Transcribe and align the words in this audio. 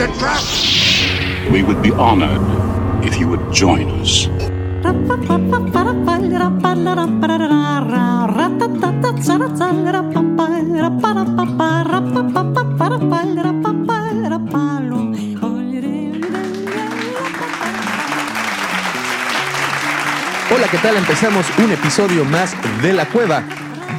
It's 0.00 0.08
a 0.08 0.18
trap! 0.18 1.52
We 1.52 1.62
would 1.62 1.82
be 1.82 1.90
honored 1.92 2.40
if 3.04 3.20
you 3.20 3.28
would 3.28 3.52
join 3.52 3.90
us. 4.00 4.28
Hola, 20.50 20.68
¿qué 20.70 20.78
tal? 20.78 20.96
Empezamos 20.96 21.46
un 21.58 21.72
episodio 21.72 22.24
más 22.24 22.56
de 22.80 22.94
La 22.94 23.04
Cueva 23.04 23.44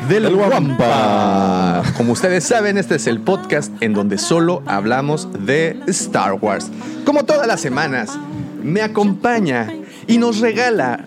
del. 0.08 0.36
Guampa. 0.36 1.84
Como 1.98 2.14
ustedes 2.14 2.44
saben, 2.44 2.78
este 2.78 2.96
es 2.96 3.08
el 3.08 3.20
podcast 3.20 3.72
en 3.82 3.94
donde 3.94 4.18
solo 4.18 4.64
hablamos 4.66 5.28
de 5.46 5.80
Star 5.88 6.34
Wars. 6.34 6.70
Como 7.06 7.24
todas 7.26 7.48
las 7.48 7.62
semanas, 7.62 8.18
me 8.64 8.82
acompaña 8.82 9.68
y 10.08 10.18
nos 10.18 10.40
regala 10.40 11.06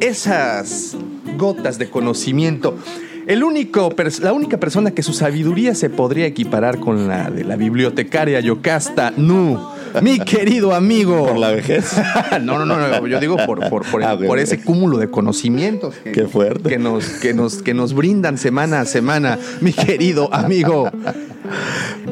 esas 0.00 0.96
gotas 1.36 1.78
de 1.78 1.90
conocimiento. 1.90 2.78
El 3.26 3.42
único, 3.42 3.92
la 4.20 4.32
única 4.32 4.58
persona 4.58 4.92
que 4.92 5.02
su 5.02 5.12
sabiduría 5.12 5.74
se 5.74 5.90
podría 5.90 6.26
equiparar 6.26 6.78
con 6.78 7.08
la 7.08 7.30
de 7.30 7.44
la 7.44 7.56
bibliotecaria 7.56 8.40
Yocasta 8.40 9.12
Nu. 9.16 9.75
Mi 10.02 10.18
querido 10.20 10.74
amigo. 10.74 11.26
¿Por 11.26 11.38
la 11.38 11.50
vejez? 11.50 11.96
no, 12.42 12.58
no, 12.58 12.66
no, 12.66 12.76
no, 12.76 13.06
yo 13.06 13.20
digo 13.20 13.36
por, 13.46 13.68
por, 13.68 13.84
por, 13.90 14.04
Ah, 14.04 14.16
por 14.16 14.38
ese 14.38 14.60
cúmulo 14.60 14.98
de 14.98 15.08
conocimientos 15.10 15.94
que, 15.96 16.12
Qué 16.12 16.26
fuerte. 16.26 16.68
que 16.68 16.78
nos, 16.78 17.04
que, 17.06 17.34
nos, 17.34 17.62
que 17.62 17.74
nos 17.74 17.94
brindan 17.94 18.38
semana 18.38 18.80
a 18.80 18.84
semana, 18.84 19.38
mi 19.60 19.72
querido 19.72 20.32
amigo. 20.32 20.90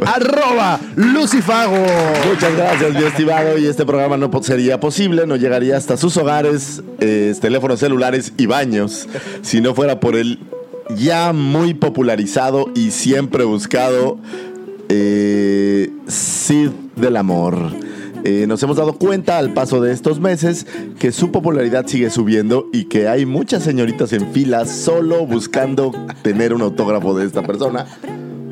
Arroba 0.07 0.81
Lucifago. 0.97 1.77
Muchas 2.29 2.57
gracias, 2.57 2.95
mi 2.95 3.03
estimado. 3.05 3.59
Y 3.59 3.67
este 3.67 3.85
programa 3.85 4.17
no 4.17 4.31
sería 4.43 4.81
posible, 4.81 5.27
no 5.27 5.37
llegaría 5.37 5.77
hasta 5.77 5.97
sus 5.97 6.17
hogares, 6.17 6.83
eh, 7.01 7.35
teléfonos 7.41 7.81
celulares 7.81 8.33
y 8.37 8.47
baños, 8.47 9.09
si 9.43 9.61
no 9.61 9.75
fuera 9.75 10.01
por 10.01 10.17
el 10.17 10.41
ya 10.97 11.33
muy 11.33 11.75
popularizado 11.75 12.71
y 12.75 12.91
siempre 12.91 13.45
buscado 13.45 14.19
eh, 14.89 15.91
Cid 16.09 16.71
del 16.97 17.17
Amor. 17.17 17.57
Eh, 18.25 18.47
nos 18.47 18.63
hemos 18.63 18.79
dado 18.79 18.95
cuenta 18.95 19.37
al 19.37 19.53
paso 19.53 19.83
de 19.83 19.93
estos 19.93 20.19
meses 20.19 20.67
que 20.99 21.13
su 21.13 21.31
popularidad 21.31 21.87
sigue 21.87 22.09
subiendo 22.09 22.69
y 22.73 22.85
que 22.85 23.07
hay 23.07 23.27
muchas 23.27 23.63
señoritas 23.63 24.15
en 24.15 24.33
fila 24.33 24.65
solo 24.65 25.27
buscando 25.27 25.93
tener 26.23 26.55
un 26.55 26.63
autógrafo 26.63 27.15
de 27.15 27.27
esta 27.27 27.43
persona. 27.43 27.87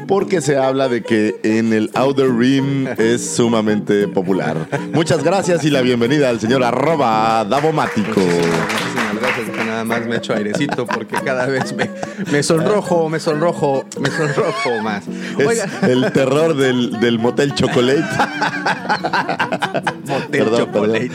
Porque 0.07 0.43
se 0.43 0.59
habla 0.59 0.89
de 0.89 1.03
que 1.03 1.41
en 1.43 1.73
el 1.73 1.91
Outer 1.95 2.31
Rim 2.37 2.87
es 2.99 3.35
sumamente 3.35 4.09
popular. 4.09 4.69
Muchas 4.93 5.25
gracias 5.25 5.65
y 5.65 5.71
la 5.71 5.81
bienvenida 5.81 6.29
al 6.29 6.39
señor 6.39 6.63
arroba 6.65 7.47
Davomático. 7.49 8.21
Nada 9.73 9.85
más 9.85 10.07
me 10.07 10.17
echo 10.17 10.35
airecito 10.35 10.85
porque 10.85 11.17
cada 11.25 11.47
vez 11.47 11.75
me, 11.75 11.89
me 12.31 12.43
sonrojo, 12.43 13.09
me 13.09 13.19
sonrojo, 13.19 13.87
me 13.99 14.11
sonrojo 14.11 14.83
más. 14.83 15.05
Es 15.09 15.47
Oigan, 15.47 15.71
el 15.89 16.13
terror 16.13 16.55
del, 16.55 17.01
del 17.01 17.19
motel 17.19 17.55
Chocolate. 17.55 18.05
motel 20.07 20.29
Perdón, 20.31 20.59
chocolate. 20.59 21.11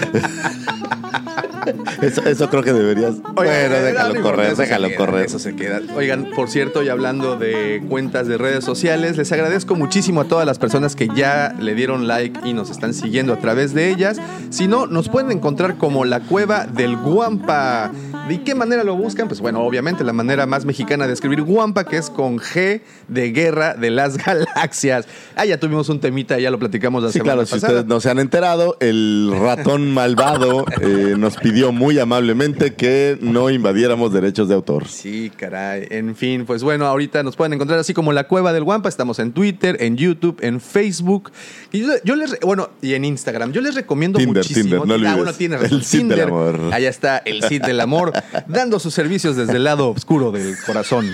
Eso, 2.02 2.24
eso 2.26 2.50
creo 2.50 2.64
que 2.64 2.74
deberías. 2.74 3.16
Oigan, 3.36 3.70
bueno, 3.70 3.76
déjalo 3.76 4.14
no 4.14 4.22
correr, 4.22 4.52
eso 4.54 4.62
déjalo 4.62 4.88
queda, 4.88 4.98
correr. 4.98 5.26
Eso 5.26 5.40
se 5.40 5.56
queda. 5.56 5.82
Oigan, 5.96 6.30
por 6.36 6.50
cierto, 6.50 6.84
y 6.84 6.90
hablando 6.90 7.38
de 7.38 7.84
cuentas 7.90 8.28
de 8.28 8.38
redes 8.38 8.64
sociales, 8.64 9.18
les 9.18 9.32
agradezco 9.32 9.76
muchísimo 9.76 10.22
a 10.22 10.26
todas 10.26 10.46
las 10.46 10.60
personas 10.60 10.96
que 10.96 11.08
ya 11.16 11.54
le 11.60 11.76
dieron 11.76 12.08
like 12.08 12.40
y 12.44 12.54
nos 12.54 12.70
están 12.70 12.94
siguiendo 12.94 13.34
a 13.34 13.38
través 13.38 13.74
de 13.74 13.90
ellas. 13.90 14.18
Si 14.50 14.68
no, 14.68 14.88
nos 14.88 15.10
pueden 15.10 15.32
encontrar 15.32 15.78
como 15.78 16.06
la 16.06 16.22
cueva 16.22 16.66
del 16.66 16.96
Guampa. 16.98 17.92
¿De 18.28 18.42
qué 18.44 18.56
manera 18.58 18.84
lo 18.84 18.96
buscan? 18.96 19.28
Pues 19.28 19.40
bueno, 19.40 19.62
obviamente 19.62 20.04
la 20.04 20.14
manera 20.14 20.46
más 20.46 20.66
mexicana 20.66 21.08
de 21.08 21.14
escribir 21.14 21.42
Guampa, 21.44 21.86
que 21.86 21.98
es 21.98 22.10
con 22.10 22.38
G 22.40 22.82
de 23.08 23.32
Guerra 23.32 23.74
de 23.76 23.90
las 23.92 24.18
Galaxias. 24.26 25.08
Ah, 25.36 25.46
ya 25.46 25.60
tuvimos 25.60 25.90
un 25.90 26.00
temita, 26.00 26.40
ya 26.40 26.52
lo 26.52 26.60
platicamos 26.60 27.04
la 27.04 27.10
Sí, 27.10 27.20
semana 27.20 27.34
claro, 27.34 27.46
si 27.46 27.56
ustedes 27.56 27.86
no 27.86 28.00
se 28.00 28.10
han 28.10 28.20
enterado, 28.20 28.78
el 28.80 29.32
ratón 29.40 29.92
malvado 29.94 30.66
eh, 30.82 31.16
nos 31.18 31.38
pidió 31.38 31.72
muy 31.72 32.00
amablemente 32.00 32.74
que 32.76 33.18
no 33.22 33.50
invadiéramos 33.50 34.12
derechos 34.14 34.50
de 34.50 34.56
autor. 34.56 34.88
Sí, 34.88 35.32
caray. 35.36 35.88
En 35.92 36.16
fin, 36.16 36.46
pues 36.46 36.64
bueno, 36.64 36.86
ahorita 36.88 37.24
nos 37.24 37.36
pueden 37.36 37.54
encontrar 37.54 37.80
así 37.80 37.94
como 37.94 38.12
La 38.14 38.28
Cueva 38.28 38.54
del 38.54 38.64
Guampa. 38.64 38.90
Estamos 38.90 39.20
en 39.20 39.32
Twitter, 39.32 39.78
en 39.80 39.96
YouTube, 39.98 40.38
en 40.42 40.60
Facebook. 40.60 41.32
Y 41.72 41.82
yo, 41.82 41.88
yo 42.04 42.16
les, 42.16 42.40
bueno, 42.42 42.70
y 42.82 42.94
en 42.94 43.06
Instagram. 43.06 43.52
Yo 43.52 43.62
les 43.62 43.76
recomiendo 43.76 44.18
Tinder, 44.20 44.44
muchísimo. 44.44 44.82
Tinder, 44.82 45.00
no 45.02 45.08
Ah, 45.08 45.16
bueno, 45.16 45.34
tienes 45.34 45.58
El 45.60 45.64
razón. 45.64 45.80
Del 45.80 45.88
Tinder. 45.90 46.22
amor. 46.28 46.60
Allá 46.74 46.90
está 46.90 47.18
el 47.20 47.44
Cid 47.44 47.62
del 47.64 47.80
amor, 47.80 48.12
dando 48.48 48.80
sus 48.80 48.94
servicios 48.94 49.36
desde 49.36 49.54
el 49.54 49.64
lado 49.64 49.90
oscuro 49.90 50.32
del 50.32 50.56
corazón. 50.66 51.12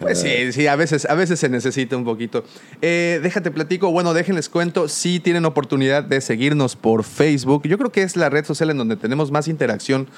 Pues 0.00 0.20
sí, 0.20 0.52
sí, 0.52 0.66
a 0.66 0.76
veces, 0.76 1.06
a 1.06 1.14
veces 1.14 1.40
se 1.40 1.48
necesita 1.48 1.96
un 1.96 2.04
poquito. 2.04 2.44
Eh, 2.82 3.20
déjate 3.22 3.50
platico, 3.50 3.90
bueno, 3.90 4.12
déjenles 4.12 4.48
cuento, 4.48 4.88
si 4.88 5.20
tienen 5.20 5.44
oportunidad 5.44 6.04
de 6.04 6.20
seguirnos 6.20 6.76
por 6.76 7.04
Facebook. 7.04 7.66
Yo 7.66 7.78
creo 7.78 7.90
que 7.90 8.02
es 8.02 8.16
la 8.16 8.28
red 8.28 8.44
social 8.44 8.70
en 8.70 8.76
donde 8.76 8.96
tenemos 8.96 9.30
más 9.30 9.48
interacción 9.48 10.08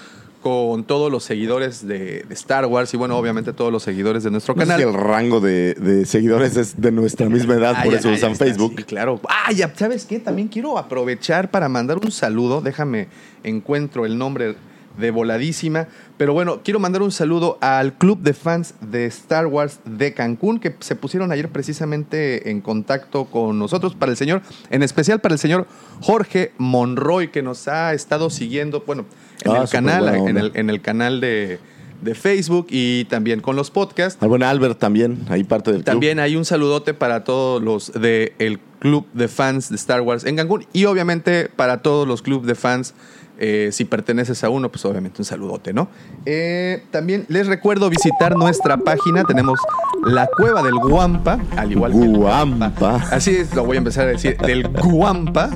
con 0.42 0.84
todos 0.84 1.10
los 1.10 1.24
seguidores 1.24 1.86
de, 1.86 2.22
de 2.22 2.34
Star 2.34 2.66
Wars 2.66 2.94
y 2.94 2.96
bueno, 2.96 3.16
obviamente 3.16 3.52
todos 3.52 3.72
los 3.72 3.82
seguidores 3.82 4.22
de 4.22 4.30
nuestro 4.30 4.54
No 4.54 4.62
sé 4.62 4.66
canal. 4.68 4.80
si 4.80 4.86
el 4.88 4.94
rango 4.94 5.40
de, 5.40 5.74
de 5.74 6.06
seguidores 6.06 6.56
es 6.56 6.80
de 6.80 6.92
nuestra 6.92 7.28
misma 7.28 7.54
edad, 7.54 7.74
Ah, 7.76 7.82
por 7.82 7.92
ya, 7.92 7.98
eso 7.98 8.10
usan 8.10 8.32
está, 8.32 8.44
Facebook. 8.44 8.74
sí, 8.76 8.84
claro. 8.84 9.20
Ah, 9.28 9.52
ya, 9.52 9.72
¿sabes 9.76 10.04
qué? 10.04 10.18
También 10.20 10.48
quiero 10.48 10.78
aprovechar 10.78 11.50
para 11.50 11.68
mandar 11.68 11.98
un 11.98 12.10
saludo. 12.12 12.60
Déjame, 12.60 13.08
encuentro 13.42 14.06
el 14.06 14.16
nombre 14.16 14.54
de 14.98 15.10
voladísima. 15.10 15.88
Pero 16.16 16.32
bueno, 16.32 16.60
quiero 16.64 16.80
mandar 16.80 17.02
un 17.02 17.12
saludo 17.12 17.58
al 17.60 17.94
club 17.94 18.20
de 18.20 18.34
fans 18.34 18.74
de 18.80 19.06
Star 19.06 19.46
Wars 19.46 19.80
de 19.84 20.12
Cancún 20.12 20.58
que 20.58 20.74
se 20.80 20.96
pusieron 20.96 21.32
ayer 21.32 21.48
precisamente 21.48 22.50
en 22.50 22.60
contacto 22.60 23.26
con 23.26 23.58
nosotros 23.58 23.94
para 23.94 24.10
el 24.10 24.16
señor, 24.18 24.42
en 24.70 24.82
especial 24.82 25.20
para 25.20 25.34
el 25.34 25.38
señor 25.38 25.66
Jorge 26.00 26.52
Monroy 26.58 27.28
que 27.28 27.42
nos 27.42 27.68
ha 27.68 27.94
estado 27.94 28.30
siguiendo, 28.30 28.82
bueno, 28.86 29.04
en 29.44 29.52
Ah, 29.52 29.62
el 29.62 29.68
canal, 29.68 30.14
en 30.14 30.36
el, 30.36 30.52
en 30.54 30.68
el 30.70 30.80
canal 30.80 31.20
de, 31.20 31.60
de 32.02 32.14
Facebook 32.14 32.66
y 32.70 33.04
también 33.04 33.40
con 33.40 33.56
los 33.56 33.70
podcasts. 33.70 34.20
Al 34.22 34.28
buen 34.28 34.42
Albert 34.42 34.78
también, 34.78 35.24
ahí 35.28 35.44
parte 35.44 35.70
del 35.70 35.80
club. 35.82 35.86
También 35.86 36.18
hay 36.18 36.36
un 36.36 36.44
saludote 36.44 36.94
para 36.94 37.24
todos 37.24 37.62
los 37.62 37.92
del 37.92 38.58
club 38.80 39.06
de 39.12 39.28
fans 39.28 39.68
de 39.70 39.76
Star 39.76 40.00
Wars 40.00 40.24
en 40.24 40.36
Cancún 40.36 40.66
y 40.72 40.84
obviamente 40.84 41.48
para 41.54 41.82
todos 41.82 42.06
los 42.06 42.22
clubes 42.22 42.46
de 42.46 42.54
fans 42.54 42.94
eh, 43.38 43.70
si 43.72 43.84
perteneces 43.84 44.42
a 44.44 44.50
uno, 44.50 44.70
pues 44.70 44.84
obviamente 44.84 45.20
un 45.20 45.24
saludote, 45.24 45.72
¿no? 45.72 45.88
Eh, 46.26 46.82
también 46.90 47.24
les 47.28 47.46
recuerdo 47.46 47.88
visitar 47.88 48.36
nuestra 48.36 48.76
página. 48.78 49.24
Tenemos 49.24 49.60
la 50.04 50.28
Cueva 50.36 50.62
del 50.62 50.74
Guampa, 50.74 51.38
al 51.56 51.72
igual 51.72 51.92
que 51.92 52.08
Guampa. 52.08 52.96
Así 53.10 53.36
es, 53.36 53.54
lo 53.54 53.64
voy 53.64 53.76
a 53.76 53.78
empezar 53.78 54.08
a 54.08 54.10
decir, 54.10 54.36
del 54.38 54.68
Guampa. 54.68 55.50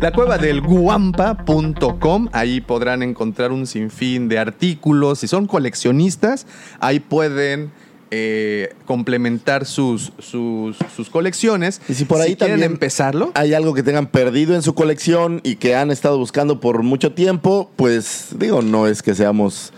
la 0.00 0.12
cueva 0.12 0.38
del 0.38 0.60
guampa.com. 0.60 2.28
Ahí 2.32 2.60
podrán 2.60 3.02
encontrar 3.02 3.52
un 3.52 3.66
sinfín 3.66 4.28
de 4.28 4.38
artículos. 4.38 5.20
Si 5.20 5.28
son 5.28 5.46
coleccionistas, 5.46 6.46
ahí 6.80 7.00
pueden 7.00 7.70
eh, 8.10 8.74
complementar 8.86 9.66
sus, 9.66 10.12
sus, 10.18 10.76
sus 10.96 11.10
colecciones. 11.10 11.80
Y 11.88 11.94
si 11.94 12.04
por 12.04 12.20
ahí 12.20 12.36
quieren 12.36 12.56
también 12.56 12.72
empezarlo. 12.72 13.32
hay 13.34 13.54
algo 13.54 13.74
que 13.74 13.82
tengan 13.82 14.06
perdido 14.06 14.54
en 14.54 14.62
su 14.62 14.74
colección 14.74 15.40
y 15.44 15.56
que 15.56 15.76
han 15.76 15.90
estado 15.90 16.18
buscando 16.18 16.60
por 16.60 16.82
mucho 16.82 17.12
tiempo, 17.12 17.70
pues 17.76 18.28
digo, 18.36 18.62
no 18.62 18.86
es 18.86 19.02
que 19.02 19.14
seamos 19.14 19.72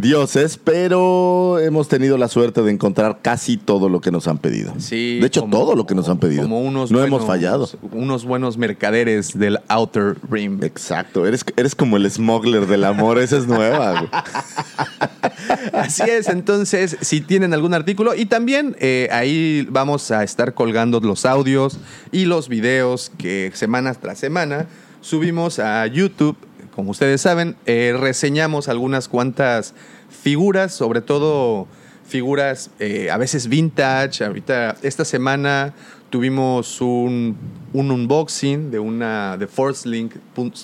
dioses, 0.00 0.58
pero 0.62 1.58
hemos 1.58 1.88
tenido 1.88 2.18
la 2.18 2.28
suerte 2.28 2.62
de 2.62 2.70
encontrar 2.70 3.18
casi 3.22 3.56
todo 3.56 3.88
lo 3.88 4.00
que 4.00 4.10
nos 4.10 4.28
han 4.28 4.38
pedido. 4.38 4.72
Sí, 4.78 5.18
de 5.20 5.26
hecho, 5.26 5.40
como- 5.42 5.58
todo 5.58 5.74
lo 5.74 5.86
que 5.86 5.94
nos 5.94 6.08
han 6.08 6.18
pedido. 6.18 6.42
Como 6.42 6.60
unos 6.60 6.90
no 6.90 6.98
buenos- 6.98 7.16
hemos 7.20 7.26
fallado. 7.26 7.68
Unos 7.92 8.24
buenos 8.24 8.56
mercaderes 8.58 9.38
del 9.38 9.58
Outer 9.68 10.16
Rim. 10.30 10.62
Exacto, 10.62 11.26
eres, 11.26 11.44
eres 11.56 11.74
como 11.74 11.96
el 11.96 12.10
smuggler 12.10 12.66
del 12.66 12.84
amor, 12.84 13.18
esa 13.18 13.36
es 13.38 13.46
nueva. 13.46 14.08
Así 15.72 16.02
es, 16.08 16.28
entonces, 16.28 16.96
si 17.00 17.20
tienen 17.20 17.52
algún 17.54 17.74
artículo, 17.74 18.14
y 18.14 18.26
también 18.26 18.76
eh, 18.80 19.08
ahí 19.12 19.66
vamos 19.70 20.10
a 20.10 20.22
estar 20.22 20.54
colgando 20.54 21.00
los 21.00 21.24
audios 21.24 21.78
y 22.12 22.24
los 22.24 22.48
videos 22.48 23.10
que 23.18 23.50
semana 23.54 23.94
tras 23.94 24.18
semana 24.18 24.66
subimos 25.00 25.58
a 25.58 25.86
YouTube. 25.86 26.36
Como 26.78 26.92
ustedes 26.92 27.20
saben, 27.20 27.56
eh, 27.66 27.92
reseñamos 27.98 28.68
algunas 28.68 29.08
cuantas 29.08 29.74
figuras, 30.10 30.72
sobre 30.72 31.00
todo 31.00 31.66
figuras 32.06 32.70
eh, 32.78 33.10
a 33.10 33.16
veces 33.16 33.48
vintage. 33.48 34.24
Ahorita, 34.24 34.76
esta 34.82 35.04
semana 35.04 35.74
tuvimos 36.08 36.80
un, 36.80 37.36
un 37.72 37.90
unboxing 37.90 38.70
de 38.70 38.78
una 38.78 39.36
de 39.36 39.48
Force 39.48 39.88
Link. 39.88 40.14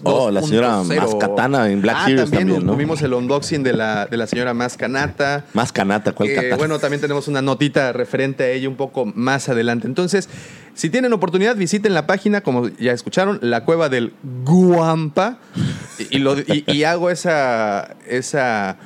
Oh, 0.05 0.31
la 0.31 0.41
señora 0.43 0.83
2.0. 0.83 1.01
Mascatana 1.01 1.69
en 1.69 1.83
Black 1.83 1.97
ah, 1.99 2.05
Series 2.05 2.31
también, 2.31 2.49
también, 2.49 2.67
¿no? 2.67 2.75
tuvimos 2.75 3.03
el 3.03 3.13
unboxing 3.13 3.65
de 3.65 3.73
la, 3.73 4.07
de 4.07 4.17
la 4.17 4.29
señora 4.29 4.55
Mascanata. 4.55 5.47
Más 5.53 5.73
canata, 5.73 6.13
¿cuál 6.13 6.29
que, 6.29 6.37
catana? 6.37 6.57
bueno, 6.57 6.79
también 6.79 7.01
tenemos 7.01 7.27
una 7.27 7.43
notita 7.43 7.93
referente 7.93 8.45
a 8.45 8.51
ella 8.51 8.69
un 8.69 8.77
poco 8.77 9.05
más 9.05 9.49
adelante. 9.49 9.89
Entonces, 9.89 10.29
si 10.75 10.91
tienen 10.91 11.13
oportunidad, 11.13 11.57
visiten 11.57 11.93
la 11.93 12.07
página, 12.07 12.41
como 12.41 12.69
ya 12.69 12.93
escucharon, 12.93 13.39
la 13.43 13.65
cueva 13.65 13.89
del 13.89 14.13
Guampa. 14.45 15.39
Y, 15.99 16.17
y 16.17 16.19
lo- 16.19 16.39
y- 16.39 16.65
y 16.67 16.85
hago 16.85 17.11
esa, 17.11 17.97
esa 18.09 18.77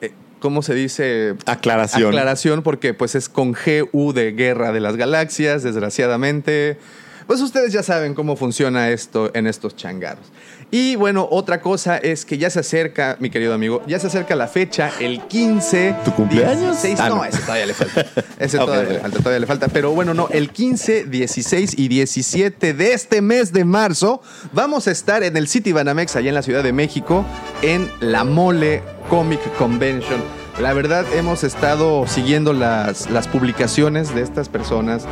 eh, 0.00 0.12
¿cómo 0.40 0.62
se 0.62 0.74
dice? 0.74 1.34
Aclaración. 1.46 2.08
Aclaración, 2.08 2.62
porque 2.62 2.94
pues 2.94 3.14
es 3.14 3.28
con 3.28 3.52
GU 3.54 4.12
de 4.12 4.32
Guerra 4.32 4.72
de 4.72 4.80
las 4.80 4.96
Galaxias, 4.96 5.62
desgraciadamente. 5.62 6.78
Pues 7.26 7.40
ustedes 7.40 7.72
ya 7.72 7.82
saben 7.82 8.14
cómo 8.14 8.36
funciona 8.36 8.90
esto 8.90 9.30
en 9.34 9.46
estos 9.46 9.74
changarros. 9.76 10.26
Y 10.70 10.96
bueno, 10.96 11.28
otra 11.30 11.60
cosa 11.60 11.96
es 11.98 12.24
que 12.24 12.38
ya 12.38 12.50
se 12.50 12.60
acerca, 12.60 13.16
mi 13.20 13.30
querido 13.30 13.54
amigo, 13.54 13.82
ya 13.86 13.98
se 13.98 14.06
acerca 14.08 14.34
la 14.34 14.48
fecha, 14.48 14.90
el 15.00 15.20
15. 15.22 15.96
¿Tu 16.04 16.12
cumpleaños? 16.12 16.82
16, 16.82 17.00
Ah, 17.00 17.08
no, 17.08 17.16
no. 17.16 17.24
ese 17.24 17.38
todavía 17.38 17.66
le 17.66 17.74
falta. 17.74 18.06
Ese 18.38 18.58
todavía 18.58 18.92
le 18.92 18.98
falta, 19.00 19.18
todavía 19.18 19.40
le 19.40 19.46
falta. 19.46 19.68
Pero 19.68 19.92
bueno, 19.92 20.14
no, 20.14 20.28
el 20.30 20.50
15, 20.50 21.04
16 21.04 21.74
y 21.78 21.88
17 21.88 22.74
de 22.74 22.92
este 22.92 23.22
mes 23.22 23.52
de 23.52 23.64
marzo 23.64 24.20
vamos 24.52 24.88
a 24.88 24.90
estar 24.90 25.22
en 25.22 25.36
el 25.36 25.48
City 25.48 25.72
Banamex, 25.72 26.16
allá 26.16 26.28
en 26.28 26.34
la 26.34 26.42
Ciudad 26.42 26.62
de 26.62 26.72
México, 26.72 27.24
en 27.62 27.90
la 28.00 28.24
Mole 28.24 28.82
Comic 29.08 29.40
Convention. 29.56 30.20
La 30.60 30.72
verdad, 30.72 31.04
hemos 31.14 31.42
estado 31.42 32.06
siguiendo 32.06 32.52
las, 32.52 33.10
las 33.10 33.26
publicaciones 33.28 34.14
de 34.14 34.22
estas 34.22 34.48
personas 34.48 35.04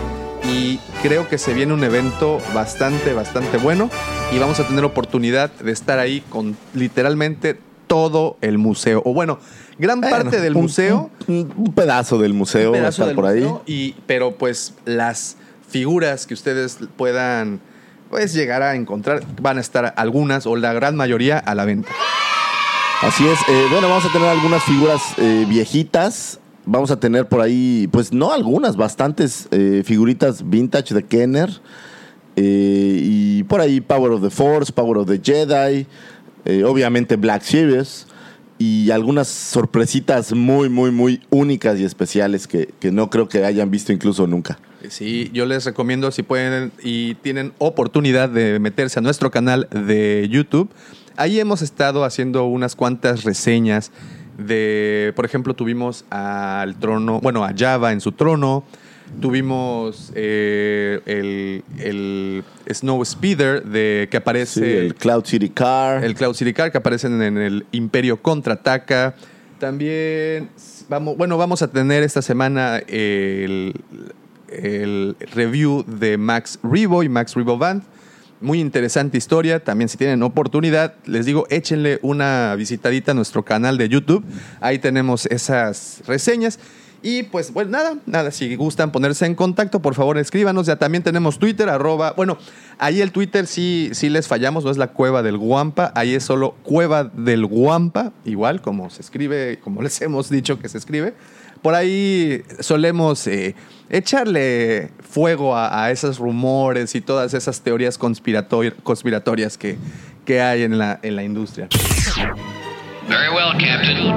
y 0.45 0.79
creo 1.03 1.29
que 1.29 1.39
se 1.39 1.55
viene 1.55 1.73
un 1.73 1.85
evento 1.85 2.41
bastante, 2.55 3.13
bastante 3.13 3.59
bueno 3.59 3.91
y 4.33 4.39
vamos 4.39 4.59
a 4.61 4.67
tener 4.67 4.85
oportunidad 4.85 5.51
de 5.53 5.73
estar 5.73 5.99
ahí 5.99 6.21
con 6.29 6.57
literalmente 6.75 7.59
todo 7.87 8.37
el 8.41 8.59
museo. 8.59 9.03
O 9.05 9.13
bueno, 9.15 9.39
gran 9.79 10.01
parte 10.01 10.41
del 10.41 10.57
un- 10.57 10.63
museo 10.63 11.11
Un, 11.29 11.53
un 11.57 11.73
pedazo 11.75 12.19
del 12.19 12.33
museo 12.35 12.73
un 12.73 12.83
va 12.83 12.87
a 12.87 12.89
estar 12.91 13.07
del 13.07 13.15
por 13.17 13.27
ahí. 13.27 13.47
y 13.67 13.95
pero 14.07 14.33
pues 14.37 14.75
las 14.85 15.37
figuras 15.69 16.27
que 16.27 16.35
ustedes 16.35 16.79
puedan 16.97 17.61
pues 18.11 18.35
llegar 18.35 18.63
a 18.63 18.75
encontrar 18.75 19.23
van 19.41 19.59
a 19.59 19.61
estar 19.61 19.95
algunas 19.97 20.47
o 20.47 20.57
la 20.57 20.73
gran 20.73 20.97
mayoría 20.97 21.39
a 21.39 21.55
la 21.55 21.65
venta. 21.65 21.91
Así 23.01 23.27
es. 23.27 23.39
eh, 23.49 23.67
bueno, 23.71 23.89
vamos 23.89 24.05
a 24.05 24.13
tener 24.13 24.29
algunas 24.29 24.63
figuras 24.65 25.01
eh, 25.19 25.45
viejitas. 25.49 26.39
Vamos 26.65 26.91
a 26.91 27.01
tener 27.01 27.27
por 27.27 27.41
ahí, 27.41 27.89
pues 27.91 28.13
no 28.13 28.33
algunas, 28.33 28.77
bastantes 28.77 29.49
eh, 29.51 29.83
figuritas 29.85 30.49
vintage 30.49 30.95
de 30.95 31.03
Kenner. 31.03 31.51
Eh, 32.37 33.01
y 33.03 33.43
por 33.45 33.61
ahí 33.61 33.81
Power 33.81 34.13
of 34.13 34.23
the 34.23 34.31
Force, 34.31 34.73
Power 34.73 34.99
of 34.99 35.09
the 35.09 35.21
Jedi. 35.23 35.87
eh, 36.45 36.65
obviamente 36.65 37.17
Black 37.17 37.43
Series. 37.43 38.07
Y 38.59 38.93
algunas 38.93 39.27
sorpresitas 39.27 40.33
muy, 40.33 40.69
muy, 40.69 40.93
muy 40.93 41.21
únicas 41.31 41.81
y 41.81 41.85
especiales 41.85 42.47
que, 42.47 42.69
que 42.79 42.93
no 42.93 43.11
creo 43.11 43.29
que 43.29 43.45
hayan 43.45 43.73
visto 43.73 43.93
incluso 43.93 44.29
nunca. 44.29 44.59
Sí, 44.89 45.31
yo 45.33 45.47
les 45.47 45.65
recomiendo 45.65 46.13
si 46.13 46.23
pueden 46.23 46.71
y 46.83 47.15
tienen 47.17 47.53
oportunidad 47.59 48.29
de 48.29 48.61
meterse 48.61 49.01
a 49.01 49.03
nuestro 49.03 49.33
canal 49.33 49.69
de 49.71 50.29
YouTube. 50.31 50.71
Ahí 51.17 51.41
hemos 51.41 51.61
estado 51.61 52.05
haciendo 52.05 52.45
unas 52.45 52.77
cuantas 52.77 53.25
reseñas 53.25 53.91
de, 54.43 55.13
por 55.17 55.25
ejemplo, 55.25 55.55
tuvimos 55.55 56.05
al 56.11 56.77
trono, 56.77 57.21
bueno, 57.21 57.45
a 57.45 57.53
Java 57.57 57.93
en 57.93 58.01
su 58.01 58.13
trono. 58.13 58.65
Tuvimos 59.21 60.11
eh, 60.15 61.01
el, 61.05 61.65
el 61.79 62.45
Snow 62.73 63.05
Speeder 63.05 63.63
de, 63.63 64.09
que 64.11 64.17
Sí, 64.17 64.21
aparece 64.23 64.79
el 64.79 64.95
Cloud 64.95 65.25
City 65.27 65.51
Car. 65.51 66.03
el 66.03 66.15
Cloud 66.15 66.35
City 66.35 66.55
Car 66.55 66.73
que 66.73 66.79
aparecen 66.79 67.21
en 67.21 67.37
el 67.37 67.67
Imperio 67.73 68.23
Contraataca. 68.23 69.15
También 69.59 70.49
vamos, 70.89 71.17
bueno, 71.19 71.37
vamos 71.37 71.61
a 71.61 71.71
tener 71.71 72.03
esta 72.03 72.23
semana 72.23 72.79
el, 72.87 73.75
el 74.49 75.15
review 75.35 75.85
de 75.87 76.17
Max 76.17 76.59
Rebo 76.63 77.03
y 77.03 77.11
Max 77.11 77.35
Rebo 77.35 77.59
Band. 77.59 77.83
Muy 78.43 78.61
interesante 78.61 79.17
historia. 79.17 79.63
También 79.63 79.89
si 79.89 79.97
tienen 79.97 80.23
oportunidad, 80.25 80.95
les 81.07 81.27
digo, 81.27 81.47
échenle 81.49 82.01
una 82.03 82.55
visitadita 82.57 83.13
a 83.13 83.15
nuestro 83.15 83.45
canal 83.45 83.79
de 83.79 83.89
YouTube. 83.89 84.25
Ahí 84.61 84.81
tenemos 84.81 85.27
esas 85.27 86.03
reseñas. 86.07 86.59
Y 87.05 87.25
pues, 87.25 87.53
bueno, 87.53 87.71
nada, 87.71 87.99
nada, 88.07 88.31
si 88.31 88.55
gustan 88.57 88.91
ponerse 88.91 89.27
en 89.27 89.37
contacto, 89.37 89.81
por 89.81 89.95
favor 89.95 90.19
escríbanos. 90.19 90.67
Ya 90.67 90.77
también 90.77 91.05
tenemos 91.05 91.39
Twitter, 91.39 91.69
arroba, 91.69 92.13
bueno, 92.17 92.37
ahí 92.79 93.01
el 93.01 93.13
Twitter 93.13 93.47
sí, 93.47 93.91
sí 93.93 94.09
les 94.09 94.29
fallamos, 94.29 94.65
no 94.65 94.71
es 94.71 94.77
la 94.77 94.89
cueva 94.89 95.23
del 95.23 95.37
Guampa, 95.37 95.93
ahí 95.97 96.15
es 96.15 96.25
solo 96.25 96.55
cueva 96.63 97.05
del 97.05 97.47
Guampa, 97.47 98.13
igual 98.25 98.61
como 98.61 98.91
se 98.91 99.03
escribe, 99.03 99.59
como 99.63 99.83
les 99.83 100.01
hemos 100.03 100.31
dicho 100.31 100.59
que 100.59 100.69
se 100.69 100.79
escribe. 100.79 101.15
Por 101.61 101.75
ahí 101.75 102.43
solemos 102.59 103.25
eh, 103.29 103.55
echarle 103.89 104.91
fuego 105.13 105.55
a, 105.55 105.85
a 105.85 105.91
esos 105.91 106.19
rumores 106.19 106.95
y 106.95 107.03
todas 107.03 107.35
esas 107.35 107.61
teorías 107.61 107.99
conspiratori- 108.01 108.73
conspiratorias 108.83 109.59
que, 109.59 109.77
que 110.25 110.41
hay 110.41 110.63
en 110.63 110.79
la, 110.79 110.99
en 111.03 111.17
la 111.17 111.23
industria. 111.23 111.69
Very 113.09 113.29
well, 113.35 113.53
Captain. 113.59 114.15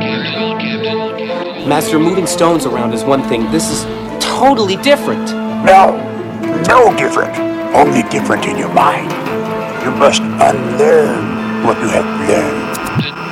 Master, 1.67 1.99
moving 1.99 2.25
stones 2.25 2.65
around 2.65 2.93
is 2.93 3.03
one 3.03 3.21
thing. 3.27 3.49
This 3.51 3.69
is 3.69 3.85
totally 4.19 4.77
different. 4.77 5.31
No, 5.65 5.97
no 6.67 6.93
different. 6.95 7.35
Only 7.75 8.03
different 8.09 8.45
in 8.45 8.57
your 8.57 8.71
mind. 8.73 9.11
You 9.83 9.91
must 9.91 10.21
unlearn 10.21 11.63
what 11.65 11.77
you 11.81 11.89
have 11.89 12.05
learned. 12.29 12.77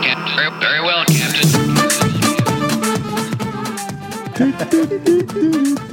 Captain. 0.04 0.60
Very 0.60 0.82
well, 0.82 1.06
Captain. 1.06 1.50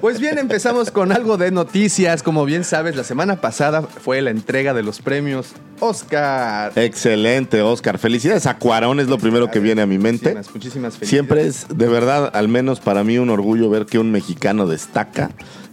Pues 0.00 0.20
bien, 0.20 0.38
empezamos 0.38 0.90
con 0.90 1.12
algo 1.12 1.36
de 1.36 1.50
noticias. 1.50 2.22
Como 2.22 2.44
bien 2.44 2.64
sabes, 2.64 2.96
la 2.96 3.04
semana 3.04 3.40
pasada 3.40 3.82
fue 3.82 4.20
la 4.22 4.30
entrega 4.30 4.74
de 4.74 4.82
los 4.82 5.00
premios 5.00 5.54
Oscar. 5.80 6.72
Excelente, 6.76 7.62
Oscar. 7.62 7.98
Felicidades 7.98 8.46
a 8.46 8.58
Cuarón, 8.58 9.00
es 9.00 9.08
lo 9.08 9.18
primero 9.18 9.50
que 9.50 9.60
viene 9.60 9.82
a 9.82 9.86
mi 9.86 9.98
mente. 9.98 10.34
Muchísimas, 10.34 10.54
muchísimas 10.54 10.96
felicidades. 10.96 11.08
Siempre 11.10 11.46
es, 11.46 11.66
de 11.76 11.88
verdad, 11.88 12.30
al 12.34 12.48
menos 12.48 12.80
para 12.80 13.04
mí, 13.04 13.18
un 13.18 13.30
orgullo 13.30 13.68
ver 13.70 13.86
que 13.86 13.98
un 13.98 14.10
mexicano 14.10 14.66
destaca 14.66 15.30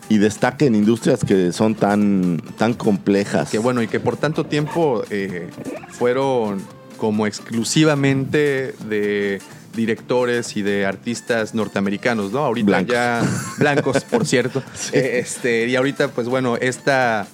y 0.09 0.17
destaca 0.17 0.65
en 0.65 0.75
industrias 0.75 1.23
que 1.23 1.51
son 1.51 1.75
tan, 1.75 2.41
tan 2.57 2.73
complejas. 2.73 3.49
Que 3.49 3.59
bueno, 3.59 3.81
y 3.81 3.87
que 3.87 3.99
por 3.99 4.17
tanto 4.17 4.45
tiempo 4.45 5.03
eh, 5.09 5.49
fueron 5.89 6.61
como 6.97 7.27
exclusivamente 7.27 8.75
de 8.87 9.41
directores 9.75 10.55
y 10.55 10.61
de 10.61 10.85
artistas 10.85 11.53
norteamericanos, 11.53 12.31
¿no? 12.31 12.39
Ahorita 12.39 12.67
Blancos. 12.67 12.93
ya 12.93 13.21
blancos, 13.57 14.03
por 14.03 14.25
cierto. 14.25 14.63
Eh, 14.91 15.19
este, 15.23 15.67
y 15.67 15.75
ahorita, 15.75 16.09
pues 16.09 16.27
bueno, 16.27 16.55
esta 16.57 17.27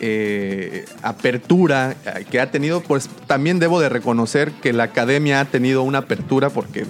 eh, 0.00 0.84
apertura 1.02 1.96
eh, 2.04 2.24
que 2.30 2.40
ha 2.40 2.50
tenido, 2.50 2.80
pues 2.80 3.08
también 3.26 3.58
debo 3.58 3.80
de 3.80 3.88
reconocer 3.88 4.52
que 4.52 4.72
la 4.72 4.84
academia 4.84 5.40
ha 5.40 5.44
tenido 5.46 5.82
una 5.82 5.98
apertura 5.98 6.50
porque 6.50 6.86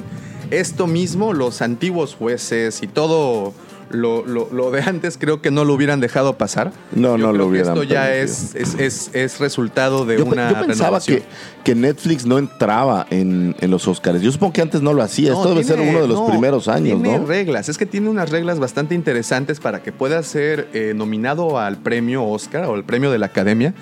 esto 0.51 0.87
mismo, 0.87 1.33
los 1.33 1.63
antiguos 1.63 2.15
jueces 2.15 2.83
y 2.83 2.87
todo 2.87 3.55
lo, 3.93 4.27
lo- 4.27 4.49
lo 4.53 4.71
de 4.71 4.81
antes, 4.83 5.17
creo 5.19 5.41
que 5.43 5.51
no 5.51 5.65
lo 5.65 5.75
hubieran 5.75 6.01
dejado 6.01 6.37
pasar. 6.39 6.73
No, 6.93 7.17
Yo 7.17 7.19
no 7.19 7.29
creo 7.29 7.33
lo 7.33 7.45
que 7.45 7.51
hubieran 7.51 7.73
Esto 7.75 7.83
ya 7.85 8.15
es, 8.15 8.55
es, 8.55 8.75
es- 8.75 9.11
es 9.15 9.39
resultado 9.41 10.05
de 10.05 10.19
Yo, 10.19 10.25
una 10.25 10.49
yo 10.51 10.67
pensaba 10.67 10.99
renovación. 10.99 11.19
que, 11.19 11.25
que 11.65 11.75
Netflix 11.75 12.27
no 12.27 12.39
entraba 12.39 13.07
en, 13.11 13.55
en 13.61 13.71
los 13.71 13.87
Oscars. 13.87 14.21
Yo 14.23 14.33
supongo 14.33 14.53
que 14.55 14.63
antes 14.63 14.83
no 14.83 14.93
lo 14.93 15.03
hacía. 15.03 15.31
No, 15.33 15.37
Esto 15.39 15.49
debe 15.51 15.65
ser 15.65 15.81
uno 15.81 16.01
de 16.01 16.09
los 16.09 16.19
no, 16.21 16.27
primeros 16.27 16.69
años, 16.69 17.01
tiene 17.03 17.19
¿no? 17.19 17.27
reglas. 17.27 17.69
Es 17.69 17.79
que 17.79 17.87
tiene 17.87 18.09
unas 18.09 18.31
reglas 18.31 18.59
bastante 18.59 18.95
interesantes 18.95 19.61
para 19.61 19.83
que 19.83 19.93
puedas 19.93 20.27
ser 20.27 20.69
eh, 20.73 20.93
nominado 20.97 21.59
al 21.59 21.77
premio 21.79 22.25
Oscar 22.25 22.65
o 22.65 22.75
al 22.75 22.85
premio 22.85 23.11
de 23.11 23.19
la 23.19 23.27
Academia. 23.27 23.75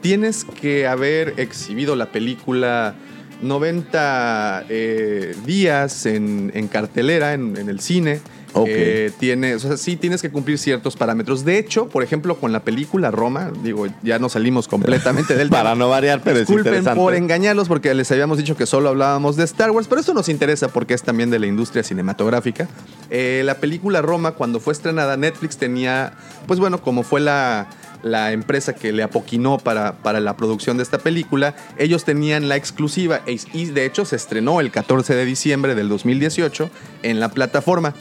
Tienes 0.00 0.44
que 0.44 0.86
haber 0.86 1.34
exhibido 1.38 1.96
la 1.96 2.06
película 2.12 2.94
90 3.42 4.64
eh, 4.68 5.34
días 5.44 6.06
en, 6.06 6.50
en 6.54 6.68
cartelera, 6.68 7.34
en, 7.34 7.56
en 7.56 7.68
el 7.68 7.80
cine. 7.80 8.20
Ok. 8.56 8.68
Eh, 8.70 9.12
tiene, 9.18 9.54
o 9.54 9.58
sea, 9.58 9.76
sí 9.76 9.96
tienes 9.96 10.22
que 10.22 10.30
cumplir 10.30 10.58
ciertos 10.58 10.96
parámetros. 10.96 11.44
De 11.44 11.58
hecho, 11.58 11.88
por 11.88 12.02
ejemplo, 12.02 12.36
con 12.36 12.52
la 12.52 12.60
película 12.60 13.10
Roma, 13.10 13.50
digo, 13.62 13.86
ya 14.02 14.18
no 14.18 14.28
salimos 14.28 14.66
completamente 14.66 15.36
del 15.36 15.50
Para 15.56 15.74
no 15.74 15.90
variar, 15.90 16.22
pero 16.24 16.36
es 16.36 16.46
Disculpen 16.46 16.66
interesante. 16.74 16.98
por 16.98 17.14
engañarlos 17.14 17.68
porque 17.68 17.94
les 17.94 18.10
habíamos 18.10 18.38
dicho 18.38 18.56
que 18.56 18.64
solo 18.66 18.88
hablábamos 18.88 19.36
de 19.36 19.44
Star 19.44 19.70
Wars, 19.70 19.88
pero 19.88 20.00
esto 20.00 20.14
nos 20.14 20.28
interesa 20.30 20.68
porque 20.68 20.94
es 20.94 21.02
también 21.02 21.30
de 21.30 21.38
la 21.38 21.46
industria 21.46 21.82
cinematográfica. 21.82 22.66
Eh, 23.10 23.42
la 23.44 23.58
película 23.58 24.00
Roma, 24.00 24.32
cuando 24.32 24.58
fue 24.58 24.72
estrenada, 24.72 25.16
Netflix 25.16 25.58
tenía, 25.58 26.14
pues 26.46 26.58
bueno, 26.58 26.80
como 26.80 27.02
fue 27.02 27.20
la, 27.20 27.68
la 28.02 28.32
empresa 28.32 28.74
que 28.74 28.92
le 28.92 29.02
apoquinó 29.02 29.58
para, 29.58 29.98
para 29.98 30.20
la 30.20 30.36
producción 30.36 30.76
de 30.76 30.82
esta 30.82 30.98
película, 30.98 31.54
ellos 31.76 32.04
tenían 32.04 32.48
la 32.48 32.56
exclusiva 32.56 33.20
y 33.52 33.66
de 33.66 33.84
hecho 33.84 34.04
se 34.04 34.16
estrenó 34.16 34.60
el 34.60 34.70
14 34.70 35.14
de 35.14 35.24
diciembre 35.24 35.74
del 35.74 35.88
2018 35.88 36.70
en 37.02 37.20
la 37.20 37.30
plataforma 37.30 37.94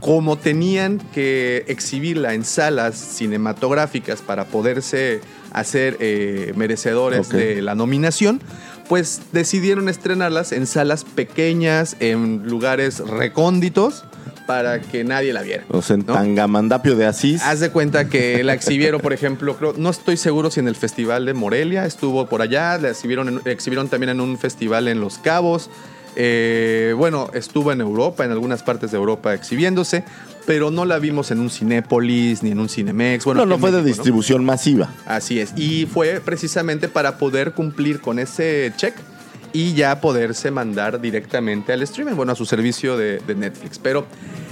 como 0.00 0.36
tenían 0.38 0.98
que 1.14 1.64
exhibirla 1.68 2.34
en 2.34 2.44
salas 2.44 2.96
cinematográficas 2.96 4.22
para 4.22 4.46
poderse 4.46 5.20
hacer 5.52 5.96
eh, 6.00 6.52
merecedores 6.56 7.28
de 7.28 7.60
la 7.62 7.74
nominación, 7.74 8.40
pues 8.88 9.20
decidieron 9.32 9.88
estrenarlas 9.88 10.52
en 10.52 10.66
salas 10.66 11.04
pequeñas, 11.04 11.96
en 12.00 12.42
lugares 12.48 12.98
recónditos, 13.00 14.04
para 14.46 14.80
que 14.80 15.04
nadie 15.04 15.32
la 15.32 15.42
viera. 15.42 15.64
O 15.68 15.80
sea, 15.80 15.94
en 15.94 16.06
¿no? 16.06 16.14
Tangamandapio 16.14 16.96
de 16.96 17.06
Asís. 17.06 17.40
Haz 17.42 17.60
de 17.60 17.70
cuenta 17.70 18.08
que 18.08 18.42
la 18.42 18.52
exhibieron, 18.52 19.00
por 19.00 19.12
ejemplo, 19.12 19.56
creo- 19.56 19.74
no 19.76 19.90
estoy 19.90 20.16
seguro 20.16 20.50
si 20.50 20.58
en 20.58 20.66
el 20.66 20.74
Festival 20.74 21.24
de 21.24 21.34
Morelia 21.34 21.86
estuvo 21.86 22.26
por 22.26 22.42
allá, 22.42 22.76
la 22.78 22.90
exhibieron, 22.90 23.28
en- 23.28 23.40
exhibieron 23.44 23.88
también 23.88 24.10
en 24.10 24.20
un 24.20 24.38
festival 24.38 24.88
en 24.88 25.00
Los 25.00 25.18
Cabos. 25.18 25.70
Eh, 26.16 26.94
bueno, 26.96 27.30
estuvo 27.34 27.72
en 27.72 27.80
Europa, 27.80 28.24
en 28.24 28.30
algunas 28.30 28.62
partes 28.62 28.90
de 28.90 28.96
Europa 28.96 29.34
exhibiéndose, 29.34 30.04
pero 30.46 30.70
no 30.70 30.84
la 30.84 30.98
vimos 30.98 31.30
en 31.30 31.40
un 31.40 31.50
Cinépolis 31.50 32.42
ni 32.42 32.50
en 32.50 32.60
un 32.60 32.68
Cinemex. 32.68 33.24
Bueno, 33.24 33.46
no, 33.46 33.46
no 33.46 33.58
fue 33.58 33.70
de 33.70 33.82
distribución 33.82 34.44
masiva. 34.44 34.92
Así 35.06 35.38
es. 35.40 35.52
Y 35.56 35.86
fue 35.86 36.20
precisamente 36.24 36.88
para 36.88 37.18
poder 37.18 37.52
cumplir 37.52 38.00
con 38.00 38.18
ese 38.18 38.72
check 38.76 38.94
y 39.52 39.74
ya 39.74 40.00
poderse 40.00 40.50
mandar 40.50 41.00
directamente 41.00 41.72
al 41.72 41.82
streaming, 41.82 42.14
bueno, 42.14 42.32
a 42.32 42.34
su 42.36 42.46
servicio 42.46 42.96
de, 42.96 43.18
de 43.18 43.34
Netflix. 43.34 43.78
Pero 43.78 44.06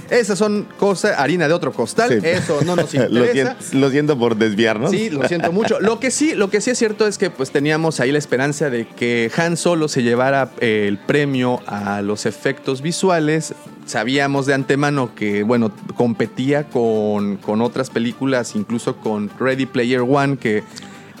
esas 0.09 0.37
son 0.37 0.67
cosas, 0.77 1.17
harina 1.17 1.47
de 1.47 1.53
otro 1.53 1.71
costal. 1.71 2.09
Sí. 2.21 2.27
Eso 2.27 2.61
no 2.65 2.75
nos 2.75 2.93
lo, 2.93 3.25
interesa. 3.25 3.55
siento, 3.59 3.77
lo 3.77 3.89
siento 3.89 4.19
por 4.19 4.35
desviarnos. 4.35 4.91
Sí, 4.91 5.09
lo 5.09 5.27
siento 5.27 5.51
mucho. 5.51 5.79
Lo 5.79 5.99
que 5.99 6.11
sí, 6.11 6.33
lo 6.35 6.49
que 6.49 6.61
sí 6.61 6.71
es 6.71 6.77
cierto 6.77 7.07
es 7.07 7.17
que 7.17 7.29
pues 7.29 7.51
teníamos 7.51 7.99
ahí 7.99 8.11
la 8.11 8.17
esperanza 8.17 8.69
de 8.69 8.87
que 8.87 9.31
Han 9.37 9.57
Solo 9.57 9.87
se 9.87 10.03
llevara 10.03 10.51
eh, 10.59 10.85
el 10.87 10.97
premio 10.97 11.61
a 11.67 12.01
los 12.01 12.25
efectos 12.25 12.81
visuales. 12.81 13.53
Sabíamos 13.85 14.45
de 14.45 14.53
antemano 14.53 15.15
que, 15.15 15.43
bueno, 15.43 15.71
competía 15.95 16.65
con, 16.65 17.37
con 17.37 17.61
otras 17.61 17.89
películas, 17.89 18.55
incluso 18.55 18.97
con 18.97 19.31
Ready 19.39 19.65
Player 19.65 20.01
One, 20.01 20.37
que 20.37 20.63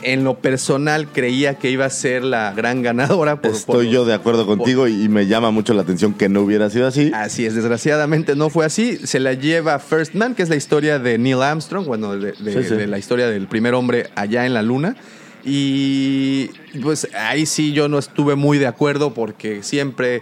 en 0.01 0.23
lo 0.23 0.35
personal 0.39 1.07
creía 1.07 1.55
que 1.55 1.69
iba 1.71 1.85
a 1.85 1.89
ser 1.89 2.23
la 2.23 2.53
gran 2.53 2.81
ganadora. 2.81 3.41
por- 3.41 3.51
Estoy 3.51 3.89
yo 3.89 4.05
de 4.05 4.13
acuerdo 4.13 4.45
contigo 4.45 4.87
y, 4.87 5.03
y 5.03 5.09
me 5.09 5.27
llama 5.27 5.51
mucho 5.51 5.73
la 5.73 5.81
atención 5.81 6.13
que 6.13 6.29
no 6.29 6.41
hubiera 6.41 6.69
sido 6.69 6.87
así. 6.87 7.11
Así 7.13 7.45
es, 7.45 7.55
desgraciadamente 7.55 8.35
no 8.35 8.49
fue 8.49 8.65
así. 8.65 8.97
Se 9.05 9.19
la 9.19 9.33
lleva 9.33 9.79
First 9.79 10.13
Man, 10.15 10.35
que 10.35 10.43
es 10.43 10.49
la 10.49 10.55
historia 10.55 10.99
de 10.99 11.17
Neil 11.17 11.41
Armstrong, 11.41 11.85
bueno, 11.85 12.17
de, 12.17 12.31
de- 12.33 12.53
Sí, 12.63 12.69
sí. 12.69 12.75
de 12.75 12.87
la 12.87 12.97
historia 12.97 13.27
del 13.27 13.47
primer 13.47 13.73
hombre 13.73 14.09
allá 14.15 14.45
en 14.45 14.53
la 14.53 14.61
luna. 14.61 14.95
Y 15.43 16.49
pues 16.81 17.07
ahí 17.15 17.45
sí 17.45 17.71
yo 17.73 17.87
no 17.89 17.97
estuve 17.97 18.35
muy 18.35 18.57
de 18.57 18.67
acuerdo 18.67 19.13
porque 19.13 19.63
siempre 19.63 20.21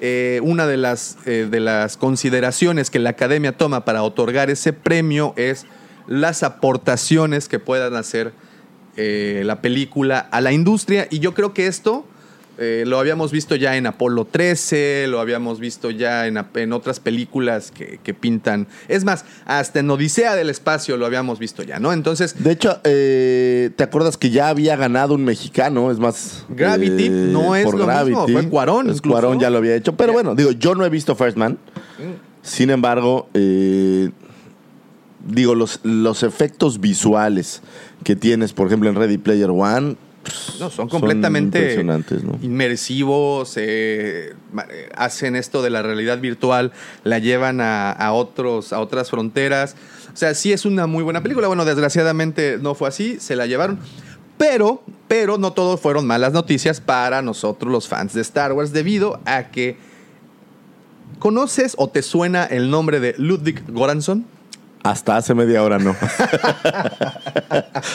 eh, 0.00 0.40
una 0.42 0.66
de 0.66 0.76
las, 0.76 1.16
eh, 1.24 1.46
de 1.50 1.60
las 1.60 1.96
consideraciones 1.96 2.90
que 2.90 2.98
la 2.98 3.10
academia 3.10 3.52
toma 3.56 3.84
para 3.84 4.02
otorgar 4.02 4.50
ese 4.50 4.72
premio 4.72 5.32
es 5.36 5.64
las 6.08 6.42
aportaciones 6.42 7.48
que 7.48 7.58
puedan 7.58 7.96
hacer 7.96 8.32
eh, 8.96 9.42
la 9.44 9.60
película 9.60 10.18
a 10.18 10.40
la 10.40 10.52
industria. 10.52 11.06
Y 11.10 11.18
yo 11.18 11.34
creo 11.34 11.52
que 11.52 11.66
esto 11.66 12.06
eh, 12.58 12.84
lo 12.86 12.98
habíamos 12.98 13.32
visto 13.32 13.54
ya 13.54 13.76
en 13.76 13.86
Apolo 13.86 14.24
13, 14.24 15.08
lo 15.08 15.20
habíamos 15.20 15.60
visto 15.60 15.90
ya 15.90 16.26
en, 16.26 16.42
en 16.54 16.72
otras 16.72 17.00
películas 17.00 17.70
que, 17.70 18.00
que 18.02 18.14
pintan. 18.14 18.66
Es 18.88 19.04
más, 19.04 19.26
hasta 19.44 19.80
en 19.80 19.90
Odisea 19.90 20.34
del 20.34 20.48
Espacio 20.48 20.96
lo 20.96 21.04
habíamos 21.04 21.38
visto 21.38 21.62
ya, 21.62 21.78
¿no? 21.78 21.92
Entonces, 21.92 22.42
De 22.42 22.52
hecho, 22.52 22.80
eh, 22.84 23.68
¿te 23.76 23.84
acuerdas 23.84 24.16
que 24.16 24.30
ya 24.30 24.48
había 24.48 24.76
ganado 24.76 25.12
un 25.14 25.24
mexicano? 25.24 25.90
Es 25.90 25.98
más. 25.98 26.46
Gravity 26.48 27.10
no 27.10 27.54
es 27.54 27.70
lo 27.70 27.86
mismo, 27.86 28.26
fue 28.26 28.48
Cuarón 28.48 28.86
incluso. 28.86 29.10
Cuarón 29.10 29.38
ya 29.38 29.50
lo 29.50 29.58
había 29.58 29.74
hecho. 29.74 29.94
Pero 29.94 30.14
bueno, 30.14 30.34
digo, 30.34 30.52
yo 30.52 30.74
no 30.74 30.86
he 30.86 30.88
visto 30.88 31.14
First 31.14 31.36
Man. 31.36 31.58
Sin 32.40 32.70
embargo, 32.70 33.28
digo, 35.26 35.54
los, 35.54 35.80
los 35.82 36.22
efectos 36.22 36.80
visuales 36.80 37.60
que 38.06 38.14
tienes, 38.14 38.52
por 38.52 38.68
ejemplo, 38.68 38.88
en 38.88 38.94
Ready 38.94 39.18
Player 39.18 39.50
One. 39.50 39.96
no, 40.60 40.70
son 40.70 40.88
completamente 40.88 41.58
impresionantes, 41.58 42.22
¿no? 42.22 42.38
inmersivos, 42.40 43.56
eh, 43.56 44.32
eh, 44.70 44.88
hacen 44.94 45.34
esto 45.34 45.60
de 45.60 45.70
la 45.70 45.82
realidad 45.82 46.20
virtual, 46.20 46.70
la 47.02 47.18
llevan 47.18 47.60
a, 47.60 47.90
a 47.90 48.12
otros, 48.12 48.72
a 48.72 48.78
otras 48.78 49.10
fronteras. 49.10 49.74
O 50.14 50.16
sea, 50.16 50.34
sí 50.34 50.52
es 50.52 50.64
una 50.64 50.86
muy 50.86 51.02
buena 51.02 51.20
película. 51.20 51.48
Bueno, 51.48 51.64
desgraciadamente 51.64 52.58
no 52.62 52.76
fue 52.76 52.86
así, 52.86 53.18
se 53.18 53.34
la 53.34 53.46
llevaron. 53.46 53.80
Pero, 54.38 54.84
pero 55.08 55.36
no 55.36 55.52
todo 55.52 55.76
fueron 55.76 56.06
malas 56.06 56.32
noticias 56.32 56.80
para 56.80 57.22
nosotros 57.22 57.72
los 57.72 57.88
fans 57.88 58.14
de 58.14 58.20
Star 58.20 58.52
Wars, 58.52 58.72
debido 58.72 59.18
a 59.24 59.48
que 59.48 59.78
¿conoces 61.18 61.74
o 61.76 61.88
te 61.88 62.02
suena 62.02 62.44
el 62.44 62.70
nombre 62.70 63.00
de 63.00 63.16
Ludwig 63.18 63.64
Göransson? 63.66 64.26
Hasta 64.90 65.16
hace 65.16 65.34
media 65.34 65.62
hora 65.62 65.78
no. 65.78 65.96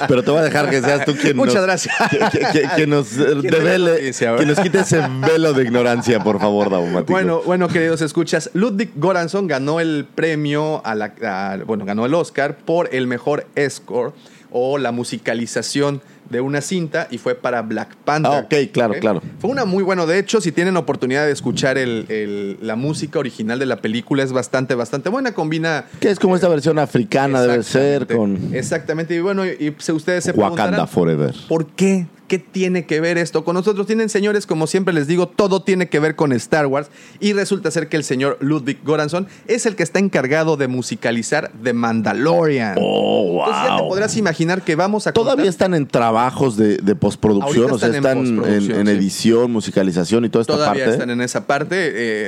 Pero 0.08 0.24
te 0.24 0.32
voy 0.32 0.40
a 0.40 0.44
dejar 0.44 0.70
que 0.70 0.82
seas 0.82 1.06
tú 1.06 1.16
quien 1.16 1.38
Muchas 1.38 1.56
nos, 1.56 1.64
gracias. 1.64 1.96
Que, 2.10 2.20
que- 2.40 2.46
que- 2.62 2.70
que 2.76 2.88
nos 2.88 3.18
eh, 3.18 3.26
¿Quién 3.42 3.46
es 3.46 3.52
la 3.52 3.58
revele, 3.60 3.92
noticia, 3.92 4.36
que 4.36 4.46
nos 4.46 4.60
quite 4.60 4.80
ese 4.80 5.02
velo 5.26 5.54
de 5.54 5.64
ignorancia, 5.64 6.20
por 6.24 6.40
favor, 6.40 6.70
Daumático. 6.70 7.12
Bueno, 7.12 7.42
bueno, 7.46 7.68
queridos 7.68 8.02
escuchas, 8.02 8.50
Ludwig 8.54 8.92
Göransson 8.96 9.48
ganó 9.48 9.80
el 9.80 10.06
premio, 10.14 10.82
a 10.86 10.96
la, 10.96 11.14
a- 11.24 11.58
bueno, 11.66 11.86
ganó 11.86 12.06
el 12.06 12.14
Oscar 12.14 12.56
por 12.58 12.94
el 12.94 13.08
mejor 13.08 13.46
score 13.70 14.14
o 14.52 14.78
la 14.78 14.92
musicalización 14.92 16.02
de 16.32 16.42
una 16.42 16.62
cinta 16.62 17.08
y 17.12 17.18
fue 17.18 17.36
para 17.36 17.62
Black 17.62 17.96
Panther. 18.06 18.32
Ah, 18.34 18.40
ok, 18.46 18.72
claro, 18.72 18.94
claro. 19.00 19.22
Fue 19.40 19.50
una 19.50 19.66
muy 19.66 19.84
bueno. 19.84 20.08
De 20.08 20.18
hecho, 20.20 20.42
si 20.42 20.52
tienen 20.52 20.78
oportunidad 20.78 21.26
de 21.26 21.32
escuchar 21.32 21.78
el- 21.78 22.06
el- 22.10 22.58
la 22.62 22.76
música 22.76 23.20
original 23.20 23.60
de 23.60 23.66
la 23.66 23.78
película, 23.78 24.24
es 24.24 24.32
bastante, 24.32 24.76
bastante 24.76 25.10
buena. 25.10 25.34
Combina. 25.34 25.86
que 26.00 26.10
es 26.10 26.20
como 26.20 26.36
esta 26.36 26.48
versión 26.48 26.80
africana 26.80 27.42
debe 27.42 27.64
ser 27.64 28.08
con 28.08 28.54
Exactamente. 28.54 29.14
Y 29.16 29.20
bueno, 29.20 29.46
y, 29.46 29.50
y 29.60 29.70
ustedes 29.92 30.24
se 30.24 30.32
Wakanda 30.32 30.56
preguntarán, 30.56 30.88
Forever. 30.88 31.36
¿Por 31.48 31.68
qué? 31.68 32.08
¿Qué 32.32 32.40
tiene 32.40 32.86
que 32.86 33.02
ver 33.02 33.18
esto 33.18 33.44
con 33.44 33.56
nosotros? 33.56 33.86
Tienen 33.88 34.08
señores, 34.08 34.46
como 34.46 34.66
siempre 34.66 34.94
les 34.94 35.06
digo, 35.06 35.28
todo 35.28 35.64
tiene 35.64 35.90
que 35.90 36.00
ver 36.00 36.16
con 36.16 36.32
Star 36.32 36.66
Wars. 36.66 36.88
Y 37.20 37.34
resulta 37.34 37.70
ser 37.72 37.90
que 37.90 37.98
el 37.98 38.06
señor 38.06 38.38
Ludwig 38.40 38.80
Göransson 38.86 39.28
es 39.48 39.66
el 39.66 39.76
que 39.76 39.84
está 39.84 40.00
encargado 40.00 40.56
de 40.56 40.70
musicalizar 40.70 41.52
The 41.62 41.74
Mandalorian. 41.74 42.78
Oh, 42.80 43.40
Entonces 43.44 43.64
ya 43.70 43.76
te 43.76 43.82
wow. 43.82 43.90
podrás 43.90 44.16
imaginar 44.16 44.62
que 44.62 44.78
vamos 44.78 45.08
a 45.08 45.12
Todavía 45.12 45.44
contar- 45.44 45.50
están 45.50 45.74
en 45.74 45.88
trabajos 45.88 46.56
de, 46.56 46.78
de 46.78 46.96
postproducción, 46.96 47.70
o 47.70 47.78
sea, 47.78 47.90
están 47.90 48.20
en 48.46 48.62
sí. 48.62 48.72
edición, 48.92 49.52
musicalización 49.52 50.24
y 50.24 50.30
toda 50.30 50.44
esta 50.44 50.54
Todavía 50.54 50.86
parte. 50.86 50.94
están 50.94 51.10
en 51.10 51.20
esa 51.20 51.46
parte. 51.48 51.76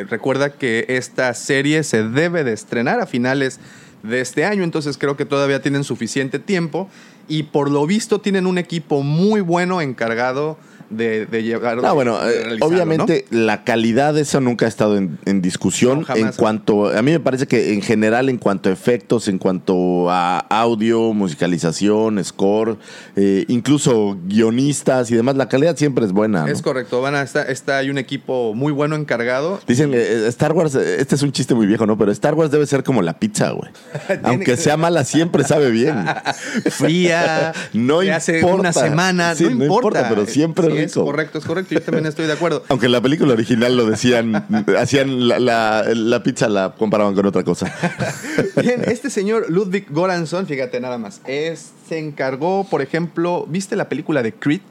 Eh, 0.02 0.04
recuerda 0.10 0.50
que 0.52 0.84
esta 0.90 1.34
serie 1.34 1.82
se 1.84 2.04
debe 2.04 2.44
de 2.44 2.52
estrenar 2.52 3.00
a 3.00 3.06
finales 3.06 3.62
de 4.04 4.20
este 4.20 4.44
año, 4.44 4.64
entonces 4.66 4.98
creo 4.98 5.16
que 5.16 5.24
todavía 5.24 5.62
tienen 5.62 5.86
suficiente 5.86 6.38
tiempo 6.38 6.90
y 7.28 7.44
por 7.44 7.70
lo 7.72 7.86
visto 7.86 8.20
tienen 8.20 8.48
un 8.48 8.58
equipo 8.58 9.04
muy 9.04 9.42
bueno 9.42 9.82
encargado 9.82 10.58
de, 10.98 11.26
de 11.26 11.44
llevar. 11.44 11.80
Ah, 11.84 11.92
bueno, 11.94 12.18
eh, 12.28 12.58
obviamente 12.62 13.26
la 13.30 13.64
calidad 13.64 14.14
de 14.14 14.22
eso 14.22 14.40
nunca 14.42 14.66
ha 14.66 14.70
estado 14.70 14.98
en, 14.98 15.18
en 15.26 15.42
discusión. 15.42 16.06
No, 16.08 16.16
en 16.16 16.32
cuanto, 16.34 16.88
a 16.88 17.02
mí 17.02 17.12
me 17.12 17.20
parece 17.20 17.48
que 17.48 17.74
en 17.74 17.82
general, 17.82 18.30
en 18.30 18.38
cuanto 18.38 18.70
a 18.70 18.72
efectos, 18.72 19.28
en 19.28 19.38
cuanto 19.38 20.10
a 20.10 20.40
audio, 20.50 21.14
musicalización, 21.14 22.24
score, 22.24 22.78
eh, 23.16 23.46
incluso 23.48 24.18
guionistas 24.26 25.12
y 25.12 25.16
demás, 25.16 25.36
la 25.36 25.48
calidad 25.50 25.76
siempre 25.78 26.06
es 26.06 26.12
buena. 26.12 26.42
¿no? 26.42 26.48
¿no? 26.48 26.52
Es 26.54 26.62
correcto, 26.62 27.02
van 27.02 27.16
a 27.16 27.22
estar, 27.22 27.50
está, 27.50 27.78
hay 27.78 27.90
un 27.90 27.98
equipo 27.98 28.54
muy 28.54 28.72
bueno 28.72 28.96
encargado. 28.96 29.60
Dicen, 29.68 29.92
eh, 29.94 30.26
Star 30.28 30.54
Wars, 30.54 30.76
este 30.76 31.16
es 31.16 31.22
un 31.22 31.32
chiste 31.32 31.54
muy 31.56 31.66
viejo, 31.66 31.86
¿no? 31.86 31.98
Pero 31.98 32.12
Star 32.12 32.34
Wars 32.36 32.52
debe 32.52 32.66
ser 32.66 32.84
como 32.84 33.02
la 33.02 33.20
pizza, 33.20 33.52
güey. 33.52 33.70
Aunque 34.24 34.46
que- 34.46 34.58
sea 34.58 34.78
mala, 34.78 35.04
siempre 35.04 35.44
sabe 35.44 35.70
bien. 35.72 35.96
Fría, 36.72 37.54
No 37.74 38.00
de 38.00 38.14
hace 38.14 38.38
importa. 38.40 38.56
una 38.60 38.74
semana, 38.74 39.36
Sí, 39.36 39.44
no, 39.46 39.50
no 39.52 39.66
importa. 39.66 39.88
importa, 40.00 40.10
pero 40.10 40.26
siempre 40.26 40.64
Sí. 40.72 40.78
Es 40.86 40.94
correcto, 40.94 41.38
es 41.40 41.46
correcto, 41.46 41.74
yo 41.74 41.82
también 41.82 42.06
estoy 42.06 42.26
de 42.28 42.34
acuerdo. 42.34 42.64
Aunque 42.70 42.86
en 42.88 42.92
la 42.92 43.02
película 43.02 43.34
original 43.34 43.76
lo 43.78 43.86
decían, 43.86 44.36
hacían 44.80 45.28
la, 45.28 45.40
la- 45.40 45.84
la 45.94 46.24
pizza 46.24 46.50
la 46.50 46.74
comparaban 46.78 47.16
con 47.16 47.26
otra 47.26 47.44
cosa. 47.44 47.74
Bien, 48.62 48.82
este 48.88 49.10
señor 49.10 49.46
Ludwig 49.50 49.86
Göransson, 49.94 50.46
fíjate 50.48 50.80
nada 50.80 50.98
más, 50.98 51.22
es, 51.26 51.72
se 51.88 51.98
encargó, 52.00 52.66
por 52.70 52.82
ejemplo, 52.82 53.46
¿viste 53.50 53.76
la 53.76 53.90
película 53.90 54.22
de 54.24 54.34
Creed? 54.34 54.62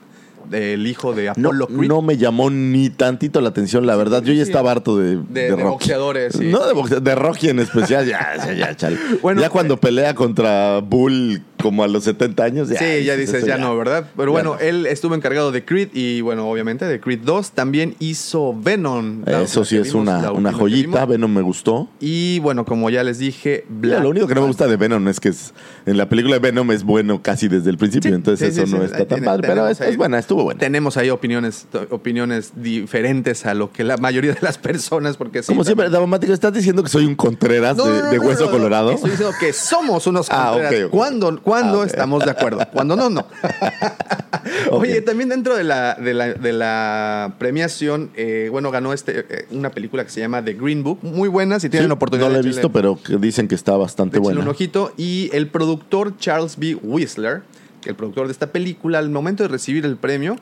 el 0.50 0.86
hijo 0.88 1.14
de 1.14 1.26
No, 1.36 1.50
Apollo 1.50 1.66
Creed. 1.68 1.88
no 1.88 2.02
me 2.02 2.16
llamó 2.16 2.50
ni 2.50 2.90
tantito 2.90 3.40
la 3.40 3.50
atención, 3.50 3.86
la 3.86 3.94
verdad. 3.94 4.22
Yo 4.24 4.32
ya 4.32 4.42
estaba 4.42 4.72
harto 4.72 4.98
de, 4.98 5.16
De- 5.28 5.54
de 5.54 5.62
boxeadores, 5.62 6.34
sí. 6.36 6.46
No 6.48 6.66
de 6.66 6.72
boxeadores, 6.74 7.04
de 7.04 7.14
Rocky 7.14 7.48
en 7.50 7.60
especial. 7.60 8.04
Ya, 8.06 8.34
ya, 8.36 8.52
ya, 8.52 8.76
chale. 8.76 8.98
Bueno, 9.22 9.40
ya 9.40 9.48
cuando 9.50 9.78
pelea 9.78 10.14
contra 10.14 10.80
Bull 10.80 11.42
como 11.62 11.82
a 11.84 11.88
los 11.88 12.04
70 12.04 12.44
años. 12.44 12.68
Ya, 12.68 12.78
sí, 12.78 13.04
ya 13.04 13.16
dices, 13.16 13.36
eso 13.36 13.46
ya, 13.46 13.56
no, 13.58 13.76
¿verdad? 13.76 14.10
Pero 14.16 14.28
Ya 14.28 14.32
bueno, 14.32 14.54
no. 14.54 14.60
él 14.60 14.86
estuvo 14.86 15.14
encargado 15.14 15.52
de 15.52 15.64
Creed 15.64 15.88
y, 15.94 16.20
bueno, 16.20 16.48
obviamente 16.50 16.84
de 16.84 17.00
Creed 17.00 17.20
2. 17.24 17.52
También 17.52 17.94
hizo 18.00 18.54
Venom. 18.60 19.22
la- 19.24 19.42
Eso 19.42 19.64
sí 19.64 19.76
es 19.76 19.92
vimos, 19.92 20.08
una, 20.08 20.32
una 20.32 20.52
joyita. 20.52 21.06
Venom 21.06 21.32
me 21.32 21.42
gustó. 21.42 21.88
Y, 22.00 22.40
bueno, 22.40 22.64
como 22.64 22.90
ya 22.90 23.02
les 23.04 23.18
dije, 23.18 23.64
Ya, 23.68 23.74
Black 23.74 24.02
lo 24.02 24.10
único 24.10 24.26
que 24.26 24.34
no 24.34 24.40
me 24.42 24.46
gusta 24.48 24.66
de 24.66 24.76
Venom 24.76 25.06
es 25.08 25.20
que 25.20 25.28
es, 25.30 25.54
en 25.86 25.96
la 25.96 26.08
película 26.08 26.34
de 26.34 26.40
Venom 26.40 26.70
es 26.72 26.82
bueno 26.84 27.22
casi 27.22 27.48
desde 27.48 27.70
el 27.70 27.78
principio, 27.78 28.10
Sí, 28.10 28.14
entonces 28.16 28.54
sí, 28.54 28.60
eso 28.60 28.66
sí, 28.70 28.74
no 28.76 28.82
está 28.84 28.98
tan 28.98 29.06
tiene- 29.08 29.24
padre, 29.26 29.48
pero 29.48 29.68
es, 29.68 29.80
ahí- 29.80 29.90
es 29.90 29.96
buena, 29.96 30.18
estuvo 30.18 30.42
buena. 30.44 30.58
Tenemos 30.58 30.96
ahí 30.96 31.10
opiniones, 31.10 31.66
to- 31.70 31.86
opiniones 31.90 32.52
diferentes 32.56 33.46
a 33.46 33.54
lo 33.54 33.70
que 33.72 33.84
la 33.84 33.96
mayoría 33.96 34.32
de 34.32 34.40
las 34.42 34.58
personas, 34.58 35.16
porque. 35.16 35.42
Como 35.42 35.64
siempre, 35.64 35.88
Davomático, 35.90 36.32
¿estás 36.32 36.52
diciendo 36.52 36.82
que 36.82 36.88
soy 36.88 37.04
un 37.06 37.14
Contreras 37.14 37.76
No, 37.76 37.84
de, 37.86 38.02
no, 38.02 38.10
de 38.10 38.18
Hueso 38.18 38.50
Colorado? 38.50 38.92
Estoy 38.92 39.10
diciendo 39.10 39.34
que 39.38 39.52
somos 39.52 40.06
unos 40.06 40.26
Ah, 40.30 40.50
Contreras. 40.54 40.72
ok, 40.72 40.86
ok. 40.86 40.90
¿Cuándo, 40.90 41.40
cuándo 41.42 41.51
Ok. 41.60 41.86
estamos 41.86 42.24
de 42.24 42.30
acuerdo? 42.30 42.60
Cuando 42.72 42.96
no, 42.96 43.10
no. 43.10 43.26
Oye, 44.70 45.00
también 45.02 45.28
dentro 45.28 45.56
de 45.56 45.64
la, 45.64 45.94
de 45.94 46.14
la, 46.14 46.34
de 46.34 46.52
la 46.52 47.34
premiación, 47.38 48.10
eh, 48.16 48.48
bueno, 48.50 48.70
ganó 48.70 48.92
este, 48.92 49.20
eh, 49.28 49.46
una 49.50 49.70
película 49.70 50.04
que 50.04 50.10
se 50.10 50.20
llama 50.20 50.44
The 50.44 50.54
Green 50.54 50.82
Book. 50.82 50.98
Muy 51.02 51.28
buena, 51.28 51.60
si 51.60 51.68
tienen 51.68 51.88
Sí, 51.88 51.92
oportunidad. 51.92 52.28
No 52.28 52.34
la 52.34 52.40
he 52.40 52.42
visto, 52.42 52.70
pero 52.72 52.98
que 53.02 53.16
dicen 53.18 53.48
que 53.48 53.54
está 53.54 53.76
bastante 53.76 54.18
buena. 54.18 54.40
un 54.40 54.48
ojito. 54.48 54.92
Y 54.96 55.30
el 55.32 55.48
productor 55.48 56.16
Charles 56.18 56.56
B. 56.58 56.76
Whistler, 56.82 57.42
el 57.84 57.94
productor 57.94 58.26
de 58.26 58.32
esta 58.32 58.48
película, 58.48 58.98
al 58.98 59.10
momento 59.10 59.42
de 59.42 59.48
recibir 59.48 59.84
el 59.84 59.96
premio, 59.96 60.36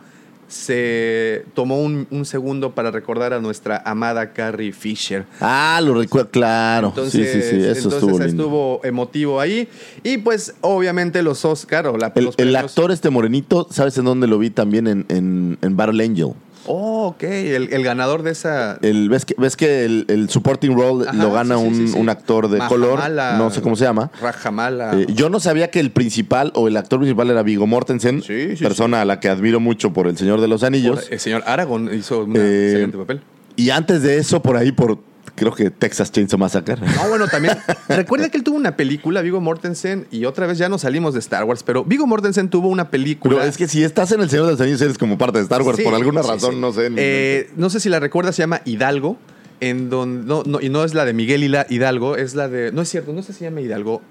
se 0.50 1.45
tomó 1.54 1.80
un, 1.80 2.07
un 2.11 2.25
segundo 2.26 2.75
para 2.75 2.90
recordar 2.90 3.33
a 3.33 3.40
nuestra 3.40 3.83
amada 3.87 4.33
Carrie 4.33 4.73
Fisher. 4.73 5.25
Ah, 5.40 5.80
lo 5.83 5.95
recuerdo, 5.95 6.30
claro. 6.30 6.88
Entonces, 6.88 7.33
sí, 7.33 7.40
sí, 7.40 7.49
sí, 7.50 7.57
eso 7.57 7.88
entonces 7.88 7.92
estuvo 7.95 8.21
estuvo 8.23 8.80
emotivo 8.85 9.40
ahí. 9.40 9.69
Y 10.02 10.19
pues, 10.19 10.54
obviamente, 10.61 11.23
los 11.23 11.45
Oscar 11.45 11.87
o 11.87 11.97
la, 11.97 12.12
El, 12.14 12.25
los 12.25 12.38
el 12.38 12.54
actor 12.57 12.90
este 12.90 13.11
morenito, 13.11 13.69
¿sabes 13.71 13.97
en 13.97 14.04
dónde 14.04 14.26
lo 14.26 14.38
vi 14.38 14.50
también? 14.50 14.87
En, 14.88 15.07
en, 15.09 15.59
en 15.62 15.76
Battle 15.76 16.04
Angel. 16.04 16.35
Oh, 16.72 17.08
ok. 17.08 17.22
El, 17.24 17.72
el 17.72 17.82
ganador 17.82 18.22
de 18.22 18.30
esa. 18.30 18.78
El, 18.82 19.08
¿Ves 19.08 19.24
que, 19.24 19.34
ves 19.36 19.56
que 19.56 19.84
el, 19.84 20.04
el 20.08 20.28
supporting 20.30 20.74
role 20.76 21.08
Ajá, 21.08 21.16
lo 21.16 21.32
gana 21.32 21.56
sí, 21.58 21.64
un, 21.64 21.74
sí, 21.74 21.88
sí. 21.88 21.98
un 21.98 22.08
actor 22.08 22.48
de 22.48 22.58
color? 22.68 22.98
Mahamala- 23.00 23.36
No 23.38 23.50
sé 23.50 23.60
cómo 23.60 23.74
se 23.76 23.84
llama. 23.84 24.10
Rajamala. 24.20 24.92
Eh, 25.00 25.06
yo 25.12 25.28
no 25.30 25.40
sabía 25.40 25.70
que 25.70 25.80
el 25.80 25.90
principal 25.90 26.52
o 26.54 26.68
el 26.68 26.76
actor 26.76 27.00
principal 27.00 27.28
era 27.30 27.42
Vigo 27.42 27.66
Mortensen, 27.66 28.22
Sí, 28.22 28.56
sí, 28.56 28.62
persona 28.62 29.00
a 29.00 29.04
la 29.04 29.18
que 29.20 29.28
admiro 29.28 29.58
mucho 29.60 29.92
por 29.92 30.06
El 30.06 30.16
Señor 30.16 30.40
de 30.40 30.48
los 30.48 30.62
Anillos. 30.62 31.08
el 31.10 31.18
señor 31.20 31.42
Aragorn 31.46 31.92
hizo 31.92 32.24
un 32.24 32.36
Eh, 32.36 32.66
excelente 32.68 32.98
papel. 32.98 33.20
Y 33.56 33.70
antes 33.70 34.02
de 34.02 34.16
eso, 34.18 34.40
por 34.40 34.56
ahí, 34.56 34.72
por 34.72 34.98
creo 35.40 35.54
que 35.54 35.70
Texas 35.70 36.12
Chainsaw 36.12 36.38
Massacre. 36.38 36.76
No, 36.76 36.87
bueno, 37.09 37.26
también. 37.26 37.56
Recuerda 37.88 38.28
que 38.28 38.37
él 38.37 38.44
tuvo 38.44 38.59
una 38.59 38.76
película, 38.76 39.23
Vigo 39.23 39.40
Mortensen, 39.40 40.06
y 40.11 40.26
otra 40.26 40.47
vez 40.47 40.59
ya 40.59 40.68
nos 40.68 40.82
salimos 40.82 41.14
de 41.14 41.20
Star 41.20 41.44
Wars, 41.44 41.62
pero 41.62 41.82
Vigo 41.82 42.06
Mortensen 42.06 42.50
tuvo 42.50 42.68
una 42.68 42.90
película. 42.90 43.37
Pero 43.37 43.49
es 43.49 43.56
que 43.56 43.66
si 43.66 43.82
estás 43.82 44.12
en 44.12 44.20
El 44.20 44.28
Señor 44.28 44.44
de 44.44 44.52
los 44.52 44.61
Anillos, 44.61 44.82
eres 44.82 44.99
como 44.99 45.16
parte 45.16 45.38
de 45.38 45.44
Star 45.44 45.62
Wars. 45.62 45.78
Sí, 45.78 45.82
por 45.82 45.94
alguna 45.94 46.23
sí, 46.23 46.28
razón, 46.28 46.52
sí. 46.52 46.61
no 46.61 46.73
sé. 46.75 46.90
Eh, 46.94 47.50
no 47.56 47.70
sé 47.70 47.80
si 47.80 47.88
la 47.88 48.00
recuerdas, 48.00 48.37
se 48.37 48.42
llama 48.42 48.61
Hidalgo. 48.66 49.16
En 49.61 49.88
donde, 49.88 50.26
no, 50.26 50.42
no, 50.44 50.61
y 50.61 50.68
no 50.68 50.85
es 50.85 50.94
la 50.94 51.06
de 51.06 51.14
Miguel 51.14 51.42
Hidalgo, 51.42 52.16
es 52.16 52.35
la 52.35 52.49
de. 52.49 52.70
No 52.73 52.82
es 52.82 52.90
cierto, 52.90 53.14
no 53.14 53.23
sé 53.23 53.32
si 53.32 53.38
se 53.38 53.44
llama 53.47 53.62
Hidalgo. 53.62 54.02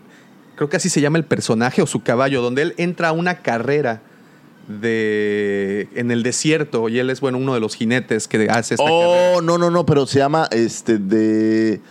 Creo 0.55 0.67
que 0.67 0.77
así 0.77 0.89
se 0.89 0.99
llama 0.99 1.19
el 1.19 1.25
personaje 1.25 1.83
o 1.83 1.87
su 1.87 2.01
caballo, 2.01 2.41
donde 2.41 2.63
él 2.63 2.73
entra 2.77 3.09
a 3.09 3.11
una 3.11 3.35
carrera 3.35 4.01
de 4.69 5.87
en 5.95 6.11
el 6.11 6.23
desierto 6.23 6.87
y 6.89 6.99
él 6.99 7.09
es 7.09 7.19
bueno 7.21 7.37
uno 7.39 7.53
de 7.55 7.59
los 7.59 7.75
jinetes 7.75 8.27
que 8.27 8.47
hace 8.49 8.75
esta 8.75 8.83
carrera. 8.85 9.33
Oh, 9.35 9.41
no, 9.41 9.57
no, 9.57 9.69
no, 9.71 9.85
pero 9.85 10.05
se 10.05 10.19
llama 10.19 10.47
este 10.51 10.97
de 10.99 11.81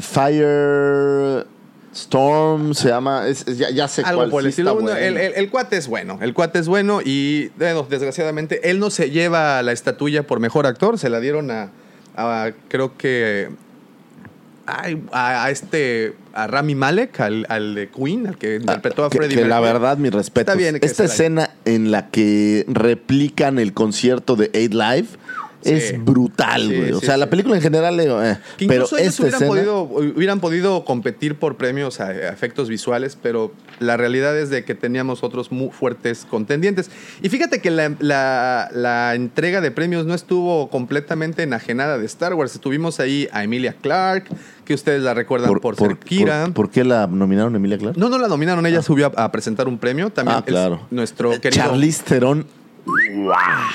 Fire 0.00 1.46
Storm, 1.94 2.74
se 2.74 2.88
llama, 2.88 3.26
es- 3.26 3.46
es- 3.48 3.56
ya, 3.58 3.70
ya 3.70 3.88
sé 3.88 4.02
Algo 4.02 4.20
cuál. 4.20 4.30
por 4.30 4.40
el 4.44 4.52
sí 4.52 4.60
estilo. 4.60 4.74
bueno. 4.74 4.90
el, 4.96 5.16
el- 5.16 5.32
el 5.34 5.50
cuate 5.50 5.76
es 5.78 5.88
bueno. 5.88 6.18
El 6.20 6.34
cuate 6.34 6.58
es 6.58 6.68
bueno 6.68 7.00
y, 7.02 7.48
bueno, 7.56 7.86
desgraciadamente, 7.88 8.70
él 8.70 8.78
no 8.78 8.90
se 8.90 9.10
lleva 9.10 9.62
la 9.62 9.72
estatuilla 9.72 10.26
por 10.26 10.38
mejor 10.40 10.66
actor. 10.66 10.98
Se 10.98 11.08
la 11.08 11.20
dieron 11.20 11.50
a, 11.50 11.70
a, 12.16 12.50
creo 12.68 12.96
que, 12.98 13.48
a, 14.66 15.44
a 15.44 15.50
este, 15.50 16.14
a 16.34 16.46
Rami 16.46 16.74
Malek, 16.74 17.20
al, 17.20 17.46
al 17.48 17.74
de 17.74 17.88
Queen, 17.88 18.26
al 18.26 18.36
que 18.38 18.56
interpretó 18.56 19.04
a 19.04 19.06
Ah, 19.06 19.10
Freddie 19.10 19.36
que 19.36 19.42
la 19.44 19.60
Mercury. 19.60 19.72
verdad, 19.72 19.98
mi 19.98 20.10
respeto. 20.10 20.50
Está 20.50 20.54
bien 20.54 20.78
que 20.80 20.86
Esta 20.86 21.04
escena 21.04 21.50
en 21.64 21.90
la 21.90 22.08
que 22.10 22.64
replican 22.68 23.58
el 23.58 23.72
concierto 23.72 24.36
de 24.36 24.50
Eight 24.52 24.74
Live 24.74 25.06
Sí. 25.66 25.72
es 25.74 26.04
brutal, 26.04 26.62
Sí, 26.68 26.76
güey. 26.76 26.92
O 26.92 27.00
sea, 27.00 27.16
la 27.16 27.28
película 27.30 27.56
en 27.56 27.62
general, 27.62 27.98
eh, 28.00 28.36
Que 28.56 28.66
pero 28.66 28.84
incluso 28.84 28.98
ellos 28.98 29.08
esta 29.14 29.22
hubieran, 29.22 29.42
escena, 29.42 29.48
podido, 29.50 29.82
hubieran 30.16 30.40
podido 30.40 30.84
competir 30.84 31.34
por 31.36 31.56
premios 31.56 32.00
a, 32.00 32.06
a 32.08 32.28
efectos 32.30 32.68
visuales, 32.68 33.18
pero 33.20 33.52
la 33.80 33.96
realidad 33.96 34.38
es 34.38 34.50
de 34.50 34.64
que 34.64 34.74
teníamos 34.74 35.22
otros 35.22 35.52
muy 35.52 35.70
fuertes 35.70 36.26
contendientes. 36.28 36.90
Y 37.22 37.28
fíjate 37.28 37.60
que 37.60 37.70
la, 37.70 37.94
la- 37.98 38.68
la 38.72 39.14
entrega 39.14 39.60
de 39.60 39.70
premios 39.70 40.06
no 40.06 40.14
estuvo 40.14 40.68
completamente 40.70 41.42
enajenada 41.42 41.98
de 41.98 42.06
Star 42.06 42.34
Wars. 42.34 42.58
Tuvimos 42.60 43.00
ahí 43.00 43.28
a 43.32 43.44
Emilia 43.44 43.74
Clarke, 43.80 44.28
que 44.64 44.74
ustedes 44.74 45.02
la 45.02 45.14
recuerdan 45.14 45.52
por, 45.60 45.76
ser 45.76 45.96
Kira. 45.98 46.44
por- 46.46 46.54
¿por 46.54 46.70
qué 46.70 46.84
la 46.84 47.06
nominaron 47.06 47.54
a 47.54 47.56
Emilia 47.58 47.78
Clarke? 47.78 47.98
no, 47.98 48.08
no 48.08 48.18
la 48.18 48.28
nominaron, 48.28 48.64
ella 48.66 48.82
subió 48.82 49.12
a, 49.16 49.24
a 49.24 49.32
presentar 49.32 49.68
un 49.68 49.78
premio. 49.78 50.10
También 50.10 50.36
Ah, 50.38 50.42
es 50.44 50.50
claro. 50.52 50.86
nuestro 50.90 51.30
querido... 51.40 51.50
Charlize 51.64 52.02
Theron. 52.04 52.46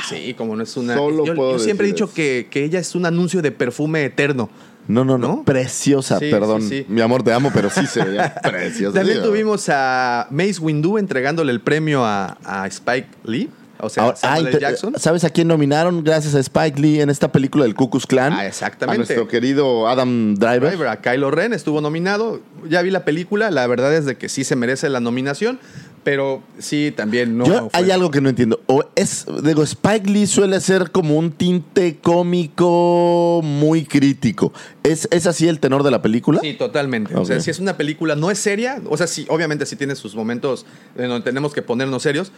Sí, 0.08 0.34
como 0.34 0.56
no 0.56 0.64
es 0.64 0.76
una... 0.78 0.96
Solo 0.96 1.26
yo 1.26 1.36
puedo 1.36 1.54
yo 1.54 1.60
siempre 1.60 1.88
he 1.88 1.92
dicho 1.92 2.12
que, 2.14 2.48
que 2.50 2.64
ella 2.64 2.80
es 2.80 2.96
un 2.96 3.06
anuncio 3.06 3.42
de 3.42 3.52
perfume 3.52 4.06
eterno. 4.06 4.50
No, 4.88 5.06
no, 5.06 5.18
no, 5.18 5.28
¿No? 5.28 5.44
Preciosa, 5.44 6.20
Sí, 6.20 6.32
perdón. 6.32 6.62
sí, 6.64 6.80
sí. 6.80 6.86
Mi 6.90 7.02
amor, 7.02 7.24
te 7.24 7.32
amo, 7.32 7.52
pero 7.54 7.70
sí 7.70 7.86
se 7.86 8.04
veía 8.04 8.34
preciosa. 8.44 8.98
También 8.98 9.22
tuvimos 9.22 9.70
a 9.70 10.28
Mace 10.32 10.60
Windu 10.60 10.98
entregándole 10.98 11.52
el 11.52 11.62
premio 11.62 12.04
a, 12.04 12.38
a 12.44 12.68
Spike 12.68 13.08
Lee, 13.24 13.50
o 13.80 13.90
sea, 13.90 14.04
Ahora, 14.04 14.14
a 14.14 14.18
Samuel 14.18 14.46
ah, 14.46 14.50
L. 14.50 14.60
Jackson. 14.60 14.94
¿Sabes 14.98 15.24
a 15.24 15.30
quién 15.30 15.48
nominaron 15.48 16.04
gracias 16.04 16.36
a 16.36 16.40
Spike 16.40 16.80
Lee 16.80 17.02
en 17.02 17.10
esta 17.10 17.32
película 17.32 17.64
del 17.64 17.74
Ku 17.74 17.90
Klux 17.90 18.06
Klan? 18.06 18.34
Ah, 18.34 18.46
exactamente. 18.46 18.96
A 18.96 18.98
nuestro 19.06 19.28
querido 19.28 19.88
Adam 19.88 20.36
Driver. 20.36 20.70
Driver, 20.70 20.88
a 20.88 21.02
Kylo 21.02 21.32
Ren 21.32 21.54
estuvo 21.54 21.82
nominado. 21.82 22.42
Ya 22.70 22.82
vi 22.82 22.92
la 22.92 23.06
película, 23.06 23.50
la 23.50 23.66
verdad 23.68 23.94
es 23.96 24.06
de 24.06 24.18
que 24.18 24.30
sí 24.30 24.44
se 24.44 24.56
merece 24.56 24.90
la 24.90 25.00
nominación, 25.00 25.60
pero 26.04 26.42
sí 26.60 26.94
también 26.96 27.38
no. 27.38 27.46
Yo 27.46 27.70
hay 27.74 27.92
algo 27.92 28.12
que 28.12 28.22
no 28.22 28.30
entiendo. 28.30 28.62
O 28.66 28.84
es, 28.96 29.26
digo, 29.44 29.64
Spike 29.64 30.10
Lee 30.10 30.28
suele 30.28 30.60
ser 30.60 30.92
como 30.92 31.18
un 31.18 31.32
tinte 31.32 31.98
cómico 31.98 33.42
muy 33.44 33.86
crítico. 33.86 34.54
¿Es, 34.84 35.08
es 35.12 35.28
así 35.28 35.48
el 35.48 35.60
tenor 35.60 35.84
de 35.84 35.92
la 35.92 36.02
película? 36.02 36.40
Sí, 36.42 36.54
totalmente. 36.54 37.16
O 37.16 37.26
sea, 37.26 37.40
si 37.40 37.52
es 37.52 37.60
una 37.60 37.78
película, 37.78 38.16
no 38.16 38.32
es 38.32 38.40
seria. 38.40 38.82
O 38.90 38.98
sea, 38.98 39.08
sí, 39.08 39.26
obviamente 39.30 39.66
sí 39.66 39.76
tiene 39.76 39.96
sus 39.96 40.16
momentos 40.16 40.66
en 40.98 41.10
donde 41.10 41.24
tenemos 41.24 41.54
que 41.54 41.62
ponernos 41.62 42.04
serios, 42.04 42.32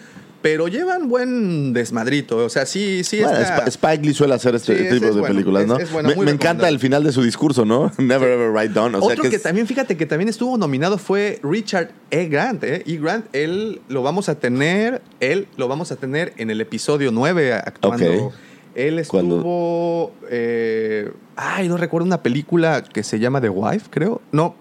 pero 0.44 0.68
llevan 0.68 1.08
buen 1.10 1.74
desmadrito. 1.74 2.38
O 2.46 2.50
sea, 2.50 2.68
sí, 2.68 3.04
sí 3.04 3.22
Bueno, 3.24 3.40
está. 3.40 3.66
Sp- 3.66 3.70
Spike 3.88 4.06
Lee 4.06 4.14
suele 4.14 4.36
hacer 4.36 4.54
este 4.54 4.76
Sí, 4.78 4.84
tipo 4.84 4.96
es 4.96 5.02
de 5.02 5.10
bueno, 5.22 5.28
películas, 5.28 5.66
¿no? 5.66 5.78
es 5.80 5.92
bueno, 5.92 6.10
me 6.22 6.30
encanta 6.30 6.70
el 6.70 6.78
final 6.80 7.04
de 7.04 7.12
su 7.12 7.24
discurso, 7.24 7.66
¿no? 7.66 7.92
Never 7.98 8.30
ever 8.30 8.52
write 8.52 8.74
down. 8.74 8.94
O 8.94 9.02
sea, 9.02 9.14
Otro 9.14 9.30
que 9.30 9.40
también, 9.40 9.66
fíjate 9.66 9.98
que 9.98 10.06
también 10.06 10.30
estuvo 10.30 10.56
nominado 10.58 11.00
fue 11.00 11.40
Richard 11.42 11.90
E. 12.12 12.26
Grant. 12.28 12.64
¿eh? 12.64 12.84
E. 12.86 12.98
Grant, 12.98 13.26
él 13.34 13.82
lo 13.88 14.04
vamos 14.04 14.30
a 14.30 14.36
tener, 14.36 15.02
él 15.20 15.48
lo 15.58 15.68
vamos 15.68 15.92
a 15.92 15.96
tener 15.96 16.34
en 16.38 16.52
el 16.52 16.62
episodio 16.62 17.12
9 17.12 17.54
actuando. 17.54 18.26
Ok. 18.28 18.34
Él 18.76 19.00
estuvo. 19.00 20.14
eh, 20.30 21.12
ay, 21.36 21.68
no 21.70 21.78
recuerdo 21.78 22.06
una 22.06 22.22
película 22.24 22.84
que 22.84 23.04
se 23.04 23.20
llama 23.20 23.40
The 23.40 23.50
Wife, 23.50 23.86
creo. 23.90 24.22
No, 24.32 24.56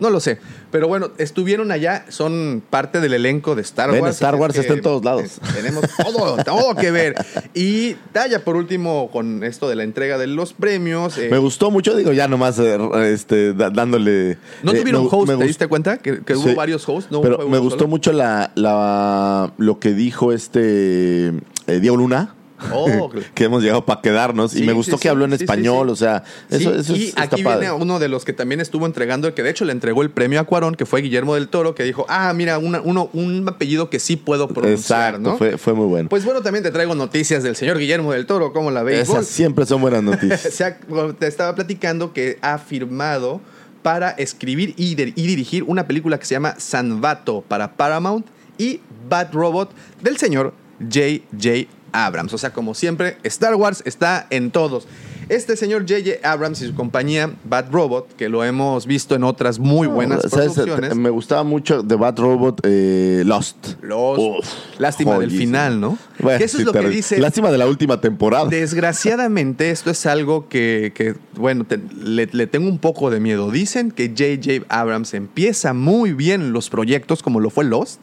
no 0.00 0.10
lo 0.10 0.20
sé. 0.20 0.38
Pero 0.70 0.88
bueno, 0.88 1.10
estuvieron 1.18 1.70
allá, 1.72 2.04
son 2.08 2.62
parte 2.68 3.00
del 3.00 3.14
elenco 3.14 3.54
de 3.54 3.62
Star 3.62 3.90
Ven, 3.90 4.02
Wars. 4.02 4.16
Star 4.16 4.34
es 4.34 4.40
Wars 4.40 4.56
está 4.56 4.74
en 4.74 4.82
todos 4.82 5.04
lados. 5.04 5.38
Tenemos 5.54 5.84
todo, 5.96 6.36
todo 6.44 6.74
que 6.74 6.90
ver. 6.90 7.14
Y 7.54 7.94
Talla, 8.12 8.44
por 8.44 8.56
último, 8.56 9.10
con 9.10 9.42
esto 9.44 9.68
de 9.68 9.76
la 9.76 9.84
entrega 9.84 10.18
de 10.18 10.26
los 10.26 10.52
premios. 10.52 11.16
eh, 11.18 11.28
Me 11.30 11.38
gustó 11.38 11.70
mucho, 11.70 11.94
digo, 11.96 12.12
ya 12.12 12.28
nomás 12.28 12.58
eh, 12.58 12.76
este, 13.12 13.52
dándole. 13.54 14.38
no 14.62 14.72
eh, 14.72 14.80
tuvieron 14.80 15.08
host, 15.10 15.28
¿te 15.38 15.44
diste 15.44 15.66
cuenta? 15.66 15.96
Que, 15.98 16.20
que 16.22 16.34
hubo 16.34 16.48
Sí. 16.48 16.54
varios 16.54 16.88
hosts. 16.88 17.10
No 17.10 17.20
Pero 17.22 17.48
me 17.48 17.58
gustó 17.58 17.78
solo. 17.80 17.88
mucho 17.88 18.12
la, 18.12 18.50
la, 18.54 19.52
lo 19.58 19.78
que 19.78 19.92
dijo 19.94 20.32
este 20.32 21.32
Diego 21.66 21.96
Luna. 21.96 22.34
Oh, 22.72 23.10
que 23.34 23.44
hemos 23.44 23.62
llegado 23.62 23.84
para 23.84 24.00
quedarnos. 24.00 24.56
y 24.56 24.62
me 24.62 24.72
gustó 24.72 24.96
sí, 24.96 25.02
que 25.02 25.08
habló 25.08 25.24
en 25.26 25.32
sí, 25.36 25.44
español. 25.44 25.90
O 25.90 25.96
sea, 25.96 26.24
eso, 26.50 26.74
eso 26.74 26.96
y 26.96 27.08
es- 27.08 27.14
aquí 27.18 27.42
padre. 27.42 27.60
viene 27.68 27.72
uno 27.74 27.98
de 27.98 28.08
los 28.08 28.24
que 28.24 28.32
también 28.32 28.60
estuvo 28.60 28.86
entregando, 28.86 29.28
el 29.28 29.34
que 29.34 29.42
de 29.42 29.50
hecho 29.50 29.64
le 29.64 29.72
entregó 29.72 30.02
el 30.02 30.10
premio 30.10 30.40
a 30.40 30.44
Cuarón, 30.44 30.74
que 30.74 30.86
fue 30.86 31.02
Guillermo 31.02 31.34
del 31.34 31.48
Toro, 31.48 31.74
que 31.74 31.82
dijo, 31.84 32.06
ah, 32.08 32.32
mira, 32.34 32.58
una- 32.58 32.80
uno, 32.80 33.10
un 33.12 33.46
apellido 33.48 33.90
que 33.90 33.98
sí 33.98 34.16
puedo 34.16 34.48
pronunciar, 34.48 35.10
Exacto, 35.16 35.30
¿no? 35.32 35.36
fue, 35.38 35.58
fue 35.58 35.74
muy 35.74 35.86
bueno. 35.86 36.08
Pues 36.08 36.24
bueno, 36.24 36.40
también 36.42 36.62
te 36.62 36.70
traigo 36.70 36.94
noticias 36.94 37.42
del 37.42 37.56
señor 37.56 37.78
Guillermo 37.78 38.12
del 38.12 38.26
Toro, 38.26 38.52
¿cómo 38.52 38.70
la 38.70 38.82
veis? 38.82 39.00
Esas 39.08 39.26
siempre 39.26 39.66
son 39.66 39.80
buenas 39.82 40.00
O 40.00 40.02
noticias. 40.02 40.40
sea, 40.40 40.78
bueno, 40.88 41.14
te 41.14 41.26
estaba 41.26 41.54
platicando 41.54 42.12
que 42.12 42.38
ha 42.42 42.58
firmado 42.58 43.40
para 43.82 44.10
escribir 44.10 44.74
y, 44.76 44.94
de- 44.94 45.12
y 45.14 45.26
dirigir 45.26 45.62
una 45.62 45.86
película 45.86 46.18
que 46.18 46.24
se 46.24 46.34
llama 46.34 46.54
Sanvato 46.58 47.44
para 47.46 47.74
Paramount 47.76 48.26
y 48.58 48.80
Bad 49.08 49.32
Robot 49.32 49.70
del 50.02 50.16
señor 50.16 50.54
J.J. 50.80 51.68
Abrams. 52.04 52.32
O 52.34 52.38
sea, 52.38 52.52
como 52.52 52.74
siempre, 52.74 53.16
Star 53.22 53.54
Wars 53.54 53.82
está 53.86 54.26
en 54.30 54.50
todos. 54.50 54.86
Este 55.28 55.56
señor 55.56 55.82
J.J. 55.88 56.28
Abrams 56.30 56.62
y 56.62 56.68
su 56.68 56.74
compañía 56.76 57.32
Bad 57.44 57.72
Robot, 57.72 58.14
que 58.14 58.28
lo 58.28 58.44
hemos 58.44 58.86
visto 58.86 59.16
en 59.16 59.24
otras 59.24 59.58
muy 59.58 59.88
buenas 59.88 60.20
¿Sabes? 60.22 60.52
producciones. 60.52 60.94
Me 60.94 61.10
gustaba 61.10 61.42
mucho 61.42 61.82
de 61.82 61.96
Bad 61.96 62.16
Robot 62.18 62.60
eh, 62.62 63.24
Lost. 63.26 63.56
Los, 63.82 64.18
Uf, 64.20 64.46
lástima 64.78 65.18
del 65.18 65.32
final, 65.32 65.80
¿no? 65.80 65.98
Bueno, 66.20 66.38
que 66.38 66.44
eso 66.44 66.58
sí, 66.58 66.62
es 66.62 66.66
lo 66.66 66.72
que 66.72 66.88
dice. 66.88 67.18
Lástima 67.18 67.50
de 67.50 67.58
la 67.58 67.66
última 67.66 68.00
temporada. 68.00 68.48
Desgraciadamente, 68.48 69.70
esto 69.70 69.90
es 69.90 70.06
algo 70.06 70.48
que, 70.48 70.92
que, 70.94 71.16
bueno, 71.34 71.64
te- 71.64 71.78
le, 72.00 72.26
le 72.30 72.46
tengo 72.46 72.68
un 72.68 72.78
poco 72.78 73.10
de 73.10 73.18
miedo. 73.18 73.50
Dicen 73.50 73.90
que 73.90 74.08
J.J. 74.16 74.64
Abrams 74.68 75.12
empieza 75.14 75.72
muy 75.72 76.12
bien 76.12 76.52
los 76.52 76.70
proyectos, 76.70 77.24
como 77.24 77.40
lo 77.40 77.50
fue 77.50 77.64
Lost, 77.64 78.00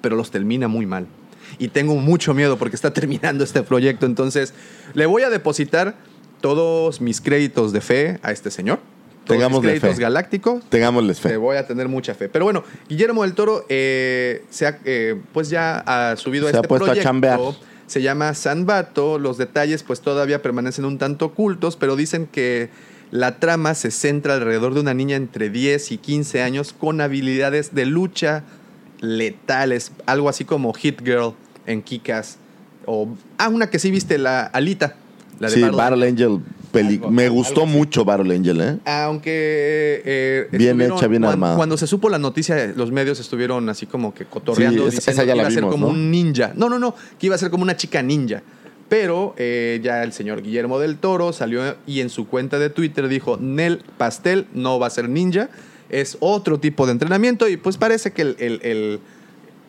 pero 0.00 0.16
los 0.16 0.32
termina 0.32 0.66
muy 0.66 0.86
mal. 0.86 1.06
Y 1.58 1.68
tengo 1.68 1.94
mucho 1.96 2.34
miedo 2.34 2.56
porque 2.58 2.76
está 2.76 2.92
terminando 2.94 3.44
este 3.44 3.62
proyecto. 3.62 4.06
Entonces, 4.06 4.54
le 4.94 5.06
voy 5.06 5.22
a 5.22 5.30
depositar 5.30 5.94
todos 6.40 7.00
mis 7.00 7.20
créditos 7.20 7.72
de 7.72 7.80
fe 7.80 8.18
a 8.22 8.32
este 8.32 8.50
señor. 8.50 8.80
Mis 9.28 9.58
créditos 9.60 9.96
fe. 9.96 10.02
galácticos. 10.02 10.62
Tengámosles 10.68 11.18
Te 11.18 11.30
fe. 11.30 11.36
voy 11.38 11.56
a 11.56 11.66
tener 11.66 11.88
mucha 11.88 12.14
fe. 12.14 12.28
Pero 12.28 12.44
bueno, 12.44 12.62
Guillermo 12.88 13.22
del 13.22 13.32
Toro 13.32 13.64
eh, 13.70 14.44
se 14.50 14.66
ha, 14.66 14.78
eh, 14.84 15.18
pues 15.32 15.48
ya 15.48 15.78
ha 15.78 16.16
subido 16.16 16.46
Se 16.46 16.54
a 16.54 16.58
ha 16.58 16.60
este 16.60 16.68
puesto 16.68 16.84
a 16.84 16.88
proyecto. 16.88 17.08
chambear. 17.08 17.40
Se 17.86 18.02
llama 18.02 18.34
Sanbato. 18.34 19.18
Los 19.18 19.38
detalles 19.38 19.82
pues 19.82 20.02
todavía 20.02 20.42
permanecen 20.42 20.84
un 20.84 20.98
tanto 20.98 21.24
ocultos, 21.26 21.76
pero 21.76 21.96
dicen 21.96 22.26
que 22.26 22.68
la 23.10 23.38
trama 23.38 23.74
se 23.74 23.90
centra 23.90 24.34
alrededor 24.34 24.74
de 24.74 24.80
una 24.80 24.92
niña 24.92 25.16
entre 25.16 25.48
10 25.48 25.92
y 25.92 25.98
15 25.98 26.42
años 26.42 26.74
con 26.78 27.00
habilidades 27.00 27.74
de 27.74 27.86
lucha 27.86 28.42
letales, 29.00 29.92
algo 30.06 30.28
así 30.28 30.44
como 30.44 30.72
Hit 30.74 31.02
Girl 31.02 31.34
en 31.66 31.82
Kikas 31.82 32.38
o 32.86 33.08
ah 33.38 33.48
una 33.48 33.70
que 33.70 33.78
sí 33.78 33.90
viste 33.90 34.18
la 34.18 34.42
Alita, 34.46 34.96
la 35.40 35.48
de 35.48 35.54
Sí, 35.54 35.60
Battle 35.62 35.76
Battle 35.76 36.08
Angel. 36.08 36.40
peli- 36.72 36.94
Algo- 36.96 37.10
me 37.10 37.28
gustó 37.28 37.66
mucho 37.66 38.04
Battle 38.04 38.34
Angel, 38.34 38.60
¿eh? 38.60 38.78
Aunque 38.84 40.02
eh, 40.04 40.48
Bien 40.52 40.80
hecha, 40.80 41.06
bien 41.06 41.24
armada. 41.24 41.56
Cuando 41.56 41.76
se 41.76 41.86
supo 41.86 42.08
la 42.08 42.18
noticia, 42.18 42.72
los 42.76 42.90
medios 42.92 43.20
estuvieron 43.20 43.68
así 43.68 43.86
como 43.86 44.12
que 44.12 44.24
cotorreando, 44.24 44.82
Sí, 44.82 44.88
esa- 44.88 44.96
diciendo 44.96 45.22
esa 45.22 45.26
ya 45.26 45.32
que 45.32 45.36
la 45.36 45.42
iba 45.42 45.48
a 45.48 45.52
ser 45.52 45.62
como 45.64 45.86
¿no? 45.86 45.92
un 45.92 46.10
ninja. 46.10 46.52
No, 46.56 46.68
no, 46.68 46.78
no, 46.78 46.94
que 47.18 47.26
iba 47.26 47.34
a 47.36 47.38
ser 47.38 47.50
como 47.50 47.62
una 47.62 47.76
chica 47.76 48.02
ninja. 48.02 48.42
Pero 48.88 49.34
eh, 49.38 49.80
ya 49.82 50.02
el 50.02 50.12
señor 50.12 50.42
Guillermo 50.42 50.78
del 50.78 50.98
Toro 50.98 51.32
salió 51.32 51.74
y 51.86 52.00
en 52.00 52.10
su 52.10 52.26
cuenta 52.28 52.58
de 52.58 52.68
Twitter 52.70 53.08
dijo, 53.08 53.38
Nel 53.40 53.82
Pastel 53.96 54.46
no 54.52 54.78
va 54.78 54.88
a 54.88 54.90
ser 54.90 55.08
ninja, 55.08 55.48
es 55.88 56.16
otro 56.20 56.58
tipo 56.60 56.84
de 56.86 56.92
entrenamiento 56.92 57.48
y 57.48 57.56
pues 57.56 57.76
parece 57.78 58.12
que 58.12 58.22
el, 58.22 58.36
el- 58.38 58.60
el- 58.62 59.00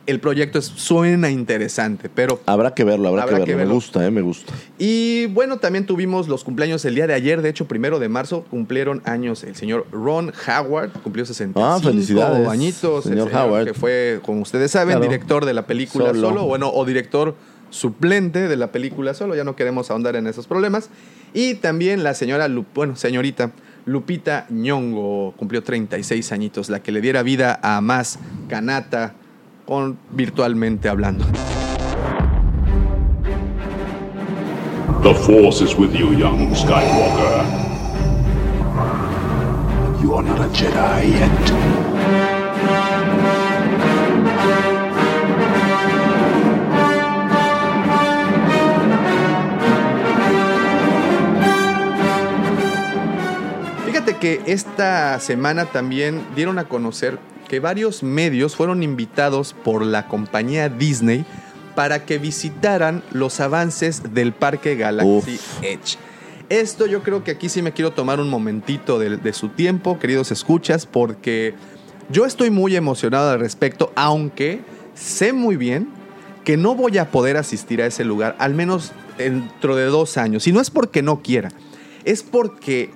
el 0.08 0.20
proyecto 0.20 0.60
es- 0.60 0.65
suena 0.65 1.30
interesante, 1.30 2.10
pero 2.13 2.39
Habrá 2.46 2.74
que 2.74 2.84
verlo, 2.84 3.08
habrá, 3.10 3.24
Habrá 3.24 3.39
que, 3.39 3.46
que 3.46 3.56
verlo. 3.56 3.58
verlo. 3.58 3.70
Me 3.70 3.74
gusta, 3.76 4.06
¿eh? 4.06 4.12
Me 4.12 4.22
gusta. 4.22 4.54
y 4.78 5.26
bueno, 5.28 5.58
también 5.58 5.86
tuvimos 5.86 6.28
los 6.28 6.44
cumpleaños 6.44 6.84
el 6.86 6.96
día 6.96 7.08
de 7.08 7.13
ayer, 7.13 7.41
de 7.41 7.50
hecho, 7.50 7.65
primero 7.68 8.00
de 8.00 8.08
marzo, 8.10 8.44
cumplieron 8.50 9.02
años 9.06 9.44
el 9.44 9.56
señor 9.56 9.86
Ron 9.91 10.32
Howard, 10.48 10.91
cumplió 11.04 11.26
65 11.26 11.60
Ah, 11.68 11.80
felicidades, 11.82 12.48
añitos. 12.48 13.06
el 13.06 13.12
señor 13.13 13.32
Howard. 13.34 13.65
Que 13.65 13.74
fue, 13.74 14.20
como 14.24 14.41
ustedes 14.41 14.72
saben, 14.72 14.98
Claro. 14.98 15.10
director 15.12 15.46
de 15.46 15.54
la 15.54 15.65
película 15.65 16.08
Solo. 16.08 16.30
Solo. 16.30 16.46
bueno, 16.46 16.70
o 16.74 16.86
director 16.86 17.36
suplente 17.70 18.48
de 18.48 18.56
la 18.56 18.72
película 18.72 19.13
Solo, 19.13 19.36
ya 19.36 19.44
no 19.44 19.56
queremos 19.56 19.91
ahondar 19.91 20.15
en 20.15 20.28
esos 20.28 20.48
problemas. 20.48 20.89
Y 21.34 21.56
también 21.56 22.04
la 22.04 22.13
señora, 22.13 22.48
Lu- 22.48 22.65
bueno, 22.74 22.96
señorita 22.96 23.52
Lupita 23.88 24.46
Ñongo, 24.50 25.34
cumplió 25.38 25.62
36 25.62 26.32
añitos, 26.32 26.70
la 26.70 26.82
que 26.82 26.91
le 26.91 27.02
diera 27.02 27.22
vida 27.24 27.60
a 27.62 27.82
más 27.82 28.18
Kanata, 28.50 29.13
con, 29.65 29.97
virtualmente 30.12 30.89
hablando. 30.89 31.25
The 35.04 35.13
Force 35.13 35.63
is 35.63 35.75
with 35.75 35.93
you, 35.93 36.13
young 36.13 36.54
Skywalker. 36.56 37.45
You 40.01 40.15
are 40.15 40.23
not 40.23 40.39
a 40.39 40.49
Jedi 40.49 41.12
yet. 41.12 41.32
Fíjate 53.86 54.15
que 54.17 54.41
esta 54.47 55.19
semana 55.19 55.65
también 55.65 56.23
dieron 56.36 56.58
a 56.60 56.65
conocer 56.65 57.19
que 57.47 57.60
varios 57.60 58.03
medios 58.03 58.55
fueron 58.55 58.84
invitados 58.84 59.53
por 59.63 59.86
la 59.86 60.08
compañía 60.08 60.69
Disney 60.69 61.25
para 61.75 62.05
que 62.05 62.17
visitaran 62.17 63.03
los 63.12 63.39
avances 63.39 64.13
del 64.13 64.34
parque 64.34 64.75
Galaxy 64.75 65.39
Edge. 65.62 65.97
Esto 66.49 66.86
yo 66.86 67.01
creo 67.01 67.23
que 67.23 67.31
aquí 67.31 67.49
sí 67.49 67.62
me 67.62 67.71
quiero 67.71 67.91
tomar 67.91 68.19
un 68.19 68.29
momentito 68.29 68.99
de, 68.99 69.17
de 69.17 69.34
su 69.34 69.49
tiempo, 69.49 69.99
queridos 69.99 70.31
escuchas, 70.31 70.86
porque 70.86 71.55
yo 72.10 72.25
estoy 72.25 72.51
muy 72.51 72.75
emocionado 72.75 73.31
al 73.31 73.39
respecto, 73.39 73.91
aunque 73.95 74.62
sé 74.93 75.34
muy 75.34 75.58
bien 75.58 75.89
que 76.43 76.55
no 76.55 76.75
voy 76.75 76.97
a 76.99 77.10
poder 77.10 77.38
asistir 77.38 77.81
a 77.81 77.88
ese 77.88 78.05
lugar, 78.05 78.36
al 78.39 78.53
menos 78.53 78.91
dentro 79.17 79.75
de 79.75 79.86
dos 79.86 80.17
años. 80.17 80.47
Y 80.47 80.51
no 80.51 80.62
es 80.62 80.69
porque 80.69 81.01
no 81.01 81.21
quiera, 81.21 81.49
es 82.03 82.21
porque 82.21 82.91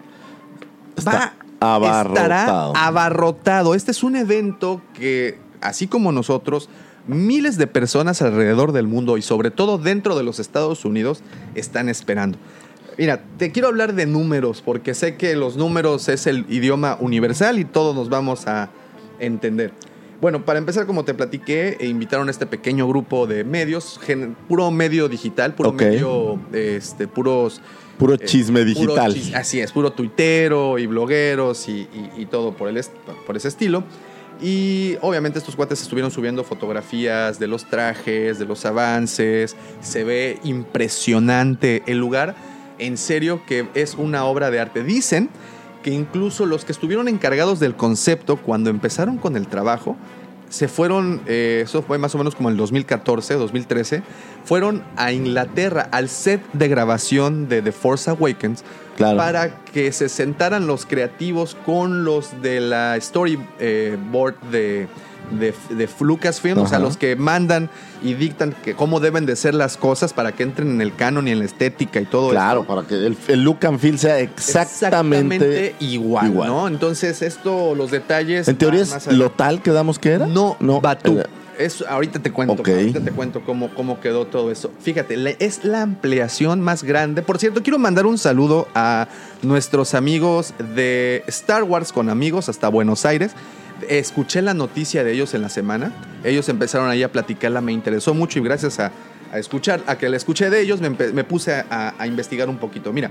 Está 0.96 1.12
va, 1.12 1.34
abarrotado. 1.60 2.16
estará 2.16 2.88
abarrotado. 2.88 3.76
Este 3.76 3.92
es 3.92 4.04
un 4.04 4.16
evento 4.16 4.82
que, 4.94 5.38
así 5.62 5.88
como 5.88 6.12
nosotros, 6.12 6.70
miles 7.08 7.58
de 7.58 7.68
personas 7.68 8.22
alrededor 8.22 8.72
del 8.72 8.88
mundo 8.88 9.18
y 9.18 9.22
sobre 9.22 9.52
todo 9.52 9.78
dentro 9.78 10.16
de 10.16 10.24
los 10.24 10.40
Estados 10.40 10.86
Unidos 10.86 11.24
están 11.56 11.90
esperando. 11.90 12.38
Mira, 12.98 13.24
te 13.38 13.52
quiero 13.52 13.70
hablar 13.70 13.94
de 13.94 14.06
números 14.06 14.62
porque 14.62 14.94
sé 14.94 15.16
que 15.16 15.36
los 15.36 15.56
números 15.56 16.10
es 16.10 16.28
el 16.28 16.46
idioma 16.50 16.98
universal 17.00 17.58
y 17.58 17.66
todos 17.66 17.96
nos 17.96 18.10
vamos 18.10 18.46
a 18.48 18.70
entender. 19.20 19.72
Bueno, 20.22 20.44
para 20.44 20.60
empezar, 20.60 20.86
como 20.86 21.06
te 21.06 21.14
platiqué, 21.14 21.78
e 21.80 21.88
invitaron 21.88 22.28
a 22.28 22.32
este 22.32 22.46
pequeño 22.46 22.88
grupo 22.90 23.26
de 23.26 23.46
medios, 23.46 24.02
puro 24.50 24.70
medio 24.70 25.08
digital, 25.08 25.56
puro 25.56 25.72
medio, 25.72 26.38
este, 26.52 27.08
puros 27.08 27.62
Puro 28.00 28.16
eh, 28.16 28.20
chisme 28.26 28.62
puro 28.74 28.94
digital. 28.96 29.14
chis- 29.14 29.36
así 29.36 29.60
es, 29.60 29.72
puro 29.72 29.92
tuitero 29.92 30.80
y 30.80 30.88
blogueros 30.88 31.68
y, 31.70 31.82
y- 31.94 32.12
y 32.22 32.26
todo 32.26 32.54
por, 32.56 32.68
el 32.70 32.84
por 33.28 33.38
ese 33.38 33.50
estilo. 33.50 33.84
Y 34.42 34.96
obviamente 35.02 35.38
estos 35.38 35.56
cuates 35.58 35.82
estuvieron 35.82 36.10
subiendo 36.12 36.44
fotografías 36.46 37.40
de 37.40 37.48
los 37.48 37.66
trajes, 37.70 38.40
de 38.40 38.46
los 38.46 38.66
avances. 38.66 39.56
Se 39.82 40.04
ve 40.06 40.40
impresionante 40.46 41.84
el 41.88 41.98
lugar. 42.00 42.36
En 42.80 42.98
serio 42.98 43.42
que 43.46 43.68
es 43.74 43.96
una 43.96 44.24
obra 44.24 44.50
de 44.50 44.60
arte. 44.62 44.84
Dicen 44.84 45.30
que 45.84 45.92
incluso 45.92 46.46
los 46.46 46.64
que 46.66 46.72
estuvieron 46.72 47.08
encargados 47.10 47.60
del 47.60 47.76
concepto 47.76 48.38
cuando 48.38 48.70
empezaron 48.70 49.18
con 49.18 49.36
el 49.36 49.48
trabajo, 49.48 49.98
se 50.50 50.68
fueron, 50.68 51.22
eh, 51.28 51.62
eso 51.64 51.82
fue 51.82 51.98
más 51.98 52.14
o 52.16 52.18
menos 52.18 52.36
como 52.36 52.50
el 52.50 52.58
2014, 52.58 53.36
2013, 53.36 54.04
fueron 54.44 54.84
a 54.96 55.12
Inglaterra 55.12 55.88
al 55.92 56.10
set 56.10 56.42
de 56.54 56.68
grabación 56.68 57.48
de 57.48 57.62
The 57.62 57.72
Force 57.72 58.10
Awakens 58.10 58.64
Claro. 58.98 59.18
para 59.18 59.64
que 59.64 59.94
se 59.94 60.10
sentaran 60.10 60.68
los 60.68 60.86
creativos 60.86 61.56
con 61.66 62.04
los 62.04 62.42
de 62.42 62.60
la 62.60 63.00
storyboard 63.00 64.36
de, 64.52 64.90
de, 65.32 65.54
de 65.70 65.90
Lucasfilm, 66.00 66.58
o 66.60 66.68
sea, 66.68 66.78
Ajá. 66.78 66.86
los 66.86 66.98
que 66.98 67.16
mandan 67.16 67.70
y 68.04 68.14
dictan 68.14 68.54
que 68.64 68.74
cómo 68.76 69.00
deben 69.00 69.26
de 69.26 69.36
ser 69.36 69.54
las 69.54 69.78
cosas 69.78 70.14
para 70.14 70.32
que 70.32 70.44
entren 70.44 70.70
en 70.72 70.82
el 70.82 70.96
canon 70.96 71.28
y 71.28 71.32
en 71.32 71.40
la 71.40 71.46
estética 71.46 72.00
y 72.00 72.06
todo 72.06 72.30
Claro, 72.32 72.62
esto. 72.62 72.76
para 72.76 72.88
que 72.88 72.96
el, 72.96 73.18
el 73.28 73.44
look 73.44 73.66
and 73.66 73.80
feel 73.80 74.00
sea 74.00 74.20
exactamente, 74.20 75.36
Exactamente 75.36 75.76
igual, 75.80 76.28
igual. 76.28 76.48
¿no? 76.50 76.68
Entonces, 76.68 77.22
esto, 77.22 77.76
los 77.76 77.92
detalles. 77.92 78.48
En 78.48 78.58
teoría 78.58 78.82
es 78.82 79.08
lo 79.08 79.30
tal 79.32 79.62
que 79.62 79.72
damos 79.72 80.00
que 80.00 80.12
era. 80.14 80.26
No, 80.28 80.56
no, 80.60 80.82
Batú. 80.82 81.20
era- 81.20 81.30
Es, 81.58 81.84
ahorita 81.86 82.20
te 82.20 82.32
cuento, 82.32 82.64
ahorita 82.66 83.02
te 83.02 83.12
cuento 83.12 83.42
cómo, 83.46 83.70
cómo 83.76 84.00
quedó 84.00 84.26
todo 84.26 84.50
eso. 84.50 84.72
Fíjate, 84.80 85.18
la- 85.18 85.32
es 85.32 85.66
la 85.66 85.82
ampliación 85.82 86.62
más 86.62 86.84
grande. 86.84 87.22
Por 87.22 87.38
cierto, 87.38 87.62
quiero 87.64 87.78
mandar 87.78 88.06
un 88.06 88.18
saludo 88.18 88.70
a 88.76 89.10
nuestros 89.42 89.94
amigos 89.94 90.54
de 90.74 91.22
Star 91.28 91.64
Wars 91.64 91.92
con 91.92 92.08
amigos 92.10 92.48
hasta 92.48 92.70
Buenos 92.70 93.06
Aires. 93.06 93.32
Escuché 93.88 94.42
la 94.42 94.54
noticia 94.54 95.04
de 95.04 95.14
ellos 95.14 95.34
en 95.34 95.42
la 95.42 95.50
semana. 95.50 95.92
Ellos 96.24 96.50
empezaron 96.50 96.90
ahí 96.90 97.04
a 97.04 97.12
platicarla, 97.12 97.62
me 97.62 97.72
interesó 97.72 98.14
mucho 98.14 98.40
y 98.40 98.42
gracias 98.42 98.80
a, 98.80 98.92
a 99.32 99.40
escuchar, 99.40 99.82
a 99.88 99.98
que 99.98 100.10
la 100.10 100.18
escuché 100.18 100.50
de 100.50 100.60
ellos, 100.62 100.82
me, 100.82 100.92
puse 101.24 101.54
a- 101.54 101.94
a 101.98 102.08
investigar 102.08 102.50
un 102.50 102.58
poquito. 102.58 102.92
Mira, 102.92 103.10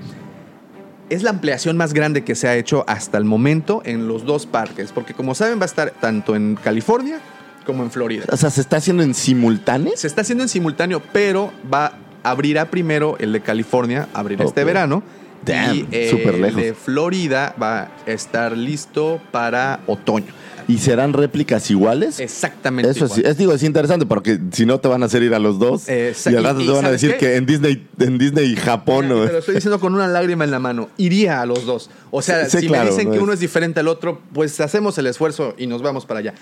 es 1.10 1.22
la 1.22 1.30
ampliación 1.30 1.76
más 1.76 1.94
grande 1.94 2.22
que 2.24 2.34
se 2.34 2.48
ha 2.48 2.56
hecho 2.56 2.84
hasta 2.86 3.16
el 3.18 3.24
momento 3.24 3.80
en 3.84 4.08
los 4.08 4.24
dos 4.26 4.44
parques, 4.46 4.92
porque 4.92 5.14
como 5.14 5.34
saben 5.34 5.58
va 5.58 5.62
a 5.62 5.66
estar 5.66 5.90
tanto 6.00 6.36
en 6.36 6.56
California 6.62 7.18
como 7.64 7.82
en 7.82 7.90
Florida. 7.90 8.24
O 8.30 8.36
sea, 8.36 8.50
¿se 8.50 8.60
está 8.60 8.76
haciendo 8.76 9.02
en 9.02 9.14
simultáneo? 9.14 9.92
Se 9.96 10.06
está 10.06 10.20
haciendo 10.22 10.44
en 10.44 10.48
simultáneo, 10.48 11.02
pero 11.12 11.52
va 11.72 11.92
abrirá 12.22 12.66
primero 12.70 13.16
el 13.20 13.32
de 13.32 13.40
California, 13.40 14.08
abrirá 14.12 14.44
este 14.44 14.64
verano. 14.64 15.02
Damn, 15.46 15.76
y 15.76 15.86
eh, 15.92 16.10
el 16.10 16.56
de 16.56 16.74
Florida 16.74 17.54
va 17.62 17.82
a 17.82 17.88
estar 18.06 18.56
listo 18.56 19.20
para 19.30 19.80
otoño. 19.86 20.26
¿Y 20.68 20.78
serán 20.78 21.14
réplicas 21.14 21.70
iguales? 21.70 22.20
Exactamente. 22.20 22.90
Eso 22.90 23.06
es, 23.06 23.12
igual. 23.18 23.32
es, 23.32 23.38
digo, 23.38 23.52
es 23.54 23.62
interesante 23.62 24.04
porque 24.06 24.38
si 24.52 24.66
no 24.66 24.78
te 24.80 24.86
van 24.86 25.02
a 25.02 25.06
hacer 25.06 25.22
ir 25.22 25.34
a 25.34 25.38
los 25.38 25.58
dos. 25.58 25.88
Exacto. 25.88 26.30
y 26.30 26.36
al 26.36 26.44
rato 26.44 26.60
Y- 26.60 26.66
te 26.66 26.70
van 26.72 26.78
a 26.84 26.88
¿sabes 26.88 27.00
decir 27.00 27.16
qué? 27.18 27.26
que 27.26 27.36
en 27.36 27.46
Disney, 27.46 27.88
en 27.98 28.18
Disney 28.18 28.54
Japón. 28.54 29.06
Mira, 29.08 29.18
¿no? 29.20 29.26
Te 29.26 29.32
lo 29.32 29.38
estoy 29.38 29.54
diciendo 29.56 29.80
con 29.80 29.94
una 29.94 30.06
lágrima 30.06 30.44
en 30.44 30.50
la 30.50 30.58
mano. 30.58 30.90
Iría 30.98 31.40
a 31.40 31.46
los 31.46 31.64
dos. 31.64 31.90
O 32.10 32.20
sea, 32.22 32.44
Sí, 32.44 32.50
sí, 32.50 32.58
si 32.60 32.66
claro, 32.68 32.84
me 32.84 32.90
dicen 32.90 33.06
no 33.06 33.10
que 33.12 33.16
es- 33.16 33.22
uno 33.22 33.32
es 33.32 33.40
diferente 33.40 33.80
al 33.80 33.88
otro, 33.88 34.20
pues 34.34 34.60
hacemos 34.60 34.96
el 34.98 35.06
esfuerzo 35.06 35.54
y 35.58 35.66
nos 35.66 35.80
vamos 35.82 36.04
para 36.06 36.20
allá. 36.20 36.34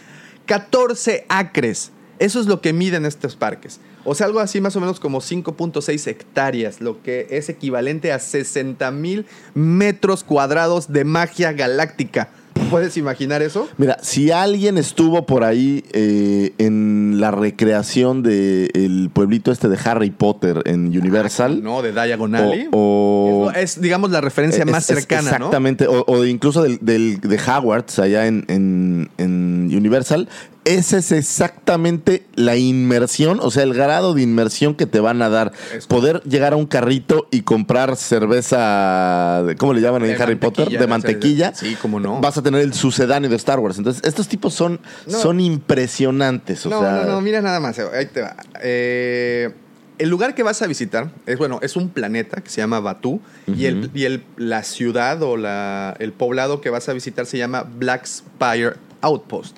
14 0.45 1.25
acres. 1.29 1.93
Eso 2.19 2.41
es 2.41 2.47
lo 2.47 2.61
que 2.63 2.73
miden 2.73 3.05
estos 3.05 3.37
parques. 3.37 3.79
O 4.05 4.15
sea, 4.15 4.27
algo 4.27 4.41
así 4.41 4.61
más 4.61 4.75
o 4.77 4.81
menos 4.81 5.01
como 5.01 5.21
5.6 5.21 6.07
hectáreas, 6.07 6.81
lo 6.81 7.03
que 7.03 7.27
es 7.31 7.49
equivalente 7.49 8.11
a 8.13 8.19
60 8.19 8.91
mil 8.91 9.27
metros 9.55 10.25
cuadrados 10.25 10.93
de 10.93 11.05
magia 11.05 11.53
galáctica. 11.53 12.31
¿Puedes 12.71 12.97
imaginar 12.97 13.43
eso? 13.43 13.69
Mira, 13.79 13.99
si 14.03 14.31
alguien 14.31 14.79
estuvo 14.79 15.27
por 15.27 15.45
ahí 15.45 15.85
eh, 15.93 16.53
en 16.59 17.21
la 17.21 17.31
recreación 17.31 18.23
del 18.23 19.11
pueblito 19.13 19.51
este 19.53 19.69
de 19.69 19.79
Harry 19.85 20.11
Potter 20.11 20.63
en 20.67 20.87
Universal. 20.87 21.63
No, 21.63 21.83
de 21.83 21.93
Diagon 21.93 22.35
Alley. 22.35 22.69
O, 22.73 23.47
o- 23.47 23.51
es, 23.53 23.81
digamos, 23.81 24.11
la 24.11 24.21
referencia 24.21 24.65
es- 24.65 24.71
más 24.71 24.85
cercana, 24.87 25.23
¿no? 25.23 25.37
Exactamente, 25.37 25.87
o, 25.87 26.05
o 26.07 26.21
de 26.23 26.31
incluso 26.31 26.63
del, 26.63 26.79
del- 26.83 27.21
de 27.21 27.37
Hogwarts 27.39 27.99
allá 27.99 28.27
en, 28.27 28.45
en- 28.49 29.11
en 29.19 29.71
Universal. 29.75 30.29
Esa 30.67 30.99
es 30.99 31.13
exactamente 31.13 32.27
la 32.35 32.57
inmersión, 32.57 33.39
o 33.41 33.51
sea, 33.53 33.63
el 33.63 33.73
grado 33.73 34.15
de 34.15 34.23
inmersión 34.23 34.75
que 34.75 34.85
te 34.87 34.99
van 35.01 35.23
a 35.23 35.29
dar. 35.29 35.53
Es- 35.73 35.87
Poder 35.87 36.21
llegar 36.25 36.53
a 36.53 36.57
un 36.57 36.67
carrito 36.67 37.29
y 37.31 37.43
comprar 37.43 37.97
cerveza, 37.97 39.45
¿cómo 39.59 39.73
le 39.75 39.81
llaman 39.81 40.03
en 40.05 40.09
De 40.17 40.23
Harry 40.23 40.35
Potter? 40.35 40.69
De 40.69 40.87
mantequilla. 40.87 41.55
Sí, 41.55 41.77
cómo 41.81 42.01
no. 42.01 42.21
Vas 42.21 42.37
a 42.39 42.43
tener 42.43 42.61
el 42.63 42.75
sucedáneo 42.75 43.31
de 43.31 43.37
Star 43.37 43.61
Wars. 43.61 43.79
Entonces, 43.79 44.03
estos 44.05 44.27
tipos 44.29 44.55
son, 44.55 44.81
No. 45.07 45.19
son 45.19 45.41
impresionantes. 45.41 46.67
O 46.67 46.71
no, 46.71 46.81
sea, 46.81 46.91
no, 46.93 47.05
no, 47.05 47.21
mira 47.21 47.41
nada 47.41 47.61
más. 47.61 47.79
Ahí 47.79 48.07
te 48.07 48.23
va. 48.23 48.35
Eh, 48.63 49.53
el 49.99 50.09
lugar 50.11 50.35
que 50.35 50.43
vas 50.43 50.61
a 50.63 50.67
visitar 50.67 51.11
es, 51.27 51.39
bueno, 51.39 51.61
es 51.63 51.77
un 51.77 51.89
planeta 51.91 52.41
que 52.41 52.51
se 52.51 52.61
llama 52.61 52.81
Batú 52.81 53.21
y, 53.47 53.67
el, 53.67 53.91
y 53.95 54.05
el- 54.05 54.25
la 54.37 54.63
ciudad 54.65 55.23
o 55.23 55.37
la- 55.37 55.95
el 56.01 56.13
poblado 56.13 56.61
que 56.61 56.71
vas 56.71 56.89
a 56.89 56.93
visitar 56.93 57.25
se 57.25 57.39
llama 57.39 57.63
Black 57.63 58.05
Spire 58.07 58.75
Outpost. 59.01 59.57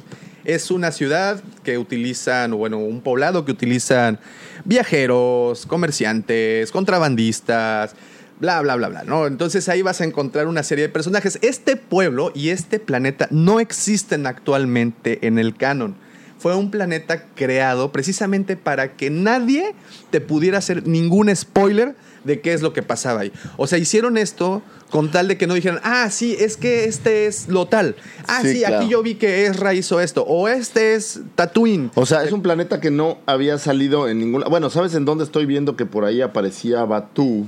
Es 0.48 0.70
una 0.70 0.92
ciudad 0.92 1.42
que 1.62 1.76
utilizan, 1.76 2.52
bueno, 2.52 2.78
un 2.78 3.02
poblado 3.02 3.44
que 3.44 3.52
utilizan 3.52 4.18
viajeros, 4.64 5.66
comerciantes, 5.66 6.72
contrabandistas, 6.72 7.94
bla, 8.40 8.62
bla, 8.62 8.76
bla, 8.76 8.88
bla, 8.88 9.04
¿no? 9.04 9.26
Entonces 9.26 9.68
ahí 9.68 9.82
vas 9.82 10.00
a 10.00 10.04
encontrar 10.04 10.46
una 10.46 10.62
serie 10.62 10.86
de 10.86 10.88
personajes. 10.88 11.38
Este 11.42 11.76
pueblo 11.76 12.32
y 12.34 12.48
este 12.48 12.80
planeta 12.80 13.28
no 13.30 13.60
existen 13.60 14.26
actualmente 14.26 15.26
en 15.26 15.38
el 15.38 15.54
canon. 15.54 15.96
Fue 16.38 16.56
un 16.56 16.70
planeta 16.70 17.26
creado 17.34 17.92
precisamente 17.92 18.56
para 18.56 18.96
que 18.96 19.10
nadie 19.10 19.74
te 20.10 20.22
pudiera 20.22 20.56
hacer 20.56 20.86
ningún 20.86 21.34
spoiler 21.36 21.94
de 22.28 22.40
qué 22.40 22.52
es 22.52 22.62
lo 22.62 22.72
que 22.72 22.84
pasaba 22.84 23.22
ahí. 23.22 23.32
O 23.56 23.66
sea, 23.66 23.78
hicieron 23.78 24.16
esto 24.16 24.62
con 24.90 25.10
tal 25.10 25.26
de 25.26 25.36
que 25.36 25.46
no 25.48 25.54
dijeran, 25.54 25.80
ah, 25.82 26.08
sí, 26.10 26.36
es 26.38 26.56
que 26.56 26.84
este 26.84 27.26
es 27.26 27.48
lo 27.48 27.66
tal. 27.66 27.96
Ah, 28.28 28.40
Sí, 28.42 28.52
sí, 28.52 28.58
claro. 28.60 28.76
aquí 28.78 28.88
yo 28.88 29.02
vi 29.02 29.16
que 29.16 29.46
Ezra 29.46 29.74
hizo 29.74 30.00
esto. 30.00 30.24
O 30.28 30.46
este 30.46 30.94
es 30.94 31.20
Tatooine. 31.34 31.90
O 31.96 32.06
sea, 32.06 32.22
es 32.22 32.30
un 32.30 32.42
planeta 32.42 32.80
que 32.80 32.90
no 32.92 33.18
había 33.26 33.58
salido 33.58 34.08
en 34.08 34.20
ningún... 34.20 34.44
Bueno, 34.48 34.70
¿sabes 34.70 34.94
en 34.94 35.04
dónde 35.04 35.24
estoy 35.24 35.46
viendo 35.46 35.74
que 35.76 35.86
por 35.86 36.04
ahí 36.04 36.20
aparecía 36.20 36.84
Batu? 36.84 37.46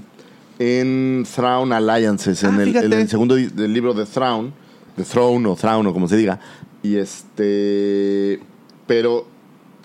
En 0.59 1.25
Thrawn 1.35 1.73
Alliances, 1.73 2.43
en, 2.43 2.51
Ah, 2.59 2.62
el, 2.62 2.69
fíjate. 2.69 2.87
en 2.87 2.93
el 2.93 3.09
segundo 3.09 3.35
del 3.37 3.73
libro 3.73 3.95
de 3.95 4.05
Thrawn, 4.05 4.53
de 4.97 5.05
Throne 5.05 5.49
o 5.49 5.57
Thrawn 5.57 5.87
o 5.87 5.93
como 5.93 6.09
se 6.09 6.16
diga. 6.16 6.38
Y 6.83 6.97
este... 6.97 8.40
Pero 8.87 9.27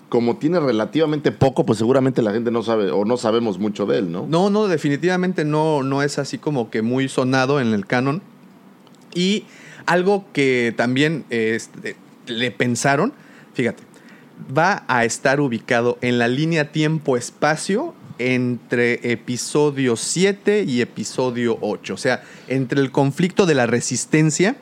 como 0.08 0.36
tiene 0.36 0.60
relativamente 0.60 1.32
poco, 1.32 1.66
pues 1.66 1.78
seguramente 1.78 2.22
la 2.22 2.32
gente 2.32 2.50
no 2.50 2.62
sabe 2.62 2.90
o 2.90 3.04
no 3.04 3.16
sabemos 3.16 3.58
mucho 3.58 3.86
de 3.86 3.98
él, 3.98 4.12
¿no? 4.12 4.26
No, 4.28 4.50
no, 4.50 4.68
definitivamente 4.68 5.44
no, 5.44 5.82
no 5.82 6.02
es 6.02 6.18
así 6.18 6.38
como 6.38 6.70
que 6.70 6.82
muy 6.82 7.08
sonado 7.08 7.60
en 7.60 7.72
el 7.72 7.86
canon. 7.86 8.22
Y 9.14 9.44
algo 9.86 10.24
que 10.32 10.72
también 10.76 11.24
este, 11.30 11.96
le 12.26 12.50
pensaron, 12.50 13.12
fíjate, 13.54 13.82
va 14.56 14.84
a 14.86 15.04
estar 15.04 15.40
ubicado 15.40 15.98
en 16.02 16.18
la 16.18 16.28
línea 16.28 16.70
tiempo-espacio 16.70 17.94
entre 18.18 19.12
episodio 19.12 19.96
7 19.96 20.64
y 20.66 20.80
episodio 20.80 21.58
8. 21.60 21.94
O 21.94 21.96
sea, 21.96 22.22
entre 22.48 22.80
el 22.80 22.92
conflicto 22.92 23.46
de 23.46 23.54
la 23.54 23.66
resistencia 23.66 24.56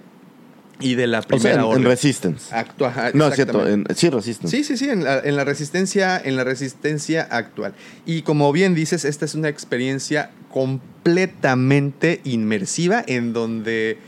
y 0.84 0.94
de 0.94 1.06
la 1.06 1.18
O 1.18 1.22
sea, 1.22 1.28
primera 1.28 1.54
en, 1.54 1.60
en 1.60 1.66
orden. 1.66 1.84
Resistance. 1.84 2.54
Actua- 2.54 2.88
ajá, 2.88 3.10
no, 3.14 3.26
es 3.28 3.34
cierto, 3.34 3.66
en, 3.66 3.86
sí, 3.96 4.10
Resistance. 4.10 4.56
Sí, 4.56 4.62
sí, 4.64 4.76
sí, 4.76 4.88
en 4.90 5.02
la, 5.02 5.18
en 5.18 5.34
la 5.34 5.44
resistencia, 5.44 6.20
en 6.22 6.36
la 6.36 6.44
resistencia 6.44 7.26
actual. 7.30 7.74
Y 8.06 8.22
como 8.22 8.52
bien 8.52 8.74
dices, 8.74 9.04
esta 9.04 9.24
es 9.24 9.34
una 9.34 9.48
experiencia 9.48 10.30
completamente 10.52 12.20
inmersiva 12.24 13.02
en 13.06 13.32
donde. 13.32 13.98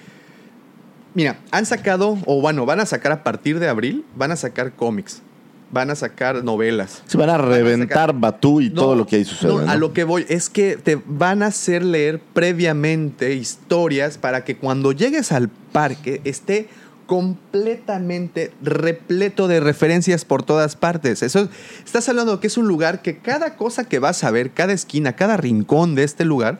Mira, 1.15 1.39
han 1.51 1.65
sacado, 1.65 2.19
o 2.27 2.41
bueno, 2.43 2.67
van 2.67 2.81
a 2.81 2.87
sacar 2.87 3.11
a 3.11 3.25
partir 3.25 3.59
de 3.59 3.69
abril, 3.69 4.05
van 4.17 4.33
a 4.33 4.37
sacar 4.37 4.73
cómics, 4.73 5.23
van 5.70 5.90
a 5.90 5.96
sacar 5.96 6.44
novelas. 6.44 7.02
Se 7.07 7.16
van 7.18 7.29
a 7.31 7.38
reventar 7.38 7.88
sacar- 8.11 8.12
Batú 8.20 8.61
y 8.61 8.70
No, 8.70 8.83
todo 8.83 8.94
lo 8.96 9.07
que 9.07 9.16
ahí 9.16 9.24
sucede. 9.24 9.52
no, 9.52 9.62
¿no? 9.62 9.70
A 9.70 9.76
lo 9.76 9.92
que 9.92 10.05
voy 10.05 10.24
es 10.29 10.48
que 10.48 10.76
te 10.76 11.00
van 11.07 11.42
a 11.42 11.46
hacer 11.46 11.85
leer 11.85 12.20
previamente 12.33 13.35
historias 13.35 14.16
para 14.18 14.44
que 14.44 14.57
cuando 14.57 14.92
llegues 14.92 15.33
al 15.33 15.48
parque 15.48 16.20
esté 16.24 16.68
completamente 17.07 18.52
repleto 18.62 19.48
de 19.48 19.61
referencias 19.61 20.24
por 20.24 20.42
todas 20.42 20.76
partes. 20.76 21.22
Eso 21.22 21.48
estás 21.85 22.09
hablando 22.09 22.35
de 22.35 22.40
que 22.40 22.46
es 22.46 22.57
un 22.57 22.66
lugar 22.68 23.02
que 23.02 23.18
cada 23.18 23.57
cosa 23.57 23.85
que 23.85 23.98
vas 23.98 24.24
a 24.24 24.31
ver, 24.31 24.50
cada 24.52 24.72
esquina, 24.72 25.14
cada 25.14 25.37
rincón 25.37 25.94
de 25.94 26.05
este 26.05 26.24
lugar 26.24 26.59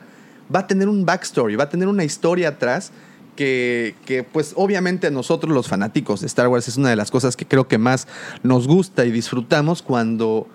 va 0.53 0.59
a 0.61 0.67
tener 0.67 0.87
un 0.87 1.05
backstory, 1.05 1.55
va 1.55 1.65
a 1.65 1.69
tener 1.69 1.87
una 1.87 2.03
historia 2.05 2.49
atrás 2.49 2.91
que, 3.37 3.95
que, 4.05 4.23
pues 4.23 4.51
obviamente 4.57 5.07
a 5.07 5.11
nosotros 5.11 5.53
los 5.53 5.69
fanáticos 5.69 6.19
de 6.19 6.27
Star 6.27 6.49
Wars 6.49 6.67
es 6.67 6.75
una 6.75 6.89
de 6.89 6.97
las 6.97 7.09
cosas 7.11 7.37
que 7.37 7.45
creo 7.45 7.69
que 7.69 7.77
más 7.77 8.07
nos 8.43 8.67
gusta 8.67 9.05
y 9.05 9.11
disfrutamos 9.11 9.81
cuando 9.81 10.47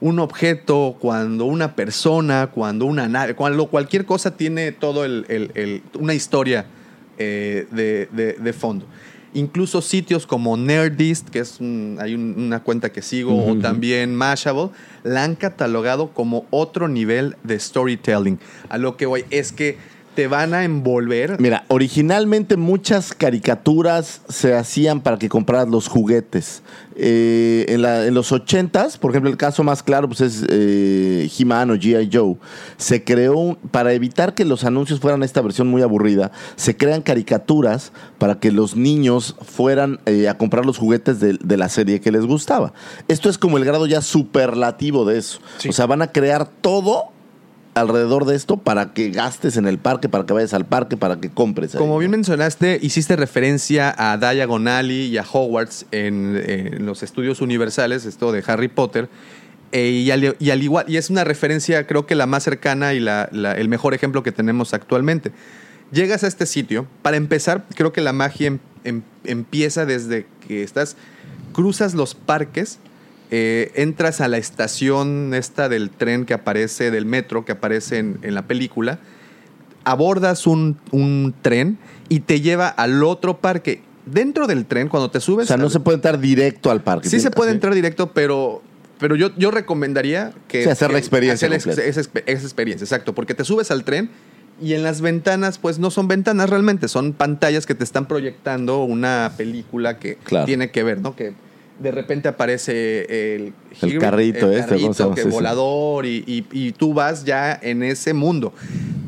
un 0.00 0.18
objeto, 0.18 0.96
cuando 0.98 1.44
una 1.44 1.76
persona, 1.76 2.48
cuando 2.52 2.86
una 2.86 3.06
nave, 3.06 3.34
cuando 3.34 3.66
cualquier 3.66 4.06
cosa 4.06 4.36
tiene 4.36 4.72
todo 4.72 5.04
el, 5.04 5.26
el- 5.28 5.52
el- 5.54 5.82
una 6.00 6.14
historia 6.14 6.66
eh, 7.18 7.66
de, 7.70 8.08
de- 8.10 8.32
de 8.32 8.52
fondo. 8.54 8.86
Incluso 9.34 9.80
sitios 9.82 10.26
como 10.26 10.56
Nerdist, 10.56 11.28
que 11.28 11.38
es 11.40 11.60
un- 11.60 11.98
hay 12.00 12.14
un- 12.14 12.34
una 12.36 12.64
cuenta 12.64 12.90
que 12.90 13.02
sigo, 13.02 13.46
o 13.46 13.56
también 13.58 14.14
Mashable, 14.16 14.70
la 15.04 15.22
han 15.22 15.36
catalogado 15.36 16.12
como 16.14 16.46
otro 16.50 16.88
nivel 16.88 17.36
de 17.44 17.60
storytelling. 17.60 18.40
A 18.70 18.78
lo 18.78 18.96
que 18.96 19.06
voy 19.06 19.24
es 19.30 19.52
que 19.52 19.76
te 20.20 20.26
van 20.26 20.52
a 20.52 20.64
envolver. 20.64 21.40
Mira, 21.40 21.64
originalmente 21.68 22.58
muchas 22.58 23.14
caricaturas 23.14 24.20
se 24.28 24.54
hacían 24.54 25.00
para 25.00 25.18
que 25.18 25.30
compraras 25.30 25.66
los 25.68 25.88
juguetes. 25.88 26.62
Eh, 26.94 27.64
en, 27.70 27.80
la- 27.80 28.04
en 28.04 28.12
los 28.12 28.30
80s, 28.30 28.98
por 28.98 29.12
ejemplo, 29.12 29.30
el 29.30 29.38
caso 29.38 29.64
más 29.64 29.82
claro 29.82 30.08
pues 30.08 30.20
es 30.20 30.44
eh, 30.50 31.26
He-Man 31.38 31.70
o 31.70 31.74
G.I. 31.76 32.10
Joe. 32.12 32.36
Se 32.76 33.02
creó, 33.02 33.56
para 33.70 33.94
evitar 33.94 34.34
que 34.34 34.44
los 34.44 34.64
anuncios 34.64 35.00
fueran 35.00 35.22
esta 35.22 35.40
versión 35.40 35.68
muy 35.68 35.80
aburrida, 35.80 36.32
se 36.56 36.76
crean 36.76 37.00
caricaturas 37.00 37.90
para 38.18 38.38
que 38.40 38.52
los 38.52 38.76
niños 38.76 39.36
fueran 39.40 40.00
eh, 40.04 40.28
a 40.28 40.36
comprar 40.36 40.66
los 40.66 40.76
juguetes 40.76 41.18
de, 41.18 41.38
de 41.42 41.56
la 41.56 41.70
serie 41.70 42.02
que 42.02 42.12
les 42.12 42.26
gustaba. 42.26 42.74
Esto 43.08 43.30
es 43.30 43.38
como 43.38 43.56
el 43.56 43.64
grado 43.64 43.86
ya 43.86 44.02
superlativo 44.02 45.06
de 45.06 45.16
eso. 45.16 45.40
Sí. 45.56 45.70
O 45.70 45.72
sea, 45.72 45.86
van 45.86 46.02
a 46.02 46.08
crear 46.12 46.46
todo 46.60 47.04
alrededor 47.74 48.24
de 48.24 48.34
esto 48.36 48.56
para 48.56 48.92
que 48.92 49.10
gastes 49.10 49.56
en 49.56 49.66
el 49.66 49.78
parque, 49.78 50.08
para 50.08 50.26
que 50.26 50.32
vayas 50.32 50.54
al 50.54 50.66
parque, 50.66 50.96
para 50.96 51.20
que 51.20 51.30
compres. 51.30 51.74
ahí, 51.74 51.78
Como 51.78 51.98
bien 51.98 52.10
¿no? 52.10 52.16
mencionaste, 52.18 52.78
hiciste 52.82 53.16
referencia 53.16 53.94
a 53.96 54.16
Diagon 54.16 54.66
Alley 54.68 55.06
y 55.06 55.18
a 55.18 55.24
Hogwarts 55.30 55.86
en, 55.92 56.36
en 56.46 56.84
los 56.86 57.02
estudios 57.02 57.40
universales, 57.40 58.04
esto 58.06 58.32
de 58.32 58.42
Harry 58.46 58.68
Potter. 58.68 59.08
eh, 59.72 59.88
y, 59.90 60.10
al, 60.10 60.34
y 60.40 60.50
al 60.50 60.62
igual, 60.64 60.84
y 60.88 60.96
es 60.96 61.10
una 61.10 61.22
referencia, 61.22 61.86
creo 61.86 62.04
que 62.06 62.16
la 62.16 62.26
más 62.26 62.42
cercana 62.42 62.92
y 62.92 62.98
la- 62.98 63.28
la- 63.30 63.52
el 63.52 63.68
mejor 63.68 63.94
ejemplo 63.94 64.24
que 64.24 64.32
tenemos 64.32 64.74
actualmente. 64.74 65.30
Llegas 65.92 66.24
a 66.24 66.26
este 66.26 66.46
sitio, 66.46 66.86
para 67.02 67.16
empezar, 67.16 67.66
creo 67.76 67.92
que 67.92 68.00
la 68.00 68.12
magia 68.12 68.48
em- 68.48 68.58
em- 68.82 69.02
empieza 69.24 69.86
desde 69.86 70.26
que 70.48 70.64
estás, 70.64 70.96
cruzas 71.52 71.94
los 71.94 72.16
parques, 72.16 72.80
eh, 73.30 73.70
entras 73.76 74.20
a 74.20 74.28
la 74.28 74.38
estación 74.38 75.32
esta 75.34 75.68
del 75.68 75.90
tren 75.90 76.24
que 76.26 76.34
aparece, 76.34 76.90
del 76.90 77.06
metro 77.06 77.44
que 77.44 77.52
aparece 77.52 77.98
en, 77.98 78.18
en 78.22 78.34
la 78.34 78.42
película, 78.46 78.98
abordas 79.84 80.46
un, 80.46 80.76
un 80.90 81.34
tren 81.42 81.78
y 82.08 82.20
te 82.20 82.40
lleva 82.40 82.68
al 82.68 83.02
otro 83.02 83.38
parque. 83.38 83.82
Dentro 84.06 84.46
del 84.46 84.66
tren, 84.66 84.88
cuando 84.88 85.10
te 85.10 85.20
subes... 85.20 85.44
O 85.44 85.48
sea, 85.48 85.56
no 85.56 85.66
al- 85.66 85.70
se 85.70 85.80
puede 85.80 85.96
entrar 85.96 86.18
directo 86.18 86.70
al 86.70 86.82
parque. 86.82 87.08
Sí 87.08 87.20
se 87.20 87.30
puede 87.30 87.50
así. 87.50 87.56
entrar 87.56 87.74
directo, 87.74 88.12
pero, 88.12 88.62
pero 88.98 89.14
yo, 89.14 89.30
yo 89.36 89.50
recomendaría 89.50 90.32
que... 90.48 90.64
Sí, 90.64 90.68
hacer 90.68 90.90
la 90.90 90.98
experiencia 90.98 91.48
hacer 91.48 91.50
la 91.66 91.84
esa, 91.84 92.00
expe- 92.00 92.24
esa 92.26 92.42
experiencia, 92.42 92.84
exacto. 92.84 93.14
Porque 93.14 93.34
te 93.34 93.44
subes 93.44 93.70
al 93.70 93.84
tren 93.84 94.10
Y 94.60 94.74
en 94.74 94.82
las 94.82 95.00
ventanas, 95.00 95.58
pues 95.58 95.78
no 95.78 95.90
son 95.90 96.08
ventanas 96.08 96.50
realmente, 96.50 96.88
son 96.88 97.12
pantallas 97.12 97.66
que 97.66 97.74
te 97.74 97.84
están 97.84 98.06
proyectando 98.08 98.82
una 98.84 99.32
película 99.36 99.98
que 99.98 100.16
Claro. 100.16 100.46
tiene 100.46 100.70
que 100.70 100.82
ver, 100.82 101.00
¿no? 101.00 101.14
Que 101.14 101.32
de 101.80 101.90
repente 101.90 102.28
aparece 102.28 103.34
el, 103.36 103.52
El 103.94 103.98
carrito 103.98 104.46
el 104.52 104.58
este, 104.58 104.74
que 105.14 105.22
volador 105.32 106.06
y, 106.06 106.22
y- 106.26 106.46
y 106.52 106.72
tú 106.72 106.92
vas 106.94 107.24
ya 107.24 107.58
en 107.60 107.82
ese 107.82 108.12
mundo. 108.14 108.52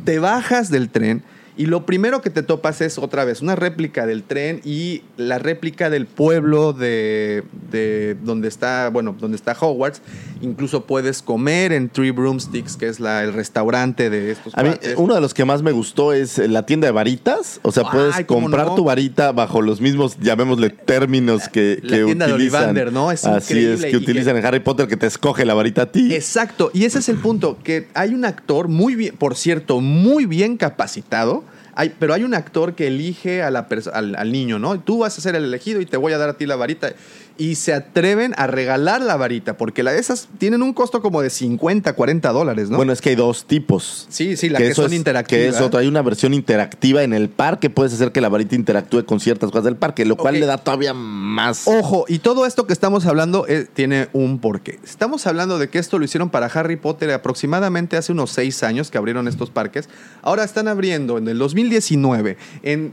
Te 0.04 0.18
bajas 0.18 0.70
del 0.70 0.88
tren 0.88 1.22
y 1.62 1.66
lo 1.66 1.86
primero 1.86 2.20
que 2.22 2.30
te 2.30 2.42
topas 2.42 2.80
es 2.80 2.98
otra 2.98 3.24
vez 3.24 3.40
una 3.40 3.54
réplica 3.54 4.04
del 4.04 4.24
tren 4.24 4.60
y 4.64 5.02
la 5.16 5.38
réplica 5.38 5.90
del 5.90 6.06
pueblo 6.06 6.72
de, 6.72 7.44
de 7.70 8.16
donde 8.24 8.48
está, 8.48 8.88
bueno, 8.90 9.14
donde 9.20 9.36
está 9.36 9.52
Hogwarts. 9.58 10.02
Incluso 10.40 10.86
puedes 10.86 11.22
comer 11.22 11.72
en 11.72 11.88
Three 11.88 12.10
Broomsticks, 12.10 12.76
que 12.76 12.88
es 12.88 12.98
la, 12.98 13.22
el 13.22 13.32
restaurante 13.32 14.10
de 14.10 14.32
estos 14.32 14.52
A 14.56 14.62
mí, 14.64 14.70
cuates. 14.70 14.94
uno 14.96 15.14
de 15.14 15.20
los 15.20 15.34
que 15.34 15.44
más 15.44 15.62
me 15.62 15.70
gustó 15.70 16.12
es 16.12 16.38
eh, 16.40 16.48
la 16.48 16.66
tienda 16.66 16.86
de 16.86 16.92
varitas. 16.92 17.60
O 17.62 17.70
sea, 17.70 17.84
Ay, 17.86 17.90
puedes 17.92 18.26
¿cómo 18.26 18.40
comprar 18.42 18.66
no? 18.66 18.74
tu 18.74 18.82
varita 18.84 19.30
bajo 19.30 19.62
los 19.62 19.80
mismos, 19.80 20.16
llamémosle, 20.20 20.70
términos 20.70 21.48
que, 21.48 21.78
La 21.84 21.96
que 21.98 22.04
tienda 22.06 22.26
de 22.26 22.32
utilizan. 22.32 22.60
Ollivander, 22.62 22.92
¿no? 22.92 23.12
Es 23.12 23.24
Así 23.24 23.54
increíble 23.54 23.86
es, 23.86 23.90
que- 23.92 23.96
utilizan 23.96 24.36
en 24.36 24.44
Harry 24.44 24.60
Potter, 24.60 24.88
que 24.88 24.96
te 24.96 25.06
escoge 25.06 25.44
la 25.44 25.54
varita 25.54 25.82
a 25.82 25.92
ti. 25.92 26.12
Exacto, 26.12 26.70
y 26.74 26.86
ese 26.86 26.98
es 26.98 27.08
el 27.08 27.18
punto, 27.18 27.58
que 27.62 27.86
hay 27.94 28.14
un 28.14 28.24
actor 28.24 28.66
muy 28.66 28.96
bien, 28.96 29.14
por 29.16 29.36
cierto, 29.36 29.80
muy 29.80 30.26
bien 30.26 30.56
capacitado, 30.56 31.44
hay, 31.74 31.94
pero 31.98 32.14
hay 32.14 32.22
un 32.22 32.34
actor 32.34 32.74
que 32.74 32.88
elige 32.88 33.42
a 33.42 33.50
la 33.50 33.66
al, 33.92 34.14
al 34.14 34.32
niño, 34.32 34.58
¿no? 34.58 34.80
Tú 34.80 34.98
vas 34.98 35.16
a 35.16 35.20
ser 35.20 35.34
el 35.34 35.44
elegido 35.44 35.80
y 35.80 35.86
te 35.86 35.96
voy 35.96 36.12
a 36.12 36.18
dar 36.18 36.28
a 36.28 36.34
ti 36.34 36.46
la 36.46 36.56
varita. 36.56 36.92
Y 37.38 37.54
se 37.54 37.72
atreven 37.72 38.34
a 38.36 38.46
regalar 38.46 39.00
la 39.00 39.16
varita, 39.16 39.56
porque 39.56 39.82
la, 39.82 39.94
esas 39.94 40.28
tienen 40.38 40.62
un 40.62 40.72
costo 40.72 41.00
como 41.02 41.22
de 41.22 41.30
50, 41.30 41.92
40 41.94 42.30
dólares, 42.32 42.70
¿no? 42.70 42.76
Bueno, 42.76 42.92
es 42.92 43.00
que 43.00 43.10
hay 43.10 43.16
dos 43.16 43.46
tipos. 43.46 44.06
sí, 44.10 44.36
sí, 44.36 44.48
la 44.48 44.58
que, 44.58 44.74
son 44.74 44.86
es- 44.86 44.92
interactivas. 44.92 45.42
Que 45.42 45.48
es 45.48 45.60
otro. 45.60 45.80
Hay 45.80 45.86
una 45.86 46.02
versión 46.02 46.34
interactiva 46.34 47.02
en 47.02 47.12
el 47.12 47.28
parque. 47.28 47.70
Puedes 47.70 47.92
hacer 47.94 48.12
que 48.12 48.20
la 48.20 48.28
varita 48.28 48.54
interactúe 48.54 49.04
con 49.04 49.20
ciertas 49.20 49.50
cosas 49.50 49.64
del 49.64 49.76
parque, 49.76 50.04
lo 50.04 50.16
cual 50.16 50.38
le 50.38 50.46
da 50.46 50.58
todavía 50.58 50.94
más. 50.94 51.62
Ojo, 51.66 52.04
y 52.08 52.18
todo 52.18 52.46
esto 52.46 52.66
que 52.66 52.72
estamos 52.72 53.06
hablando 53.06 53.46
eh, 53.48 53.66
tiene 53.72 54.08
un 54.12 54.38
porqué. 54.38 54.78
Estamos 54.84 55.26
hablando 55.26 55.58
de 55.58 55.68
que 55.68 55.78
esto 55.78 55.98
lo 55.98 56.04
hicieron 56.04 56.30
para 56.30 56.46
Harry 56.46 56.76
Potter 56.76 57.10
aproximadamente 57.12 57.96
hace 57.96 58.12
unos 58.12 58.30
seis 58.30 58.62
años 58.62 58.90
que 58.90 58.98
abrieron 58.98 59.28
estos 59.28 59.50
parques. 59.50 59.88
Ahora 60.22 60.44
están 60.44 60.68
abriendo 60.68 61.18
en 61.18 61.28
el 61.28 61.38
2019. 61.38 62.36
En, 62.62 62.92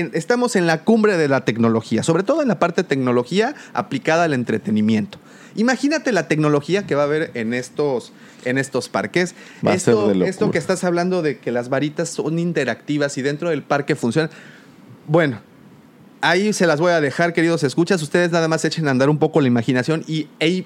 en- 0.00 0.10
estamos 0.14 0.56
en 0.56 0.66
la 0.66 0.84
cumbre 0.84 1.16
de 1.16 1.28
la 1.28 1.44
tecnología, 1.44 2.02
sobre 2.02 2.22
todo 2.22 2.42
en 2.42 2.48
la 2.48 2.58
parte 2.58 2.82
de 2.82 2.88
tecnología 2.88 3.54
aplicada 3.74 4.24
al 4.24 4.34
entretenimiento. 4.34 5.18
Imagínate 5.54 6.12
la 6.12 6.28
tecnología 6.28 6.86
que 6.86 6.94
va 6.94 7.02
a 7.02 7.04
haber 7.04 7.30
en 7.34 7.52
estos, 7.54 8.12
en 8.44 8.56
estos 8.58 8.88
parques. 8.88 9.34
Va 9.66 9.72
a 9.72 9.78
ser 9.78 9.94
esto, 9.94 10.08
de 10.08 10.28
esto 10.28 10.50
que 10.50 10.58
estás 10.58 10.82
hablando 10.84 11.20
de 11.22 11.38
que 11.38 11.50
las 11.52 11.68
varitas 11.68 12.08
son 12.08 12.38
interactivas 12.38 13.18
y 13.18 13.22
dentro 13.22 13.50
del 13.50 13.62
parque 13.62 13.94
funcionan. 13.94 14.30
Bueno, 15.06 15.40
ahí 16.22 16.52
se 16.54 16.66
las 16.66 16.80
voy 16.80 16.92
a 16.92 17.00
dejar, 17.00 17.32
queridos 17.34 17.64
escuchas. 17.64 18.00
Ustedes 18.02 18.30
nada 18.32 18.48
más 18.48 18.64
echen 18.64 18.88
a 18.88 18.92
andar 18.92 19.10
un 19.10 19.18
poco 19.18 19.40
la 19.42 19.46
imaginación 19.48 20.04
y 20.06 20.28
e- 20.40 20.64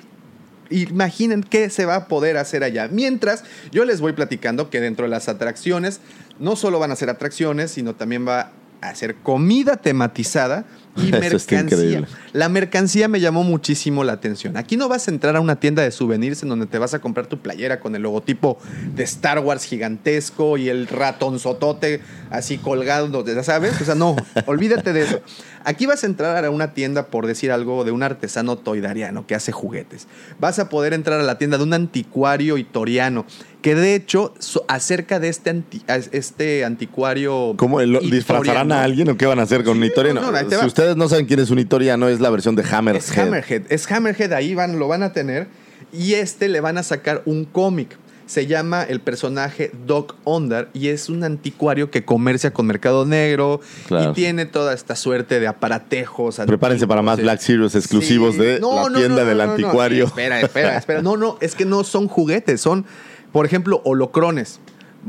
imaginen 0.70 1.42
qué 1.42 1.70
se 1.70 1.84
va 1.86 1.94
a 1.96 2.08
poder 2.08 2.36
hacer 2.36 2.62
allá. 2.64 2.88
Mientras 2.90 3.44
yo 3.72 3.84
les 3.84 4.00
voy 4.00 4.12
platicando 4.12 4.70
que 4.70 4.80
dentro 4.80 5.04
de 5.04 5.10
las 5.10 5.28
atracciones 5.28 6.00
no 6.38 6.56
solo 6.56 6.78
van 6.78 6.90
a 6.90 6.96
ser 6.96 7.08
atracciones, 7.10 7.70
sino 7.70 7.94
también 7.94 8.26
va 8.26 8.52
a 8.80 8.94
ser 8.94 9.16
comida 9.16 9.76
tematizada 9.76 10.66
y 10.96 11.12
mercancía. 11.12 12.06
La 12.32 12.48
mercancía 12.48 13.08
me 13.08 13.20
llamó 13.20 13.44
muchísimo 13.44 14.04
la 14.04 14.12
atención. 14.12 14.56
Aquí 14.56 14.76
no 14.76 14.88
vas 14.88 15.08
a 15.08 15.10
entrar 15.10 15.36
a 15.36 15.40
una 15.40 15.56
tienda 15.56 15.82
de 15.82 15.90
souvenirs 15.90 16.42
en 16.42 16.48
donde 16.48 16.66
te 16.66 16.78
vas 16.78 16.94
a 16.94 16.98
comprar 16.98 17.26
tu 17.26 17.40
playera 17.40 17.80
con 17.80 17.94
el 17.94 18.02
logotipo 18.02 18.58
de 18.94 19.04
Star 19.04 19.38
Wars 19.40 19.64
gigantesco 19.64 20.56
y 20.56 20.68
el 20.68 20.86
ratonzotote 20.86 22.00
así 22.30 22.58
colgado, 22.58 23.24
ya 23.24 23.42
sabes. 23.42 23.80
O 23.80 23.84
sea, 23.84 23.94
no, 23.94 24.16
olvídate 24.46 24.92
de 24.92 25.02
eso. 25.02 25.20
Aquí 25.68 25.84
vas 25.84 26.04
a 26.04 26.06
entrar 26.06 26.44
a 26.44 26.50
una 26.50 26.74
tienda, 26.74 27.06
por 27.08 27.26
decir 27.26 27.50
algo, 27.50 27.82
de 27.84 27.90
un 27.90 28.04
artesano 28.04 28.56
toidariano 28.56 29.26
que 29.26 29.34
hace 29.34 29.50
juguetes. 29.50 30.06
Vas 30.38 30.60
a 30.60 30.68
poder 30.68 30.94
entrar 30.94 31.18
a 31.20 31.24
la 31.24 31.38
tienda 31.38 31.58
de 31.58 31.64
un 31.64 31.74
anticuario 31.74 32.56
itoriano, 32.56 33.26
que 33.62 33.74
de 33.74 33.96
hecho, 33.96 34.32
acerca 34.68 35.18
de 35.18 35.28
este, 35.28 35.50
anti- 35.50 35.82
este 36.12 36.64
anticuario. 36.64 37.54
¿Cómo 37.56 37.82
lo- 37.82 37.98
disfrazarán 37.98 38.70
a 38.70 38.84
alguien 38.84 39.10
o 39.10 39.16
qué 39.16 39.26
van 39.26 39.40
a 39.40 39.42
hacer 39.42 39.64
con 39.64 39.74
Sí, 39.74 39.78
un 39.80 39.84
hitoriano? 39.86 40.20
no, 40.20 40.30
no, 40.30 40.50
si 40.60 40.66
ustedes 40.66 40.96
no 40.96 41.08
saben 41.08 41.26
quién 41.26 41.40
es 41.40 41.50
un 41.50 41.58
hitoriano, 41.58 42.08
es 42.08 42.20
la 42.20 42.30
versión 42.30 42.54
de 42.54 42.62
Hammerhead. 42.62 43.02
Es 43.02 43.18
Hammerhead. 43.18 43.62
Es 43.68 43.90
Hammerhead, 43.90 44.32
ahí 44.34 44.54
van, 44.54 44.78
lo 44.78 44.86
van 44.86 45.02
a 45.02 45.12
tener. 45.12 45.48
Y 45.92 46.14
este 46.14 46.48
le 46.48 46.60
van 46.60 46.78
a 46.78 46.84
sacar 46.84 47.22
un 47.26 47.44
cómic. 47.44 47.96
Se 48.26 48.46
llama 48.48 48.82
el 48.82 49.00
personaje 49.00 49.70
Doc 49.86 50.16
Ondar 50.24 50.68
y 50.74 50.88
es 50.88 51.08
un 51.08 51.22
anticuario 51.22 51.90
que 51.92 52.04
comercia 52.04 52.52
con 52.52 52.66
Mercado 52.66 53.06
Negro 53.06 53.60
Claro. 53.86 54.10
y 54.10 54.14
tiene 54.14 54.46
toda 54.46 54.74
esta 54.74 54.96
suerte 54.96 55.38
de 55.38 55.46
aparatejos. 55.46 56.40
Prepárense 56.44 56.88
para 56.88 57.02
más 57.02 57.20
Black 57.20 57.38
Series 57.40 57.74
exclusivos 57.76 58.34
Sí. 58.34 58.40
de 58.40 58.60
No, 58.60 58.74
la 58.82 58.88
no, 58.90 58.98
tienda 58.98 59.22
no, 59.22 59.28
del 59.28 59.40
anticuario. 59.40 60.06
espera, 60.06 60.40
espera, 60.40 60.76
espera. 60.76 61.02
No, 61.02 61.16
no, 61.16 61.38
es 61.40 61.54
que 61.54 61.64
no 61.64 61.84
son 61.84 62.08
juguetes, 62.08 62.60
son, 62.60 62.84
por 63.32 63.46
ejemplo, 63.46 63.80
holocrones. 63.84 64.58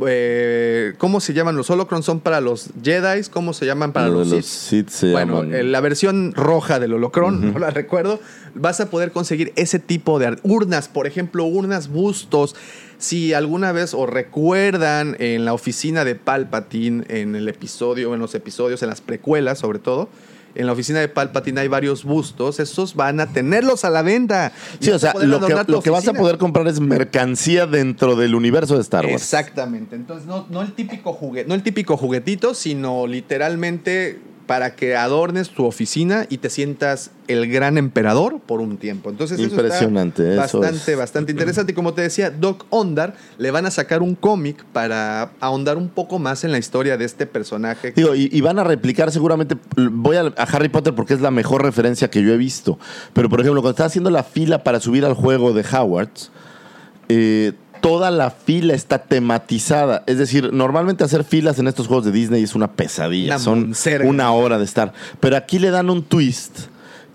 Eh, 0.05 0.93
¿Cómo 0.99 1.19
se 1.19 1.33
llaman 1.33 1.55
los 1.55 1.71
holocrones? 1.71 2.05
Son 2.05 2.19
para 2.19 2.39
los 2.39 2.69
Jedi, 2.83 3.23
¿cómo 3.31 3.51
se 3.53 3.65
llaman 3.65 3.93
para 3.93 4.09
los, 4.09 4.27
los 4.27 4.45
Sith? 4.45 4.89
Se 4.89 5.11
bueno, 5.11 5.41
llaman- 5.41 5.55
eh, 5.55 5.63
la 5.63 5.81
versión 5.81 6.33
roja 6.35 6.79
del 6.79 6.93
holocron, 6.93 7.51
no 7.53 7.57
la 7.57 7.71
recuerdo, 7.71 8.19
vas 8.53 8.79
a 8.79 8.91
poder 8.91 9.11
conseguir 9.11 9.53
ese 9.55 9.79
tipo 9.79 10.19
de 10.19 10.37
urnas, 10.43 10.87
por 10.87 11.07
ejemplo, 11.07 11.45
urnas 11.45 11.87
bustos. 11.87 12.55
Si 12.97 13.33
alguna 13.33 13.71
vez 13.71 13.93
o 13.93 14.05
recuerdan 14.05 15.15
en 15.19 15.45
la 15.45 15.53
oficina 15.53 16.03
de 16.03 16.15
Palpatine, 16.15 17.03
en 17.09 17.35
el 17.35 17.47
episodio, 17.47 18.13
en 18.13 18.19
los 18.19 18.33
episodios, 18.33 18.81
en 18.81 18.89
las 18.89 19.01
precuelas 19.01 19.59
sobre 19.59 19.79
todo, 19.79 20.09
en 20.55 20.65
la 20.65 20.73
oficina 20.73 20.99
de 20.99 21.07
Palpatine 21.07 21.61
hay 21.61 21.67
varios 21.67 22.03
bustos, 22.03 22.59
esos 22.59 22.95
van 22.95 23.19
a 23.19 23.27
tenerlos 23.27 23.85
a 23.85 23.91
la 23.91 24.01
venta. 24.01 24.51
Sí, 24.79 24.89
o 24.89 24.97
sea, 24.97 25.13
lo 25.13 25.39
que, 25.39 25.55
lo 25.67 25.81
que 25.83 25.91
vas 25.91 26.07
a 26.07 26.13
poder 26.13 26.39
comprar 26.39 26.67
es 26.67 26.79
mercancía 26.79 27.67
dentro 27.67 28.15
del 28.15 28.33
universo 28.33 28.73
de 28.73 28.81
Star 28.81 29.05
Wars. 29.05 29.21
Exactamente. 29.21 29.95
Entonces, 29.95 30.25
no, 30.25 30.47
no 30.49 30.63
el 30.63 30.73
típico 30.73 31.13
juguete, 31.13 31.47
no 31.47 31.53
el 31.53 31.61
típico 31.61 31.95
juguetito, 31.95 32.55
sino 32.55 33.05
literalmente 33.05 34.19
para 34.47 34.75
que 34.75 34.95
adornes 34.95 35.49
tu 35.49 35.65
oficina 35.65 36.25
y 36.29 36.37
te 36.37 36.49
sientas 36.49 37.11
el 37.27 37.51
gran 37.51 37.77
emperador 37.77 38.39
por 38.39 38.61
un 38.61 38.77
tiempo. 38.77 39.09
Entonces, 39.09 39.37
eso 39.37 39.49
está 39.49 39.61
Impresionante, 39.61 40.31
eso 40.31 40.59
bastante, 40.59 40.91
es. 40.93 40.97
bastante 40.97 41.31
interesante. 41.33 41.73
Y 41.73 41.75
como 41.75 41.93
te 41.93 42.01
decía, 42.01 42.31
Doc 42.31 42.65
Ondar 42.69 43.15
le 43.37 43.51
van 43.51 43.65
a 43.65 43.71
sacar 43.71 44.01
un 44.01 44.15
cómic 44.15 44.63
para 44.71 45.31
ahondar 45.41 45.77
un 45.77 45.89
poco 45.89 46.17
más 46.17 46.45
en 46.45 46.53
la 46.53 46.57
historia 46.57 46.97
de 46.97 47.03
este 47.03 47.27
personaje. 47.27 47.91
Digo, 47.95 48.15
y, 48.15 48.29
y 48.31 48.39
van 48.41 48.57
a 48.57 48.63
replicar 48.63 49.11
seguramente. 49.11 49.57
Voy 49.75 50.15
a, 50.15 50.21
a 50.21 50.43
Harry 50.43 50.69
Potter 50.69 50.95
porque 50.95 51.13
es 51.13 51.21
la 51.21 51.31
mejor 51.31 51.61
referencia 51.63 52.09
que 52.09 52.23
yo 52.23 52.33
he 52.33 52.37
visto. 52.37 52.79
Pero, 53.11 53.29
por 53.29 53.41
ejemplo, 53.41 53.61
cuando 53.61 53.71
estás 53.71 53.87
haciendo 53.87 54.09
la 54.09 54.23
fila 54.23 54.63
para 54.63 54.79
subir 54.79 55.03
al 55.03 55.13
juego 55.13 55.51
de 55.51 55.61
Hogwarts, 55.61 56.31
eh, 57.09 57.53
toda 57.81 58.11
la 58.11 58.31
fila 58.31 58.73
está 58.73 58.99
tematizada. 59.03 60.03
Es 60.07 60.17
decir, 60.17 60.51
normalmente 60.53 61.03
hacer 61.03 61.23
filas 61.23 61.59
en 61.59 61.67
estos 61.67 61.87
juegos 61.87 62.05
de 62.05 62.11
Disney 62.11 62.43
es 62.43 62.55
una 62.55 62.71
pesadilla. 62.71 63.35
Una 63.35 63.39
Son 63.39 63.59
monserga. 63.61 64.07
una 64.09 64.31
hora 64.31 64.57
de 64.57 64.65
estar. 64.65 64.93
Pero 65.19 65.35
aquí 65.37 65.59
le 65.59 65.69
dan 65.71 65.89
un 65.89 66.03
twist. 66.03 66.59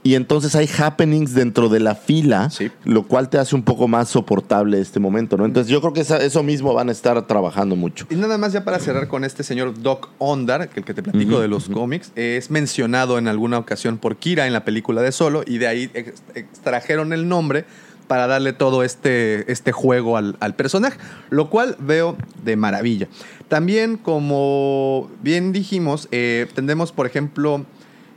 Y 0.05 0.17
entonces 0.17 0.57
hay 0.57 0.69
happenings 0.79 1.33
dentro 1.33 1.69
de 1.69 1.79
la 1.79 1.95
fila, 1.95 2.51
Sí. 2.51 2.73
lo 2.83 3.05
cual 3.07 3.29
te 3.29 3.39
hace 3.39 3.55
un 3.55 3.63
poco 3.63 3.87
más 3.87 4.09
soportable 4.09 4.81
este 4.81 4.99
momento, 4.99 5.37
¿no? 5.37 5.45
Entonces 5.45 5.71
yo 5.71 5.81
creo 5.81 5.93
que 5.93 6.01
eso 6.01 6.43
mismo 6.43 6.75
van 6.75 6.89
a 6.89 6.93
estar 6.93 7.25
trabajando 7.29 7.77
mucho. 7.77 8.05
Y 8.11 8.17
nada 8.17 8.37
más 8.37 8.53
ya 8.53 8.65
para 8.65 8.81
cerrar 8.81 9.07
con 9.07 9.23
este 9.23 9.45
señor 9.45 9.81
Doc 9.81 10.09
Ondar, 10.19 10.69
que 10.71 10.81
el 10.81 10.85
que 10.85 10.93
te 10.93 11.05
platico 11.05 11.39
de 11.39 11.47
los 11.47 11.69
cómics, 11.69 12.11
es 12.17 12.51
mencionado 12.51 13.17
en 13.17 13.29
alguna 13.29 13.59
ocasión 13.59 13.97
por 13.97 14.17
Kira 14.17 14.49
en 14.49 14.53
la 14.53 14.65
película 14.65 15.03
de 15.03 15.13
Solo 15.13 15.45
y 15.47 15.59
de 15.59 15.69
ahí 15.69 15.89
ex- 15.95 16.25
extrajeron 16.35 17.13
el 17.13 17.29
nombre 17.29 17.65
para 18.13 18.27
darle 18.27 18.53
todo 18.53 18.83
este, 18.83 19.51
este 19.51 19.73
juego 19.73 20.19
al, 20.19 20.37
al 20.39 20.55
personaje, 20.55 20.99
lo 21.31 21.49
cual 21.49 21.77
veo 21.79 22.19
de 22.45 22.57
maravilla. 22.57 23.09
También, 23.49 23.97
como 23.97 25.11
bien 25.23 25.51
dijimos, 25.53 26.09
eh, 26.13 26.47
tendremos, 26.55 26.93
por 26.93 27.07
ejemplo, 27.07 27.65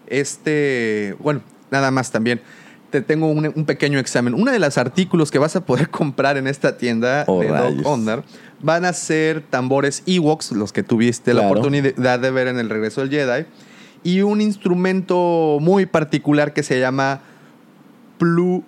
este, 0.08 1.16
bueno, 1.20 1.40
nada 1.72 1.92
más 1.92 2.12
también. 2.12 2.42
Te 2.90 3.00
tengo 3.00 3.28
un, 3.28 3.54
un 3.56 3.64
pequeño 3.64 3.98
examen. 3.98 4.34
Uno 4.34 4.52
de 4.52 4.60
los 4.60 4.78
artículos 4.78 5.32
que 5.32 5.40
vas 5.40 5.56
a 5.56 5.66
poder 5.66 5.90
comprar 5.92 6.36
en 6.36 6.48
esta 6.48 6.76
tienda 6.76 7.24
Oh, 7.28 7.40
de 7.40 7.82
Ondar 7.86 8.26
van 8.62 8.84
a 8.84 8.92
ser 8.92 9.44
tambores 9.50 10.04
Ewoks, 10.06 10.52
los 10.52 10.74
que 10.74 10.84
tuviste 10.84 11.34
la 11.34 11.48
oportunidad 11.48 12.20
de 12.20 12.32
ver 12.32 12.50
en 12.50 12.60
el 12.60 12.70
regreso 12.70 13.00
del 13.00 13.12
Jedi, 13.12 13.46
y 14.04 14.24
un 14.24 14.42
instrumento 14.42 15.60
muy 15.62 15.86
particular 15.86 16.52
que 16.52 16.64
se 16.64 16.82
llama 16.82 17.22
Plu 18.18 18.66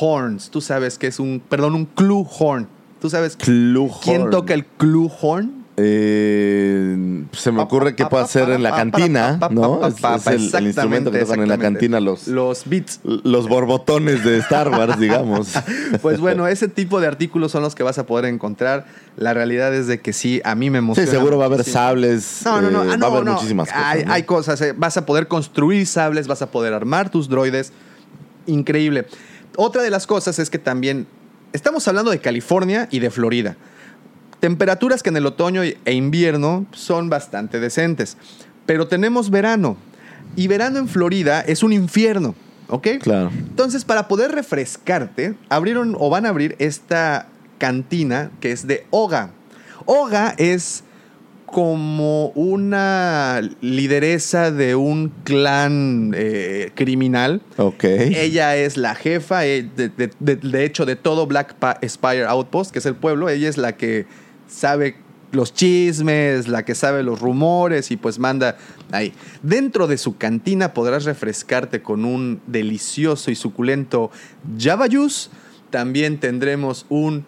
Horns. 0.00 0.50
Tú 0.50 0.60
sabes 0.60 0.98
que 0.98 1.06
es 1.08 1.18
un, 1.20 1.40
perdón, 1.48 1.74
un 1.74 1.84
Clue 1.86 2.24
Horn. 2.38 2.68
¿Tú 3.00 3.08
sabes 3.08 3.36
Clue 3.36 3.90
quién 4.02 4.30
toca 4.30 4.52
el 4.54 4.64
Clue 4.66 5.10
Horn? 5.20 5.60
Eh, 5.82 7.24
se 7.32 7.52
me 7.52 7.62
ocurre 7.62 7.96
que 7.96 8.04
puede 8.04 8.26
ser 8.26 8.50
en 8.50 8.62
la 8.62 8.70
cantina, 8.72 9.38
¿no? 9.50 9.86
Es, 9.86 9.94
es 9.94 10.26
el, 10.26 10.54
el 10.54 10.66
instrumento 10.66 11.10
que 11.10 11.20
tocan 11.20 11.40
en 11.40 11.48
la 11.48 11.56
cantina 11.56 12.00
los, 12.00 12.28
Los 12.28 12.68
beats. 12.68 13.00
los 13.04 13.48
borbotones 13.48 14.22
de 14.22 14.36
Star 14.38 14.68
Wars, 14.68 14.98
digamos. 15.00 15.54
Pues 16.02 16.20
bueno, 16.20 16.46
ese 16.46 16.68
tipo 16.68 17.00
de 17.00 17.06
artículos 17.06 17.52
son 17.52 17.62
los 17.62 17.74
que 17.74 17.82
vas 17.82 17.98
a 17.98 18.04
poder 18.04 18.26
encontrar. 18.26 18.86
La 19.16 19.32
realidad 19.32 19.74
es 19.74 19.86
de 19.86 20.00
que 20.00 20.12
sí, 20.12 20.42
a 20.44 20.54
mí 20.54 20.68
me 20.68 20.78
Sí, 20.78 20.84
emociona. 20.84 21.10
seguro 21.10 21.38
va 21.38 21.44
a 21.44 21.46
haber 21.46 21.58
muchísimo. 21.60 21.80
sables. 21.82 22.42
No, 22.44 22.60
no, 22.60 22.70
no, 22.70 22.84
eh, 22.84 22.88
ah, 22.92 22.96
va 22.98 23.06
a 23.06 23.10
haber 23.10 23.24
no. 23.24 23.32
muchísimas 23.34 23.68
cosas. 23.68 23.82
Hay, 23.86 24.04
¿no? 24.04 24.12
hay 24.12 24.22
cosas, 24.24 24.60
eh, 24.60 24.74
vas 24.76 24.96
a 24.98 25.06
poder 25.06 25.28
construir 25.28 25.86
sables, 25.86 26.26
vas 26.28 26.42
a 26.42 26.50
poder 26.50 26.74
armar 26.74 27.08
tus 27.10 27.28
droides. 27.28 27.72
Increíble. 28.46 29.06
Otra 29.62 29.82
de 29.82 29.90
las 29.90 30.06
cosas 30.06 30.38
es 30.38 30.48
que 30.48 30.58
también 30.58 31.06
estamos 31.52 31.86
hablando 31.86 32.10
de 32.10 32.18
California 32.18 32.88
y 32.90 33.00
de 33.00 33.10
Florida. 33.10 33.58
Temperaturas 34.40 35.02
que 35.02 35.10
en 35.10 35.18
el 35.18 35.26
otoño 35.26 35.62
e 35.62 35.92
invierno 35.92 36.64
son 36.72 37.10
bastante 37.10 37.60
decentes. 37.60 38.16
Pero 38.64 38.88
tenemos 38.88 39.28
verano. 39.28 39.76
Y 40.34 40.46
verano 40.46 40.78
en 40.78 40.88
Florida 40.88 41.42
es 41.42 41.62
un 41.62 41.74
infierno. 41.74 42.34
¿Ok? 42.68 42.88
Claro. 43.02 43.30
Entonces, 43.36 43.84
para 43.84 44.08
poder 44.08 44.32
refrescarte, 44.32 45.34
abrieron 45.50 45.94
o 46.00 46.08
van 46.08 46.24
a 46.24 46.30
abrir 46.30 46.56
esta 46.58 47.26
cantina 47.58 48.30
que 48.40 48.52
es 48.52 48.66
de 48.66 48.86
Oga. 48.88 49.32
Oga 49.84 50.34
es 50.38 50.84
como 51.50 52.28
una 52.30 53.40
lideresa 53.60 54.50
de 54.50 54.74
un 54.74 55.10
clan 55.24 56.12
eh, 56.16 56.70
criminal. 56.74 57.42
Ok. 57.56 57.84
Ella 57.84 58.56
es 58.56 58.76
la 58.76 58.94
jefa, 58.94 59.46
eh, 59.46 59.68
de, 59.76 59.88
de- 59.88 60.10
de- 60.20 60.36
de 60.36 60.64
hecho, 60.64 60.86
de 60.86 60.96
todo 60.96 61.26
Black 61.26 61.54
Pa- 61.54 61.78
Spire 61.86 62.24
Outpost, 62.26 62.70
que 62.72 62.78
es 62.78 62.86
el 62.86 62.94
pueblo. 62.96 63.28
Ella 63.28 63.48
es 63.48 63.56
la 63.58 63.76
que 63.76 64.06
sabe 64.48 64.96
los 65.32 65.54
chismes, 65.54 66.48
la 66.48 66.64
que 66.64 66.74
sabe 66.74 67.02
los 67.04 67.20
rumores 67.20 67.90
y 67.92 67.96
pues 67.96 68.18
manda 68.18 68.56
ahí. 68.90 69.12
Dentro 69.42 69.86
de 69.86 69.96
su 69.96 70.16
cantina 70.16 70.74
podrás 70.74 71.04
refrescarte 71.04 71.82
con 71.82 72.04
un 72.04 72.40
delicioso 72.48 73.30
y 73.30 73.36
suculento 73.36 74.10
Java 74.58 74.86
Juice. 74.90 75.30
También 75.70 76.18
tendremos 76.18 76.84
un 76.88 77.24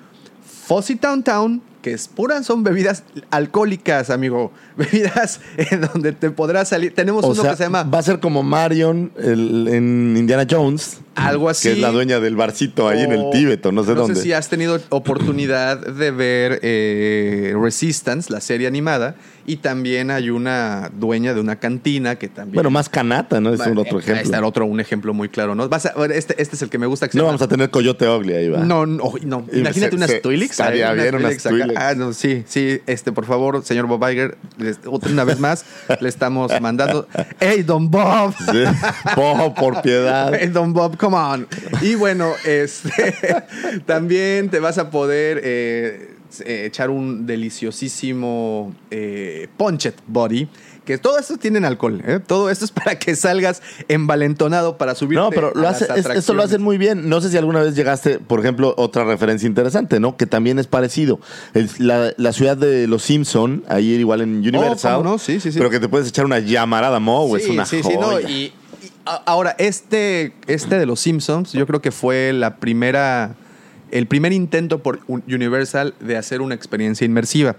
Fuzzy 0.66 0.96
Town 0.96 1.22
Town, 1.22 1.62
que 1.82 1.92
es 1.92 2.08
puras, 2.08 2.46
son 2.46 2.62
bebidas 2.62 3.02
alcohólicas, 3.30 4.08
amigo. 4.10 4.52
Bebidas 4.76 5.40
en 5.58 5.82
donde 5.82 6.12
te 6.12 6.30
podrás 6.30 6.68
salir. 6.70 6.94
Tenemos 6.94 7.24
O 7.24 7.28
uno 7.32 7.42
sea, 7.42 7.50
que 7.50 7.56
se 7.58 7.64
llama 7.64 7.82
va 7.82 7.98
a 7.98 8.02
ser 8.02 8.20
como 8.20 8.42
Marion 8.42 9.12
el- 9.18 9.68
en 9.68 10.16
Indiana 10.16 10.46
Jones. 10.48 10.98
Algo 11.14 11.50
así. 11.50 11.68
Que 11.68 11.74
es 11.74 11.80
la 11.80 11.90
dueña 11.90 12.20
del 12.20 12.36
barcito 12.36 12.88
ahí 12.88 13.02
en 13.02 13.12
el 13.12 13.28
Tíbet, 13.30 13.66
o 13.66 13.72
no 13.72 13.84
sé 13.84 13.94
dónde. 13.94 14.14
sé 14.14 14.22
si 14.22 14.32
has 14.32 14.48
tenido 14.48 14.80
oportunidad 14.88 15.78
de 15.78 16.10
ver 16.10 16.58
eh, 16.62 17.54
Resistance, 17.60 18.32
la 18.32 18.40
serie 18.40 18.66
animada, 18.66 19.16
y 19.46 19.56
también 19.56 20.10
hay 20.10 20.30
una 20.30 20.90
dueña 20.94 21.34
de 21.34 21.40
una 21.40 21.56
cantina 21.56 22.16
que 22.16 22.28
también. 22.28 22.54
Bueno, 22.54 22.70
más 22.70 22.88
canata, 22.88 23.40
¿no? 23.40 23.52
Es 23.52 23.60
un 23.60 23.78
otro 23.78 23.98
Ahí 23.98 24.00
está 24.00 24.12
ejemplo. 24.12 24.38
el 24.38 24.44
otro, 24.44 24.66
un 24.66 24.80
ejemplo 24.80 25.14
muy 25.14 25.28
claro, 25.28 25.54
¿no? 25.54 25.68
Vas 25.68 25.86
a- 25.86 25.92
bueno, 25.96 26.14
este, 26.14 26.40
este 26.40 26.56
es 26.56 26.62
el 26.62 26.68
que 26.70 26.78
me 26.78 26.86
gusta. 26.86 27.06
Que 27.08 27.12
se 27.12 27.18
No 27.18 27.24
llama- 27.24 27.32
vamos 27.32 27.42
a 27.42 27.48
tener 27.48 27.70
Coyote 27.70 28.08
Ugly 28.08 28.32
ahí, 28.34 28.48
va. 28.48 28.58
no, 28.60 28.86
no, 28.86 29.04
uy, 29.04 29.22
no. 29.24 29.46
Y 29.52 29.60
Imagínate 29.60 29.90
se- 29.90 29.96
unas 29.96 30.10
se- 30.10 30.20
Twilix. 30.20 30.50
estaría 30.52 30.90
ahí, 30.90 31.00
bien 31.00 31.14
unas. 31.14 31.36
Twi'leks. 31.42 31.80
Ah, 31.80 31.94
no, 31.96 32.12
sí, 32.12 32.44
sí. 32.46 32.80
Este, 32.86 33.12
por 33.12 33.24
favor, 33.26 33.64
señor 33.64 33.86
Bob 33.86 34.08
Iger, 34.08 34.36
les- 34.58 34.78
una 34.86 35.24
vez 35.24 35.38
más, 35.40 35.64
le 36.00 36.08
estamos 36.08 36.52
mandando. 36.60 37.08
¡Hey, 37.40 37.62
Don 37.62 37.90
Bob! 37.90 38.34
Sí. 38.38 38.62
Bob, 39.16 39.54
por 39.54 39.82
piedad. 39.82 40.32
Hey, 40.40 40.48
Don 40.48 40.72
Bob, 40.72 40.96
come 40.96 41.16
on. 41.16 41.46
Y 41.80 41.94
bueno, 41.94 42.32
este, 42.44 43.14
también 43.86 44.48
te 44.50 44.60
vas 44.60 44.78
a 44.78 44.90
poder 44.90 45.40
eh, 45.44 46.11
eh, 46.40 46.64
echar 46.66 46.90
un 46.90 47.26
deliciosísimo 47.26 48.74
eh, 48.90 49.48
Punchet 49.56 49.96
Body. 50.06 50.48
Que 50.84 50.98
todo 50.98 51.16
esto 51.16 51.36
tiene 51.36 51.64
alcohol, 51.64 52.02
¿eh? 52.04 52.18
Todo 52.26 52.50
esto 52.50 52.64
es 52.64 52.70
para 52.72 52.98
que 52.98 53.14
salgas 53.14 53.62
envalentonado 53.86 54.78
para 54.78 54.94
subirte 54.96 55.22
No, 55.22 55.30
pero 55.30 55.52
lo 55.54 55.68
a 55.68 55.70
hace, 55.70 55.86
las 55.86 55.98
es- 55.98 56.06
esto 56.06 56.34
lo 56.34 56.42
hacen 56.42 56.60
muy 56.60 56.76
bien. 56.76 57.08
No 57.08 57.20
sé 57.20 57.30
si 57.30 57.36
alguna 57.36 57.60
vez 57.60 57.76
llegaste, 57.76 58.18
por 58.18 58.40
ejemplo, 58.40 58.74
otra 58.76 59.04
referencia 59.04 59.46
interesante, 59.46 60.00
¿no? 60.00 60.16
Que 60.16 60.26
también 60.26 60.58
es 60.58 60.66
parecido. 60.66 61.20
El- 61.54 61.70
la, 61.78 62.12
la 62.16 62.32
ciudad 62.32 62.56
de 62.56 62.88
los 62.88 63.02
Simpson, 63.02 63.62
ahí 63.68 63.90
igual 63.92 64.22
en 64.22 64.38
Universal. 64.38 64.94
Oh, 64.94 64.98
¿cómo 64.98 65.10
no? 65.10 65.18
Sí, 65.18 65.38
sí, 65.38 65.52
sí. 65.52 65.58
Pero 65.58 65.70
que 65.70 65.78
te 65.78 65.88
puedes 65.88 66.08
echar 66.08 66.24
una 66.24 66.40
llamarada 66.40 66.98
Mo, 66.98 67.36
es 67.36 67.44
Sí, 67.44 67.50
una 67.50 67.64
sí, 67.64 67.80
sí, 67.82 67.94
no, 67.94 68.06
joya. 68.08 68.28
y, 68.28 68.32
y 68.34 68.52
ahora, 69.26 69.54
este, 69.58 70.32
este 70.48 70.78
de 70.78 70.86
los 70.86 70.98
Simpsons, 70.98 71.52
yo 71.52 71.64
creo 71.66 71.80
que 71.80 71.92
fue 71.92 72.32
la 72.32 72.56
primera, 72.56 73.36
el 73.92 74.06
primer 74.06 74.32
intento 74.32 74.78
por 74.82 75.00
un- 75.06 75.22
Universal 75.28 75.94
de 76.00 76.16
hacer 76.16 76.40
una 76.40 76.54
experiencia 76.54 77.04
inmersiva. 77.04 77.56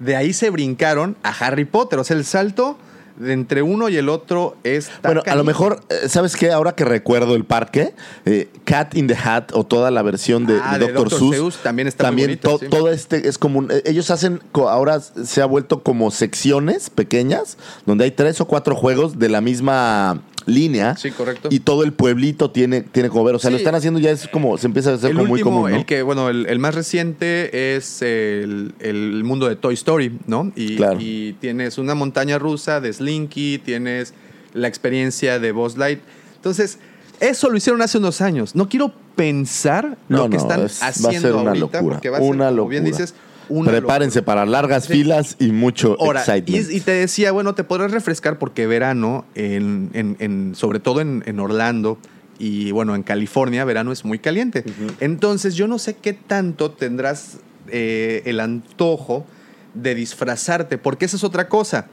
De 0.00 0.14
ahí 0.16 0.32
se 0.34 0.50
brincaron 0.50 1.16
a 1.22 1.30
Harry 1.30 1.64
Potter. 1.64 1.98
O 1.98 2.04
sea, 2.04 2.16
el 2.16 2.24
salto 2.26 2.76
de 3.16 3.32
entre 3.32 3.62
uno 3.62 3.88
y 3.88 3.96
el 3.96 4.10
otro 4.10 4.58
es 4.62 4.90
Bueno, 5.02 5.22
a 5.26 5.34
lo 5.36 5.42
mejor, 5.42 5.80
eh, 5.88 6.06
¿sabes 6.10 6.36
qué? 6.36 6.50
Ahora 6.52 6.74
que 6.74 6.84
recuerdo 6.84 7.34
el 7.34 7.44
parque, 7.46 7.94
eh, 8.26 8.50
Cat 8.66 8.94
in 8.94 9.06
the 9.06 9.14
Hat 9.16 9.52
o 9.54 9.64
toda 9.64 9.90
la 9.90 10.02
versión 10.02 10.44
de, 10.44 10.60
Ah, 10.62 10.76
de 10.78 10.88
de 10.88 10.92
Dr. 10.92 11.08
Dr. 11.08 11.18
Seuss, 11.18 11.34
Seuss 11.36 11.56
también 11.62 11.88
está 11.88 12.04
muy 12.04 12.08
también 12.08 12.28
bonito, 12.28 12.50
to- 12.50 12.58
sí. 12.58 12.66
todo 12.68 12.90
este 12.92 13.26
es 13.26 13.38
como 13.38 13.60
un- 13.60 13.70
eh, 13.70 13.80
ellos 13.86 14.10
hacen 14.10 14.40
ahora 14.52 15.00
se 15.00 15.40
ha 15.40 15.46
vuelto 15.46 15.82
como 15.82 16.10
secciones 16.10 16.90
pequeñas 16.90 17.56
donde 17.86 18.04
hay 18.04 18.10
tres 18.10 18.38
o 18.42 18.44
cuatro 18.46 18.76
juegos 18.76 19.18
de 19.18 19.30
la 19.30 19.40
misma 19.40 20.20
línea 20.46 20.96
Sí, 20.96 21.10
correcto. 21.10 21.48
y 21.50 21.58
todo 21.60 21.82
el 21.82 21.92
pueblito 21.92 22.50
tiene 22.52 22.80
tiene 22.82 23.08
como 23.08 23.24
ver, 23.24 23.34
o 23.34 23.38
sea, 23.38 23.50
lo 23.50 23.56
están 23.56 23.74
haciendo 23.74 23.98
ya 24.00 24.10
es 24.12 24.28
como 24.28 24.56
se 24.58 24.66
empieza 24.68 24.90
a 24.90 24.94
hacer 24.94 25.10
el 25.10 25.16
como 25.16 25.28
muy 25.28 25.40
común, 25.40 25.70
¿no? 25.72 25.76
el 25.76 25.84
que, 25.84 26.02
bueno, 26.02 26.28
el, 26.28 26.46
el 26.46 26.58
más 26.60 26.74
reciente 26.74 27.74
es 27.76 28.00
el, 28.02 28.72
el 28.78 29.24
mundo 29.24 29.48
de 29.48 29.56
Toy 29.56 29.74
Story, 29.74 30.18
¿no? 30.26 30.52
Y, 30.54 30.76
Claro. 30.76 30.98
y 31.00 31.32
tienes 31.40 31.78
una 31.78 31.94
montaña 31.96 32.38
rusa 32.38 32.80
de 32.80 32.92
Slinky, 32.92 33.58
tienes 33.58 34.14
la 34.54 34.68
experiencia 34.68 35.38
de 35.38 35.52
Buzz 35.52 35.76
Light. 35.76 35.98
Entonces, 36.36 36.78
eso 37.20 37.50
lo 37.50 37.56
hicieron 37.56 37.82
hace 37.82 37.98
unos 37.98 38.20
años. 38.20 38.54
No 38.54 38.68
quiero 38.68 38.92
pensar 39.16 39.96
No, 40.08 40.18
lo 40.18 40.30
que 40.30 40.36
no, 40.36 40.42
están 40.42 40.60
es- 40.66 40.80
va 40.80 40.86
a 40.86 40.88
haciendo 40.90 41.20
ser 41.28 41.32
una 41.32 41.50
ahorita, 41.50 41.60
locura, 41.78 41.80
porque 41.96 42.10
va 42.10 42.18
a 42.18 42.20
ser, 42.20 42.30
una 42.30 42.48
como 42.50 42.68
bien 42.68 42.84
locura. 42.84 43.04
dices, 43.04 43.14
una 43.48 43.70
Prepárense 43.70 44.18
locura. 44.20 44.34
para 44.34 44.46
largas 44.46 44.84
Sí. 44.84 44.92
filas 44.94 45.36
y 45.38 45.52
mucho 45.52 45.96
Ahora, 46.00 46.20
excitement. 46.20 46.70
y, 46.70 46.76
y 46.76 46.80
te 46.80 46.92
decía, 46.92 47.32
bueno, 47.32 47.54
te 47.54 47.64
podrás 47.64 47.92
refrescar 47.92 48.38
porque 48.38 48.66
verano, 48.66 49.24
en, 49.34 49.90
en- 49.94 50.16
en- 50.20 50.54
sobre 50.54 50.80
todo 50.80 51.00
en, 51.00 51.22
en 51.26 51.38
Orlando 51.40 51.98
y 52.38 52.70
bueno, 52.72 52.94
en 52.94 53.02
California, 53.02 53.64
verano 53.64 53.92
es 53.92 54.04
muy 54.04 54.18
caliente. 54.18 54.64
Entonces, 55.00 55.54
yo 55.54 55.68
no 55.68 55.78
sé 55.78 55.94
qué 55.94 56.12
tanto 56.12 56.70
tendrás 56.72 57.38
eh, 57.68 58.22
el 58.26 58.40
antojo 58.40 59.26
de 59.74 59.94
disfrazarte, 59.94 60.78
porque 60.78 61.04
esa 61.06 61.16
es 61.16 61.24
otra 61.24 61.48
cosa. 61.48 61.86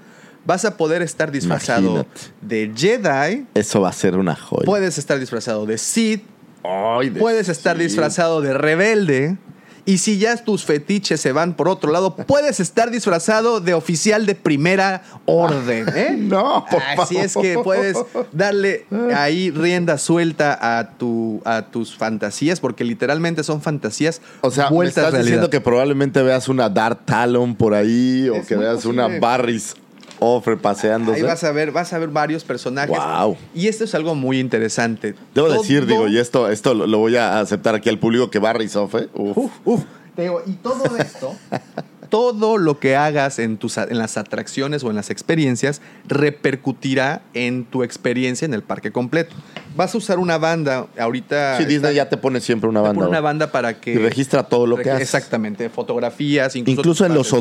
Vas 0.45 0.66
a 0.66 0.76
poder 0.76 1.01
estar 1.01 1.32
disfrazado 1.32 1.82
Imagínate. 1.82 2.20
de 2.41 2.72
Jedi, 2.76 3.45
Eso 3.54 3.80
va 3.82 3.89
a 3.89 3.93
ser 3.93 4.18
una 4.18 4.36
joya. 4.36 4.66
puedes 4.66 4.97
estar 4.97 5.18
disfrazado 5.20 5.66
de 5.66 5.78
Sith, 5.78 6.24
Ay, 6.64 7.10
de- 7.10 7.20
puedes 7.20 7.47
estar 7.49 7.78
disfrazado 7.78 8.41
de 8.41 8.54
rebelde. 8.54 9.38
Y 9.86 9.97
si 9.97 10.17
ya 10.17 10.38
tus 10.38 10.63
fetiches 10.63 11.19
se 11.19 11.34
van 11.34 11.55
por 11.55 11.67
otro 11.67 11.91
lado, 11.91 12.15
puedes 12.15 12.59
estar 12.61 12.89
disfrazado 12.89 13.59
de 13.59 13.73
oficial 13.73 14.25
de 14.25 14.34
primera 14.36 15.03
orden. 15.25 15.86
¿eh? 15.95 16.15
No, 16.17 16.65
por 16.71 16.81
Así 16.97 17.17
es 17.17 17.34
que 17.36 17.57
puedes 17.59 17.97
darle 18.31 18.86
ahí 19.15 19.51
rienda 19.51 19.97
suelta 19.97 20.57
a, 20.79 20.91
tu, 20.91 21.41
a 21.43 21.63
tus 21.63 21.95
fantasías, 21.97 22.59
porque 22.61 22.84
literalmente 22.84 23.43
son 23.43 23.61
fantasías 23.61 24.21
O 24.41 24.51
sea, 24.51 24.69
me 24.69 24.75
vueltas 24.75 24.97
estás 24.97 25.11
realidad. 25.13 25.25
diciendo 25.25 25.49
que 25.49 25.59
probablemente 25.61 26.21
veas 26.23 26.47
una 26.47 26.69
Dark 26.69 27.05
Talon 27.05 27.55
por 27.55 27.73
ahí 27.73 28.29
o 28.29 28.36
Es 28.36 28.47
que 28.47 28.55
veas 28.55 28.75
posible. 28.75 29.05
una 29.05 29.19
Barris 29.19 29.75
Offer 30.24 30.57
paseándose. 30.57 31.17
Ahí 31.17 31.24
vas 31.24 31.43
a 31.43 31.51
ver, 31.51 31.71
vas 31.71 31.93
a 31.93 31.99
ver 31.99 32.09
varios 32.09 32.43
personajes. 32.43 32.89
Guau. 32.95 33.36
Y 33.53 33.67
esto 33.67 33.84
es 33.84 33.93
algo 33.95 34.15
muy 34.15 34.39
interesante. 34.39 35.15
Debo 35.36 35.47
Todo- 35.47 35.61
decir, 35.61 35.86
digo, 35.86 36.07
y 36.07 36.17
esto, 36.17 36.49
esto 36.49 36.74
lo, 36.74 36.97
voy 36.97 37.15
a 37.17 37.39
aceptar 37.39 37.76
aquí 37.76 37.89
al 37.89 37.99
público, 37.99 38.30
que 38.30 38.39
Barris 38.39 38.76
Offer, 38.76 39.09
uf, 39.13 39.38
Uf, 39.38 39.51
uf. 39.65 39.84
Te 40.15 40.21
digo, 40.24 40.41
y 40.45 40.51
todo 40.53 40.95
esto, 40.97 41.34
todo 42.09 42.59
lo 42.59 42.78
que 42.80 42.95
hagas 42.95 43.39
en, 43.39 43.57
tus, 43.57 43.78
en 43.80 43.97
las 43.97 44.17
atracciones 44.17 44.84
o 44.84 44.91
en 44.91 44.95
las 44.95 45.09
experiencias 45.09 45.82
repercutirá 46.07 47.21
en 47.34 47.65
tu 47.65 47.84
experiencia 47.84 48.45
en 48.45 48.53
el 48.53 48.61
parque 48.61 48.91
completo. 48.91 49.36
Vas 49.76 49.95
a 49.95 49.97
usar 49.97 50.19
una 50.19 50.38
banda 50.38 50.86
ahorita. 50.99 51.57
Sí, 51.57 51.63
Disney 51.63 51.76
está- 51.78 51.91
ya 51.93 52.09
te 52.09 52.17
pone 52.17 52.39
siempre 52.41 52.69
una 52.69 52.82
te 52.82 52.88
banda. 52.89 52.99
pone 52.99 53.09
una 53.09 53.21
banda 53.21 53.51
para 53.51 53.80
que. 53.80 53.93
Y 53.93 53.97
registra 53.97 54.43
todo 54.43 54.67
lo 54.67 54.78
que 54.78 54.91
haces. 54.91 55.01
Exactamente, 55.01 55.69
fotografías, 55.69 56.55
incluso. 56.55 56.82
Incluso 56.82 57.05
en 57.07 57.13
los 57.15 57.32
¿no? 57.34 57.39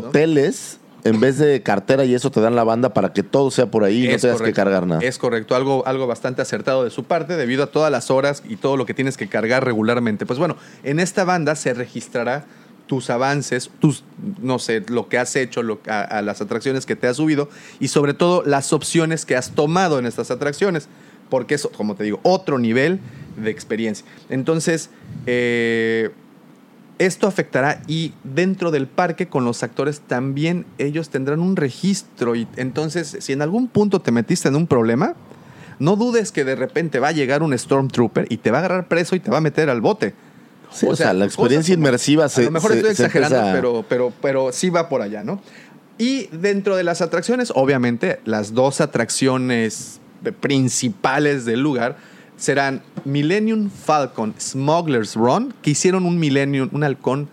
En 1.03 1.19
vez 1.19 1.37
de 1.37 1.61
cartera 1.61 2.05
y 2.05 2.13
eso, 2.13 2.31
te 2.31 2.39
dan 2.41 2.55
la 2.55 2.63
banda 2.63 2.93
para 2.93 3.13
que 3.13 3.23
todo 3.23 3.51
sea 3.51 3.67
por 3.67 3.83
ahí 3.83 4.05
y 4.05 4.11
no 4.11 4.17
tengas 4.17 4.41
que 4.41 4.53
cargar 4.53 4.87
nada. 4.87 5.01
Es 5.01 5.17
correcto, 5.17 5.55
algo, 5.55 5.85
algo 5.85 6.07
bastante 6.07 6.41
acertado 6.41 6.83
de 6.83 6.89
su 6.89 7.03
parte 7.03 7.35
debido 7.35 7.63
a 7.63 7.67
todas 7.67 7.91
las 7.91 8.09
horas 8.09 8.43
y 8.47 8.55
todo 8.55 8.77
lo 8.77 8.85
que 8.85 8.93
tienes 8.93 9.17
que 9.17 9.27
cargar 9.27 9.65
regularmente. 9.65 10.25
Pues 10.25 10.39
bueno, 10.39 10.55
en 10.83 10.99
esta 10.99 11.23
banda 11.23 11.55
se 11.55 11.73
registrará 11.73 12.45
tus 12.87 13.09
avances, 13.09 13.69
tus, 13.79 14.03
no 14.41 14.59
sé, 14.59 14.83
lo 14.87 15.07
que 15.07 15.17
has 15.17 15.35
hecho, 15.35 15.63
lo, 15.63 15.79
a, 15.87 16.01
a 16.01 16.21
las 16.21 16.41
atracciones 16.41 16.85
que 16.85 16.95
te 16.95 17.07
has 17.07 17.17
subido 17.17 17.49
y 17.79 17.87
sobre 17.87 18.13
todo 18.13 18.43
las 18.45 18.73
opciones 18.73 19.25
que 19.25 19.35
has 19.35 19.51
tomado 19.51 19.99
en 19.99 20.05
estas 20.05 20.31
atracciones, 20.31 20.87
porque 21.29 21.55
es, 21.55 21.67
como 21.75 21.95
te 21.95 22.03
digo, 22.03 22.19
otro 22.23 22.59
nivel 22.59 22.99
de 23.37 23.49
experiencia. 23.49 24.05
Entonces, 24.29 24.89
eh, 25.25 26.11
Esto 26.99 27.27
afectará 27.27 27.81
y 27.87 28.13
dentro 28.23 28.69
del 28.69 28.87
parque 28.87 29.27
con 29.27 29.45
los 29.45 29.63
actores 29.63 30.01
también 30.01 30.65
ellos 30.77 31.09
tendrán 31.09 31.39
un 31.39 31.55
registro 31.55 32.35
y 32.35 32.47
entonces 32.55 33.17
si 33.19 33.33
en 33.33 33.41
algún 33.41 33.67
punto 33.67 33.99
te 33.99 34.11
metiste 34.11 34.47
en 34.47 34.55
un 34.55 34.67
problema, 34.67 35.15
no 35.79 35.95
dudes 35.95 36.31
que 36.31 36.43
de 36.45 36.55
repente 36.55 36.99
va 36.99 37.09
a 37.09 37.11
llegar 37.11 37.41
un 37.41 37.57
Stormtrooper 37.57 38.27
y 38.29 38.37
te 38.37 38.51
va 38.51 38.57
a 38.57 38.59
agarrar 38.59 38.87
preso 38.87 39.15
y 39.15 39.19
te 39.19 39.31
va 39.31 39.37
a 39.37 39.41
meter 39.41 39.69
al 39.69 39.81
bote. 39.81 40.13
Sí, 40.71 40.87
o, 40.87 40.95
sea, 40.95 41.13
la 41.13 41.25
experiencia 41.25 41.73
inmersiva 41.73 42.29
se 42.29 42.41
A 42.41 42.45
lo 42.45 42.51
mejor 42.51 42.71
se- 42.71 42.77
estoy 42.77 42.91
exagerando, 42.91 43.41
pero, 43.51 43.85
pero, 43.87 44.13
pero 44.21 44.51
sí 44.51 44.69
va 44.69 44.89
por 44.89 45.01
allá, 45.01 45.23
¿no? 45.23 45.41
Y 45.97 46.27
dentro 46.27 46.75
de 46.75 46.83
las 46.83 47.01
atracciones, 47.01 47.51
obviamente, 47.55 48.19
las 48.25 48.53
dos 48.53 48.81
atracciones 48.81 49.99
principales 50.39 51.45
del 51.45 51.61
lugar 51.61 51.97
serán 52.43 52.81
Millennium 53.05 53.69
Falcon 53.69 54.35
Smuggler's 54.37 55.15
Run, 55.15 55.53
que 55.61 55.71
hicieron 55.71 56.05
un 56.05 56.19
Millennium, 56.19 56.67
un 56.73 56.83
halcón 56.83 57.29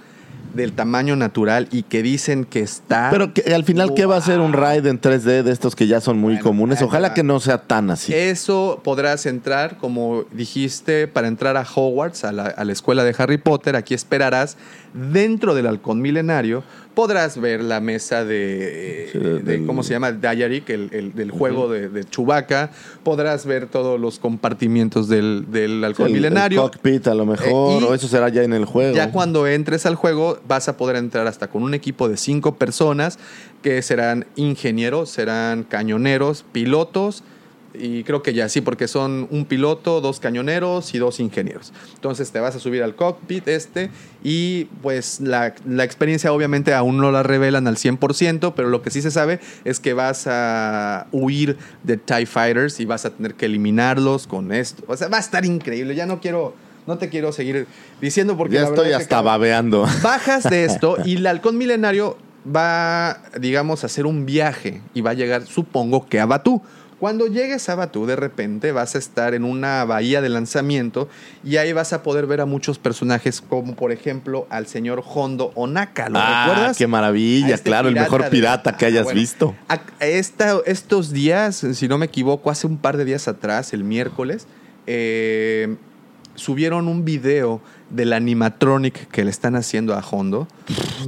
del 0.54 0.72
tamaño 0.72 1.16
natural 1.16 1.66
y 1.72 1.82
que 1.82 2.02
dicen 2.02 2.44
que 2.44 2.60
está... 2.60 3.08
Pero 3.10 3.34
que, 3.34 3.52
al 3.52 3.64
final, 3.64 3.94
¿qué 3.94 4.06
va 4.06 4.16
a 4.16 4.20
ser 4.20 4.38
un 4.38 4.52
ride 4.52 4.88
en 4.88 5.00
3D 5.00 5.42
de 5.42 5.50
estos 5.50 5.74
que 5.74 5.88
ya 5.88 6.00
son 6.00 6.18
muy 6.18 6.34
Bueno, 6.34 6.44
comunes? 6.44 6.82
Ojalá 6.82 7.12
que 7.12 7.24
no 7.24 7.40
sea 7.40 7.58
tan 7.62 7.90
así. 7.90 8.14
Eso 8.14 8.80
podrás 8.84 9.26
entrar, 9.26 9.78
como 9.78 10.24
dijiste, 10.30 11.08
para 11.08 11.26
entrar 11.26 11.56
a 11.56 11.62
Hogwarts, 11.62 12.22
a 12.22 12.30
la, 12.30 12.44
a 12.44 12.64
la 12.64 12.72
escuela 12.72 13.02
de 13.02 13.12
Harry 13.18 13.38
Potter. 13.38 13.74
Aquí 13.74 13.94
esperarás 13.94 14.56
dentro 14.94 15.54
del 15.54 15.66
halcón 15.66 16.00
milenario. 16.00 16.62
Podrás 16.94 17.40
ver 17.40 17.62
la 17.62 17.80
mesa 17.80 18.24
de, 18.24 19.08
Sí, 19.12 19.18
de- 19.18 19.64
¿cómo 19.64 19.82
se 19.82 19.92
llama? 19.94 20.10
Diaric, 20.12 20.68
el, 20.70 20.88
el- 20.92 21.14
del 21.14 21.30
juego 21.30 21.68
de, 21.68 21.88
de 21.88 22.04
Chewbacca. 22.04 22.70
Podrás 23.04 23.46
ver 23.46 23.66
todos 23.66 23.98
los 23.98 24.18
compartimientos 24.18 25.08
del, 25.08 25.46
del 25.50 25.82
halcón 25.84 26.06
el, 26.08 26.12
el 26.14 26.18
milenario. 26.18 26.62
cockpit 26.62 27.06
a 27.06 27.14
lo 27.14 27.26
mejor, 27.26 27.46
Eh, 27.72 27.78
y 27.80 27.84
o 27.84 27.94
eso 27.94 28.08
será 28.08 28.28
ya 28.28 28.42
en 28.42 28.52
el 28.52 28.64
juego. 28.64 28.94
Ya 28.94 29.12
cuando 29.12 29.46
entres 29.46 29.86
al 29.86 29.94
juego 29.94 30.40
vas 30.48 30.68
a 30.68 30.76
poder 30.76 30.96
entrar 30.96 31.26
hasta 31.28 31.48
con 31.48 31.62
un 31.62 31.74
equipo 31.74 32.08
de 32.08 32.16
cinco 32.16 32.56
personas 32.56 33.18
que 33.62 33.80
serán 33.82 34.26
ingenieros, 34.36 35.10
serán 35.10 35.62
cañoneros, 35.62 36.44
pilotos 36.52 37.22
y 37.74 38.04
creo 38.04 38.22
que 38.22 38.34
ya 38.34 38.48
sí, 38.48 38.60
porque 38.60 38.88
son 38.88 39.28
un 39.30 39.44
piloto, 39.44 40.00
dos 40.00 40.20
cañoneros 40.20 40.94
y 40.94 40.98
dos 40.98 41.20
ingenieros. 41.20 41.72
Entonces 41.94 42.32
te 42.32 42.40
vas 42.40 42.56
a 42.56 42.58
subir 42.58 42.82
al 42.82 42.94
cockpit 42.94 43.46
este 43.48 43.90
y 44.24 44.64
pues 44.82 45.20
la, 45.20 45.54
la 45.66 45.84
experiencia 45.84 46.32
obviamente 46.32 46.74
aún 46.74 46.98
no 46.98 47.12
la 47.12 47.22
revelan 47.22 47.66
al 47.66 47.76
100%, 47.76 48.52
pero 48.54 48.68
lo 48.68 48.82
que 48.82 48.90
sí 48.90 49.02
se 49.02 49.10
sabe 49.10 49.40
es 49.64 49.80
que 49.80 49.92
vas 49.92 50.26
a 50.26 51.06
huir 51.12 51.56
de 51.84 51.96
TIE 51.96 52.26
Fighters 52.26 52.80
y 52.80 52.84
vas 52.84 53.04
a 53.04 53.10
tener 53.10 53.34
que 53.34 53.46
eliminarlos 53.46 54.26
con 54.26 54.52
esto. 54.52 54.82
O 54.86 54.96
sea, 54.96 55.08
va 55.08 55.18
a 55.18 55.20
estar 55.20 55.44
increíble. 55.44 55.94
Ya 55.94 56.06
no 56.06 56.20
quiero... 56.20 56.54
No 56.86 56.96
te 56.96 57.10
quiero 57.10 57.30
seguir 57.30 57.66
diciendo 58.00 58.38
porque 58.38 58.54
ya 58.54 58.62
la 58.62 58.68
estoy 58.68 58.88
es 58.88 58.96
que, 58.96 59.02
hasta 59.02 59.20
babeando. 59.20 59.86
Bajas 60.02 60.44
de 60.44 60.64
esto 60.64 60.96
y 61.04 61.16
el 61.16 61.26
halcón 61.26 61.58
milenario 61.58 62.16
va, 62.44 63.20
digamos, 63.38 63.84
a 63.84 63.86
hacer 63.86 64.06
un 64.06 64.26
viaje 64.26 64.80
y 64.94 65.00
va 65.00 65.10
a 65.10 65.14
llegar, 65.14 65.46
supongo 65.46 66.08
que 66.08 66.20
a 66.20 66.26
Batú. 66.26 66.62
Cuando 67.00 67.26
llegues 67.28 67.66
a 67.70 67.74
Batú, 67.76 68.04
de 68.04 68.14
repente 68.14 68.72
vas 68.72 68.94
a 68.94 68.98
estar 68.98 69.32
en 69.32 69.44
una 69.44 69.84
bahía 69.86 70.20
de 70.20 70.28
lanzamiento 70.28 71.08
y 71.42 71.56
ahí 71.56 71.72
vas 71.72 71.94
a 71.94 72.02
poder 72.02 72.26
ver 72.26 72.42
a 72.42 72.44
muchos 72.46 72.78
personajes, 72.78 73.40
como 73.40 73.74
por 73.74 73.90
ejemplo 73.90 74.46
al 74.50 74.66
señor 74.66 75.02
Hondo 75.14 75.50
Onaka. 75.54 76.10
¿Lo 76.10 76.18
ah, 76.20 76.44
recuerdas? 76.46 76.76
qué 76.76 76.86
maravilla, 76.86 77.54
este 77.54 77.70
claro, 77.70 77.88
el 77.88 77.94
pirata 77.94 78.04
mejor 78.10 78.24
de- 78.24 78.30
pirata 78.30 78.76
que 78.76 78.84
Ah, 78.84 78.88
hayas 78.88 79.04
bueno. 79.04 79.18
visto. 79.18 79.54
A- 79.68 79.80
esta- 80.00 80.58
estos 80.66 81.10
días, 81.10 81.64
si 81.72 81.88
no 81.88 81.96
me 81.96 82.04
equivoco, 82.04 82.50
hace 82.50 82.66
un 82.66 82.76
par 82.76 82.98
de 82.98 83.06
días 83.06 83.28
atrás, 83.28 83.72
el 83.72 83.82
miércoles, 83.82 84.46
eh, 84.86 85.76
subieron 86.34 86.86
un 86.86 87.04
video 87.06 87.62
del 87.90 88.12
animatronic 88.12 89.08
que 89.08 89.24
le 89.24 89.30
están 89.30 89.56
haciendo 89.56 89.94
a 89.94 90.00
Hondo. 90.08 90.46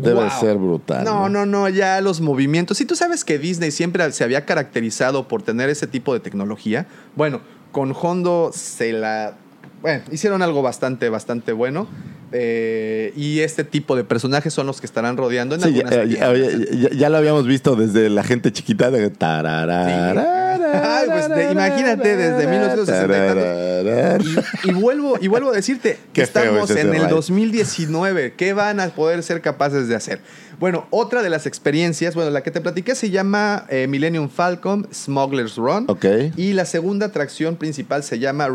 Debe 0.01 0.20
Wow. 0.20 0.30
ser 0.41 0.57
brutal. 0.59 1.05
No, 1.05 1.28
no, 1.28 1.47
no, 1.47 1.68
ya 1.68 2.01
los 2.01 2.20
movimientos. 2.20 2.76
Si 2.78 2.85
tú 2.85 2.97
sabes 2.97 3.24
que 3.24 3.39
Disney 3.39 3.70
siempre 3.70 4.11
se 4.12 4.24
había 4.24 4.45
caracterizado 4.45 5.28
por 5.28 5.43
tener 5.43 5.70
ese 5.70 5.87
tipo 5.87 6.12
de 6.12 6.20
tecnología, 6.20 6.87
bueno, 7.16 7.41
con 7.70 7.95
Hondo 8.01 8.51
se 8.53 8.93
la... 8.93 9.35
Bueno, 9.80 10.03
hicieron 10.12 10.43
algo 10.43 10.62
bastante, 10.62 11.09
bastante 11.09 11.53
bueno. 11.53 11.87
Eh, 12.33 13.12
y 13.16 13.41
este 13.41 13.64
tipo 13.64 13.95
de 13.97 14.05
personajes 14.05 14.53
son 14.55 14.66
los 14.66 14.80
que 14.80 14.87
estarán 14.87 15.16
rodeando 15.16 15.55
en 15.55 15.61
Sí, 15.61 15.68
algunas 15.68 15.93
ya- 15.93 16.05
tiendas. 16.33 16.70
ya- 16.70 16.89
ya- 16.89 16.97
ya 16.97 17.09
lo 17.11 17.16
habíamos 17.18 17.47
visto 17.47 17.76
desde 17.76 18.09
la 18.11 18.22
gente 18.24 18.53
chiquita 18.53 18.91
de 18.91 19.11
tararara, 19.11 21.01
Ay, 21.01 21.07
pues, 21.09 21.28
de- 21.28 21.53
imagínate, 21.53 22.16
desde 22.16 22.47
1960 22.47 24.18
Y, 24.64 24.70
y 24.70 24.72
vuelvo, 24.72 25.18
y 25.20 25.28
vuelvo 25.28 25.51
a 25.51 25.55
decirte 25.55 25.99
que 26.12 26.22
estamos 26.22 26.70
es 26.70 26.76
en 26.76 26.89
el 26.89 26.93
ride. 27.03 27.09
2019. 27.09 28.35
¿Qué 28.37 28.53
van 28.53 28.80
a 28.80 28.89
poder 28.89 29.22
ser 29.22 29.41
capaces 29.41 29.89
de 29.89 29.95
hacer? 29.97 30.20
Bueno, 30.59 30.87
otra 30.91 31.22
de 31.22 31.30
las 31.30 31.47
experiencias, 31.47 32.14
bueno, 32.14 32.30
la 32.30 32.43
que 32.43 32.51
te 32.51 32.61
platiqué 32.61 32.95
se 32.95 33.11
llama 33.11 33.66
eh, 33.68 33.87
Millennium 33.89 34.28
Falcon 34.28 34.87
Smuggler's 34.93 35.57
Run. 35.57 35.87
Ok. 35.89 36.05
Y 36.37 36.53
la 36.53 36.64
segunda 36.64 37.07
atracción 37.07 37.57
principal 37.57 38.05
se 38.05 38.18
llama 38.18 38.49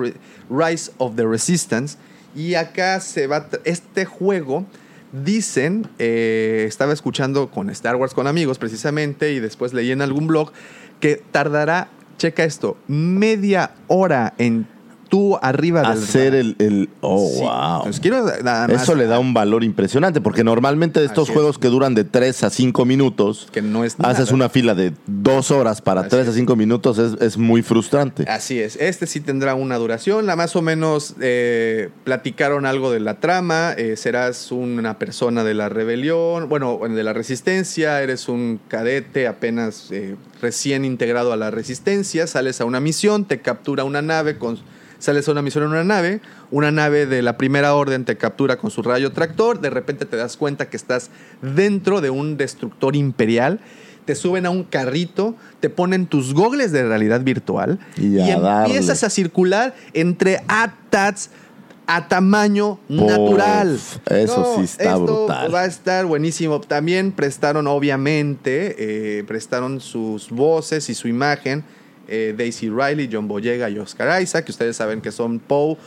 Rise 0.50 0.92
of 0.98 1.16
the 1.16 1.26
Resistance. 1.26 1.98
Y 2.38 2.54
acá 2.54 3.02
se 3.02 3.28
va. 3.28 3.50
Este 3.66 4.06
juego. 4.06 4.66
Dicen, 5.14 5.88
eh, 6.00 6.66
estaba 6.68 6.92
escuchando 6.92 7.50
con 7.50 7.70
Star 7.70 7.96
Wars 7.96 8.14
con 8.14 8.28
amigos 8.28 8.60
precisamente 8.60 9.32
y 9.32 9.40
después 9.40 9.74
leí 9.74 9.92
en 9.92 10.02
algún 10.02 10.28
blog 10.28 10.52
que 11.00 11.24
tardará, 11.32 11.88
checa 12.18 12.44
esto, 12.44 12.78
media 12.88 13.72
hora 13.88 14.34
en 14.38 14.68
tú 15.08 15.38
arriba 15.42 15.82
del 15.82 15.92
Hacer 16.04 16.36
el, 16.36 16.56
el- 16.60 16.90
Oh, 17.02 17.30
Sí. 17.34 17.40
wow. 17.42 17.78
Entonces, 17.78 18.00
quiero 18.02 18.26
nada 18.44 18.68
más 18.68 18.84
Eso 18.84 18.96
le 18.96 19.06
da 19.08 19.20
un 19.20 19.34
valor 19.34 19.64
impresionante, 19.64 20.22
porque 20.22 20.44
normalmente 20.44 21.04
estos 21.04 21.28
es. 21.30 21.34
juegos 21.34 21.58
que 21.58 21.68
duran 21.70 21.96
de 21.96 22.04
3 22.04 22.44
a 22.44 22.50
5 22.50 22.86
minutos, 22.86 23.48
que 23.52 23.62
no 23.62 23.84
es 23.84 23.96
haces 24.00 24.20
nada. 24.26 24.34
una 24.36 24.50
fila 24.50 24.76
de 24.76 24.94
2 25.08 25.52
horas 25.52 25.82
para 25.82 26.02
Así 26.02 26.10
3 26.12 26.28
a 26.28 26.30
es. 26.32 26.36
5 26.36 26.56
minutos, 26.56 26.98
es, 26.98 27.14
es 27.22 27.38
muy 27.38 27.62
frustrante. 27.62 28.24
Así 28.30 28.60
es, 28.60 28.76
este 28.78 29.08
sí 29.08 29.20
tendrá 29.22 29.56
una 29.56 29.78
duración, 29.78 30.26
la 30.26 30.36
más 30.36 30.56
o 30.56 30.62
menos 30.62 31.16
eh, 31.22 31.90
platicaron 32.04 32.66
algo 32.66 32.92
de 32.92 33.00
la 33.00 33.20
trama, 33.20 33.74
eh, 33.78 33.96
serás 33.98 34.52
una 34.52 34.98
persona 35.00 35.44
de 35.44 35.54
la 35.54 35.70
rebelión, 35.70 36.50
bueno, 36.50 36.80
de 36.88 37.04
la 37.04 37.14
resistencia, 37.14 38.02
eres 38.02 38.28
un 38.30 38.60
cadete 38.68 39.28
apenas 39.28 39.88
eh, 39.92 40.16
recién 40.42 40.86
integrado 40.86 41.34
a 41.34 41.38
la 41.38 41.52
resistencia, 41.52 42.28
sales 42.28 42.60
a 42.62 42.66
una 42.66 42.80
misión, 42.80 43.26
te 43.26 43.40
captura 43.42 43.84
una 43.84 44.02
nave 44.02 44.38
con... 44.38 44.58
Sales 45.00 45.28
a 45.28 45.32
una 45.32 45.42
misión 45.42 45.64
en 45.66 45.72
una 45.72 45.84
nave, 45.84 46.22
una 46.52 46.72
nave 46.72 47.06
de 47.06 47.22
la 47.22 47.38
primera 47.38 47.76
orden 47.76 48.06
te 48.06 48.18
captura 48.18 48.58
con 48.58 48.72
su 48.72 48.82
rayo 48.82 49.12
tractor, 49.12 49.60
de 49.60 49.70
repente 49.70 50.06
te 50.06 50.18
das 50.18 50.38
cuenta 50.38 50.70
que 50.70 50.78
estás 50.78 51.12
dentro 51.42 52.02
de 52.02 52.10
un 52.10 52.36
destructor 52.38 52.96
imperial, 52.96 53.60
te 54.06 54.16
suben 54.16 54.46
a 54.46 54.50
un 54.50 54.64
carrito, 54.64 55.36
te 55.60 55.70
ponen 55.70 56.08
tus 56.08 56.34
gogles 56.34 56.72
de 56.72 56.88
realidad 56.88 57.22
virtual 57.22 57.78
Y 57.98 58.18
y, 58.18 58.32
a 58.32 58.40
darle. 58.40 58.74
empiezas 58.74 59.04
a 59.04 59.10
circular 59.10 59.76
entre 59.94 60.42
ATATs 60.48 61.30
a 61.88 62.08
tamaño 62.10 62.80
natural. 62.90 63.80
eso 64.10 64.56
sí 64.58 64.64
está 64.64 64.84
esto 64.84 65.04
brutal. 65.04 65.54
Va 65.54 65.62
a 65.62 65.66
estar 65.66 66.06
buenísimo. 66.06 66.60
También 66.60 67.14
prestaron, 67.14 67.66
obviamente, 67.68 68.76
eh, 69.20 69.24
prestaron 69.24 69.80
sus 69.80 70.30
voces 70.30 70.90
y 70.90 70.96
su 70.96 71.08
imagen. 71.08 71.64
Eh, 72.08 72.34
Daisy 72.38 72.70
Riley, 72.70 73.10
John 73.12 73.28
Boyega 73.28 73.70
y 73.70 73.78
Oscar 73.80 74.22
Isaac, 74.22 74.46
que 74.46 74.52
ustedes 74.52 74.76
saben 74.76 75.02
que 75.02 75.12
son 75.12 75.40
Poe. 75.40 75.78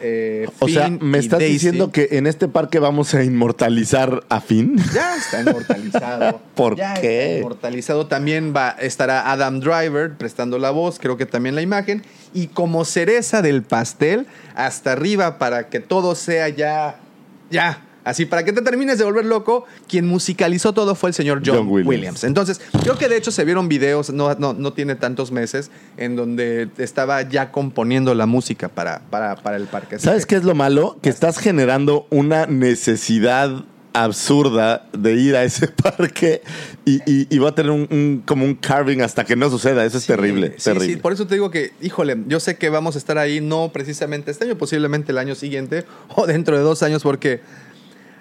eh, 0.00 0.48
O 0.58 0.66
sea, 0.68 0.88
¿me 0.90 1.18
estás 1.18 1.38
Daisy. 1.38 1.52
diciendo 1.54 1.92
que 1.92 2.08
en 2.12 2.26
este 2.26 2.48
parque 2.48 2.78
vamos 2.80 3.14
a 3.14 3.22
inmortalizar 3.22 4.24
a 4.28 4.40
Finn? 4.40 4.76
Ya 4.92 5.14
está 5.16 5.40
inmortalizado. 5.42 6.40
¿Por 6.56 6.74
Ya 6.76 6.94
qué? 6.94 7.26
Está 7.26 7.38
inmortalizado. 7.38 8.06
También 8.08 8.52
va, 8.56 8.70
estará 8.80 9.30
Adam 9.30 9.60
Driver 9.60 10.12
prestando 10.16 10.58
la 10.58 10.70
voz, 10.70 10.98
creo 10.98 11.16
que 11.16 11.26
también 11.26 11.54
la 11.54 11.62
imagen. 11.62 12.02
Y 12.34 12.48
como 12.48 12.84
cereza 12.84 13.42
del 13.42 13.62
pastel, 13.62 14.26
hasta 14.56 14.92
arriba 14.92 15.38
para 15.38 15.68
que 15.68 15.78
todo 15.80 16.14
sea 16.16 16.48
ya. 16.48 16.96
Ya. 17.50 17.82
Así, 18.04 18.26
para 18.26 18.44
que 18.44 18.52
te 18.52 18.62
termines 18.62 18.98
de 18.98 19.04
volver 19.04 19.24
loco, 19.24 19.64
quien 19.88 20.06
musicalizó 20.08 20.72
todo 20.72 20.94
fue 20.94 21.10
el 21.10 21.14
señor 21.14 21.40
John, 21.44 21.56
John 21.58 21.68
Williams. 21.68 21.88
Williams. 21.88 22.24
Entonces, 22.24 22.60
creo 22.82 22.98
que 22.98 23.08
de 23.08 23.16
hecho 23.16 23.30
se 23.30 23.44
vieron 23.44 23.68
videos, 23.68 24.10
no, 24.10 24.34
no, 24.34 24.54
no 24.54 24.72
tiene 24.72 24.94
tantos 24.96 25.30
meses, 25.30 25.70
en 25.96 26.16
donde 26.16 26.68
estaba 26.78 27.22
ya 27.22 27.52
componiendo 27.52 28.14
la 28.14 28.26
música 28.26 28.68
para, 28.68 29.02
para, 29.10 29.36
para 29.36 29.56
el 29.56 29.66
parque. 29.66 29.96
Así 29.96 30.04
¿Sabes 30.04 30.26
que- 30.26 30.30
qué 30.34 30.36
es 30.38 30.44
lo 30.44 30.54
malo? 30.54 30.98
Que 31.02 31.10
estás 31.10 31.38
generando 31.38 32.06
una 32.10 32.46
necesidad 32.46 33.64
absurda 33.94 34.86
de 34.92 35.12
ir 35.14 35.36
a 35.36 35.44
ese 35.44 35.68
parque 35.68 36.42
y, 36.84 36.96
y- 37.10 37.26
y 37.30 37.38
va 37.38 37.50
a 37.50 37.54
tener 37.54 37.70
un, 37.70 37.86
un- 37.90 38.22
como 38.26 38.44
un 38.44 38.54
carving 38.54 39.00
hasta 39.02 39.24
que 39.24 39.36
no 39.36 39.48
suceda. 39.50 39.84
Eso 39.84 39.98
es 39.98 40.04
Sí, 40.04 40.08
terrible, 40.08 40.54
sí, 40.56 40.64
terrible. 40.64 40.94
sí, 40.94 40.96
por 40.96 41.12
eso 41.12 41.26
te 41.26 41.34
digo 41.34 41.50
que, 41.50 41.72
híjole, 41.80 42.16
yo 42.26 42.40
sé 42.40 42.56
que 42.56 42.68
vamos 42.68 42.94
a 42.96 42.98
estar 42.98 43.18
ahí, 43.18 43.40
no 43.40 43.70
precisamente 43.72 44.30
este 44.30 44.44
año, 44.44 44.56
posiblemente 44.58 45.12
el 45.12 45.18
año 45.18 45.34
siguiente 45.34 45.84
o 46.16 46.26
dentro 46.26 46.56
de 46.56 46.62
dos 46.62 46.82
años, 46.82 47.02
porque 47.02 47.40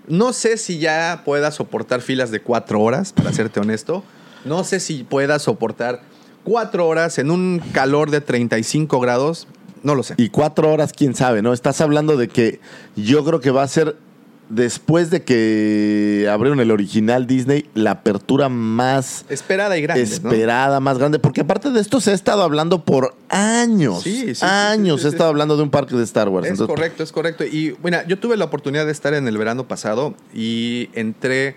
no 0.07 0.33
sé 0.33 0.57
si 0.57 0.79
ya 0.79 1.21
pueda 1.25 1.51
soportar 1.51 2.01
filas 2.01 2.31
de 2.31 2.41
cuatro 2.41 2.81
horas, 2.81 3.13
para 3.13 3.31
serte 3.33 3.59
honesto. 3.59 4.03
No 4.45 4.63
sé 4.63 4.79
si 4.79 5.03
pueda 5.03 5.39
soportar 5.39 6.01
cuatro 6.43 6.87
horas 6.87 7.17
en 7.19 7.31
un 7.31 7.61
calor 7.73 8.09
de 8.09 8.21
35 8.21 8.99
grados. 8.99 9.47
No 9.83 9.95
lo 9.95 10.03
sé. 10.03 10.15
Y 10.17 10.29
cuatro 10.29 10.71
horas, 10.71 10.93
quién 10.93 11.15
sabe, 11.15 11.41
¿no? 11.41 11.53
Estás 11.53 11.81
hablando 11.81 12.17
de 12.17 12.27
que 12.27 12.59
yo 12.95 13.23
creo 13.23 13.39
que 13.39 13.51
va 13.51 13.63
a 13.63 13.67
ser 13.67 13.95
después 14.53 15.09
de 15.09 15.23
que 15.23 16.27
abrieron 16.31 16.59
el 16.59 16.71
original 16.71 17.25
Disney, 17.27 17.69
la 17.73 17.91
apertura 17.91 18.49
más 18.49 19.25
Esperada 19.29 19.77
y 19.77 19.81
grande. 19.81 20.01
¿no? 20.21 20.29
esperada, 20.31 20.79
más 20.79 20.97
grande. 20.97 21.19
Porque 21.19 21.41
aparte 21.41 21.69
de 21.71 21.79
esto 21.79 22.01
se 22.01 22.11
ha 22.11 22.13
estado 22.13 22.43
hablando 22.43 22.83
por 22.85 23.15
años. 23.29 24.03
Sí, 24.03 24.35
sí, 24.35 24.45
años 24.45 24.97
sí, 24.97 24.99
sí, 24.99 25.01
se 25.03 25.07
ha 25.07 25.11
estado 25.11 25.29
hablando 25.29 25.57
de 25.57 25.63
un 25.63 25.69
parque 25.69 25.95
de 25.95 26.03
Star 26.03 26.29
Wars. 26.29 26.45
Es 26.45 26.51
Entonces, 26.51 26.75
correcto, 26.75 27.03
es 27.03 27.11
correcto. 27.11 27.43
Y 27.45 27.71
bueno, 27.81 27.97
yo 28.07 28.19
tuve 28.19 28.37
la 28.37 28.45
oportunidad 28.45 28.85
de 28.85 28.91
estar 28.91 29.13
en 29.13 29.27
el 29.27 29.37
verano 29.37 29.67
pasado 29.67 30.15
y 30.33 30.89
entré 30.93 31.55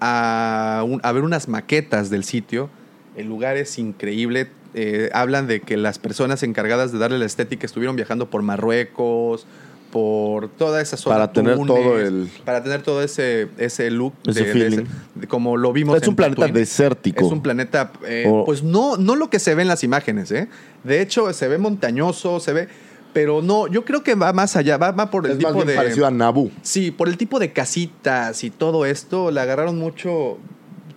a, 0.00 0.84
un- 0.86 1.00
a 1.02 1.12
ver 1.12 1.22
unas 1.24 1.48
maquetas 1.48 2.10
del 2.10 2.24
sitio. 2.24 2.70
El 3.16 3.26
lugar 3.26 3.56
es 3.56 3.78
increíble. 3.78 4.48
Eh, 4.74 5.10
hablan 5.12 5.46
de 5.46 5.60
que 5.60 5.76
las 5.76 5.98
personas 5.98 6.42
encargadas 6.42 6.92
de 6.92 6.98
darle 6.98 7.18
la 7.18 7.24
estética 7.24 7.66
estuvieron 7.66 7.96
viajando 7.96 8.30
por 8.30 8.42
Marruecos, 8.42 9.46
por 9.90 10.48
toda 10.50 10.80
esa 10.80 10.96
zona. 10.96 11.16
Para 11.16 11.32
tener 11.32 11.56
todo 11.56 11.98
el- 11.98 12.28
Para 12.44 12.62
tener 12.62 12.82
todo 12.82 13.02
ese, 13.02 13.48
ese 13.58 13.90
look. 13.90 14.12
Ese 14.26 14.44
feeling. 14.44 14.84
de 15.14 15.26
como 15.26 15.56
lo 15.56 15.72
vimos 15.72 15.96
es 15.96 16.02
en 16.02 16.10
un 16.10 16.16
planeta 16.16 16.46
desértico. 16.48 17.24
Es 17.26 17.32
un 17.32 17.42
planeta, 17.42 17.92
eh, 18.06 18.30
pues 18.44 18.62
no, 18.62 18.96
no 18.96 19.16
lo 19.16 19.30
que 19.30 19.38
se 19.38 19.54
ve 19.54 19.62
en 19.62 19.68
las 19.68 19.82
imágenes, 19.84 20.30
¿eh? 20.30 20.48
De 20.84 21.00
hecho, 21.00 21.32
se 21.32 21.48
ve 21.48 21.58
montañoso, 21.58 22.38
se 22.40 22.52
ve, 22.52 22.68
pero 23.14 23.40
no, 23.42 23.66
yo 23.66 23.84
creo 23.84 24.02
que 24.02 24.14
va 24.14 24.32
más 24.32 24.56
allá, 24.56 24.76
va, 24.76 24.90
va 24.92 25.10
por 25.10 25.24
el 25.26 25.32
Es 25.32 25.36
más 25.38 25.46
tipo 25.52 25.54
bien 25.64 25.68
de... 25.68 25.74
parecido 25.74 26.06
a 26.06 26.10
Naboo. 26.10 26.50
Sí, 26.62 26.90
por 26.90 27.08
el 27.08 27.16
tipo 27.16 27.38
de 27.38 27.52
casitas 27.52 28.44
y 28.44 28.50
todo 28.50 28.84
esto, 28.84 29.30
le 29.30 29.40
agarraron 29.40 29.78
mucho, 29.78 30.38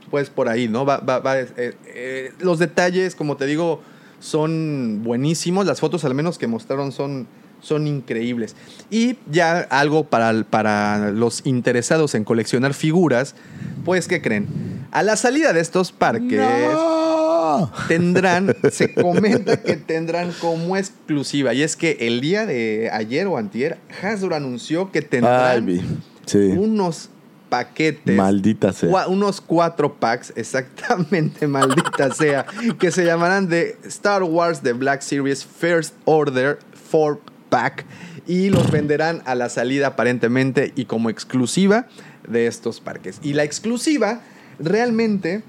pues 0.10 0.30
por 0.30 0.50
ahí, 0.50 0.68
¿no? 0.68 0.86
Va, 0.86 0.98
va- 0.98 1.20
va, 1.20 1.39
eh, 1.39 1.48
eh, 1.58 2.32
los 2.42 2.60
detalles, 2.60 3.16
como 3.16 3.38
te 3.38 3.46
digo, 3.46 3.82
son 4.20 5.02
buenísimos. 5.04 5.66
Las 5.66 5.80
fotos, 5.80 6.04
al 6.06 6.14
menos 6.14 6.38
que 6.38 6.48
mostraron, 6.48 6.92
son, 6.92 7.28
son 7.62 7.88
increíbles. 7.88 8.55
Y 8.89 9.18
ya 9.32 9.59
algo 9.70 10.03
para, 10.03 10.43
para 10.43 11.12
los 11.12 11.45
interesados 11.45 12.16
en 12.16 12.24
coleccionar 12.24 12.74
figuras, 12.74 13.36
pues, 13.86 14.07
¿qué 14.07 14.22
creen? 14.22 14.47
A 14.91 15.03
la 15.03 15.16
salida 15.16 15.53
de 15.53 15.62
estos 15.62 15.91
parques 15.91 16.41
tendrán, 17.88 18.55
se 18.72 18.93
comenta 18.93 19.62
que 19.62 19.76
tendrán 19.78 20.32
como 20.39 20.78
exclusiva, 20.78 21.53
y 21.53 21.62
es 21.64 21.76
que 21.76 21.97
el 22.01 22.22
día 22.22 22.45
de 22.45 22.89
ayer 22.91 23.28
o 23.28 23.38
antier, 23.38 23.78
Hasbro 24.01 24.36
anunció 24.36 24.91
que 24.91 25.01
tendrán. 25.01 25.68
Sí. 26.26 26.38
unos 26.38 27.09
paquetes. 27.49 28.16
Maldita 28.16 28.72
sea. 28.72 28.89
cua- 28.89 29.07
unos 29.09 29.41
cuatro 29.41 29.95
packs, 29.95 30.32
exactamente, 30.36 31.47
maldita 31.47 32.14
sea, 32.14 32.45
que 32.80 32.91
se 32.91 33.03
llamarán 33.05 33.49
de 33.49 33.78
Star 33.86 34.24
Wars 34.24 34.62
The 34.62 34.74
Black 34.74 35.01
Series 35.01 35.43
First 35.45 35.95
Order 36.05 36.59
4 36.91 37.20
Pack 37.52 37.86
y 38.28 38.49
los 38.49 38.72
venderán 38.72 39.22
a 39.26 39.36
la 39.36 39.49
salida 39.49 39.88
aparentemente 39.88 40.72
y 40.76 40.86
como 40.86 41.10
exclusiva 41.12 41.86
de 42.28 42.47
estos 42.47 42.80
parques. 42.80 43.20
Y 43.22 43.34
la 43.34 43.43
exclusiva 43.43 44.22
realmente 44.58 45.43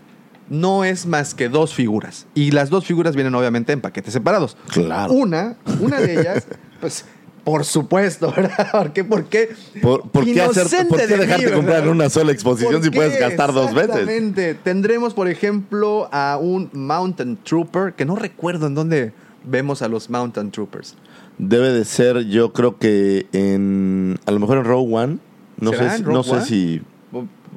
no 0.50 0.84
es 0.84 1.06
más 1.06 1.34
que 1.34 1.48
dos 1.48 1.72
figuras. 1.72 2.26
Y 2.34 2.50
las 2.50 2.68
dos 2.70 2.84
figuras 2.84 3.14
vienen 3.14 3.34
obviamente 3.34 3.72
en 3.72 3.80
paquetes 3.80 4.12
separados. 4.12 4.56
Claro. 4.72 5.12
Una, 5.12 5.56
una 5.80 6.00
de 6.00 6.20
ellas, 6.20 6.46
pues, 6.80 7.04
por 7.44 7.64
supuesto, 7.64 8.32
¿verdad? 8.36 8.68
¿Por 8.72 8.92
qué? 8.92 9.04
¿Por 9.04 9.24
qué? 9.26 9.54
¿Por, 9.80 10.10
por 10.10 10.24
qué, 10.24 10.42
hacer- 10.42 10.88
por 10.88 10.98
qué 10.98 11.06
de 11.06 11.14
mí, 11.14 11.20
dejarte 11.20 11.44
¿verdad? 11.46 11.56
comprar 11.56 11.82
en 11.84 11.88
una 11.90 12.10
sola 12.10 12.32
exposición 12.32 12.74
¿Por 12.74 12.84
si 12.84 12.90
puedes 12.90 13.18
gastar 13.18 13.52
dos 13.52 13.72
veces? 13.72 13.90
Exactamente. 13.90 14.54
Tendremos, 14.54 15.14
por 15.14 15.28
ejemplo, 15.28 16.08
a 16.12 16.38
un 16.40 16.68
Mountain 16.72 17.38
Trooper, 17.44 17.94
que 17.94 18.04
no 18.04 18.16
recuerdo 18.16 18.66
en 18.66 18.74
dónde 18.74 19.12
vemos 19.44 19.82
a 19.82 19.88
los 19.88 20.10
Mountain 20.10 20.50
Troopers. 20.50 20.96
Debe 21.38 21.70
de 21.70 21.84
ser, 21.84 22.26
yo 22.28 22.52
creo 22.52 22.78
que 22.78 23.26
en. 23.32 24.18
A 24.26 24.30
lo 24.30 24.38
mejor 24.38 24.58
en 24.58 24.64
Row 24.64 24.96
One. 24.96 25.18
No 25.58 25.70
¿Será 25.70 25.96
sé, 25.96 26.02
no 26.02 26.22
sé 26.22 26.40
si. 26.42 26.82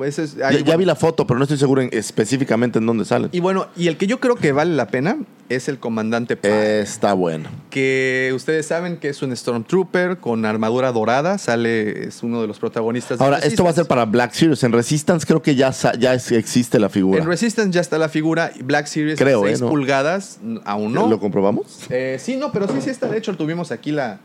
Es- 0.03 0.35
Ya, 0.35 0.75
vi 0.75 0.85
la 0.85 0.95
foto, 0.95 1.25
pero 1.25 1.37
no 1.37 1.43
estoy 1.43 1.57
seguro 1.57 1.81
en- 1.81 1.89
específicamente 1.91 2.79
en 2.79 2.85
dónde 2.85 3.05
salen. 3.05 3.29
Y 3.31 3.39
bueno, 3.39 3.67
y 3.77 3.87
el 3.87 3.97
que 3.97 4.07
yo 4.07 4.19
creo 4.19 4.35
que 4.35 4.51
vale 4.51 4.75
la 4.75 4.87
pena 4.87 5.17
es 5.47 5.69
el 5.69 5.77
comandante 5.79 6.35
Pike, 6.35 6.81
Está 6.81 7.13
bueno. 7.13 7.49
que 7.69 8.31
ustedes 8.35 8.65
saben 8.65 8.97
que 8.97 9.09
es 9.09 9.21
un 9.21 9.35
Stormtrooper 9.35 10.17
con 10.17 10.45
armadura 10.45 10.91
dorada, 10.91 11.37
sale, 11.37 12.07
es 12.07 12.23
uno 12.23 12.41
de 12.41 12.47
los 12.47 12.59
protagonistas. 12.59 13.19
de 13.19 13.23
Ahora, 13.25 13.37
esto 13.39 13.63
va 13.63 13.69
a 13.69 13.73
ser 13.73 13.85
para 13.85 14.05
Black 14.05 14.33
Series. 14.33 14.63
En 14.63 14.71
Resistance 14.71 15.25
creo 15.25 15.41
que 15.41 15.55
ya, 15.55 15.71
ya 15.99 16.13
existe 16.13 16.79
la 16.79 16.89
figura. 16.89 17.21
En 17.21 17.27
Resistance 17.27 17.71
ya 17.71 17.81
está 17.81 17.97
la 17.97 18.09
figura, 18.09 18.51
Black 18.63 18.87
Series 18.87 19.17
Creo, 19.19 19.43
6 19.43 19.59
¿eh? 19.59 19.61
¿No? 19.63 19.69
pulgadas, 19.69 20.39
aún 20.65 20.93
no. 20.93 21.07
¿Lo 21.07 21.19
comprobamos? 21.19 21.81
Eh, 21.89 22.17
sí, 22.19 22.35
no, 22.37 22.51
pero 22.51 22.67
sí, 22.67 22.81
sí 22.81 22.89
está. 22.89 23.07
De 23.07 23.17
hecho, 23.17 23.35
tuvimos 23.37 23.71
aquí 23.71 23.91
la, 23.91 24.19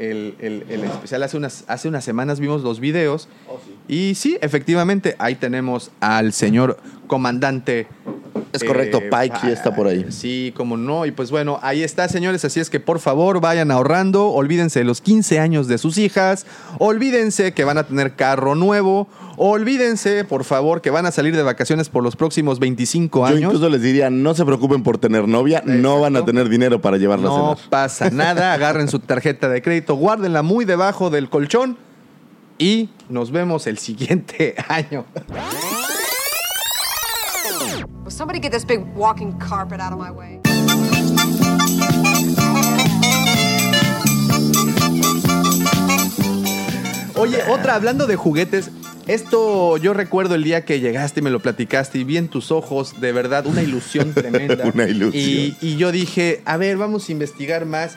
el, 0.00 0.34
el- 0.40 0.64
el 0.68 0.84
especial. 0.84 1.22
Hace 1.22 1.36
unas, 1.36 1.64
hace 1.68 1.88
unas 1.88 2.02
semanas 2.04 2.40
vimos 2.40 2.62
los 2.62 2.80
videos. 2.80 3.28
Y 3.88 4.14
sí, 4.14 4.38
efectivamente, 4.40 5.14
ahí 5.18 5.34
tenemos 5.34 5.90
al 6.00 6.32
señor 6.32 6.78
comandante. 7.10 7.88
Es 8.52 8.64
correcto, 8.64 8.98
Pike 9.00 9.38
ya 9.44 9.50
está 9.50 9.74
por 9.76 9.86
ahí. 9.86 10.06
Sí, 10.10 10.52
como 10.56 10.76
no. 10.76 11.06
Y 11.06 11.10
pues 11.12 11.30
bueno, 11.30 11.58
ahí 11.62 11.82
está, 11.84 12.08
señores. 12.08 12.44
Así 12.44 12.58
es 12.58 12.68
que 12.70 12.80
por 12.80 12.98
favor 12.98 13.40
vayan 13.40 13.70
ahorrando. 13.70 14.26
Olvídense 14.28 14.80
de 14.80 14.84
los 14.84 15.00
15 15.00 15.38
años 15.38 15.68
de 15.68 15.78
sus 15.78 15.98
hijas. 15.98 16.46
Olvídense 16.78 17.52
que 17.52 17.64
van 17.64 17.78
a 17.78 17.84
tener 17.84 18.14
carro 18.16 18.54
nuevo. 18.56 19.06
Olvídense, 19.36 20.24
por 20.24 20.44
favor, 20.44 20.80
que 20.80 20.90
van 20.90 21.06
a 21.06 21.12
salir 21.12 21.34
de 21.36 21.42
vacaciones 21.42 21.88
por 21.88 22.02
los 22.02 22.16
próximos 22.16 22.58
25 22.58 23.20
Yo 23.20 23.24
años. 23.24 23.40
incluso 23.42 23.68
les 23.68 23.82
diría, 23.82 24.10
no 24.10 24.34
se 24.34 24.44
preocupen 24.44 24.82
por 24.82 24.98
tener 24.98 25.26
novia, 25.28 25.62
no 25.64 26.00
van 26.00 26.16
a 26.16 26.24
tener 26.24 26.48
dinero 26.48 26.80
para 26.80 26.96
llevarla 26.98 27.26
No 27.28 27.52
a 27.52 27.56
cenar. 27.56 27.70
pasa 27.70 28.10
nada, 28.10 28.52
agarren 28.54 28.88
su 28.88 28.98
tarjeta 28.98 29.48
de 29.48 29.62
crédito, 29.62 29.94
guárdenla 29.94 30.42
muy 30.42 30.64
debajo 30.64 31.08
del 31.10 31.30
colchón 31.30 31.76
y 32.58 32.90
nos 33.08 33.30
vemos 33.30 33.66
el 33.66 33.78
siguiente 33.78 34.56
año. 34.68 35.06
Will 38.04 38.10
somebody 38.10 38.40
get 38.40 38.52
this 38.52 38.64
big 38.64 38.80
walking 38.94 39.32
carpet 39.38 39.80
out 39.80 39.92
of 39.92 39.98
my 39.98 40.10
way? 40.10 40.40
Oye, 47.16 47.42
otra, 47.50 47.74
hablando 47.74 48.06
de 48.06 48.16
juguetes, 48.16 48.70
esto 49.06 49.76
yo 49.76 49.92
recuerdo 49.92 50.34
el 50.36 50.42
día 50.42 50.64
que 50.64 50.80
llegaste 50.80 51.20
y 51.20 51.22
me 51.22 51.30
lo 51.30 51.40
platicaste 51.40 51.98
y 51.98 52.04
vi 52.04 52.16
en 52.16 52.28
tus 52.28 52.50
ojos, 52.50 53.00
de 53.00 53.12
verdad, 53.12 53.46
una 53.46 53.62
ilusión 53.62 54.14
tremenda. 54.14 54.64
Una 54.72 54.84
ilusión. 54.84 55.22
Y, 55.22 55.56
y 55.60 55.76
yo 55.76 55.92
dije, 55.92 56.40
a 56.44 56.56
ver, 56.56 56.76
vamos 56.76 57.08
a 57.08 57.12
investigar 57.12 57.66
más. 57.66 57.96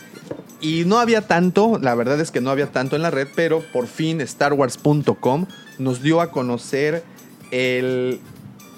Y 0.59 0.83
no 0.85 0.99
había 0.99 1.21
tanto, 1.21 1.79
la 1.81 1.93
verdad 1.95 2.19
es 2.19 2.31
que 2.31 2.41
no 2.41 2.49
había 2.49 2.67
tanto 2.67 2.95
en 2.95 3.01
la 3.01 3.11
red, 3.11 3.27
pero 3.35 3.63
por 3.71 3.87
fin 3.87 4.25
StarWars.com 4.25 5.45
nos 5.77 6.01
dio 6.01 6.21
a 6.21 6.31
conocer 6.31 7.03
el, 7.51 8.19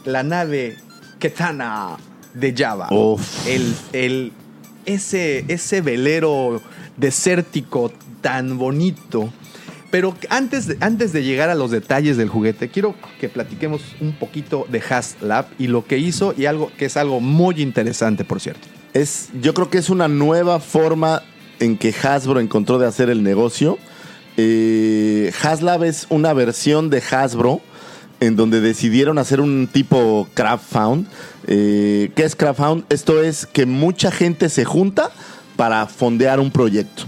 la 0.06 0.24
nave 0.24 0.78
Ketana 1.20 1.98
de 2.34 2.54
Java. 2.56 2.88
Uf. 2.92 3.48
El, 3.48 3.76
el, 3.94 4.32
ese, 4.86 5.46
ese 5.48 5.82
velero 5.82 6.62
desértico 6.98 7.92
tan 8.22 8.58
bonito. 8.58 9.32
Pero 9.92 10.16
antes 10.30 10.68
de, 10.68 10.78
antes 10.82 11.14
de 11.14 11.24
llegar 11.24 11.50
a 11.50 11.56
los 11.56 11.72
detalles 11.72 12.18
del 12.18 12.28
juguete, 12.28 12.70
quiero 12.70 12.96
que 13.20 13.30
platiquemos 13.30 13.82
un 14.02 14.14
poquito 14.14 14.66
de 14.70 14.82
HasLab 14.82 15.46
y 15.58 15.68
lo 15.68 15.86
que 15.86 15.98
hizo 15.98 16.34
y 16.38 16.48
algo 16.48 16.72
que 16.78 16.86
es 16.86 16.98
algo 16.98 17.22
muy 17.22 17.62
interesante, 17.62 18.26
por 18.26 18.42
cierto. 18.42 18.68
Es, 18.94 19.30
yo 19.42 19.54
creo 19.54 19.70
que 19.70 19.78
es 19.78 19.90
una 19.90 20.08
nueva 20.08 20.60
forma 20.60 21.22
en 21.60 21.78
que 21.78 21.94
Hasbro 21.94 22.40
encontró 22.40 22.78
de 22.78 22.88
hacer 22.88 23.10
el 23.10 23.24
negocio. 23.24 23.78
Eh, 24.38 25.32
HasLab 25.42 25.84
es 25.86 26.08
una 26.10 26.34
versión 26.34 26.90
de 26.90 27.02
Hasbro 27.10 27.62
en 28.20 28.36
donde 28.36 28.62
decidieron 28.62 29.18
hacer 29.18 29.42
un 29.42 29.68
tipo 29.72 30.28
crowdfund. 30.34 31.08
Eh, 31.48 32.12
¿Qué 32.16 32.24
es 32.24 32.36
crowdfund? 32.36 32.84
Esto 32.90 33.22
es 33.22 33.46
que 33.46 33.66
mucha 33.66 34.12
gente 34.12 34.50
se 34.50 34.66
junta 34.66 35.12
para 35.56 35.86
fondear 35.88 36.40
un 36.40 36.52
proyecto. 36.52 37.04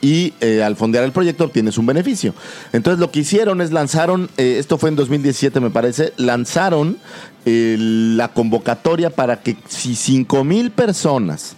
Y 0.00 0.34
eh, 0.42 0.62
al 0.62 0.76
fondear 0.76 1.02
el 1.04 1.12
proyecto 1.12 1.44
obtienes 1.44 1.78
un 1.78 1.86
beneficio. 1.86 2.34
Entonces 2.74 3.00
lo 3.00 3.10
que 3.10 3.20
hicieron 3.20 3.62
es 3.62 3.72
lanzaron, 3.72 4.28
eh, 4.36 4.56
esto 4.58 4.76
fue 4.76 4.90
en 4.90 4.96
2017 4.96 5.60
me 5.60 5.70
parece, 5.70 6.12
lanzaron 6.18 6.98
eh, 7.46 7.76
la 7.78 8.28
convocatoria 8.28 9.08
para 9.08 9.40
que 9.40 9.56
si 9.66 9.96
5 9.96 10.44
mil 10.44 10.70
personas 10.70 11.56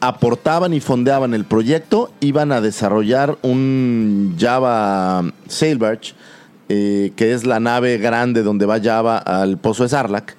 aportaban 0.00 0.74
y 0.74 0.80
fondeaban 0.80 1.32
el 1.32 1.46
proyecto, 1.46 2.12
iban 2.20 2.52
a 2.52 2.60
desarrollar 2.60 3.38
un 3.40 4.36
Java 4.38 5.24
Sailbarge, 5.48 6.12
eh, 6.74 7.12
que 7.16 7.34
es 7.34 7.44
la 7.44 7.60
nave 7.60 7.98
grande 7.98 8.42
donde 8.42 8.64
va 8.64 8.80
Java 8.80 9.18
al 9.18 9.58
pozo 9.58 9.82
de 9.82 9.90
Sarlacc, 9.90 10.34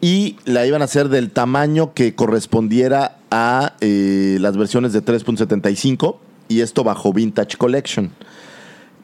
y 0.00 0.36
la 0.44 0.66
iban 0.66 0.82
a 0.82 0.86
hacer 0.86 1.08
del 1.10 1.30
tamaño 1.30 1.94
que 1.94 2.14
correspondiera 2.16 3.18
a 3.30 3.74
eh, 3.80 4.38
las 4.40 4.56
versiones 4.56 4.92
de 4.92 5.04
3.75, 5.04 6.16
y 6.48 6.62
esto 6.62 6.82
bajo 6.82 7.12
Vintage 7.12 7.56
Collection. 7.56 8.10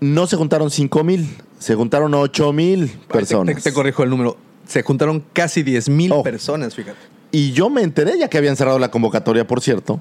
No 0.00 0.26
se 0.26 0.36
juntaron 0.36 0.70
5 0.70 1.04
mil, 1.04 1.28
se 1.60 1.76
juntaron 1.76 2.12
8 2.14 2.52
mil 2.52 2.88
personas. 3.12 3.54
Te, 3.56 3.62
te 3.70 3.72
corrijo 3.72 4.02
el 4.02 4.10
número. 4.10 4.36
Se 4.66 4.82
juntaron 4.82 5.22
casi 5.32 5.62
10 5.62 5.88
mil 5.88 6.10
Oh. 6.12 6.22
personas, 6.24 6.74
fíjate. 6.74 6.98
Y 7.30 7.52
yo 7.52 7.70
me 7.70 7.82
enteré 7.82 8.18
ya 8.18 8.28
que 8.28 8.38
habían 8.38 8.56
cerrado 8.56 8.78
la 8.80 8.90
convocatoria, 8.90 9.46
por 9.46 9.60
cierto. 9.60 10.00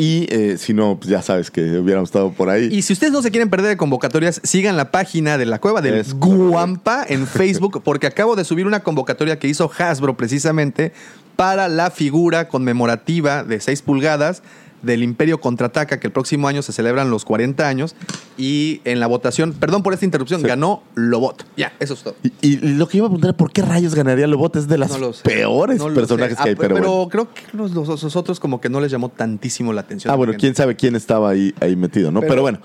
Y 0.00 0.26
eh, 0.30 0.56
si 0.56 0.72
no, 0.72 0.96
pues 0.96 1.10
ya 1.10 1.20
sabes 1.20 1.50
que 1.50 1.60
hubiéramos 1.78 2.08
estado 2.08 2.32
por 2.32 2.48
ahí. 2.48 2.70
Y 2.72 2.80
si 2.80 2.94
ustedes 2.94 3.12
no 3.12 3.20
se 3.20 3.30
quieren 3.30 3.50
perder 3.50 3.68
de 3.68 3.76
convocatorias, 3.76 4.40
sigan 4.42 4.78
la 4.78 4.90
página 4.90 5.36
de 5.36 5.44
la 5.44 5.58
cueva 5.58 5.82
del 5.82 5.92
Es 5.92 6.14
Guampa 6.14 7.04
en 7.06 7.26
Facebook, 7.26 7.82
porque 7.84 8.06
acabo 8.06 8.34
de 8.34 8.44
subir 8.44 8.66
una 8.66 8.80
convocatoria 8.80 9.38
que 9.38 9.46
hizo 9.46 9.70
Hasbro 9.78 10.16
precisamente 10.16 10.94
para 11.36 11.68
la 11.68 11.90
figura 11.90 12.48
conmemorativa 12.48 13.44
de 13.44 13.60
6 13.60 13.82
pulgadas 13.82 14.42
del 14.82 15.02
Imperio 15.02 15.40
Contraataca, 15.40 16.00
que 16.00 16.06
el 16.06 16.12
próximo 16.12 16.48
año 16.48 16.62
se 16.62 16.72
celebran 16.72 17.10
los 17.10 17.24
40 17.24 17.68
años. 17.68 17.94
Y 18.38 18.80
en 18.84 19.00
la 19.00 19.06
votación, 19.06 19.52
perdón 19.52 19.82
por 19.82 19.92
esta 19.92 20.04
interrupción, 20.04 20.42
ganó 20.42 20.82
Lobot. 20.94 21.44
Ya, 21.56 21.72
eso 21.80 21.94
es 21.94 22.02
todo. 22.02 22.14
Y, 22.22 22.32
y 22.40 22.56
lo 22.56 22.88
que 22.88 22.96
iba 22.98 23.06
a 23.06 23.10
preguntar, 23.10 23.36
¿por 23.36 23.52
qué 23.52 23.62
rayos 23.62 23.94
ganaría 23.94 24.26
Lobot? 24.26 24.56
Es 24.56 24.68
de 24.68 24.78
las 24.78 24.98
No 24.98 25.12
peores 25.22 25.78
No 25.78 25.92
personajes 25.92 26.36
que 26.38 26.42
hay, 26.48 26.54
Ah, 26.54 26.58
pero, 26.58 26.74
bueno. 26.76 27.08
creo 27.10 27.28
que 27.34 27.42
los, 27.56 27.72
los- 27.72 28.02
los 28.02 28.16
otros 28.16 28.40
como 28.40 28.60
que 28.60 28.68
no 28.68 28.80
les 28.80 28.90
llamó 28.90 29.08
tantísimo 29.10 29.72
la 29.72 29.82
atención. 29.82 30.12
Ah, 30.12 30.16
bueno, 30.16 30.32
quién 30.38 30.54
sabe 30.54 30.76
quién 30.76 30.96
estaba 30.96 31.30
ahí, 31.30 31.54
ahí 31.60 31.76
metido, 31.76 32.10
¿no? 32.10 32.20
Pero, 32.20 32.30
Pero- 32.32 32.42
bueno, 32.42 32.60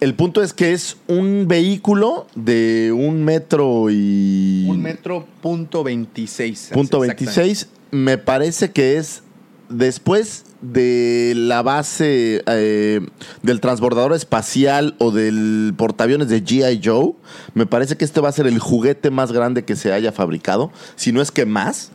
el 0.00 0.14
punto 0.14 0.42
es 0.42 0.52
que 0.52 0.74
es 0.74 0.98
un 1.06 1.46
vehículo 1.48 2.26
de 2.34 2.92
un 2.94 3.24
metro 3.24 3.86
y... 3.90 4.66
Un 4.68 4.82
metro 4.82 5.26
punto 5.40 5.82
26. 5.82 6.70
punto. 6.74 7.00
26. 7.00 7.68
Me 7.92 8.18
parece 8.18 8.72
que 8.72 8.98
es 8.98 9.22
después 9.68 10.44
de 10.60 11.34
la 11.36 11.62
base 11.62 12.42
eh, 12.46 13.00
del 13.42 13.60
transbordador 13.60 14.14
espacial 14.14 14.94
o 14.98 15.10
del 15.10 15.74
portaaviones 15.76 16.28
de 16.28 16.42
G.I. 16.44 16.80
Joe. 16.82 17.12
Me 17.54 17.66
parece 17.66 17.96
que 17.96 18.04
este 18.04 18.20
va 18.20 18.28
a 18.28 18.32
ser 18.32 18.46
el 18.46 18.58
juguete 18.58 19.10
más 19.10 19.32
grande 19.32 19.64
que 19.64 19.76
se 19.76 19.92
haya 19.92 20.12
fabricado, 20.12 20.70
si 20.96 21.12
no 21.12 21.20
es 21.20 21.30
que 21.30 21.46
más. 21.46 21.90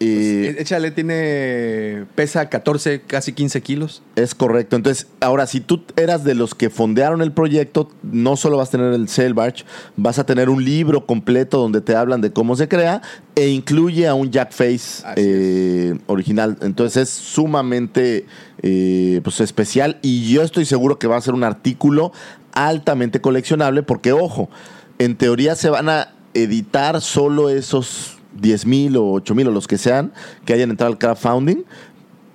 Eh, 0.00 0.54
Eh, 0.56 0.56
Échale, 0.58 0.90
tiene. 0.90 2.04
Pesa 2.14 2.48
14, 2.48 3.02
casi 3.02 3.32
15 3.32 3.62
kilos. 3.62 4.02
Es 4.16 4.34
correcto. 4.34 4.76
Entonces, 4.76 5.06
ahora, 5.20 5.46
si 5.46 5.60
tú 5.60 5.82
eras 5.96 6.24
de 6.24 6.34
los 6.34 6.54
que 6.54 6.70
fondearon 6.70 7.22
el 7.22 7.32
proyecto, 7.32 7.90
no 8.02 8.36
solo 8.36 8.56
vas 8.56 8.68
a 8.68 8.72
tener 8.72 8.92
el 8.92 9.08
Sailbarge, 9.08 9.64
vas 9.96 10.18
a 10.18 10.26
tener 10.26 10.48
un 10.48 10.64
libro 10.64 11.06
completo 11.06 11.58
donde 11.58 11.80
te 11.80 11.94
hablan 11.94 12.20
de 12.20 12.32
cómo 12.32 12.56
se 12.56 12.68
crea 12.68 13.02
e 13.36 13.48
incluye 13.48 14.06
a 14.06 14.14
un 14.14 14.30
Jack 14.30 14.52
Face 14.52 15.04
eh, 15.16 15.96
original. 16.06 16.58
Entonces, 16.60 17.08
es 17.08 17.10
sumamente 17.10 18.26
eh, 18.62 19.20
pues, 19.22 19.40
especial 19.40 19.98
y 20.02 20.30
yo 20.32 20.42
estoy 20.42 20.64
seguro 20.64 20.98
que 20.98 21.06
va 21.06 21.16
a 21.16 21.20
ser 21.20 21.34
un 21.34 21.44
artículo 21.44 22.12
altamente 22.52 23.20
coleccionable 23.20 23.82
porque, 23.82 24.12
ojo, 24.12 24.48
en 24.98 25.16
teoría 25.16 25.56
se 25.56 25.70
van 25.70 25.88
a 25.88 26.14
editar 26.34 27.00
solo 27.00 27.50
esos 27.50 28.18
10 28.40 28.66
mil 28.66 28.96
o 28.96 29.12
8 29.12 29.34
mil 29.34 29.48
o 29.48 29.50
los 29.50 29.66
que 29.68 29.78
sean 29.78 30.12
que 30.44 30.52
hayan 30.52 30.70
entrado 30.70 30.92
al 30.92 30.98
crowdfunding 30.98 31.64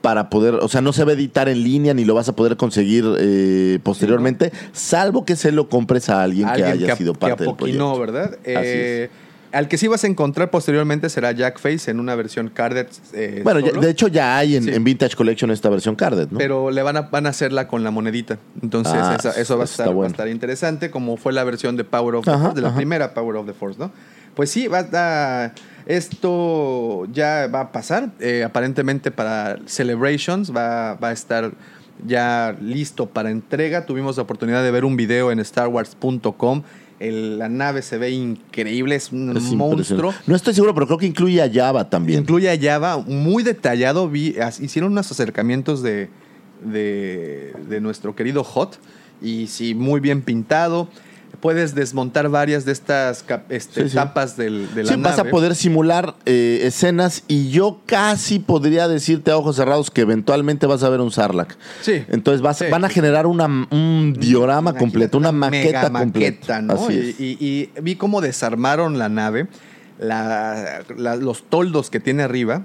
para 0.01 0.29
poder, 0.29 0.55
o 0.55 0.69
sea, 0.69 0.79
no 0.81 0.93
se 0.93 1.03
va 1.03 1.11
a 1.11 1.13
editar 1.13 1.49
en 1.49 1.61
línea 1.63 1.93
ni 1.93 2.05
lo 2.05 2.13
vas 2.13 2.29
a 2.29 2.33
poder 2.35 2.55
conseguir 2.55 3.03
eh, 3.19 3.79
posteriormente, 3.83 4.51
salvo 4.71 5.25
que 5.25 5.35
se 5.35 5.51
lo 5.51 5.67
compres 5.67 6.09
a 6.09 6.23
alguien, 6.23 6.47
que 6.55 6.63
haya 6.63 6.95
sido 6.95 7.13
parte 7.13 7.35
que 7.37 7.43
del 7.43 7.49
apoquinó, 7.53 7.95
proyecto. 7.95 7.99
¿verdad? 7.99 8.33
Así 8.39 8.45
Eh, 8.45 9.09
Al 9.51 9.67
que 9.67 9.79
sí 9.79 9.87
vas 9.87 10.03
a 10.03 10.07
encontrar 10.07 10.51
posteriormente 10.51 11.09
será 11.09 11.31
Jack 11.31 11.59
Face 11.59 11.89
en 11.89 11.99
una 11.99 12.13
versión 12.13 12.49
carded. 12.49 12.85
eh, 13.13 13.41
Bueno, 13.43 13.59
ya- 13.61 13.71
de 13.77 13.89
hecho 13.89 14.07
ya 14.07 14.37
hay 14.37 14.55
en, 14.55 14.63
Sí. 14.65 14.69
en 14.69 14.83
Vintage 14.83 15.15
Collection 15.15 15.49
esta 15.49 15.69
versión 15.69 15.95
carded, 15.95 16.27
¿no? 16.29 16.37
Pero 16.37 16.69
le 16.69 16.83
van 16.83 16.95
a, 16.97 17.01
van 17.01 17.25
a 17.25 17.29
hacerla 17.29 17.67
con 17.67 17.83
la 17.83 17.89
monedita. 17.89 18.37
Entonces, 18.61 18.93
Ah, 18.95 19.15
esa- 19.17 19.31
eso 19.41 19.57
va 19.57 19.63
a, 19.63 19.65
estar, 19.65 19.87
va 19.87 19.91
a 19.91 19.95
bueno. 19.95 20.11
estar 20.11 20.27
interesante, 20.27 20.91
como 20.91 21.17
fue 21.17 21.33
la 21.33 21.43
versión 21.43 21.77
de 21.77 21.83
Power 21.83 22.13
of 22.15 22.25
the 22.25 22.29
Ajá, 22.31 22.39
Force, 22.41 22.55
de 22.57 22.61
la 22.61 22.67
ajá. 22.67 22.77
primera 22.77 23.13
Power 23.15 23.37
of 23.37 23.47
the 23.47 23.53
Force, 23.53 23.79
¿no? 23.79 23.91
Pues 24.35 24.51
sí, 24.51 24.67
va 24.67 24.77
a 24.77 24.81
estar- 24.81 25.53
Esto 25.89 27.05
ya 27.11 27.47
va 27.53 27.61
a 27.61 27.71
pasar. 27.71 28.11
eh, 28.19 28.43
aparentemente 28.43 29.09
para 29.11 29.57
Celebrations 29.65 30.55
va, 30.55 30.93
va 30.93 31.09
a 31.09 31.11
estar 31.11 31.51
ya 32.05 32.55
listo 32.61 33.07
para 33.07 33.31
entrega. 33.31 33.85
Tuvimos 33.87 34.15
la 34.17 34.23
oportunidad 34.23 34.63
de 34.63 34.71
ver 34.71 34.85
un 34.85 34.95
video 34.95 35.31
en 35.31 35.43
StarWars.com. 35.43 36.61
El- 36.99 37.39
La 37.39 37.49
nave 37.49 37.81
se 37.81 37.97
ve 37.97 38.11
increíble, 38.11 38.95
es 38.95 39.11
un 39.11 39.35
Es 39.35 39.43
monstruo. 39.53 40.13
No 40.27 40.35
estoy 40.35 40.53
seguro, 40.53 40.73
pero 40.75 40.85
creo 40.85 40.99
que 40.99 41.07
incluye 41.07 41.41
a 41.41 41.49
Java 41.51 41.89
también. 41.89 42.19
Incluye 42.19 42.49
a 42.51 42.57
Java, 42.59 42.97
muy 43.05 43.41
detallado. 43.43 44.07
Vi, 44.09 44.35
hicieron 44.61 44.91
unos 44.91 45.09
acercamientos 45.11 45.81
de, 45.81 46.09
de, 46.63 47.53
de 47.67 47.81
nuestro 47.81 48.15
querido 48.15 48.43
Hot. 48.43 48.77
Y 49.21 49.47
sí, 49.47 49.73
muy 49.75 49.99
bien 49.99 50.21
pintado. 50.21 50.87
Puedes 51.39 51.73
desmontar 51.75 52.27
varias 52.29 52.65
de 52.65 52.71
estas 52.73 53.23
este, 53.49 53.83
Sí, 53.83 53.89
sí. 53.89 53.95
tapas 53.95 54.35
del, 54.35 54.73
de 54.75 54.83
la 54.83 54.93
Sí, 54.93 54.99
vas 54.99 55.19
a 55.19 55.23
poder 55.25 55.55
simular 55.55 56.15
eh, 56.25 56.61
escenas 56.63 57.23
y 57.27 57.49
yo 57.49 57.79
casi 57.85 58.39
podría 58.39 58.87
decirte 58.87 59.31
a 59.31 59.37
ojos 59.37 59.55
cerrados 59.55 59.89
que 59.89 60.01
eventualmente 60.01 60.65
vas 60.67 60.83
a 60.83 60.89
ver 60.89 60.99
un 61.01 61.11
Sarlacc. 61.11 61.55
Sí. 61.81 62.03
Entonces 62.09 62.41
vas, 62.41 62.63
van 62.69 62.83
a 62.83 62.89
generar 62.89 63.25
una, 63.25 63.45
un 63.45 64.15
diorama 64.19 64.73
completo, 64.75 65.17
una 65.17 65.31
maqueta 65.31 65.89
completa. 65.91 66.01
maqueta, 66.19 66.61
¿no? 66.61 66.73
Así 66.73 67.15
Y, 67.17 67.23
y- 67.25 67.69
y 67.75 67.81
vi 67.81 67.95
cómo 67.95 68.19
desarmaron 68.21 68.97
la 68.97 69.07
nave, 69.09 69.47
la- 69.99 70.83
la- 70.97 71.15
los 71.15 71.43
toldos 71.43 71.89
que 71.89 71.99
tiene 71.99 72.23
arriba, 72.23 72.63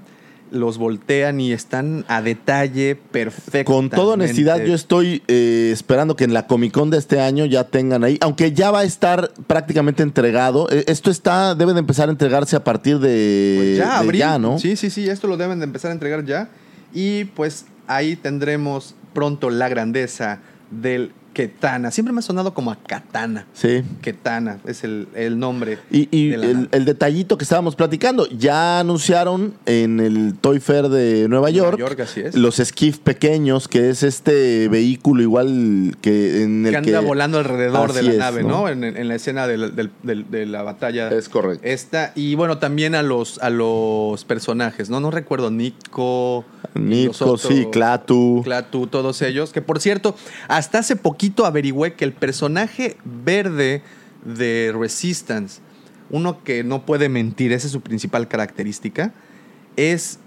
los 0.51 0.77
voltean 0.77 1.39
y 1.39 1.51
están 1.51 2.05
a 2.07 2.21
detalle 2.21 2.95
perfecto. 2.95 3.71
Con 3.71 3.89
toda 3.89 4.13
honestidad, 4.13 4.63
yo 4.63 4.73
estoy 4.73 5.23
eh, 5.27 5.69
esperando 5.73 6.15
que 6.15 6.23
en 6.23 6.33
la 6.33 6.47
Comic 6.47 6.71
Con 6.71 6.89
de 6.89 6.97
este 6.97 7.19
año 7.19 7.45
ya 7.45 7.65
tengan 7.65 8.03
ahí, 8.03 8.17
aunque 8.21 8.51
ya 8.53 8.71
va 8.71 8.79
a 8.79 8.83
estar 8.83 9.31
prácticamente 9.47 10.03
entregado. 10.03 10.69
Eh, 10.71 10.85
esto 10.87 11.11
está, 11.11 11.55
debe 11.55 11.73
de 11.73 11.79
empezar 11.79 12.09
a 12.09 12.11
entregarse 12.11 12.55
a 12.55 12.63
partir 12.63 12.99
de, 12.99 13.55
Pues 13.57 13.77
ya, 13.77 13.85
de 13.85 13.95
abril. 14.05 14.19
ya, 14.19 14.39
¿no? 14.39 14.59
Sí, 14.59 14.75
sí, 14.75 14.89
sí, 14.89 15.09
esto 15.09 15.27
lo 15.27 15.37
deben 15.37 15.59
de 15.59 15.65
empezar 15.65 15.91
a 15.91 15.93
entregar 15.93 16.25
ya. 16.25 16.49
Y 16.93 17.25
pues 17.25 17.65
ahí 17.87 18.15
tendremos 18.15 18.95
pronto 19.13 19.49
la 19.49 19.67
grandeza 19.69 20.39
del 20.71 21.11
Ketana. 21.35 21.91
Siempre 21.91 22.13
me 22.13 22.19
ha 22.19 22.21
sonado 22.23 22.53
como 22.53 22.71
a 22.71 22.77
Katana. 22.77 23.45
Sí. 23.53 23.83
Ketana 24.01 24.59
es 24.65 24.83
el, 24.85 25.07
el 25.13 25.37
nombre. 25.37 25.77
Y, 25.91 26.07
y 26.09 26.29
de 26.29 26.37
la 26.37 26.67
el, 26.71 26.85
detallito 26.85 27.37
que 27.37 27.43
estábamos 27.43 27.75
platicando, 27.75 28.25
ya 28.29 28.79
anunciaron 28.79 29.53
en 29.65 29.99
el 29.99 30.33
Toy 30.39 30.59
Fair 30.61 30.87
de 30.87 31.27
Nueva 31.27 31.49
York, 31.49 31.77
York, 31.77 31.99
así 31.99 32.21
es. 32.21 32.35
los 32.35 32.55
Skiff 32.55 32.99
pequeños, 32.99 33.67
que 33.67 33.89
es 33.89 34.01
este 34.01 34.69
vehículo 34.69 35.21
igual 35.21 35.97
que 36.01 36.43
en 36.43 36.65
el 36.65 36.71
que 36.71 36.77
anda 36.77 37.01
volando 37.01 37.37
alrededor 37.37 37.91
de 37.91 38.03
la 38.03 38.11
es, 38.13 38.17
nave, 38.17 38.43
¿no? 38.43 38.49
¿no? 38.61 38.69
En, 38.69 38.83
en 38.85 39.07
la 39.09 39.15
escena 39.15 39.45
de 39.45 40.45
la 40.45 40.63
batalla. 40.63 41.09
Es 41.09 41.27
correcto. 41.27 41.61
Esta, 41.67 42.13
y 42.15 42.35
bueno, 42.35 42.59
también 42.59 42.95
a 42.95 43.03
los, 43.03 43.39
a 43.39 43.49
los 43.49 44.23
personajes, 44.23 44.89
¿no? 44.89 45.01
No 45.01 45.11
recuerdo, 45.11 45.51
Nico. 45.51 46.45
Nico, 46.75 47.11
otros- 47.25 47.41
sí, 47.41 47.67
Clatu. 47.71 48.41
Clatu, 48.43 48.87
todos 48.87 49.21
ellos. 49.21 49.51
Que 49.51 49.61
por 49.61 49.81
cierto, 49.81 50.15
hasta 50.47 50.79
hace 50.79 50.95
poquito 50.95 51.24
averigüé 51.45 51.93
que 51.93 52.05
el 52.05 52.13
personaje 52.13 52.97
verde 53.03 53.81
de 54.23 54.73
Resistance, 54.77 55.61
uno 56.09 56.43
que 56.43 56.63
no 56.63 56.85
puede 56.85 57.09
mentir, 57.09 57.51
esa 57.51 57.67
es 57.67 57.73
su 57.73 57.81
principal 57.81 58.27
característica, 58.27 59.13
es, 59.75 60.19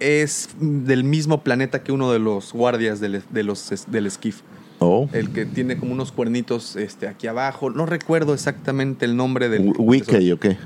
es 0.00 0.50
del 0.60 1.04
mismo 1.04 1.42
planeta 1.42 1.82
que 1.82 1.92
uno 1.92 2.12
de 2.12 2.18
los 2.18 2.52
guardias 2.52 3.00
del, 3.00 3.22
de 3.30 3.42
los, 3.42 3.70
del 3.88 4.10
Skiff. 4.10 4.42
Oh. 4.80 5.08
El 5.12 5.30
que 5.32 5.44
tiene 5.44 5.76
como 5.76 5.92
unos 5.92 6.12
cuernitos 6.12 6.76
este, 6.76 7.08
aquí 7.08 7.26
abajo. 7.26 7.70
No 7.70 7.84
recuerdo 7.84 8.32
exactamente 8.32 9.04
el 9.06 9.16
nombre 9.16 9.48
del. 9.48 9.72
Wiki, 9.76 10.30
¿o 10.30 10.38
qué? 10.38 10.56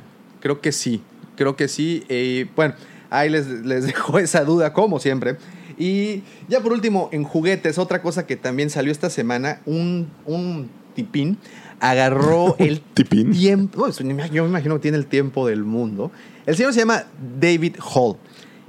Creo 0.40 0.60
que 0.60 0.72
sí. 0.72 1.00
Creo 1.36 1.56
que 1.56 1.66
sí. 1.66 2.04
Y 2.10 2.44
bueno, 2.54 2.74
ahí 3.08 3.30
les, 3.30 3.46
les 3.48 3.86
dejo 3.86 4.18
esa 4.18 4.44
duda, 4.44 4.74
como 4.74 4.98
siempre. 4.98 5.38
Y 5.78 6.22
ya 6.48 6.60
por 6.60 6.72
último, 6.72 7.08
en 7.12 7.24
juguetes, 7.24 7.78
otra 7.78 8.02
cosa 8.02 8.26
que 8.26 8.36
también 8.36 8.70
salió 8.70 8.92
esta 8.92 9.10
semana, 9.10 9.60
un, 9.66 10.08
un 10.26 10.68
tipín 10.94 11.38
agarró 11.80 12.54
el 12.60 12.80
¿Tipín? 12.80 13.32
tiempo. 13.32 13.88
yo 13.90 14.04
me 14.04 14.48
imagino 14.48 14.76
que 14.76 14.80
tiene 14.82 14.96
el 14.96 15.06
tiempo 15.06 15.46
del 15.46 15.64
mundo. 15.64 16.12
El 16.46 16.56
señor 16.56 16.72
se 16.72 16.80
llama 16.80 17.04
David 17.40 17.76
Hall 17.94 18.16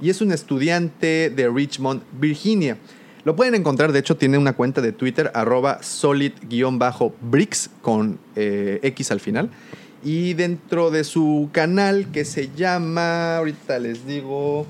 y 0.00 0.10
es 0.10 0.20
un 0.20 0.32
estudiante 0.32 1.30
de 1.30 1.48
Richmond, 1.48 2.02
Virginia. 2.20 2.76
Lo 3.24 3.36
pueden 3.36 3.54
encontrar, 3.54 3.92
de 3.92 4.00
hecho, 4.00 4.16
tiene 4.18 4.36
una 4.36 4.52
cuenta 4.52 4.82
de 4.82 4.92
Twitter, 4.92 5.30
arroba 5.32 5.82
solid-bricks 5.82 7.70
con 7.80 8.18
eh, 8.36 8.80
X 8.82 9.10
al 9.12 9.20
final. 9.20 9.48
Y 10.04 10.34
dentro 10.34 10.90
de 10.90 11.04
su 11.04 11.48
canal 11.50 12.10
que 12.12 12.26
se 12.26 12.50
llama, 12.54 13.38
ahorita 13.38 13.78
les 13.78 14.06
digo, 14.06 14.66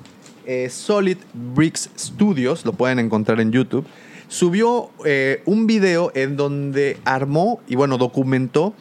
eh, 0.47 0.69
Solid 0.71 1.19
Bricks 1.33 1.91
Studios, 1.99 2.65
lo 2.65 2.73
pueden 2.73 2.99
encontrar 2.99 3.41
en 3.41 3.53
YouTube, 3.53 3.87
subió 4.29 4.91
eh, 5.05 5.43
un 5.45 5.67
video 5.67 6.13
en 6.15 6.37
donde 6.37 6.99
armó 7.05 7.61
y 7.69 7.77
bueno, 7.77 7.99
documentó 7.99 8.75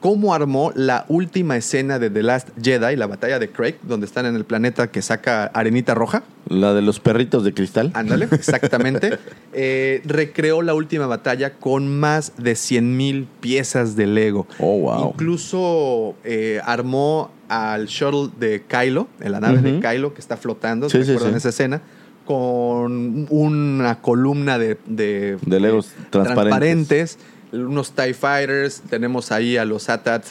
cómo 0.00 0.34
armó 0.34 0.72
la 0.74 1.04
última 1.08 1.56
escena 1.56 1.98
de 1.98 2.10
The 2.10 2.22
Last 2.22 2.48
Jedi, 2.60 2.96
la 2.96 3.06
batalla 3.06 3.38
de 3.38 3.50
Craig, 3.50 3.76
donde 3.82 4.06
están 4.06 4.26
en 4.26 4.34
el 4.34 4.44
planeta 4.44 4.90
que 4.90 5.02
saca 5.02 5.44
arenita 5.46 5.94
roja. 5.94 6.24
La 6.48 6.74
de 6.74 6.82
los 6.82 6.98
perritos 7.00 7.44
de 7.44 7.54
cristal. 7.54 7.92
Ándale, 7.94 8.28
exactamente. 8.32 9.18
Eh, 9.52 10.00
recreó 10.04 10.62
la 10.62 10.74
última 10.74 11.06
batalla 11.06 11.54
con 11.54 11.98
más 11.98 12.32
de 12.36 12.54
100 12.54 12.96
mil 12.96 13.26
piezas 13.40 13.96
de 13.96 14.06
Lego. 14.06 14.46
Oh, 14.60 14.78
wow. 14.78 15.10
Incluso 15.12 16.14
eh, 16.22 16.60
armó 16.64 17.32
al 17.50 17.86
shuttle 17.86 18.30
de 18.38 18.62
Kylo, 18.62 19.08
en 19.20 19.32
la 19.32 19.40
nave 19.40 19.60
de. 19.60 19.80
Kylo 19.80 20.14
que 20.14 20.20
está 20.20 20.36
flotando, 20.36 20.88
Sí, 20.88 21.04
¿se 21.04 21.18
sí, 21.18 21.24
esa 21.34 21.48
escena? 21.48 21.82
con 22.24 23.26
una 23.28 24.00
columna 24.00 24.56
de, 24.56 24.78
de, 24.86 25.36
De 25.44 25.58
Legos 25.58 25.92
transparentes. 26.10 27.18
Unos 27.52 27.92
TIE 27.92 28.14
Fighters, 28.14 28.82
tenemos 28.88 29.32
ahí 29.32 29.56
a 29.56 29.64
los 29.64 29.88
ATAT 29.88 30.24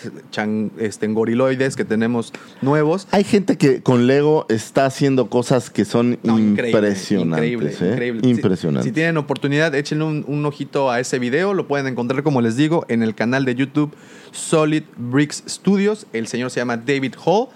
este, 0.80 1.08
goriloides 1.08 1.76
que 1.76 1.84
tenemos 1.86 2.32
nuevos. 2.62 3.08
Hay 3.12 3.24
gente 3.24 3.58
que 3.58 3.82
con 3.82 4.08
Lego 4.08 4.46
está 4.50 4.86
haciendo 4.86 5.30
cosas 5.30 5.70
que 5.70 5.86
son 5.86 6.18
No, 6.24 6.40
impresionantes. 6.40 7.52
Increíble, 7.52 7.72
¿eh? 7.82 7.92
increíble. 7.92 8.22
Si- 8.24 8.30
Impresionantes. 8.30 8.86
Si, 8.86 8.92
tienen 8.92 9.18
oportunidad, 9.18 9.76
échenle 9.76 10.06
un, 10.06 10.24
un 10.28 10.46
ojito 10.46 10.90
a 10.92 11.00
ese 11.00 11.20
video. 11.20 11.54
Lo 11.54 11.68
pueden 11.68 11.88
encontrar, 11.88 12.24
como 12.24 12.42
les 12.42 12.56
digo, 12.56 12.86
en 12.88 13.04
el 13.04 13.16
canal 13.16 13.46
de 13.46 13.56
YouTube 13.56 13.94
Solid 14.32 14.84
Bricks 14.98 15.44
Studios. 15.48 16.08
El 16.14 16.28
señor 16.28 16.52
se 16.52 16.60
llama 16.62 16.78
David 16.78 17.16
Hall. 17.26 17.48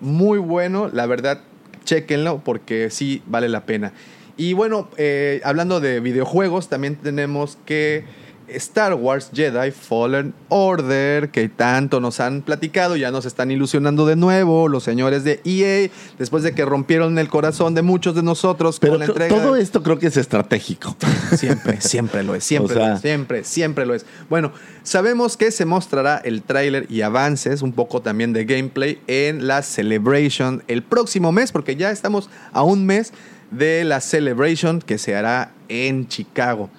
Muy 0.00 0.38
bueno, 0.38 0.88
la 0.92 1.06
verdad, 1.06 1.40
chequenlo 1.84 2.42
porque 2.44 2.90
sí 2.90 3.22
vale 3.26 3.48
la 3.48 3.64
pena. 3.64 3.92
Y 4.36 4.52
bueno, 4.52 4.88
eh, 4.98 5.40
hablando 5.42 5.80
de 5.80 5.98
videojuegos, 5.98 6.68
también 6.68 6.94
tenemos 6.94 7.58
que 7.66 8.04
Star 8.50 8.94
Wars 8.94 9.30
Jedi 9.32 9.70
Fallen 9.70 10.34
Order, 10.48 11.30
que 11.30 11.48
tanto 11.48 12.00
nos 12.00 12.20
han 12.20 12.42
platicado, 12.42 12.96
ya 12.96 13.10
nos 13.10 13.26
están 13.26 13.50
ilusionando 13.50 14.06
de 14.06 14.16
nuevo 14.16 14.68
los 14.68 14.82
señores 14.84 15.24
de 15.24 15.40
EA, 15.44 15.90
después 16.18 16.42
de 16.42 16.54
que 16.54 16.64
rompieron 16.64 17.18
el 17.18 17.28
corazón 17.28 17.74
de 17.74 17.82
muchos 17.82 18.14
de 18.14 18.22
nosotros 18.22 18.78
Pero 18.80 18.92
con 18.94 19.00
la 19.00 19.06
entrega. 19.06 19.34
todo 19.34 19.56
esto 19.56 19.82
creo 19.82 19.98
que 19.98 20.06
es 20.08 20.16
estratégico. 20.16 20.96
Siempre, 21.36 21.80
siempre 21.80 22.22
lo 22.22 22.34
es, 22.34 22.44
siempre 22.44 22.74
O 22.74 22.78
sea- 22.78 22.88
lo 22.88 22.94
es, 22.94 23.00
siempre, 23.00 23.44
siempre 23.44 23.86
lo 23.86 23.94
es. 23.94 24.06
Bueno, 24.30 24.52
sabemos 24.82 25.36
que 25.36 25.50
se 25.50 25.64
mostrará 25.66 26.16
el 26.18 26.42
tráiler 26.42 26.86
y 26.88 27.02
avances, 27.02 27.62
un 27.62 27.72
poco 27.72 28.00
también 28.02 28.32
de 28.32 28.44
gameplay 28.44 28.98
en 29.06 29.46
la 29.46 29.62
Celebration 29.62 30.62
el 30.68 30.82
próximo 30.82 31.32
mes, 31.32 31.52
porque 31.52 31.76
ya 31.76 31.90
estamos 31.90 32.30
a 32.52 32.62
un 32.62 32.86
mes 32.86 33.12
de 33.50 33.84
la 33.84 34.00
Celebration 34.00 34.80
que 34.80 34.98
se 34.98 35.14
hará 35.16 35.52
en 35.68 36.08
Chicago. 36.08 36.70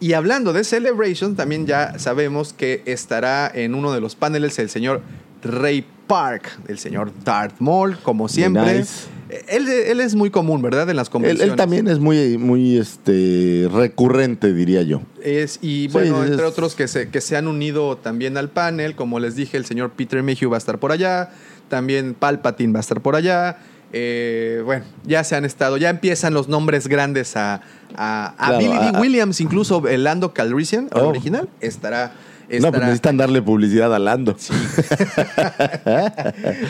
Y 0.00 0.14
hablando 0.14 0.52
de 0.52 0.64
Celebration, 0.64 1.36
también 1.36 1.66
ya 1.66 1.98
sabemos 1.98 2.52
que 2.54 2.82
estará 2.86 3.50
en 3.54 3.74
uno 3.74 3.92
de 3.92 4.00
los 4.00 4.16
paneles 4.16 4.58
el 4.58 4.70
señor 4.70 5.02
Ray 5.42 5.84
Park, 6.06 6.58
el 6.68 6.78
señor 6.78 7.12
Darth 7.24 7.54
Maul, 7.60 7.98
como 8.02 8.28
siempre. 8.28 8.78
nice. 8.78 9.06
Él, 9.48 9.68
él 9.68 10.00
es 10.00 10.16
muy 10.16 10.30
común, 10.30 10.60
¿verdad? 10.60 10.90
En 10.90 10.96
las 10.96 11.08
convenciones. 11.08 11.50
él 11.52 11.56
también 11.56 11.86
es 11.86 12.00
muy, 12.00 12.36
muy 12.36 12.78
este, 12.78 13.68
recurrente, 13.72 14.52
diría 14.52 14.82
yo. 14.82 15.02
Es, 15.22 15.58
y 15.62 15.82
Sí, 15.82 15.88
bueno, 15.92 16.24
es- 16.24 16.30
entre 16.32 16.46
otros 16.46 16.74
que 16.74 16.88
se, 16.88 17.10
que 17.10 17.20
se 17.20 17.36
han 17.36 17.46
unido 17.46 17.96
también 17.96 18.36
al 18.36 18.48
panel, 18.48 18.96
como 18.96 19.20
les 19.20 19.36
dije, 19.36 19.56
el 19.56 19.66
señor 19.66 19.90
Peter 19.92 20.20
Mayhew 20.24 20.50
va 20.50 20.56
a 20.56 20.58
estar 20.58 20.78
por 20.80 20.90
allá, 20.90 21.30
también 21.68 22.14
Palpatine 22.14 22.72
va 22.72 22.80
a 22.80 22.80
estar 22.80 23.00
por 23.02 23.14
allá. 23.14 23.58
eh, 23.92 24.62
bueno, 24.64 24.84
ya 25.04 25.22
se 25.24 25.36
han 25.36 25.44
estado, 25.44 25.76
ya 25.76 25.90
empiezan 25.90 26.32
los 26.34 26.48
nombres 26.48 26.86
grandes 26.88 27.36
a, 27.36 27.60
a, 27.96 28.34
a 28.38 28.46
Claro, 28.48 28.58
Billy 28.58 28.72
a- 28.72 28.88
a- 28.90 29.00
Williams, 29.00 29.40
incluso 29.40 29.86
el 29.88 30.04
Lando 30.04 30.34
Calrissian, 30.34 30.88
el 30.94 31.00
Oh. 31.00 31.08
original, 31.08 31.48
estará. 31.60 32.12
No, 32.60 32.70
pues 32.72 32.82
necesitan 32.82 33.16
darle 33.16 33.40
publicidad 33.42 33.94
a 33.94 34.00
Lando. 34.00 34.36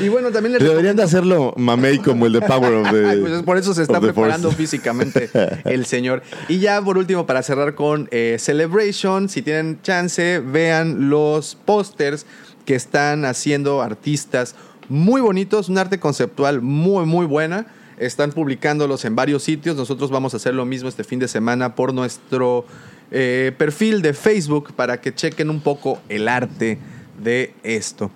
y 0.00 0.08
bueno, 0.08 0.30
también 0.30 0.54
les 0.54 0.62
Deberían 0.62 0.96
de 0.96 1.02
hacerlo 1.02 1.54
mamey 1.56 1.98
como 1.98 2.26
el 2.26 2.32
de 2.34 2.40
Power 2.42 2.72
of 2.74 2.90
the 2.90 3.16
pues 3.20 3.42
por 3.42 3.56
eso 3.56 3.74
se 3.74 3.82
está 3.82 4.00
preparando 4.00 4.48
Force. 4.48 4.56
físicamente 4.62 5.30
el 5.64 5.86
señor. 5.86 6.22
Y 6.48 6.58
ya 6.58 6.80
por 6.82 6.98
último, 6.98 7.26
para 7.26 7.42
cerrar 7.42 7.74
con 7.74 8.08
eh, 8.10 8.36
Celebration, 8.38 9.28
si 9.28 9.42
tienen 9.42 9.80
chance, 9.82 10.40
vean 10.40 11.08
los 11.10 11.56
pósters 11.64 12.26
que 12.64 12.74
están 12.74 13.24
haciendo 13.24 13.82
artistas 13.82 14.54
muy 14.88 15.20
bonitos, 15.20 15.68
un 15.68 15.78
arte 15.78 15.98
conceptual 15.98 16.60
muy, 16.60 17.06
muy 17.06 17.26
buena. 17.26 17.66
Están 18.00 18.32
publicándolos 18.32 19.04
en 19.04 19.14
varios 19.14 19.42
sitios. 19.42 19.76
Nosotros 19.76 20.10
vamos 20.10 20.32
a 20.32 20.38
hacer 20.38 20.54
lo 20.54 20.64
mismo 20.64 20.88
este 20.88 21.04
fin 21.04 21.18
de 21.18 21.28
semana 21.28 21.74
por 21.74 21.92
nuestro 21.92 22.64
eh, 23.10 23.52
perfil 23.58 24.00
de 24.00 24.14
Facebook 24.14 24.72
para 24.74 25.02
que 25.02 25.14
chequen 25.14 25.50
un 25.50 25.60
poco 25.60 26.00
el 26.08 26.26
arte 26.26 26.78
de 27.22 27.52
esto. 27.62 28.10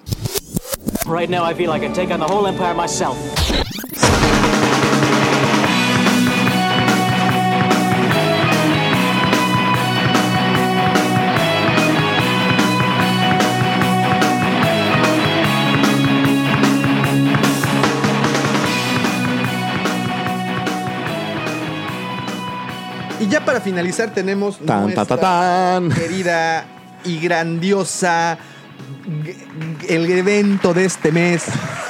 Ya 23.35 23.45
para 23.45 23.61
finalizar 23.61 24.11
tenemos 24.15 24.59
Tan, 24.59 24.83
nuestra 24.83 25.05
ta, 25.05 25.17
ta, 25.17 25.21
tan. 25.75 25.91
querida 25.91 26.65
y 27.05 27.19
grandiosa 27.19 28.39
el 29.89 30.11
evento 30.11 30.73
de 30.73 30.85
este 30.85 31.11
mes, 31.11 31.43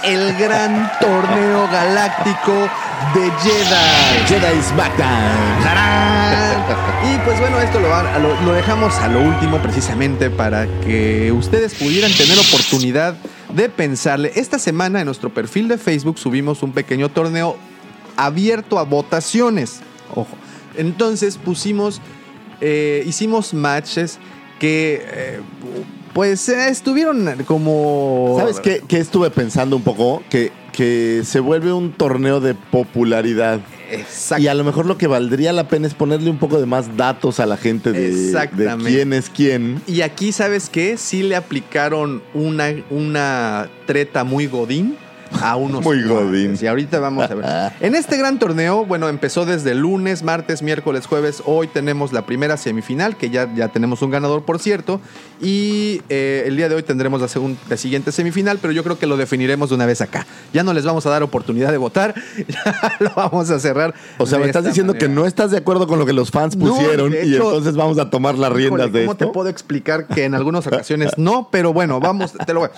el 0.02 0.34
gran 0.38 0.90
torneo 1.00 1.68
galáctico 1.70 2.52
de 3.14 3.30
Jedi. 3.42 4.26
Jedi 4.26 4.62
SmackDown. 4.62 5.62
¡Tarán! 5.62 6.64
Y 7.14 7.18
pues 7.26 7.38
bueno, 7.40 7.60
esto 7.60 7.78
lo- 7.78 8.40
lo 8.42 8.52
dejamos 8.54 8.94
a 8.96 9.08
lo 9.08 9.20
último 9.20 9.58
precisamente 9.58 10.30
para 10.30 10.66
que 10.80 11.30
ustedes 11.32 11.74
pudieran 11.74 12.10
tener 12.12 12.38
oportunidad 12.38 13.14
de 13.52 13.68
pensarle. 13.68 14.32
Esta 14.34 14.58
semana 14.58 15.00
en 15.00 15.04
nuestro 15.06 15.28
perfil 15.32 15.68
de 15.68 15.76
Facebook 15.78 16.18
subimos 16.18 16.62
un 16.62 16.72
pequeño 16.72 17.10
torneo 17.10 17.56
abierto 18.16 18.78
a 18.78 18.84
votaciones. 18.84 19.80
Ojo. 20.14 20.28
Entonces 20.76 21.36
pusimos, 21.38 22.00
eh, 22.60 23.02
hicimos 23.06 23.54
matches 23.54 24.18
que 24.58 25.02
eh, 25.04 25.40
pues 26.12 26.48
eh, 26.48 26.68
estuvieron 26.68 27.44
como... 27.44 28.36
¿Sabes 28.38 28.60
qué, 28.60 28.82
qué 28.86 28.98
estuve 28.98 29.30
pensando 29.30 29.76
un 29.76 29.82
poco? 29.82 30.22
Que, 30.30 30.52
que 30.72 31.22
se 31.24 31.40
vuelve 31.40 31.72
un 31.72 31.92
torneo 31.92 32.40
de 32.40 32.54
popularidad. 32.54 33.60
Exacto. 33.90 34.42
Y 34.42 34.48
a 34.48 34.54
lo 34.54 34.64
mejor 34.64 34.86
lo 34.86 34.96
que 34.96 35.06
valdría 35.06 35.52
la 35.52 35.68
pena 35.68 35.86
es 35.86 35.94
ponerle 35.94 36.30
un 36.30 36.38
poco 36.38 36.58
de 36.58 36.66
más 36.66 36.96
datos 36.96 37.40
a 37.40 37.46
la 37.46 37.56
gente 37.56 37.92
de, 37.92 38.32
de 38.32 38.76
quién 38.84 39.12
es 39.12 39.28
quién. 39.28 39.82
Y 39.86 40.00
aquí, 40.00 40.32
¿sabes 40.32 40.70
qué? 40.70 40.96
Sí 40.96 41.22
le 41.22 41.36
aplicaron 41.36 42.22
una, 42.32 42.74
una 42.90 43.68
treta 43.86 44.24
muy 44.24 44.46
godín 44.46 44.96
a 45.42 45.56
unos 45.56 45.82
Muy 45.84 46.02
godín. 46.02 46.56
Y 46.60 46.66
ahorita 46.66 46.98
vamos 47.00 47.30
a 47.30 47.34
ver. 47.34 47.72
En 47.80 47.94
este 47.94 48.16
gran 48.16 48.38
torneo, 48.38 48.84
bueno, 48.84 49.08
empezó 49.08 49.44
desde 49.44 49.74
lunes, 49.74 50.22
martes, 50.22 50.62
miércoles, 50.62 51.06
jueves. 51.06 51.42
Hoy 51.46 51.66
tenemos 51.66 52.12
la 52.12 52.26
primera 52.26 52.56
semifinal, 52.56 53.16
que 53.16 53.30
ya, 53.30 53.52
ya 53.54 53.68
tenemos 53.68 54.02
un 54.02 54.10
ganador, 54.10 54.44
por 54.44 54.58
cierto. 54.58 55.00
Y 55.40 56.00
eh, 56.08 56.44
el 56.46 56.56
día 56.56 56.68
de 56.68 56.76
hoy 56.76 56.82
tendremos 56.82 57.20
la, 57.20 57.28
segun- 57.28 57.56
la 57.68 57.76
siguiente 57.76 58.12
semifinal, 58.12 58.58
pero 58.60 58.72
yo 58.72 58.82
creo 58.84 58.98
que 58.98 59.06
lo 59.06 59.16
definiremos 59.16 59.68
de 59.68 59.74
una 59.74 59.86
vez 59.86 60.00
acá. 60.00 60.26
Ya 60.52 60.62
no 60.62 60.72
les 60.72 60.84
vamos 60.84 61.04
a 61.06 61.10
dar 61.10 61.22
oportunidad 61.22 61.70
de 61.70 61.78
votar, 61.78 62.14
ya 62.48 62.96
lo 63.00 63.10
vamos 63.14 63.50
a 63.50 63.58
cerrar. 63.58 63.94
O 64.18 64.26
sea, 64.26 64.38
me 64.38 64.46
estás 64.46 64.64
diciendo 64.64 64.92
manera. 64.92 65.08
que 65.08 65.12
no 65.14 65.26
estás 65.26 65.50
de 65.50 65.58
acuerdo 65.58 65.86
con 65.86 65.98
lo 65.98 66.06
que 66.06 66.12
los 66.12 66.30
fans 66.30 66.56
No, 66.56 66.66
pusieron 66.74 67.12
y 67.12 67.34
entonces 67.34 67.74
vamos 67.76 67.98
a 67.98 68.10
tomar 68.10 68.36
las 68.38 68.52
riendas 68.52 68.92
de 68.92 69.00
¿Cómo 69.00 69.12
esto. 69.12 69.26
te 69.26 69.32
puedo 69.32 69.48
explicar 69.48 70.06
que 70.06 70.24
en 70.24 70.34
algunas 70.34 70.66
ocasiones 70.66 71.12
no? 71.16 71.48
Pero 71.50 71.72
bueno, 71.72 72.00
vamos, 72.00 72.32
te 72.46 72.52
lo 72.54 72.60
voy. 72.60 72.68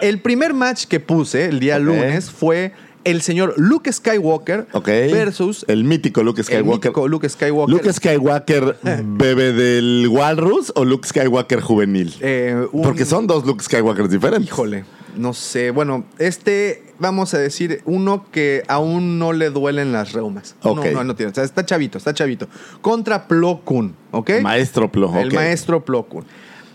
El 0.00 0.20
primer 0.20 0.54
match 0.54 0.84
que 0.86 1.00
puse 1.00 1.46
el 1.46 1.60
día 1.60 1.78
lunes 1.78 2.03
fue 2.30 2.72
el 3.04 3.20
señor 3.20 3.52
Luke 3.58 3.92
Skywalker 3.92 4.66
versus 5.12 5.64
el 5.68 5.84
mítico 5.84 6.22
Luke 6.22 6.40
el 6.40 6.44
Skywalker. 6.46 6.90
mítico 6.90 7.08
Luke 7.08 7.28
Skywalker. 7.28 7.74
¿Luke 7.74 7.92
Skywalker 7.92 8.76
bebé 9.04 9.52
del 9.52 10.08
Walrus 10.10 10.72
o 10.74 10.84
Luke 10.84 11.06
Skywalker 11.06 11.60
juvenil? 11.60 12.14
Eh, 12.20 12.66
un- 12.72 12.82
Porque 12.82 13.04
son 13.04 13.26
dos 13.26 13.44
Luke 13.44 13.62
Skywalkers 13.62 14.08
diferentes. 14.10 14.48
Híjole, 14.48 14.84
no 15.16 15.34
sé. 15.34 15.70
Bueno, 15.70 16.04
este, 16.18 16.82
vamos 16.98 17.34
a 17.34 17.38
decir, 17.38 17.82
uno 17.84 18.24
que 18.32 18.62
aún 18.68 19.18
no 19.18 19.32
le 19.34 19.50
duelen 19.50 19.92
las 19.92 20.12
reumas. 20.12 20.56
Ok. 20.62 20.86
No, 20.86 20.90
no, 20.92 21.04
no 21.04 21.14
tiene. 21.14 21.30
O 21.30 21.34
sea, 21.34 21.44
está 21.44 21.66
chavito, 21.66 21.98
está 21.98 22.14
chavito. 22.14 22.48
Contra 22.80 23.28
Plo 23.28 23.60
Koon, 23.64 23.94
¿ok? 24.12 24.30
Maestro 24.42 24.90
Plo. 24.90 25.12
El 25.18 25.30
maestro 25.32 25.84
Plo 25.84 26.04
Koon. 26.06 26.24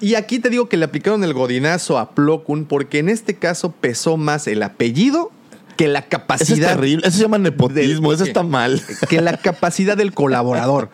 Y 0.02 0.16
aquí 0.16 0.40
te 0.40 0.50
digo 0.50 0.70
que 0.70 0.78
le 0.78 0.86
aplicaron 0.86 1.24
el 1.24 1.34
godinazo 1.34 1.98
a 1.98 2.12
Plo 2.12 2.44
Koon 2.44 2.66
porque 2.66 3.00
en 3.00 3.10
este 3.10 3.36
caso 3.36 3.72
pesó 3.72 4.18
más 4.18 4.48
el 4.48 4.64
apellido 4.64 5.32
que 5.78 5.88
la 5.88 6.00
Eso 6.00 6.06
es 6.06 6.10
capacidad. 6.10 6.70
terrible. 6.76 7.08
Eso 7.08 7.18
se 7.18 7.24
llama 7.24 7.38
nepotismo. 7.38 8.10
del- 8.12 8.16
Eso 8.16 8.24
está 8.26 8.44
mal. 8.44 8.82
Que 9.10 9.22
la 9.22 9.38
capacidad 9.38 9.96
del 9.98 10.14
colaborador. 10.14 10.90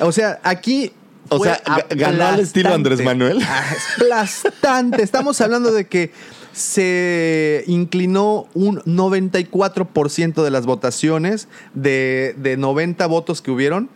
O 0.00 0.12
sea, 0.12 0.40
aquí. 0.42 0.92
O 1.28 1.42
sea, 1.42 1.60
ga- 1.64 1.86
ganó 1.96 2.26
al 2.26 2.40
estilo 2.40 2.72
Andrés 2.72 3.02
Manuel. 3.02 3.40
Ah, 3.42 3.64
Aplastante. 3.96 5.02
Estamos 5.02 5.40
hablando 5.40 5.72
de 5.72 5.86
que 5.86 6.12
se 6.52 7.64
inclinó 7.66 8.46
un 8.54 8.80
94% 8.84 10.42
de 10.42 10.50
las 10.50 10.66
votaciones 10.66 11.48
de, 11.74 12.34
de 12.38 12.56
90 12.56 13.06
votos 13.06 13.42
que 13.42 13.50
hubieron. 13.50 13.88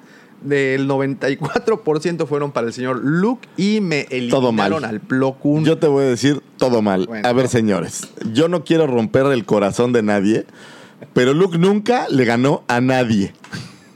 Del 0.42 0.88
94% 0.88 2.26
fueron 2.26 2.50
para 2.52 2.66
el 2.66 2.72
señor 2.72 3.00
Luke 3.02 3.46
y 3.56 3.80
me 3.80 4.04
Todo 4.30 4.52
mal. 4.52 4.72
eliminaron 4.72 4.84
al 4.84 5.00
Plo 5.00 5.34
Koon. 5.34 5.64
Yo 5.64 5.78
te 5.78 5.86
voy 5.86 6.04
a 6.04 6.08
decir 6.08 6.42
todo 6.56 6.80
mal. 6.80 7.06
Bueno. 7.06 7.28
a 7.28 7.32
ver, 7.32 7.48
señores. 7.48 8.08
Yo 8.32 8.48
no 8.48 8.64
quiero 8.64 8.86
romper 8.86 9.26
el 9.26 9.44
corazón 9.44 9.92
de 9.92 10.02
nadie, 10.02 10.46
pero 11.12 11.34
Luke 11.34 11.58
nunca 11.58 12.06
le 12.08 12.24
ganó 12.24 12.62
a 12.68 12.80
nadie. 12.80 13.34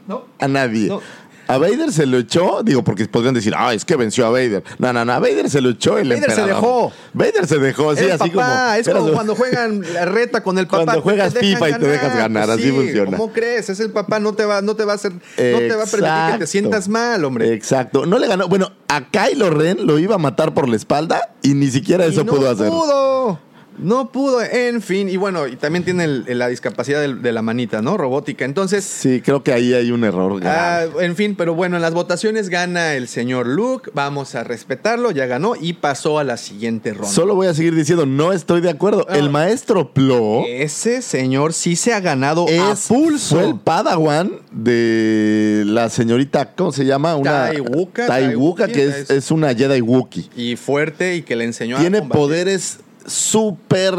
¿No? 0.07 0.26
a 0.38 0.49
nadie. 0.49 0.88
No. 0.88 1.01
A 1.47 1.59
Vader 1.59 1.92
se 1.92 2.07
lo 2.07 2.18
echó, 2.18 2.62
digo, 2.62 2.82
porque 2.82 3.07
podrían 3.07 3.34
decir, 3.34 3.53
ah, 3.57 3.74
es 3.74 3.84
que 3.84 3.97
venció 3.97 4.26
a 4.26 4.30
Vader. 4.30 4.62
No, 4.78 4.92
no, 4.92 5.05
no, 5.05 5.12
a 5.12 5.18
Vader 5.18 5.51
se 5.51 5.61
lo 5.61 5.70
echó 5.70 5.99
el 5.99 6.09
Vader 6.09 6.30
se 6.30 6.42
dejó. 6.42 6.92
Vader 7.12 7.47
se 7.47 7.59
dejó, 7.59 7.95
sí, 7.95 8.05
el 8.05 8.12
así 8.12 8.30
papá, 8.30 8.64
como. 8.66 8.74
es 8.80 8.88
como 8.88 9.07
su- 9.09 9.12
cuando 9.14 9.34
juegan 9.34 9.82
la 9.92 10.05
reta 10.07 10.42
con 10.42 10.59
el 10.59 10.66
papá. 10.66 10.84
Cuando 10.84 11.03
juegas 11.03 11.34
FIFA 11.34 11.70
y 11.70 11.72
te 11.74 11.86
dejas 11.86 12.16
ganar, 12.16 12.51
así 12.51 12.62
sí, 12.64 12.70
funciona. 12.72 13.16
¿Cómo 13.16 13.32
crees? 13.32 13.68
Es 13.68 13.80
el 13.80 13.90
papá, 13.90 14.18
no 14.20 14.32
te 14.34 14.45
va, 14.45 14.62
no 14.62 14.74
te 14.74 14.84
va 14.84 14.92
a 14.92 14.95
hacer, 14.97 15.12
no 15.12 15.20
te 15.36 15.74
va 15.76 15.82
a 15.82 15.86
permitir 15.86 16.32
que 16.32 16.38
te 16.38 16.47
sientas 16.47 16.88
mal, 16.88 17.24
hombre. 17.24 17.53
Exacto. 17.53 18.07
No 18.07 18.18
le 18.18 18.26
ganó. 18.26 18.49
Bueno, 18.49 18.72
a 18.88 19.11
Kylo 19.11 19.51
Ren 19.51 19.86
lo 19.86 19.99
iba 19.99 20.14
a 20.14 20.18
matar 20.18 20.55
por 20.55 20.68
la 20.68 20.76
espalda 20.76 21.34
y 21.42 21.55
ni 21.55 21.68
siquiera 21.68 22.05
eso 22.07 22.24
no 22.24 22.32
pudo 22.32 22.51
hacer. 22.51 22.68
pudo. 22.70 23.38
No 23.78 24.10
pudo, 24.12 24.42
en 24.42 24.80
fin. 24.82 25.08
Y 25.08 25.16
bueno, 25.16 25.46
y 25.46 25.56
también 25.56 25.84
tiene 25.84 26.04
el- 26.04 26.38
la 26.38 26.48
discapacidad 26.48 27.00
de, 27.06 27.32
la 27.32 27.42
manita, 27.42 27.82
¿no? 27.82 27.96
Robótica. 27.96 28.44
Entonces, 28.44 28.84
Sí, 28.84 29.20
creo 29.20 29.42
que 29.42 29.52
ahí 29.52 29.74
hay 29.74 29.90
un 29.90 30.04
error. 30.04 30.40
ah, 30.46 30.84
en 31.00 31.16
fin, 31.16 31.34
pero 31.36 31.54
bueno, 31.54 31.76
en 31.76 31.82
las 31.82 31.92
votaciones 31.94 32.48
gana 32.48 32.94
el 32.94 33.08
señor 33.08 33.46
Luke. 33.46 33.90
Vamos 33.94 34.34
a 34.34 34.44
respetarlo, 34.44 35.10
ya 35.10 35.26
ganó 35.26 35.54
y 35.60 35.74
pasó 35.74 36.18
a 36.18 36.24
la 36.24 36.36
siguiente 36.36 36.92
ronda. 36.92 37.08
Solo 37.08 37.34
voy 37.34 37.46
a 37.48 37.54
seguir 37.54 37.74
diciendo, 37.74 38.06
no 38.06 38.32
estoy 38.32 38.60
de 38.60 38.70
acuerdo. 38.70 39.06
Ah. 39.08 39.16
El 39.18 39.30
maestro 39.30 39.92
Plo 39.92 40.44
Ese 40.46 41.02
señor 41.02 41.52
sí 41.52 41.76
se 41.76 41.92
ha 41.92 42.00
ganado 42.00 42.46
a 42.48 42.72
es 42.72 42.86
pulso. 42.86 43.36
fue 43.36 43.44
el 43.48 43.58
padawan 43.58 44.30
de 44.52 45.62
la 45.66 45.88
señorita, 45.90 46.54
¿cómo 46.54 46.72
se 46.72 46.84
llama? 46.84 47.16
Una 47.16 47.46
Taiwuka, 47.48 48.06
Taiwuka, 48.06 48.68
que 48.68 48.92
es, 49.08 49.30
una 49.30 49.54
Jedi 49.54 49.80
Wookiee. 49.80 50.28
Y 50.36 50.56
fuerte 50.56 51.16
y 51.16 51.22
que 51.22 51.36
le 51.36 51.44
enseñó 51.44 51.78
Tiene 51.78 51.98
a 51.98 52.00
combatir. 52.00 52.20
poderes 52.20 52.78
súper 53.07 53.94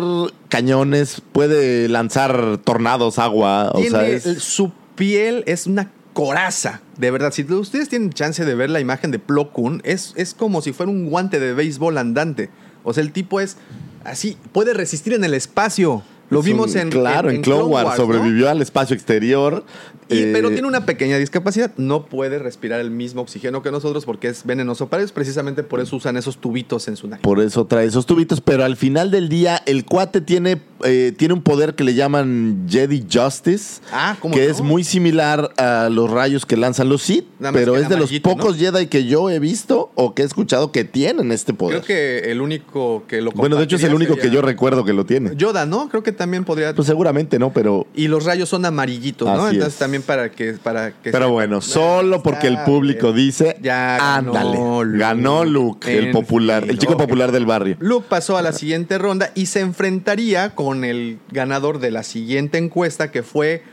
cañones, 0.50 1.22
puede 1.32 1.88
lanzar 1.90 2.58
tornados, 2.64 3.20
agua, 3.20 3.72
o 3.74 3.82
sea, 3.92 4.08
es- 4.08 4.44
su 4.44 4.72
piel 4.96 5.44
es 5.48 5.68
una 5.68 5.92
coraza. 6.14 6.82
De 6.98 7.12
verdad, 7.12 7.32
si 7.34 7.44
ustedes 7.44 7.90
tienen 7.90 8.12
chance 8.12 8.46
de 8.46 8.56
ver 8.56 8.70
la 8.70 8.80
imagen 8.80 9.12
de 9.12 9.20
Plo 9.20 9.52
Koon, 9.52 9.82
es, 9.84 10.14
es 10.16 10.34
como 10.34 10.62
si 10.62 10.72
fuera 10.74 10.92
un 10.92 11.10
guante 11.10 11.40
de 11.40 11.54
béisbol 11.54 11.98
andante. 11.98 12.50
O 12.84 12.94
sea, 12.94 13.04
el 13.04 13.12
tipo 13.12 13.40
es 13.42 13.58
así, 14.04 14.38
puede 14.54 14.74
resistir 14.74 15.14
en 15.14 15.24
el 15.24 15.34
espacio. 15.34 16.04
Lo 16.30 16.42
vimos 16.42 16.74
un- 16.74 16.80
en 16.82 16.90
Claro, 16.90 17.30
en, 17.30 17.42
Clone 17.42 17.64
Wars, 17.64 17.90
¿no? 17.92 17.96
sobrevivió 17.96 18.50
al 18.50 18.62
espacio 18.62 18.96
exterior. 18.96 19.64
Y- 20.08 20.20
eh, 20.20 20.30
pero 20.34 20.50
tiene 20.52 20.68
una 20.68 20.86
pequeña 20.86 21.18
discapacidad. 21.18 21.72
No 21.78 22.06
puede 22.06 22.38
respirar 22.38 22.80
el 22.80 22.92
mismo 22.92 23.22
oxígeno 23.22 23.64
que 23.64 23.72
nosotros 23.72 24.06
porque 24.06 24.28
es 24.28 24.46
venenoso 24.46 24.88
para 24.88 25.02
ellos. 25.02 25.12
Precisamente 25.12 25.64
por 25.64 25.80
eso 25.80 25.96
usan 25.96 26.16
esos 26.18 26.38
tubitos 26.38 26.88
en 26.88 26.96
su 26.96 27.08
nariz. 27.08 27.24
Por 27.24 27.40
eso 27.40 27.66
trae 27.66 27.88
esos 27.88 28.06
tubitos, 28.06 28.40
pero 28.42 28.64
al 28.64 28.76
final 28.76 29.10
del 29.10 29.30
día 29.30 29.62
el 29.66 29.84
cuate 29.86 30.22
tiene, 30.22 30.62
eh, 30.84 31.12
tiene 31.18 31.34
un 31.34 31.42
poder 31.42 31.74
que 31.74 31.84
le 31.84 31.96
llaman 31.96 32.68
Jedi 32.70 33.04
Justice, 33.12 33.82
Ah, 33.92 34.16
¿cómo 34.20 34.36
que 34.36 34.46
no? 34.46 34.52
es 34.52 34.62
muy 34.62 34.84
similar 34.84 35.52
a 35.58 35.90
los 35.92 36.10
rayos 36.12 36.46
que 36.46 36.56
lanzan 36.58 36.88
los 36.90 37.02
Sith, 37.02 37.26
pero 37.54 37.76
es 37.76 37.90
de 37.90 37.98
los 37.98 38.12
pocos 38.20 38.58
Jedi 38.58 38.88
que 38.88 39.06
yo 39.06 39.30
he 39.32 39.40
visto 39.40 39.92
o 39.96 40.14
que 40.14 40.22
he 40.22 40.26
escuchado 40.26 40.72
que 40.72 40.84
tienen 40.84 41.32
este 41.32 41.54
poder. 41.56 41.82
Creo 41.82 41.88
que 42.22 42.32
el 42.32 42.42
único 42.42 43.06
que 43.08 43.22
lo 43.22 43.32
bueno, 43.32 43.56
de 43.56 43.64
hecho 43.64 43.76
es 43.78 43.84
el 43.84 43.94
único 43.96 44.16
que 44.16 44.30
yo 44.30 44.42
recuerdo 44.44 44.86
que 44.86 44.94
lo 44.94 45.06
tiene. 45.06 45.32
Yoda, 45.36 45.66
¿no? 45.66 45.90
Creo 45.90 46.04
que 46.04 46.12
también 46.16 46.44
podría. 46.44 46.74
Pues 46.74 46.88
seguramente 46.88 47.38
no, 47.38 47.52
pero... 47.54 47.86
y 47.94 48.08
los 48.08 48.26
rayos 48.26 48.50
son 48.50 48.66
amarillitos, 48.66 49.28
¿no? 49.28 49.46
Así 49.46 49.56
Entonces 49.56 49.74
es. 49.74 49.80
también 49.80 50.02
para 50.02 50.32
que, 50.32 50.54
para 50.54 50.92
que 50.92 51.12
Pero 51.12 51.32
bueno, 51.32 51.62
solo 51.62 52.24
porque 52.24 52.48
el 52.48 52.54
Está 52.54 52.66
público 52.66 53.14
dice, 53.14 53.58
Ya 53.62 53.98
ganó 53.98 54.36
ándale, 54.36 54.58
Luke. 54.58 54.98
ganó 54.98 55.46
Luke, 55.46 55.98
el 55.98 56.12
popular, 56.12 56.64
fin, 56.64 56.72
el 56.72 56.80
chico 56.80 56.98
popular 56.98 57.32
del 57.32 57.46
barrio. 57.46 57.78
Luke 57.80 58.08
pasó 58.10 58.38
a 58.38 58.42
la 58.42 58.54
siguiente 58.54 58.98
ronda 58.98 59.32
y 59.36 59.46
se 59.46 59.60
enfrentaría 59.60 60.56
con 60.56 60.84
el 60.84 61.20
ganador 61.32 61.80
de 61.80 61.92
la 61.92 62.04
siguiente 62.04 62.58
encuesta 62.58 63.12
que 63.12 63.22
fue 63.24 63.64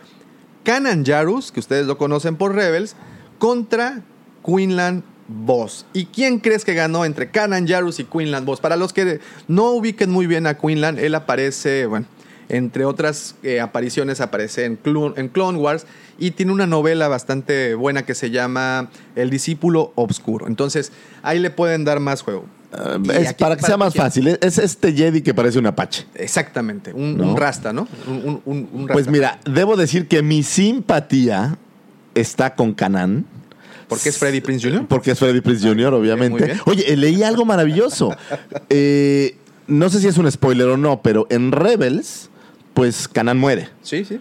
Kanan 0.65 1.05
Jarus, 1.05 1.53
que 1.53 1.61
ustedes 1.61 1.87
lo 1.87 1.99
conocen 1.99 2.37
por 2.37 2.55
Rebels, 2.55 2.95
contra 3.39 4.03
Quinlan 4.45 5.05
Boss. 5.29 5.87
¿Y 5.93 6.07
quién 6.07 6.39
crees 6.41 6.65
que 6.65 6.75
ganó 6.75 7.05
entre 7.05 7.31
Kanan 7.31 7.67
Jarus 7.67 7.99
y 8.01 8.05
Quinlan 8.05 8.45
Boss? 8.45 8.61
Para 8.61 8.77
los 8.77 8.93
que 8.93 9.21
no 9.49 9.71
ubiquen 9.71 10.11
muy 10.11 10.27
bien 10.27 10.47
a 10.47 10.59
Quinlan, 10.59 10.99
él 10.99 11.15
aparece, 11.15 11.87
bueno, 11.87 12.07
entre 12.49 12.85
otras 12.85 13.35
eh, 13.43 13.61
apariciones 13.61 14.21
aparece 14.21 14.65
en 14.65 14.77
Clone, 14.77 15.15
en 15.17 15.29
Clone 15.29 15.59
Wars 15.59 15.87
y 16.19 16.33
tiene 16.33 16.53
una 16.53 16.67
novela 16.67 17.09
bastante 17.09 17.75
buena 17.75 18.05
que 18.05 18.15
se 18.15 18.31
llama 18.31 18.91
El 19.17 19.31
discípulo 19.31 19.93
obscuro. 19.95 20.47
Entonces, 20.47 20.93
ahí 21.23 21.39
le 21.39 21.51
pueden 21.51 21.85
dar 21.85 22.01
más 22.01 22.23
juego. 22.23 22.45
Ah, 22.75 22.99
es 23.15 23.29
aquí 23.29 23.43
para 23.45 23.57
que 23.57 23.65
sea 23.67 23.77
más 23.77 23.95
fácil, 23.95 24.29
es 24.41 24.57
este 24.59 24.93
Jedi 24.95 25.21
que 25.21 25.35
parece 25.35 25.59
un 25.59 25.67
Apache. 25.67 26.07
Exactamente, 26.15 26.93
un, 26.95 27.19
¿No? 27.19 27.31
un 27.31 27.37
rasta, 27.37 27.73
¿no? 27.73 27.87
Un, 28.07 28.15
un- 28.25 28.43
un- 28.47 28.69
un 28.73 28.81
rasta. 28.89 28.93
Pues 28.95 29.09
mira, 29.09 29.39
debo 29.45 29.77
decir 29.77 30.09
que 30.09 30.23
mi 30.23 30.43
simpatía 30.43 31.59
está 32.15 32.55
con 32.55 32.73
Canan. 32.75 33.27
¿Por 33.89 34.01
qué 34.01 34.09
es 34.09 34.17
Freddy 34.17 34.41
Prince 34.41 34.67
Jr.? 34.67 34.87
Porque 34.89 35.11
es 35.11 35.19
Freddy 35.19 35.43
Prince 35.43 35.69
Jr., 35.69 35.93
obviamente. 35.93 36.59
Oye, 36.65 36.91
eh, 36.91 36.97
leí 36.97 37.23
algo 37.23 37.45
maravilloso. 37.45 38.15
Eh, 38.71 39.37
no 39.67 39.91
sé 39.91 40.01
si 40.01 40.09
es 40.09 40.17
un 40.17 40.31
spoiler 40.31 40.67
o 40.69 40.77
no, 40.79 41.03
pero 41.03 41.27
en 41.31 41.53
Rebels, 41.53 42.31
pues 42.75 43.09
Canan 43.09 43.39
muere. 43.39 43.69
Sí, 43.83 44.05
sí. 44.05 44.21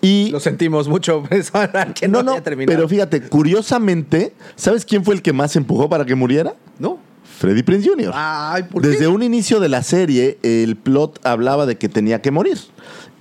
Y 0.00 0.30
Lo 0.30 0.40
sentimos 0.40 0.88
mucho, 0.88 1.22
pues, 1.28 1.52
que 1.94 2.08
no, 2.08 2.22
no, 2.22 2.36
pero 2.66 2.88
fíjate, 2.88 3.22
curiosamente, 3.22 4.34
¿sabes 4.56 4.84
quién 4.84 5.04
fue 5.04 5.14
el 5.14 5.22
que 5.22 5.32
más 5.32 5.54
empujó 5.54 5.88
para 5.88 6.04
que 6.04 6.14
muriera? 6.14 6.54
¿No? 6.78 6.98
Freddy 7.38 7.62
Prince 7.62 7.88
Jr. 7.88 8.12
Ay, 8.14 8.64
¿por 8.64 8.82
Desde 8.82 8.98
qué? 9.00 9.06
un 9.08 9.22
inicio 9.22 9.60
de 9.60 9.68
la 9.68 9.82
serie, 9.82 10.38
el 10.42 10.76
plot 10.76 11.24
hablaba 11.24 11.66
de 11.66 11.76
que 11.76 11.88
tenía 11.88 12.20
que 12.20 12.30
morir. 12.30 12.58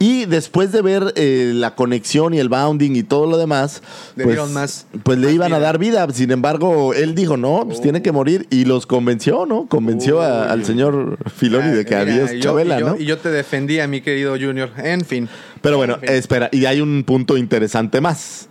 Y 0.03 0.25
después 0.25 0.71
de 0.71 0.81
ver 0.81 1.13
eh, 1.15 1.51
la 1.53 1.75
conexión 1.75 2.33
y 2.33 2.39
el 2.39 2.49
bounding 2.49 2.95
y 2.95 3.03
todo 3.03 3.27
lo 3.29 3.37
demás, 3.37 3.83
Le 4.15 4.23
pues, 4.23 4.35
dieron 4.35 4.51
más- 4.51 4.87
pues 5.03 5.19
le 5.19 5.31
iban 5.31 5.53
a 5.53 5.59
dar 5.59 5.77
vida. 5.77 6.07
Sin 6.11 6.31
embargo, 6.31 6.95
él 6.95 7.13
dijo, 7.13 7.37
no, 7.37 7.65
pues 7.67 7.81
tiene 7.81 8.01
que 8.01 8.11
morir. 8.11 8.47
Y 8.49 8.65
los 8.65 8.87
convenció, 8.87 9.45
¿no? 9.45 9.67
Convenció 9.67 10.21
a- 10.21 10.51
al 10.51 10.65
señor 10.65 11.19
Filoni 11.35 11.69
de 11.69 11.85
que 11.85 11.93
Ah, 11.95 11.99
Mira, 12.05 12.23
había 12.25 12.33
y 12.35 12.41
yo- 12.41 12.55
¿no? 12.79 12.97
Y 12.97 13.05
yo 13.05 13.19
te 13.19 13.29
defendía, 13.29 13.87
mi 13.87 14.01
querido 14.01 14.31
Junior. 14.39 14.71
En 14.77 15.05
fin. 15.05 15.29
Pero 15.61 15.77
bueno, 15.77 15.93
En 15.95 15.99
fin. 16.01 16.09
espera, 16.13 16.49
y 16.51 16.65
hay 16.65 16.81
un 16.81 17.03
punto 17.03 17.37
interesante 17.37 18.01
más. 18.01 18.49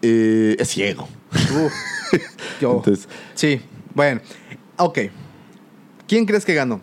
Eh, 0.00 0.56
es 0.58 0.68
ciego. 0.68 1.06
Uf, 1.32 1.72
yo- 2.62 2.76
Entonces, 2.78 3.08
sí, 3.34 3.60
bueno. 3.94 4.22
Ok. 4.78 5.00
¿Quién 6.06 6.24
crees 6.24 6.46
que 6.46 6.54
ganó? 6.54 6.80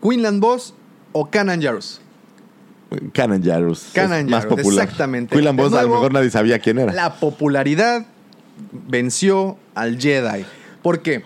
¿Quinlan 0.00 0.38
Boss 0.38 0.74
o 1.10 1.28
Kanan 1.28 1.60
Jarus? 1.60 2.00
Kanan 3.12 3.42
Jarus. 3.42 3.88
Kanan 3.92 4.20
es 4.20 4.30
más 4.30 4.44
Jarrus, 4.44 4.58
popular. 4.58 4.84
exactamente. 4.84 5.34
Quinlan 5.34 5.56
De 5.56 5.62
Boss 5.62 5.72
a 5.74 5.82
lo 5.82 5.88
mejor 5.90 6.12
nadie 6.12 6.30
sabía 6.30 6.58
quién 6.58 6.78
era. 6.78 6.92
La 6.92 7.14
popularidad 7.14 8.06
venció 8.88 9.58
al 9.74 9.98
Jedi. 10.00 10.44
¿Por 10.82 11.00
qué? 11.02 11.22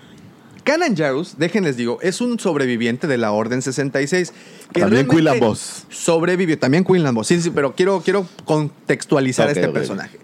Kanan 0.64 0.96
Jarus, 0.96 1.38
déjenles 1.38 1.76
digo, 1.76 1.98
es 2.02 2.20
un 2.20 2.38
sobreviviente 2.38 3.06
de 3.06 3.18
la 3.18 3.32
Orden 3.32 3.62
66. 3.62 4.32
Que 4.72 4.80
También 4.80 5.08
Quinlan 5.08 5.38
Vos. 5.40 5.84
Sobrevivió, 5.90 6.58
también 6.58 6.84
Quinlan 6.84 7.14
Vos. 7.14 7.26
Sí, 7.26 7.40
sí, 7.40 7.50
pero 7.50 7.74
quiero, 7.74 8.00
quiero 8.00 8.26
contextualizar 8.44 9.48
a 9.48 9.52
este 9.52 9.66
ok. 9.66 9.72
personaje. 9.72 10.18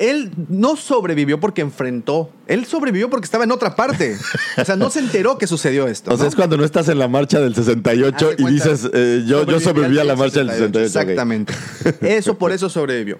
Él 0.00 0.32
no 0.48 0.76
sobrevivió 0.76 1.38
porque 1.40 1.60
enfrentó. 1.60 2.32
Él 2.46 2.64
sobrevivió 2.64 3.10
porque 3.10 3.26
estaba 3.26 3.44
en 3.44 3.52
otra 3.52 3.76
parte. 3.76 4.16
O 4.56 4.64
sea, 4.64 4.74
no 4.74 4.88
se 4.88 5.00
enteró 5.00 5.36
que 5.36 5.46
sucedió 5.46 5.86
esto. 5.86 6.14
O 6.14 6.16
sea, 6.16 6.26
es 6.26 6.34
cuando 6.34 6.56
no 6.56 6.64
estás 6.64 6.88
en 6.88 6.98
la 6.98 7.06
marcha 7.06 7.38
del 7.38 7.54
68 7.54 8.30
Haz 8.30 8.36
de 8.38 8.42
y 8.42 8.46
dices, 8.46 8.90
eh, 8.94 9.24
yo, 9.26 9.44
yo 9.44 9.60
sobreviví 9.60 9.98
a 9.98 10.04
la 10.04 10.16
marcha 10.16 10.38
del 10.38 10.48
68. 10.48 10.78
ok. 10.78 10.84
Exactamente. 10.86 11.52
Eso 12.00 12.38
por 12.38 12.50
eso 12.50 12.70
sobrevivió. 12.70 13.18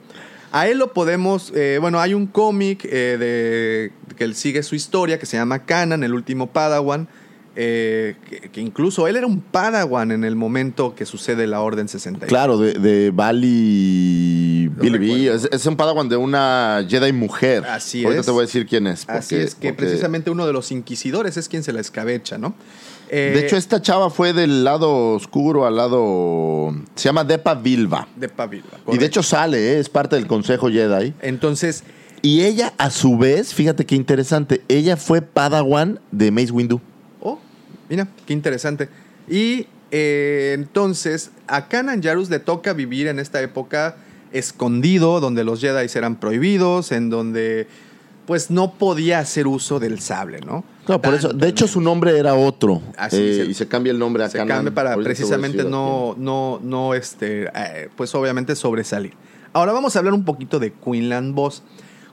A 0.53 0.68
él 0.68 0.78
lo 0.78 0.95
podemos, 0.95 1.53
eh, 1.55 1.76
bueno, 1.83 2.01
hay 2.01 2.14
un 2.14 2.26
cómic 2.26 2.87
eh, 2.87 3.16
de 3.20 4.16
que 4.16 4.24
él 4.24 4.35
sigue 4.35 4.62
su 4.62 4.74
historia 4.74 5.18
que 5.18 5.26
se 5.26 5.37
llama 5.37 5.66
Canan, 5.66 6.03
el 6.03 6.14
último 6.14 6.47
Padawan, 6.47 7.09
eh, 7.57 8.16
que, 8.28 8.40
que 8.51 8.61
incluso 8.61 9.07
él 9.09 9.16
era 9.16 9.26
un 9.26 9.40
Padawan 9.40 10.12
en 10.12 10.24
el 10.24 10.36
momento 10.36 10.94
que 10.94 11.05
sucede 11.07 11.46
la 11.46 11.61
Orden 11.61 11.88
66. 11.88 12.28
Claro, 12.28 12.59
de, 12.59 12.74
de 12.74 13.11
Bali 13.11 14.68
Billy 14.68 14.98
B. 14.98 15.34
Es, 15.34 15.48
es 15.51 15.66
un 15.66 15.76
padawan 15.76 16.09
de 16.09 16.16
una 16.16 16.84
Jedi 16.88 17.12
mujer. 17.12 17.64
Así 17.66 18.05
Ahorita 18.05 18.20
es. 18.20 18.26
te 18.26 18.32
voy 18.32 18.42
a 18.42 18.46
decir 18.46 18.66
quién 18.66 18.86
es. 18.86 19.09
Así 19.09 19.36
es 19.36 19.55
que 19.55 19.68
porque- 19.70 19.84
precisamente 19.86 20.30
uno 20.30 20.46
de 20.46 20.53
los 20.53 20.70
inquisidores 20.72 21.36
es 21.36 21.48
quien 21.48 21.62
se 21.62 21.72
la 21.72 21.80
escabecha, 21.80 22.38
¿no? 22.38 22.55
Eh, 23.12 23.32
De 23.34 23.44
hecho, 23.44 23.57
esta 23.57 23.82
chava 23.82 24.09
fue 24.11 24.32
del 24.32 24.62
lado 24.62 25.14
oscuro 25.14 25.66
al 25.66 25.74
lado... 25.76 26.72
Se 26.94 27.09
llama 27.09 27.24
Depa 27.24 27.55
Vilva. 27.57 28.07
de 28.14 28.28
Pavila. 28.28 28.64
Y 28.92 28.98
de 28.98 29.07
hecho 29.07 29.22
sale, 29.24 29.72
¿eh? 29.74 29.80
es 29.80 29.88
parte 29.88 30.14
del 30.14 30.28
Consejo 30.28 30.70
Jedi. 30.70 31.12
Entonces, 31.20 31.82
Y 32.22 32.42
ella, 32.42 32.72
a 32.78 32.90
su 32.90 33.18
vez, 33.18 33.53
fíjate 33.53 33.84
qué 33.84 33.96
interesante, 33.96 34.61
ella 34.68 34.96
fue 34.96 35.22
padawan 35.22 35.98
de 36.12 36.30
Mace 36.30 36.53
Windu. 36.53 36.80
Mira, 37.91 38.09
qué 38.26 38.32
interesante. 38.32 38.88
Y 39.28 39.66
eh, 39.91 40.53
entonces 40.55 41.30
a 41.49 41.68
Kanan 41.68 42.03
Jarus 42.03 42.30
le 42.30 42.38
toca 42.38 42.72
vivir 42.72 43.09
en 43.09 43.18
esta 43.18 43.43
época 43.43 43.97
escondido, 44.32 45.20
donde 45.20 45.45
los 45.45 45.61
Jedi 45.61 45.86
eran 45.95 46.16
prohibidos, 46.16 46.93
en 46.93 47.11
donde 47.11 47.66
pues 48.26 48.49
no 48.51 48.74
podía 48.74 49.18
hacer 49.18 49.49
uso 49.49 49.80
del 49.80 49.99
sable, 49.99 50.38
¿no? 50.41 50.62
Claro, 50.86 51.03
por 51.03 51.14
eso. 51.14 51.32
De 51.32 51.49
hecho, 51.49 51.66
su 51.66 51.80
nombre 51.80 52.16
era 52.16 52.34
otro. 52.34 52.80
Así 52.97 53.16
Eh, 53.16 53.34
se- 53.45 53.51
y 53.51 53.55
se 53.55 53.66
cambia 53.66 53.91
el 53.91 53.99
nombre 53.99 54.22
a 54.22 54.28
Se 54.30 54.38
Kanan. 54.38 54.59
cambia 54.59 54.74
para 54.74 54.97
precisamente 55.03 55.64
no, 55.64 56.14
no, 56.16 56.61
no, 56.62 56.95
este, 56.95 57.49
eh, 57.53 57.88
pues 57.97 58.14
obviamente 58.14 58.55
sobresalir. 58.55 59.14
Ahora 59.53 59.72
vamos 59.72 59.97
a 59.97 59.99
hablar 59.99 60.14
un 60.14 60.24
poquito 60.24 60.61
de 60.61 60.72
Quinlan 60.72 61.34
Boss. 61.34 61.64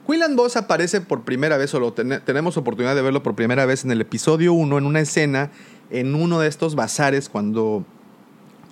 Quinlan 0.08 0.36
Boss 0.36 0.56
aparece 0.56 1.00
por 1.00 1.22
primera 1.22 1.56
vez, 1.58 1.74
o 1.74 1.80
lo 1.80 1.92
ten- 1.92 2.22
tenemos 2.24 2.56
oportunidad 2.56 2.94
de 2.94 3.02
verlo 3.02 3.22
por 3.22 3.34
primera 3.34 3.66
vez 3.66 3.84
en 3.84 3.90
el 3.90 4.00
episodio 4.00 4.52
1, 4.54 4.78
en 4.78 4.86
una 4.86 5.00
escena, 5.00 5.50
en 5.90 6.14
uno 6.14 6.40
de 6.40 6.48
estos 6.48 6.74
bazares, 6.74 7.28
cuando 7.28 7.84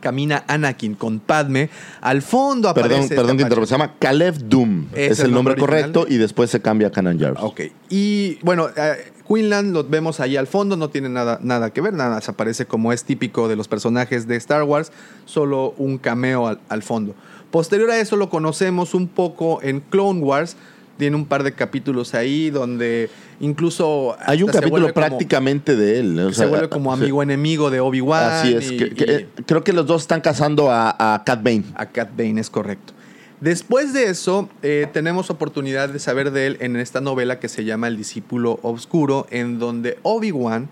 camina 0.01 0.45
Anakin 0.47 0.95
con 0.95 1.19
Padme. 1.21 1.69
Al 2.01 2.23
fondo 2.23 2.69
aparece. 2.69 2.89
Perdón, 2.91 3.03
este 3.05 3.15
perdón 3.17 3.37
que 3.37 3.43
Apache. 3.43 3.61
interrumpa. 3.61 3.67
Se 3.67 3.75
llama 3.75 3.95
Caleb 3.99 4.35
Doom. 4.49 4.87
Es 4.95 5.13
Es, 5.13 5.19
el 5.21 5.27
el 5.27 5.33
nombre, 5.33 5.57
correcto 5.57 6.07
y 6.09 6.17
después 6.17 6.51
se 6.51 6.61
cambia 6.61 6.89
a 6.89 6.91
Canon 6.91 7.19
Jarvis. 7.19 7.43
Ok. 7.43 7.61
Y 7.91 8.39
bueno, 8.43 8.69
eh, 8.77 9.13
Quinlan 9.27 9.73
lo 9.73 9.83
vemos 9.85 10.21
ahí 10.21 10.37
al 10.37 10.47
fondo, 10.47 10.77
no 10.77 10.91
tiene 10.91 11.09
nada, 11.09 11.41
nada 11.43 11.71
que 11.71 11.81
ver, 11.81 11.95
nada 11.95 12.11
más 12.11 12.29
aparece 12.29 12.67
como 12.67 12.93
es 12.93 13.05
típico 13.05 13.49
de 13.49 13.57
los 13.57 13.67
personajes 13.69 14.29
de 14.29 14.37
Star 14.37 14.63
Wars, 14.63 14.93
solo 15.25 15.75
un 15.79 15.99
cameo 15.99 16.47
al, 16.47 16.61
al 16.69 16.83
fondo. 16.83 17.15
Posterior 17.51 17.91
a 17.91 17.99
eso 17.99 18.17
lo 18.17 18.29
conocemos 18.31 18.95
un 18.95 19.09
poco 19.09 19.61
en 19.63 19.81
Clone 19.81 20.21
Wars, 20.21 20.57
tiene 20.97 21.17
un 21.17 21.27
par 21.27 21.43
de 21.43 21.53
capítulos 21.53 22.15
ahí 22.15 22.51
donde 22.51 23.11
incluso... 23.41 24.17
Hay 24.27 24.43
un 24.43 24.51
capítulo 24.51 24.83
como- 24.83 24.95
prácticamente 24.95 25.77
de 25.77 25.99
él. 26.01 26.19
o 26.21 26.33
se 26.33 26.47
vuelve 26.47 26.69
como 26.69 26.95
sí. 26.97 27.03
amigo 27.03 27.23
enemigo 27.23 27.71
de 27.71 27.81
Obi-Wan. 27.81 28.25
Así 28.25 28.55
es. 28.55 28.71
y- 28.73 28.77
que- 28.77 28.91
que, 28.95 29.05
y- 29.05 29.11
eh, 29.15 29.29
creo 29.47 29.63
que 29.65 29.73
los 29.73 29.87
dos 29.87 30.03
están 30.03 30.21
casando 30.21 30.71
a, 30.71 31.15
a 31.15 31.23
Cat 31.25 31.43
Bane. 31.43 31.65
a 31.75 31.87
Cat 31.87 32.11
Bane, 32.17 32.41
es 32.41 32.51
correcto. 32.51 32.93
Después 33.41 33.93
de 33.93 34.05
eso, 34.07 34.49
eh, 34.63 34.87
tenemos 34.95 35.29
oportunidad 35.29 35.91
de 35.91 35.99
saber 35.99 36.31
de 36.31 36.47
él 36.47 36.57
en 36.61 36.77
esta 36.77 37.03
novela 37.03 37.39
que 37.39 37.49
se 37.49 37.65
llama 37.65 37.89
El 37.89 37.97
discípulo 37.99 38.59
oscuro, 38.63 39.27
en 39.31 39.59
donde 39.59 39.99
Obi-Wan 40.03 40.71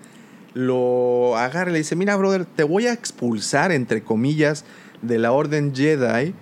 lo 0.54 1.36
agarra 1.36 1.70
y 1.70 1.72
le 1.74 1.78
dice, 1.80 1.96
mira, 1.96 2.16
brother, 2.16 2.46
te 2.46 2.62
voy 2.62 2.86
a 2.86 2.92
expulsar, 2.92 3.72
entre 3.72 4.02
comillas, 4.02 4.64
de 5.02 5.18
la 5.18 5.32
Orden 5.32 5.74
Jedi. 5.74 6.32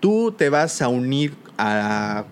Tú 0.00 0.32
te 0.36 0.50
vas 0.50 0.82
a 0.82 0.88
unir 0.88 1.34
a, 1.56 2.24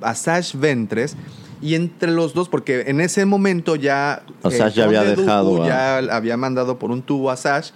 a 0.00 0.14
Sash 0.14 0.54
Ventres. 0.56 1.16
Y 1.62 1.74
entre 1.76 2.10
los 2.10 2.34
dos, 2.34 2.48
porque 2.48 2.84
en 2.88 3.00
ese 3.00 3.24
momento 3.24 3.76
ya... 3.76 4.22
El 4.44 4.50
ya 4.74 4.84
había 4.84 5.02
dejado 5.22 5.66
Ya 5.66 5.96
había 5.98 6.36
mandado 6.36 6.78
por 6.78 6.90
un 6.90 7.00
tubo 7.02 7.30
a 7.30 7.36
Sash 7.36 7.70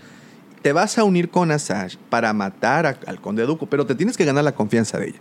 te 0.61 0.72
vas 0.72 0.99
a 0.99 1.05
unir 1.05 1.30
con 1.30 1.53
Asajj 1.53 1.97
para 2.11 2.32
matar 2.32 2.84
a- 2.84 2.99
al 3.07 3.20
conde 3.20 3.47
Dooku, 3.47 3.68
pero 3.68 3.86
te 3.86 3.95
tienes 3.95 4.16
que 4.16 4.24
ganar 4.24 4.43
la 4.43 4.57
confianza 4.57 4.99
de 4.99 5.11
ella. 5.11 5.18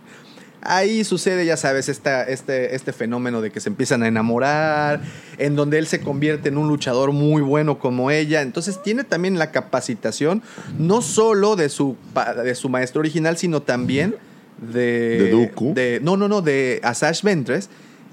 Ahí 0.62 1.04
sucede, 1.04 1.46
ya 1.46 1.56
sabes, 1.56 1.88
esta, 1.88 2.24
este, 2.24 2.74
este 2.74 2.92
fenómeno 2.92 3.40
de 3.40 3.52
que 3.52 3.60
se 3.60 3.68
empiezan 3.68 4.02
a 4.02 4.08
enamorar, 4.08 5.00
en 5.38 5.54
donde 5.54 5.78
él 5.78 5.86
se 5.86 6.00
convierte 6.00 6.48
en 6.48 6.58
un 6.58 6.66
luchador 6.66 7.12
muy 7.12 7.40
bueno 7.40 7.78
como 7.78 8.10
ella. 8.10 8.42
Entonces 8.42 8.82
tiene 8.82 9.04
también 9.04 9.38
la 9.38 9.52
capacitación, 9.52 10.42
no 10.76 11.02
solo 11.02 11.54
de 11.54 11.68
su, 11.68 11.96
de 12.42 12.54
su 12.56 12.68
maestro 12.68 12.98
original, 12.98 13.36
sino 13.38 13.62
también 13.62 14.16
de... 14.60 15.18
¿De 15.18 15.30
Dooku? 15.30 15.74
de- 15.74 16.00
no, 16.02 16.16
no, 16.16 16.28
no, 16.28 16.42
de 16.42 16.80
Asajj 16.82 17.22
Ventres. 17.22 17.68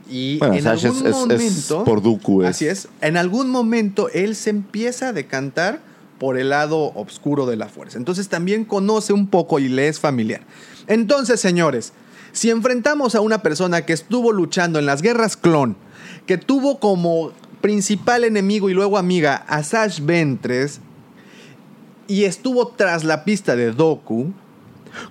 Y 0.10 0.38
Bueno, 0.38 0.54
en 0.56 0.68
algún 0.68 0.88
es- 0.91 0.96
es- 1.02 1.06
es 1.06 1.16
momento... 1.16 1.84
por 1.84 2.02
Dooku, 2.02 2.43
es- 2.43 2.50
Así 2.50 2.68
es. 2.68 2.88
En 3.02 3.18
algún 3.18 3.50
momento 3.50 4.10
él 4.14 4.36
se 4.36 4.52
empieza 4.52 5.10
a 5.10 5.14
decantar 5.14 5.80
por 6.20 6.38
el 6.38 6.50
lado 6.50 6.91
oscuro 6.96 7.46
de 7.46 7.56
la 7.58 7.68
fuerza. 7.68 7.98
Entonces 7.98 8.30
también 8.30 8.66
conoce 8.66 9.14
un 9.14 9.28
poco 9.28 9.60
y 9.60 9.68
le 9.68 9.88
es 9.88 10.00
familiar. 10.00 10.41
Entonces, 10.88 11.39
señores, 11.41 11.91
si 12.32 12.50
enfrentamos 12.52 13.16
a 13.16 13.22
una 13.22 13.41
persona 13.41 13.86
que 13.86 13.93
estuvo 13.93 14.32
luchando 14.32 14.78
en 14.80 14.86
las 14.86 15.02
guerras 15.02 15.36
clon, 15.38 15.76
que 16.28 16.38
tuvo 16.38 16.80
como 16.80 17.32
principal 17.62 18.24
enemigo 18.24 18.70
y 18.70 18.74
luego 18.74 18.98
amiga 19.00 19.36
a 19.48 19.64
Sash 19.64 20.00
Ventres 20.02 20.80
y 22.08 22.26
estuvo 22.26 22.68
tras 22.68 23.04
la 23.04 23.24
pista 23.26 23.56
de 23.56 23.72
Doku, 23.72 24.32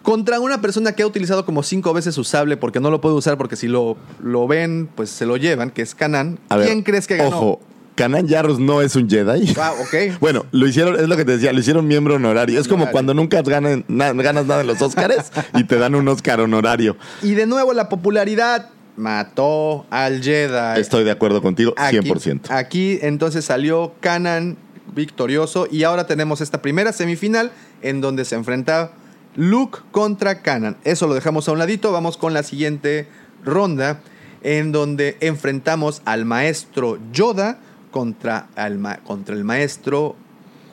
contra 0.02 0.40
una 0.40 0.60
persona 0.60 0.92
que 0.92 1.02
ha 1.02 1.06
utilizado 1.06 1.44
como 1.44 1.62
cinco 1.62 1.92
veces 1.92 2.14
su 2.14 2.24
sable 2.24 2.56
porque 2.56 2.80
no 2.80 2.90
lo 2.90 3.00
puede 3.00 3.14
usar 3.14 3.36
porque 3.38 3.56
si 3.56 3.68
lo, 3.68 3.96
lo 4.22 4.46
ven, 4.46 4.88
pues 4.94 5.10
se 5.10 5.26
lo 5.26 5.36
llevan, 5.36 5.70
que 5.70 5.82
es 5.82 5.94
Kanan. 5.94 6.38
A 6.48 6.56
ver, 6.56 6.66
¿Quién 6.68 6.82
crees 6.82 7.06
que 7.06 7.16
ganó? 7.16 7.28
Ojo, 7.36 7.60
Canan 7.94 8.28
Jarrus 8.28 8.58
no 8.58 8.82
es 8.82 8.96
un 8.96 9.08
Jedi. 9.08 9.54
Ah, 9.56 9.72
ok. 9.80 10.14
Bueno, 10.20 10.44
lo 10.50 10.66
hicieron, 10.66 10.96
es 10.96 11.08
lo 11.08 11.16
que 11.16 11.24
te 11.24 11.32
decía, 11.32 11.52
lo 11.52 11.60
hicieron 11.60 11.86
miembro 11.86 12.14
honorario. 12.16 12.58
Es 12.60 12.66
como 12.68 12.90
cuando 12.90 13.14
nunca 13.14 13.40
ganan- 13.42 13.84
na- 13.88 14.12
ganas 14.12 14.46
nada 14.46 14.62
en 14.62 14.66
los 14.66 14.82
Oscars 14.82 15.30
y 15.54 15.64
te 15.64 15.76
dan 15.78 15.94
un 15.94 16.08
Oscar 16.08 16.40
honorario. 16.40 16.96
Y 17.22 17.34
de 17.34 17.46
nuevo 17.46 17.72
la 17.72 17.88
popularidad 17.88 18.70
mató 18.96 19.86
al 19.90 20.22
Jedi. 20.22 20.80
Estoy 20.80 21.04
de 21.04 21.10
acuerdo 21.10 21.40
contigo, 21.42 21.72
Aquí- 21.76 21.98
100%. 21.98 22.50
Aquí 22.50 22.98
entonces 23.02 23.44
salió 23.44 23.92
Kanan 24.00 24.56
victorioso 24.94 25.66
y 25.70 25.82
ahora 25.84 26.06
tenemos 26.06 26.40
esta 26.40 26.62
primera 26.62 26.92
semifinal 26.92 27.50
en 27.82 28.00
donde 28.00 28.24
se 28.24 28.34
enfrenta 28.34 28.90
Luke 29.36 29.78
contra 29.90 30.42
Kanan. 30.42 30.76
Eso 30.84 31.06
lo 31.06 31.14
dejamos 31.14 31.48
a 31.48 31.52
un 31.52 31.58
ladito, 31.58 31.90
vamos 31.92 32.16
con 32.16 32.32
la 32.34 32.42
siguiente 32.42 33.08
ronda 33.44 34.00
en 34.42 34.72
donde 34.72 35.16
enfrentamos 35.20 36.02
al 36.04 36.24
maestro 36.24 36.98
Yoda 37.12 37.58
contra, 37.90 38.48
al 38.56 38.78
ma- 38.78 38.98
contra 38.98 39.34
el 39.34 39.44
maestro 39.44 40.16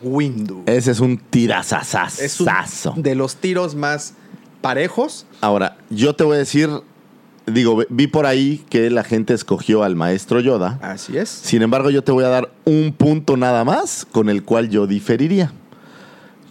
Windu. 0.04 0.64
Ese 0.66 0.92
es 0.92 1.00
un 1.00 1.18
tirazazazazo. 1.18 2.94
de 2.98 3.16
los 3.16 3.36
tiros 3.38 3.76
más 3.76 4.14
parejos. 4.62 5.26
Ahora, 5.42 5.78
yo 5.90 6.16
te 6.16 6.24
voy 6.24 6.36
a 6.36 6.40
decir, 6.40 6.70
digo, 7.46 7.84
vi 7.90 8.08
por 8.08 8.26
ahí 8.26 8.64
que 8.70 8.90
la 8.90 9.04
gente 9.04 9.34
escogió 9.34 9.84
al 9.84 9.96
maestro 9.96 10.40
Yoda. 10.40 10.80
Así 10.82 11.18
es. 11.18 11.30
Sin 11.30 11.62
embargo, 11.62 11.90
yo 11.92 12.04
te 12.04 12.12
voy 12.12 12.24
a 12.24 12.30
dar 12.30 12.52
un 12.66 12.94
punto 12.94 13.38
nada 13.38 13.64
más 13.64 14.06
con 14.12 14.30
el 14.30 14.44
cual 14.44 14.70
yo 14.70 14.88
diferiría. 14.88 15.52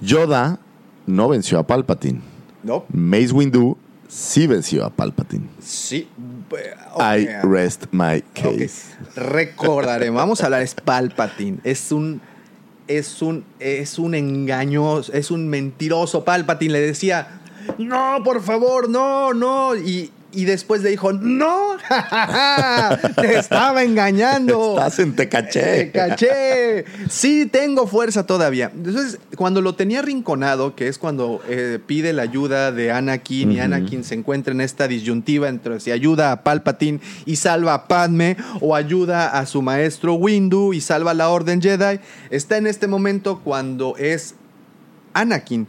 Yoda 0.01 0.59
no 1.07 1.29
venció 1.29 1.59
a 1.59 1.67
Palpatine. 1.67 2.21
No. 2.63 2.85
Mace 2.93 3.33
Windu 3.33 3.77
sí 4.09 4.47
venció 4.47 4.85
a 4.85 4.91
Palpatine. 4.91 5.47
Sí. 5.61 6.09
I 6.99 7.29
Ok. 7.29 7.45
rest 7.45 7.85
my 7.93 8.23
case. 8.35 8.95
Recordaremos. 9.17 10.17
Vamos 10.21 10.43
a 10.43 10.47
hablar. 10.47 10.63
Es 10.63 10.75
Palpatine. 10.75 11.59
Es 11.65 11.93
un. 11.93 12.21
Es 12.89 13.23
un. 13.23 13.45
Es 13.61 13.99
un 13.99 14.15
engaño. 14.15 15.01
Es 15.01 15.31
un 15.31 15.49
mentiroso. 15.49 16.25
Palpatine 16.25 16.73
le 16.73 16.81
decía. 16.81 17.41
No, 17.79 18.19
por 18.25 18.43
favor, 18.43 18.89
no, 18.89 19.33
no. 19.33 19.77
Y, 19.77 20.11
y 20.33 20.45
después 20.45 20.83
le 20.83 20.91
dijo, 20.91 21.13
no, 21.13 21.77
te 23.17 23.39
estaba 23.39 23.83
engañando. 23.83 24.75
Estás 24.79 24.99
en 25.01 25.17
te 25.17 25.29
caché. 25.29 25.61
Te 25.61 25.91
caché. 25.91 26.85
Sí, 27.09 27.47
tengo 27.47 27.87
fuerza 27.87 28.27
todavía. 28.27 28.71
Entonces, 28.75 29.19
cuando 29.37 29.61
lo 29.61 29.75
tenía 29.75 30.03
rinconado, 30.03 30.75
que 30.77 30.89
es 30.89 30.99
cuando 30.99 31.43
eh, 31.49 31.79
pide 31.85 32.13
la 32.13 32.23
ayuda 32.23 32.73
de 32.73 32.93
Anakin 32.93 33.53
y. 33.53 33.61
Anakin 33.61 34.05
se 34.05 34.15
encuentra 34.15 34.53
en 34.53 34.61
esta 34.61 34.87
disyuntiva 34.89 35.49
entre 35.49 35.81
si 35.81 35.91
ayuda 35.91 36.33
a 36.33 36.43
Palpatine 36.45 37.01
y 37.27 37.37
salva 37.37 37.75
a 37.75 37.89
Padme 37.89 38.37
o 38.61 38.77
ayuda 38.77 39.39
a 39.39 39.47
su 39.47 39.63
maestro 39.63 40.15
Windu 40.15 40.73
y 40.73 40.81
salva 40.81 41.15
la 41.15 41.29
Orden 41.29 41.61
Jedi, 41.61 42.01
está 42.31 42.57
en 42.57 42.67
este 42.67 42.87
momento 42.87 43.41
cuando 43.43 43.97
es 43.97 44.35
Anakin 45.13 45.67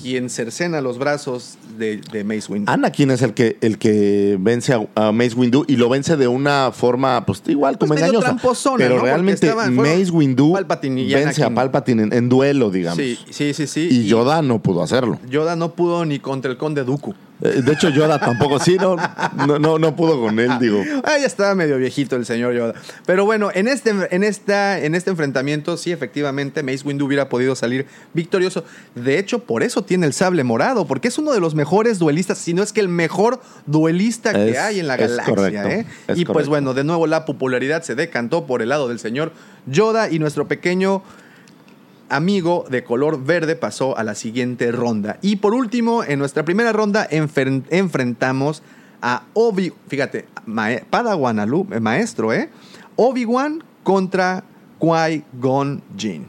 quien 0.00 0.30
cercena 0.30 0.80
los 0.80 0.98
brazos 0.98 1.58
de, 1.78 2.00
de 2.12 2.24
Mace 2.24 2.52
Windu. 2.52 2.70
Anakin 2.70 3.10
es 3.10 3.22
el 3.22 3.32
que, 3.34 3.56
el 3.60 3.78
que 3.78 4.36
vence 4.40 4.74
a, 4.74 4.86
a 4.94 5.12
Mace 5.12 5.34
Windu 5.34 5.64
y 5.68 5.76
lo 5.76 5.88
vence 5.88 6.16
de 6.16 6.28
una 6.28 6.70
forma, 6.72 7.24
pues 7.24 7.42
igual 7.46 7.78
como 7.78 7.90
Pues 7.94 8.02
engañosa. 8.02 8.36
Pero 8.76 8.96
¿no? 8.96 9.02
Realmente 9.02 9.46
estaban- 9.46 9.74
Mace 9.74 10.10
Windu 10.10 10.52
Palpatine 10.52 11.02
y 11.02 11.14
vence 11.14 11.42
a. 11.42 11.50
Palpatine 11.50 12.02
en, 12.04 12.12
en 12.12 12.28
duelo, 12.28 12.70
digamos. 12.70 12.98
Sí, 12.98 13.18
sí, 13.30 13.54
sí, 13.54 13.66
sí. 13.66 13.88
Y 13.90 14.06
Yoda 14.06 14.42
no 14.42 14.60
pudo 14.60 14.82
hacerlo. 14.82 15.18
Yoda 15.30 15.56
no 15.56 15.72
pudo 15.72 16.04
ni 16.04 16.18
contra 16.18 16.50
el 16.50 16.56
conde 16.58 16.84
Dooku. 16.84 17.14
Eh, 17.42 17.62
De 17.62 17.72
hecho, 17.72 17.88
Yoda 17.90 18.18
tampoco, 18.18 18.58
sí, 18.58 18.76
no, 18.80 18.96
no, 19.46 19.58
no, 19.58 19.78
no 19.78 19.96
pudo 19.96 20.20
con 20.20 20.38
él, 20.38 20.50
digo. 20.60 20.82
Ah, 21.04 21.18
ya 21.18 21.26
estaba 21.26 21.54
medio 21.54 21.76
viejito 21.78 22.16
el 22.16 22.26
señor 22.26 22.54
Yoda. 22.54 22.74
Pero 23.06 23.24
bueno, 23.24 23.50
en 23.54 23.68
este, 23.68 23.92
en, 24.10 24.24
esta, 24.24 24.78
en 24.80 24.94
este 24.94 25.10
enfrentamiento, 25.10 25.76
sí, 25.76 25.92
efectivamente, 25.92 26.62
Mace 26.62 26.82
Windu 26.84 27.06
hubiera 27.06 27.28
podido 27.28 27.54
salir 27.54 27.86
victorioso. 28.14 28.64
De 28.94 29.18
hecho, 29.18 29.40
por 29.40 29.62
eso 29.62 29.82
tiene 29.82 30.06
el 30.06 30.12
sable 30.12 30.44
morado, 30.44 30.86
porque 30.86 31.08
es 31.08 31.18
uno 31.18 31.32
de 31.32 31.40
los 31.40 31.54
mejores 31.54 31.98
duelistas, 31.98 32.38
si 32.38 32.54
no 32.54 32.62
es 32.62 32.72
que 32.72 32.80
el 32.80 32.88
mejor 32.88 33.40
duelista 33.66 34.32
que 34.32 34.58
hay 34.58 34.80
en 34.80 34.88
la 34.88 34.96
galaxia. 34.96 35.34
correcto, 35.34 35.68
¿eh? 35.68 35.86
Y 36.14 36.24
pues 36.24 36.48
bueno, 36.48 36.74
de 36.74 36.84
nuevo 36.84 37.06
la 37.06 37.24
popularidad 37.24 37.82
se 37.82 37.94
decantó 37.94 38.46
por 38.46 38.62
el 38.62 38.70
lado 38.70 38.88
del 38.88 38.98
señor 38.98 39.32
Yoda 39.66 40.10
y 40.10 40.18
nuestro 40.18 40.48
pequeño 40.48 41.02
amigo 42.08 42.64
de 42.70 42.84
color 42.84 43.24
verde 43.24 43.56
pasó 43.56 43.96
a 43.98 44.04
la 44.04 44.14
siguiente 44.14 44.72
ronda. 44.72 45.18
Y 45.22 45.36
por 45.36 45.54
último, 45.54 46.02
en 46.04 46.18
nuestra 46.18 46.44
primera 46.44 46.72
ronda 46.72 47.06
enfrentamos 47.10 48.62
a 49.02 49.22
Obi, 49.34 49.72
fíjate, 49.88 50.26
mae- 50.46 50.84
Padawan 50.90 51.38
alu- 51.38 51.72
eh, 51.72 51.80
maestro, 51.80 52.32
¿eh? 52.32 52.50
Obi-Wan 52.96 53.62
contra 53.84 54.42
Qui-Gon 54.80 55.82
Jinn. 55.96 56.26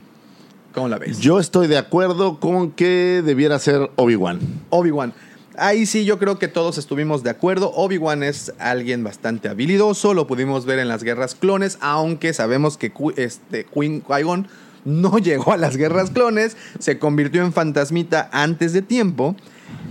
¿Cómo 0.73 0.87
la 0.87 0.99
ves? 0.99 1.19
Yo 1.19 1.39
estoy 1.39 1.67
de 1.67 1.77
acuerdo 1.77 2.39
con 2.39 2.71
que 2.71 3.23
debiera 3.25 3.57
ser 3.57 3.89
Obi-Wan. 3.95 4.39
Obi-Wan. 4.69 5.13
Ahí 5.57 5.85
sí 5.87 6.05
yo 6.05 6.19
creo 6.19 6.37
que 6.39 6.47
todos 6.47 6.77
estuvimos 6.77 7.23
de 7.23 7.31
acuerdo. 7.31 7.71
Obi-Wan 7.75 8.21
es 8.23 8.53
alguien 8.59 9.03
bastante 9.03 9.49
habilidoso, 9.49 10.13
lo 10.13 10.27
pudimos 10.27 10.65
ver 10.65 10.79
en 10.79 10.87
las 10.87 11.03
guerras 11.03 11.35
clones, 11.35 11.77
aunque 11.81 12.33
sabemos 12.33 12.77
que 12.77 12.93
Qui- 12.93 13.13
este, 13.17 13.65
Queen- 13.65 14.03
Qui-Gon 14.03 14.47
no 14.85 15.17
llegó 15.19 15.53
a 15.53 15.57
las 15.57 15.77
guerras 15.77 16.11
clones, 16.11 16.57
se 16.79 16.99
convirtió 16.99 17.41
en 17.43 17.53
fantasmita 17.53 18.29
antes 18.31 18.73
de 18.73 18.81
tiempo. 18.81 19.35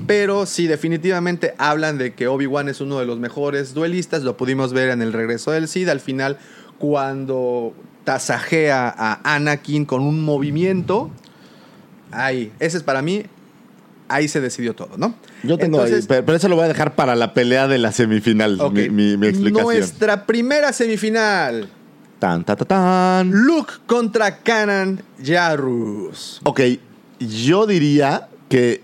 Pero 0.07 0.47
sí, 0.47 0.67
definitivamente 0.67 1.55
hablan 1.59 1.99
de 1.99 2.15
que 2.15 2.27
Obi-Wan 2.29 2.69
es 2.69 2.81
uno 2.81 2.99
de 2.99 3.07
los 3.07 3.19
mejores 3.19 3.75
duelistas. 3.75 4.23
Lo 4.23 4.37
pudimos 4.37 4.73
ver 4.73 4.89
en 4.91 5.03
el 5.03 5.13
regreso 5.13 5.51
del 5.53 5.69
Cid. 5.69 5.89
Al 5.89 6.01
final, 6.01 6.39
cuando 6.79 7.75
tasajea 8.05 8.89
a 8.97 9.35
Anakin 9.35 9.85
con 9.85 10.01
un 10.03 10.25
movimiento. 10.25 11.11
Ahí, 12.11 12.53
ese 12.59 12.79
es 12.79 12.83
para 12.83 13.03
mí. 13.03 13.25
Ahí 14.09 14.27
se 14.29 14.41
decidió 14.41 14.75
todo, 14.75 14.97
¿no? 14.97 15.15
Yo 15.43 15.59
tengo 15.59 15.77
Entonces, 15.83 16.07
pero, 16.09 16.25
pero 16.25 16.37
eso 16.39 16.49
lo 16.49 16.57
voy 16.57 16.65
a 16.65 16.69
dejar 16.69 16.95
para 16.97 17.15
la 17.15 17.35
pelea 17.35 17.69
de 17.69 17.77
la 17.77 17.93
semifinal, 17.93 18.59
ok, 18.59 18.73
mi, 18.75 18.89
mi- 18.89 19.17
mi 19.19 19.27
explicación. 19.27 19.67
Nuestra 19.81 20.25
primera 20.25 20.73
semifinal. 20.73 21.69
Tan, 22.19 22.45
ta, 22.45 22.57
ta, 22.57 22.65
tan. 22.65 23.31
Luke 23.31 23.75
contra 23.87 24.39
Kanan 24.39 25.01
Jarrus. 25.23 26.41
Ok, 26.45 26.61
yo 27.21 27.67
diría 27.67 28.29
que 28.49 28.83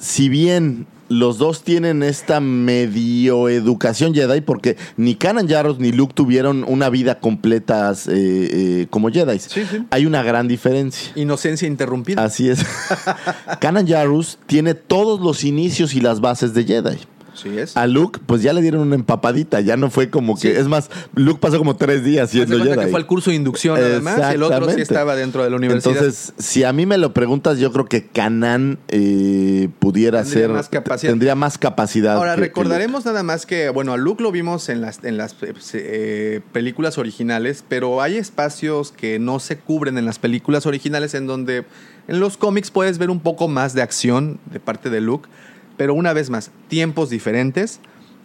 si 0.00 0.28
bien 0.28 0.86
los 1.08 1.38
dos 1.38 1.62
tienen 1.62 2.02
esta 2.02 2.40
medio 2.40 3.48
educación 3.48 4.14
Jedi, 4.14 4.40
porque 4.40 4.76
ni 4.96 5.14
Kanan 5.14 5.48
Jarrus 5.48 5.78
ni 5.78 5.92
Luke 5.92 6.14
tuvieron 6.14 6.64
una 6.66 6.90
vida 6.90 7.20
completa 7.20 7.92
eh, 7.92 7.98
eh, 8.08 8.86
como 8.90 9.10
Jedi. 9.10 9.38
Sí, 9.38 9.64
sí. 9.70 9.84
Hay 9.90 10.06
una 10.06 10.22
gran 10.22 10.48
diferencia. 10.48 11.12
Inocencia 11.14 11.68
interrumpida. 11.68 12.24
Así 12.24 12.48
es. 12.48 12.64
Kanan 13.60 13.86
Jarrus 13.86 14.38
tiene 14.46 14.74
todos 14.74 15.20
los 15.20 15.44
inicios 15.44 15.94
y 15.94 16.00
las 16.00 16.20
bases 16.20 16.54
de 16.54 16.64
Jedi. 16.64 16.98
Sí 17.36 17.58
es. 17.58 17.76
A 17.76 17.86
Luke, 17.86 18.18
pues 18.26 18.42
ya 18.42 18.52
le 18.52 18.62
dieron 18.62 18.80
una 18.82 18.94
empapadita, 18.94 19.60
ya 19.60 19.76
no 19.76 19.90
fue 19.90 20.10
como 20.10 20.34
que. 20.34 20.40
Sí. 20.40 20.48
Es 20.48 20.66
más, 20.68 20.90
Luke 21.14 21.38
pasó 21.40 21.58
como 21.58 21.76
tres 21.76 22.02
días 22.04 22.30
siendo 22.30 22.58
Jedi. 22.58 22.76
que 22.78 22.86
fue 22.88 22.98
el 23.00 23.06
curso 23.06 23.30
de 23.30 23.36
inducción 23.36 23.76
además 23.76 24.18
el 24.34 24.42
otro 24.42 24.70
sí 24.70 24.80
estaba 24.80 25.14
dentro 25.16 25.44
de 25.44 25.50
la 25.50 25.56
universidad. 25.56 25.96
Entonces, 25.96 26.32
si 26.38 26.64
a 26.64 26.72
mí 26.72 26.86
me 26.86 26.98
lo 26.98 27.12
preguntas, 27.12 27.58
yo 27.58 27.72
creo 27.72 27.84
que 27.86 28.06
Canan 28.06 28.78
eh, 28.88 29.68
pudiera 29.78 30.22
Tendría 30.22 30.40
ser. 30.46 30.50
más 30.50 30.68
capacidad. 30.68 31.10
Tendría 31.12 31.34
más 31.34 31.58
capacidad. 31.58 32.16
Ahora, 32.16 32.34
que- 32.34 32.40
que 32.42 32.46
recordaremos 32.48 33.04
nada 33.04 33.22
más 33.22 33.46
que, 33.46 33.68
bueno, 33.68 33.92
a 33.92 33.96
Luke 33.96 34.22
lo 34.22 34.32
vimos 34.32 34.68
en 34.68 34.80
las, 34.80 35.04
en 35.04 35.16
las 35.18 35.34
eh, 35.42 35.52
eh, 35.74 36.40
películas 36.52 36.98
originales, 36.98 37.64
pero 37.68 38.00
hay 38.02 38.16
espacios 38.16 38.92
que 38.92 39.18
no 39.18 39.38
se 39.40 39.58
cubren 39.58 39.98
en 39.98 40.04
las 40.06 40.18
películas 40.18 40.66
originales 40.66 41.14
en 41.14 41.26
donde 41.26 41.64
en 42.08 42.20
los 42.20 42.36
cómics 42.36 42.70
puedes 42.70 42.98
ver 42.98 43.10
un 43.10 43.20
poco 43.20 43.48
más 43.48 43.74
de 43.74 43.82
acción 43.82 44.38
de 44.52 44.60
parte 44.60 44.90
de 44.90 45.00
Luke, 45.00 45.28
pero 45.76 45.94
una 45.94 46.12
vez 46.12 46.30
más, 46.30 46.50
tiempos 46.68 47.10
diferentes, 47.10 47.80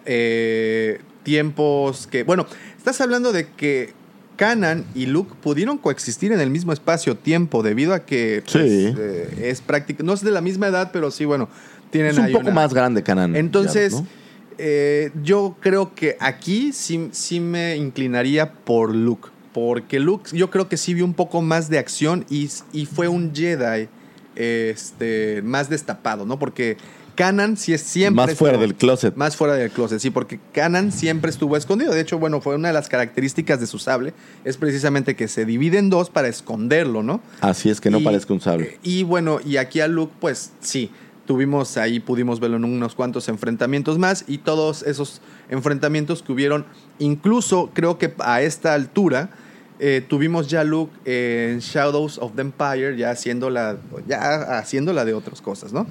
eh, 0.05 0.99
tiempos 1.23 2.07
que, 2.07 2.23
bueno, 2.23 2.45
estás 2.77 2.99
hablando 3.01 3.31
de 3.31 3.47
que 3.47 3.93
Kanan 4.35 4.85
y 4.95 5.05
Luke 5.05 5.35
pudieron 5.41 5.77
coexistir 5.77 6.31
en 6.31 6.39
el 6.39 6.49
mismo 6.49 6.73
espacio-tiempo 6.73 7.61
debido 7.61 7.93
a 7.93 8.05
que 8.05 8.41
pues, 8.51 8.63
Sí. 8.71 8.93
eh, 8.97 9.49
es 9.49 9.61
práctico, 9.61 10.03
no 10.03 10.13
es 10.13 10.21
de 10.23 10.31
la 10.31 10.41
misma 10.41 10.67
edad, 10.67 10.89
pero 10.91 11.11
sí, 11.11 11.25
bueno, 11.25 11.47
tienen 11.91 12.11
Es 12.11 12.17
un 12.17 12.25
ahí 12.25 12.33
poco 12.33 12.45
una- 12.45 12.55
más 12.55 12.73
grande 12.73 13.03
Canan. 13.03 13.35
entonces, 13.35 13.93
¿no? 13.93 14.07
eh, 14.57 15.11
yo 15.23 15.55
creo 15.59 15.93
que 15.93 16.17
aquí 16.19 16.71
sí, 16.73 17.09
sí 17.11 17.39
me 17.39 17.75
inclinaría 17.75 18.51
por 18.53 18.95
Luke. 18.95 19.29
Porque 19.53 19.99
Luke, 19.99 20.29
yo 20.35 20.49
creo 20.49 20.69
que 20.69 20.77
sí 20.77 20.93
vio 20.93 21.03
un 21.03 21.13
poco 21.13 21.41
más 21.41 21.69
de 21.69 21.77
acción 21.77 22.25
y, 22.29 22.49
y 22.71 22.85
fue 22.85 23.09
un 23.09 23.35
Jedi 23.35 23.89
este, 24.35 25.41
más 25.43 25.69
destapado, 25.69 26.25
¿no? 26.25 26.39
Porque 26.39 26.77
Kanan 27.15 27.57
sí 27.57 27.73
es 27.73 27.81
siempre. 27.81 28.25
Más 28.27 28.35
fuera 28.35 28.53
estuvo- 28.55 28.67
del 28.67 28.75
closet. 28.75 29.15
Más 29.15 29.35
fuera 29.35 29.53
del 29.55 29.69
closet, 29.71 29.99
sí, 29.99 30.09
porque 30.09 30.39
Kanan 30.53 30.91
siempre 30.91 31.29
estuvo 31.31 31.57
escondido. 31.57 31.93
De 31.93 32.01
hecho, 32.01 32.17
bueno, 32.19 32.41
fue 32.41 32.55
una 32.55 32.69
de 32.69 32.73
las 32.73 32.89
características 32.89 33.59
de 33.59 33.67
su 33.67 33.79
sable. 33.79 34.13
Es 34.45 34.57
precisamente 34.57 35.15
que 35.15 35.27
se 35.27 35.45
divide 35.45 35.77
en 35.77 35.89
dos 35.89 36.09
para 36.09 36.27
esconderlo, 36.27 37.03
¿no? 37.03 37.21
Así 37.41 37.69
es 37.69 37.81
que 37.81 37.89
no 37.89 37.99
Y- 37.99 38.03
parezca 38.03 38.33
un 38.33 38.41
sable. 38.41 38.77
Y 38.83 39.03
bueno, 39.03 39.39
y 39.45 39.57
aquí 39.57 39.79
a 39.79 39.87
Luke, 39.87 40.13
pues 40.19 40.51
sí, 40.61 40.89
tuvimos 41.27 41.77
ahí, 41.77 41.99
pudimos 41.99 42.39
verlo 42.39 42.57
en 42.57 42.65
unos 42.65 42.95
cuantos 42.95 43.29
enfrentamientos 43.29 43.97
más 43.99 44.25
y 44.27 44.39
todos 44.39 44.83
esos 44.83 45.21
enfrentamientos 45.49 46.23
que 46.23 46.31
hubieron, 46.33 46.65
incluso 46.99 47.69
creo 47.73 47.97
que 47.97 48.13
a 48.19 48.41
esta 48.41 48.73
altura, 48.73 49.29
eh, 49.79 50.03
tuvimos 50.07 50.47
ya 50.47 50.61
a 50.61 50.63
Luke 50.63 50.91
en 51.05 51.59
Shadows 51.59 52.17
of 52.19 52.33
the 52.35 52.41
Empire, 52.41 52.95
ya 52.97 53.11
haciéndola, 53.11 53.77
ya 54.07 54.57
haciéndola 54.59 55.05
de 55.05 55.13
otras 55.13 55.41
cosas, 55.41 55.73
¿no? 55.73 55.87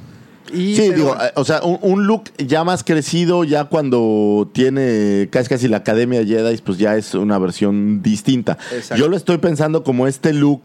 Y, 0.52 0.74
Sí, 0.76 0.82
pero- 0.88 0.96
digo, 0.96 1.14
eh, 1.20 1.32
o 1.36 1.44
sea, 1.44 1.62
un, 1.62 1.78
un 1.82 2.06
look 2.06 2.24
ya 2.38 2.64
más 2.64 2.84
crecido, 2.84 3.44
ya 3.44 3.64
cuando 3.64 4.48
tiene 4.52 5.28
casi 5.30 5.48
casi 5.48 5.68
la 5.68 5.78
Academia 5.78 6.24
Jedi, 6.24 6.56
pues 6.58 6.78
ya 6.78 6.96
es 6.96 7.14
una 7.14 7.38
versión 7.38 8.02
distinta. 8.02 8.58
Exacto. 8.74 8.96
Yo 9.02 9.08
lo 9.08 9.16
estoy 9.16 9.38
pensando 9.38 9.82
como 9.84 10.06
este 10.06 10.32
look 10.32 10.62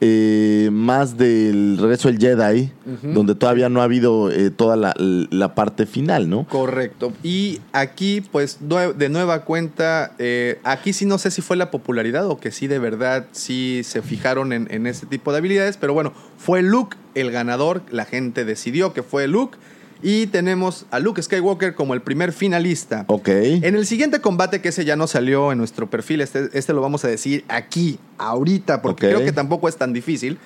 eh, 0.00 0.68
más 0.72 1.16
del 1.16 1.78
regreso 1.80 2.08
del 2.08 2.18
Jedi, 2.18 2.70
donde 3.02 3.34
todavía 3.34 3.68
no 3.68 3.80
ha 3.80 3.84
habido 3.84 4.30
eh, 4.30 4.50
toda 4.50 4.76
la, 4.76 4.94
la 4.98 5.54
parte 5.54 5.86
final, 5.86 6.28
¿no? 6.28 6.46
Correcto. 6.48 7.12
Y 7.22 7.60
aquí, 7.72 8.20
pues, 8.20 8.58
de 8.60 9.08
nueva 9.08 9.44
cuenta, 9.44 10.12
eh, 10.18 10.58
aquí 10.64 10.92
sí 10.92 11.06
no 11.06 11.18
sé 11.18 11.30
si 11.30 11.40
fue 11.42 11.56
la 11.56 11.70
popularidad 11.70 12.26
o 12.28 12.38
que 12.38 12.50
sí 12.50 12.66
de 12.66 12.78
verdad 12.78 13.26
sí 13.32 13.80
se 13.84 14.02
fijaron 14.02 14.52
en, 14.52 14.68
en 14.70 14.86
ese 14.86 15.06
tipo 15.06 15.32
de 15.32 15.38
habilidades, 15.38 15.76
pero 15.78 15.94
bueno, 15.94 16.12
fue 16.38 16.60
Luke 16.62 16.96
el 17.14 17.30
ganador, 17.30 17.82
la 17.90 18.04
gente 18.04 18.44
decidió 18.44 18.92
que 18.92 19.02
fue 19.02 19.28
Luke. 19.28 19.58
Y 20.02 20.26
tenemos 20.26 20.84
a 20.90 20.98
Luke 20.98 21.22
Skywalker 21.22 21.74
como 21.74 21.94
el 21.94 22.02
primer 22.02 22.34
finalista. 22.34 23.04
Ok. 23.06 23.28
En 23.28 23.74
el 23.74 23.86
siguiente 23.86 24.20
combate, 24.20 24.60
que 24.60 24.68
ese 24.68 24.84
ya 24.84 24.96
no 24.96 25.06
salió 25.06 25.50
en 25.50 25.56
nuestro 25.56 25.88
perfil, 25.88 26.20
este, 26.20 26.50
este 26.52 26.74
lo 26.74 26.82
vamos 26.82 27.06
a 27.06 27.08
decir 27.08 27.44
aquí, 27.48 27.98
ahorita, 28.18 28.82
porque 28.82 29.08
creo 29.08 29.24
que 29.24 29.32
tampoco 29.32 29.66
es 29.66 29.76
tan 29.76 29.94
difícil. 29.94 30.38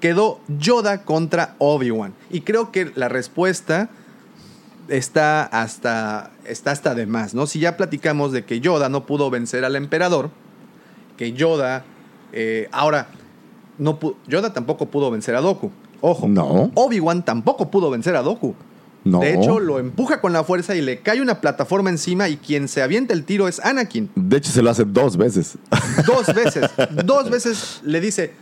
Quedó 0.00 0.40
Yoda 0.48 1.04
contra 1.04 1.54
Obi-Wan. 1.58 2.12
Y 2.28 2.40
creo 2.40 2.72
que 2.72 2.90
la 2.96 3.08
respuesta 3.08 3.88
está 4.88 5.44
hasta, 5.44 6.32
está 6.44 6.72
hasta 6.72 6.96
de 6.96 7.06
más, 7.06 7.34
¿no? 7.34 7.46
Si 7.46 7.60
ya 7.60 7.76
platicamos 7.76 8.32
de 8.32 8.44
que 8.44 8.58
Yoda 8.58 8.88
no 8.88 9.06
pudo 9.06 9.30
vencer 9.30 9.64
al 9.64 9.76
emperador, 9.76 10.30
que 11.16 11.32
Yoda. 11.32 11.84
eh, 12.32 12.68
ahora, 12.72 13.08
no 13.78 13.98
Yoda 14.26 14.52
tampoco 14.52 14.86
pudo 14.86 15.10
vencer 15.10 15.36
a 15.36 15.40
Doku. 15.40 15.70
Ojo. 16.06 16.28
No. 16.28 16.70
Obi-Wan 16.74 17.24
tampoco 17.24 17.70
pudo 17.70 17.88
vencer 17.88 18.14
a 18.14 18.20
Doku. 18.20 18.54
No. 19.04 19.20
De 19.20 19.32
hecho, 19.32 19.58
lo 19.58 19.78
empuja 19.78 20.20
con 20.20 20.34
la 20.34 20.44
fuerza 20.44 20.76
y 20.76 20.82
le 20.82 21.00
cae 21.00 21.22
una 21.22 21.40
plataforma 21.40 21.88
encima 21.88 22.28
y 22.28 22.36
quien 22.36 22.68
se 22.68 22.82
avienta 22.82 23.14
el 23.14 23.24
tiro 23.24 23.48
es 23.48 23.58
Anakin. 23.58 24.10
De 24.14 24.36
hecho, 24.36 24.50
se 24.52 24.60
lo 24.60 24.68
hace 24.68 24.84
dos 24.84 25.16
veces. 25.16 25.56
Dos 26.06 26.34
veces. 26.34 26.70
dos 27.06 27.30
veces 27.30 27.80
le 27.84 28.02
dice, 28.02 28.34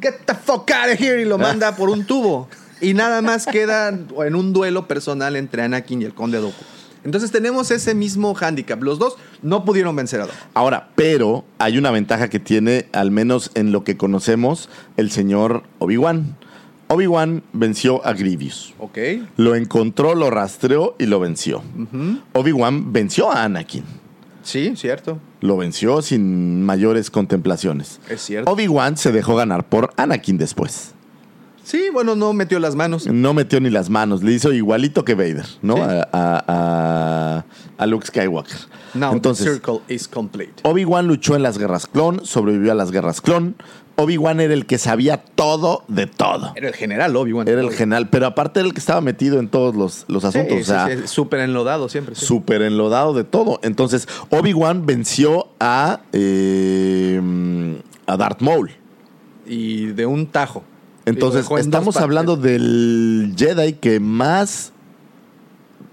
get 0.00 0.14
the 0.26 0.34
fuck 0.34 0.68
out 0.72 0.92
of 0.92 1.00
here 1.00 1.22
y 1.22 1.24
lo 1.24 1.38
manda 1.38 1.76
por 1.76 1.90
un 1.90 2.04
tubo. 2.04 2.48
Y 2.80 2.92
nada 2.92 3.22
más 3.22 3.46
queda 3.46 3.88
en 3.90 4.34
un 4.34 4.52
duelo 4.52 4.88
personal 4.88 5.36
entre 5.36 5.62
Anakin 5.62 6.02
y 6.02 6.06
el 6.06 6.14
conde 6.14 6.38
Dooku. 6.38 6.64
Entonces 7.04 7.30
tenemos 7.30 7.70
ese 7.70 7.94
mismo 7.94 8.34
handicap. 8.34 8.82
Los 8.82 8.98
dos 8.98 9.16
no 9.42 9.64
pudieron 9.64 9.94
vencer 9.94 10.20
a 10.20 10.24
Dooku. 10.24 10.36
Ahora, 10.54 10.88
pero 10.96 11.44
hay 11.58 11.78
una 11.78 11.92
ventaja 11.92 12.28
que 12.28 12.40
tiene, 12.40 12.86
al 12.92 13.12
menos 13.12 13.52
en 13.54 13.70
lo 13.70 13.84
que 13.84 13.96
conocemos, 13.96 14.68
el 14.96 15.12
señor 15.12 15.62
Obi-Wan. 15.78 16.36
Obi-Wan 16.88 17.42
venció 17.52 18.04
a 18.06 18.12
Grievous. 18.14 18.74
¿Ok? 18.78 18.98
Lo 19.36 19.54
encontró, 19.54 20.14
lo 20.14 20.30
rastreó 20.30 20.94
y 20.98 21.06
lo 21.06 21.20
venció. 21.20 21.62
Obi-Wan 22.32 22.92
venció 22.92 23.30
a 23.30 23.44
Anakin. 23.44 23.84
Sí, 24.42 24.72
cierto. 24.76 25.18
Lo 25.40 25.56
venció 25.58 26.00
sin 26.00 26.62
mayores 26.64 27.10
contemplaciones. 27.10 28.00
Es 28.08 28.22
cierto. 28.22 28.50
Obi-Wan 28.50 28.96
se 28.96 29.12
dejó 29.12 29.36
ganar 29.36 29.68
por 29.68 29.92
Anakin 29.96 30.38
después. 30.38 30.94
Sí, 31.62 31.88
bueno, 31.92 32.16
no 32.16 32.32
metió 32.32 32.58
las 32.58 32.74
manos. 32.74 33.06
No 33.06 33.34
metió 33.34 33.60
ni 33.60 33.68
las 33.68 33.90
manos, 33.90 34.22
le 34.22 34.32
hizo 34.32 34.54
igualito 34.54 35.04
que 35.04 35.14
Vader, 35.14 35.44
¿no? 35.60 35.74
Sí. 35.76 35.82
A, 35.82 36.08
a- 36.12 36.44
a- 36.48 37.44
a 37.76 37.86
Luke 37.86 38.06
Skywalker. 38.06 38.56
Now 38.94 39.12
Entonces, 39.12 39.44
the 39.44 39.52
circle 39.52 39.80
is 39.94 40.08
complete. 40.08 40.54
Obi-Wan 40.62 41.06
luchó 41.06 41.36
en 41.36 41.42
las 41.42 41.58
guerras 41.58 41.86
clon, 41.86 42.24
sobrevivió 42.24 42.72
a 42.72 42.74
las 42.74 42.90
guerras 42.90 43.20
clon. 43.20 43.54
Obi-Wan 44.00 44.40
era 44.40 44.54
el 44.54 44.64
que 44.64 44.78
sabía 44.78 45.16
todo 45.16 45.82
de 45.88 46.06
todo. 46.06 46.52
Era 46.54 46.68
el 46.68 46.74
general 46.74 47.16
Obi-Wan. 47.16 47.48
Era 47.48 47.60
el 47.60 47.72
general, 47.72 48.08
pero 48.08 48.26
aparte 48.26 48.60
era 48.60 48.68
el 48.68 48.72
que 48.72 48.78
estaba 48.78 49.00
metido 49.00 49.40
en 49.40 49.48
todos 49.48 49.74
los, 49.74 50.04
los 50.06 50.24
asuntos. 50.24 50.54
sí, 50.54 50.62
o 50.62 50.64
sea, 50.64 50.86
sí, 50.86 51.08
súper 51.08 51.40
enlodado 51.40 51.88
siempre. 51.88 52.14
súper 52.14 52.62
enlodado 52.62 53.12
de 53.12 53.24
todo. 53.24 53.58
Entonces, 53.64 54.06
Obi-Wan 54.30 54.86
venció 54.86 55.48
a, 55.58 56.02
eh, 56.12 57.20
a 58.06 58.16
Darth 58.16 58.40
Maul. 58.40 58.70
Y 59.44 59.86
de 59.86 60.06
un 60.06 60.28
tajo. 60.28 60.62
Entonces, 61.04 61.50
en 61.50 61.58
estamos 61.58 61.96
hablando 61.96 62.36
del 62.36 63.34
Jedi 63.36 63.72
que 63.74 63.98
más 63.98 64.72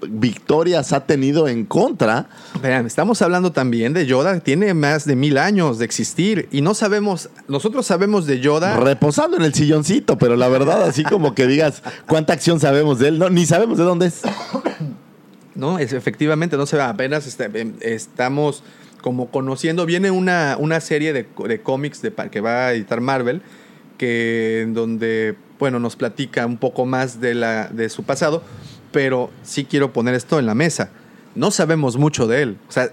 victorias 0.10 0.94
ha 0.94 1.06
tenido 1.06 1.48
en 1.48 1.66
contra. 1.66 2.28
Vean, 2.62 2.86
estamos 2.86 3.22
hablando 3.22 3.52
también 3.52 3.94
de 3.94 4.06
Yoda, 4.06 4.40
tiene 4.40 4.74
más 4.74 5.06
de 5.06 5.16
mil 5.16 5.38
años 5.38 5.80
de 5.80 5.86
existir 5.86 6.48
y 6.52 6.62
no 6.62 6.74
sabemos, 6.74 7.30
nosotros 7.48 7.86
sabemos 7.86 8.26
de 8.26 8.40
Yoda. 8.40 8.78
Reposando 8.78 9.38
en 9.38 9.44
el 9.44 9.54
silloncito, 9.54 10.18
pero 10.18 10.36
la 10.36 10.48
verdad, 10.48 10.84
así 10.84 11.04
como 11.04 11.36
que 11.36 11.48
digas 11.48 11.84
cuánta 12.08 12.34
acción 12.34 12.60
sabemos 12.60 13.00
de 13.00 13.10
él, 13.10 13.20
no, 13.20 13.30
ni 13.30 13.46
sabemos 13.46 13.78
de 13.78 13.84
dónde 13.84 14.08
es. 14.08 14.22
No, 15.56 15.80
es, 15.80 15.94
efectivamente, 15.94 16.58
no 16.58 16.66
se 16.66 16.76
va, 16.76 16.90
apenas 16.90 17.26
este, 17.28 17.46
em, 17.46 17.76
estamos 17.80 18.62
como 19.02 19.32
conociendo, 19.32 19.86
viene 19.86 20.12
una, 20.12 20.58
una 20.60 20.82
serie 20.82 21.14
de, 21.14 21.26
de 21.48 21.62
cómics 21.62 22.02
de, 22.02 22.12
que 22.30 22.42
va 22.42 22.68
a 22.68 22.74
editar 22.74 23.00
Marvel, 23.00 23.42
que 23.98 24.62
en 24.64 24.74
donde, 24.74 25.36
bueno, 25.60 25.80
nos 25.80 25.96
platica 25.96 26.46
un 26.46 26.58
poco 26.58 26.86
más 26.86 27.22
de, 27.22 27.36
la, 27.36 27.68
de 27.68 27.90
su 27.90 28.04
pasado, 28.04 28.44
pero 28.96 29.30
sí 29.44 29.66
quiero 29.66 29.92
poner 29.92 30.16
esto 30.16 30.40
en 30.40 30.46
la 30.46 30.56
mesa. 30.56 30.90
No 31.36 31.52
sabemos 31.52 31.98
mucho 31.98 32.28
de 32.28 32.44
él. 32.44 32.58
O 32.70 32.72
sea, 32.72 32.92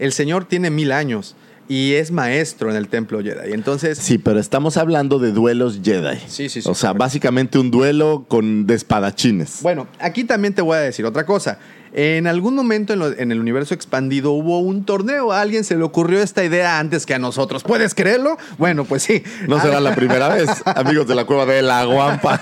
el 0.00 0.10
señor 0.10 0.44
tiene 0.46 0.70
mil 0.70 0.90
años 0.90 1.36
y 1.68 1.92
es 1.92 2.10
maestro 2.10 2.68
en 2.68 2.74
el 2.74 2.88
templo 2.88 3.22
Jedi. 3.22 3.52
Entonces, 3.52 3.96
Sí, 3.98 4.18
pero 4.18 4.40
estamos 4.40 4.76
hablando 4.76 5.20
de 5.20 5.30
duelos 5.30 5.78
Jedi. 5.84 6.16
Sí, 6.26 6.48
sí, 6.48 6.62
sí, 6.62 6.68
O 6.68 6.74
sea, 6.74 6.88
correcto. 6.90 6.98
básicamente 6.98 7.58
un 7.60 7.70
duelo 7.70 8.24
con 8.26 8.66
de 8.66 8.74
espadachines. 8.74 9.60
Bueno, 9.62 9.86
aquí 10.00 10.24
también 10.24 10.52
te 10.52 10.62
voy 10.62 10.78
a 10.78 10.80
decir 10.80 11.04
otra 11.06 11.24
cosa. 11.24 11.60
En 11.98 12.26
algún 12.26 12.54
momento 12.54 12.92
en, 12.92 12.98
lo- 12.98 13.16
en 13.16 13.32
el 13.32 13.40
universo 13.40 13.72
expandido 13.72 14.32
hubo 14.32 14.58
un 14.60 14.84
torneo. 14.84 15.32
A 15.32 15.40
alguien 15.40 15.64
se 15.64 15.76
le 15.76 15.82
ocurrió 15.82 16.20
esta 16.22 16.44
idea 16.44 16.78
antes 16.78 17.06
que 17.06 17.14
a 17.14 17.18
nosotros. 17.18 17.62
¿Puedes 17.62 17.94
creerlo? 17.94 18.36
Bueno, 18.58 18.84
pues 18.84 19.02
sí. 19.02 19.22
No 19.48 19.58
será 19.62 19.80
la 19.80 19.94
primera 19.94 20.28
vez, 20.28 20.46
amigos 20.66 21.08
de 21.08 21.14
la 21.14 21.24
cueva 21.24 21.46
de 21.46 21.62
la 21.62 21.84
Guampa. 21.86 22.38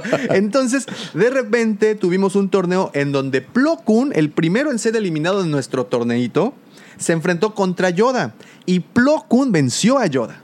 Entonces, 0.30 0.86
de 1.14 1.30
repente 1.30 1.94
tuvimos 1.94 2.34
un 2.34 2.48
torneo 2.48 2.90
en 2.92 3.12
donde 3.12 3.42
Plo 3.42 3.76
Koon, 3.84 4.10
el 4.14 4.30
primero 4.30 4.72
en 4.72 4.80
ser 4.80 4.96
eliminado 4.96 5.42
de 5.44 5.48
nuestro 5.48 5.86
torneito, 5.86 6.52
se 6.98 7.12
enfrentó 7.12 7.54
contra 7.54 7.90
Yoda. 7.90 8.34
Y 8.66 8.80
Plo 8.80 9.24
Koon 9.28 9.52
venció 9.52 9.98
a 9.98 10.06
Yoda. 10.06 10.40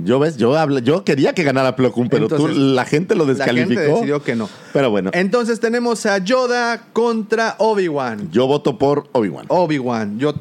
Yo 0.00 0.18
ves, 0.20 0.36
yo 0.36 0.56
habla- 0.56 0.78
yo 0.80 1.04
quería 1.04 1.32
que 1.34 1.42
ganara 1.42 1.74
Plo 1.74 1.90
Koon, 1.92 2.08
pero 2.08 2.24
Entonces, 2.26 2.54
tú, 2.54 2.60
la 2.60 2.84
gente 2.84 3.16
lo 3.16 3.24
La 3.26 3.34
descalificó. 3.34 3.68
gente 3.80 3.92
decidió 3.92 4.22
que 4.22 4.36
no. 4.36 4.48
Pero 4.72 4.90
bueno, 4.90 5.10
Entonces 5.12 5.58
tenemos 5.58 6.06
a 6.06 6.18
Yoda 6.18 6.84
contra 6.92 7.56
Obi-Wan. 7.58 8.30
yo 8.30 8.46
voto 8.46 8.78
por 8.78 9.08
Obi-Wan. 9.12 9.46
Obi-Wan. 9.48 10.18
Yo. 10.20 10.34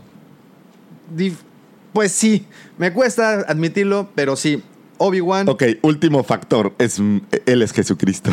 Pues 1.94 2.12
sí, 2.12 2.46
me 2.78 2.94
cuesta 2.94 3.42
admitirlo, 3.48 4.10
pero 4.14 4.36
sí. 4.36 4.62
Obi-Wan. 4.98 5.50
Ok, 5.50 5.64
último 5.82 6.24
factor, 6.24 6.74
es, 6.78 7.00
él 7.00 7.62
es 7.62 7.72
Jesucristo. 7.72 8.32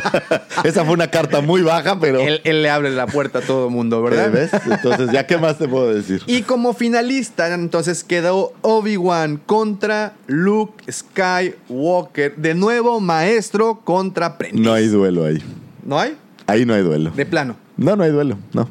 Esa 0.64 0.84
fue 0.84 0.94
una 0.94 1.10
carta 1.10 1.40
muy 1.40 1.62
baja, 1.62 1.98
pero... 1.98 2.20
Él, 2.20 2.40
él 2.44 2.62
le 2.62 2.70
abre 2.70 2.90
la 2.90 3.06
puerta 3.06 3.40
a 3.40 3.42
todo 3.42 3.66
el 3.68 3.72
mundo, 3.72 4.02
¿verdad? 4.02 4.28
¿Eh, 4.28 4.30
¿Ves? 4.30 4.62
Entonces, 4.70 5.10
¿ya 5.12 5.26
qué 5.26 5.38
más 5.38 5.58
te 5.58 5.68
puedo 5.68 5.92
decir? 5.92 6.22
Y 6.26 6.42
como 6.42 6.74
finalista, 6.74 7.52
entonces 7.52 8.04
quedó 8.04 8.52
Obi-Wan 8.62 9.40
contra 9.44 10.14
Luke 10.26 10.90
Skywalker. 10.90 12.36
De 12.36 12.54
nuevo, 12.54 13.00
maestro 13.00 13.80
contra 13.84 14.26
aprendiz. 14.26 14.60
No 14.60 14.72
hay 14.72 14.88
duelo 14.88 15.24
ahí. 15.24 15.42
¿No 15.84 15.98
hay? 15.98 16.16
Ahí 16.46 16.64
no 16.64 16.74
hay 16.74 16.82
duelo. 16.82 17.10
De 17.10 17.26
plano. 17.26 17.56
No, 17.76 17.96
no 17.96 18.04
hay 18.04 18.10
duelo, 18.10 18.38
no. 18.52 18.68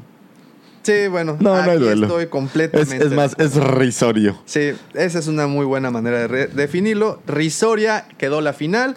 Sí, 0.84 1.08
bueno. 1.10 1.38
No, 1.40 1.56
no 1.56 1.62
hay 1.62 1.70
aquí 1.72 1.80
duelo. 1.80 2.08
Estoy 2.08 2.24
Es, 2.24 2.30
completamente. 2.30 3.06
es 3.06 3.12
más, 3.12 3.36
es 3.40 3.56
risorio. 3.56 4.38
Sí, 4.46 4.74
esa 4.94 5.20
es 5.20 5.28
una 5.28 5.48
muy 5.48 5.66
buena 5.66 5.90
manera 5.92 6.28
de 6.28 6.48
definirlo. 6.48 7.22
Risoria 7.26 8.06
quedó 8.18 8.42
la 8.42 8.54
final. 8.54 8.96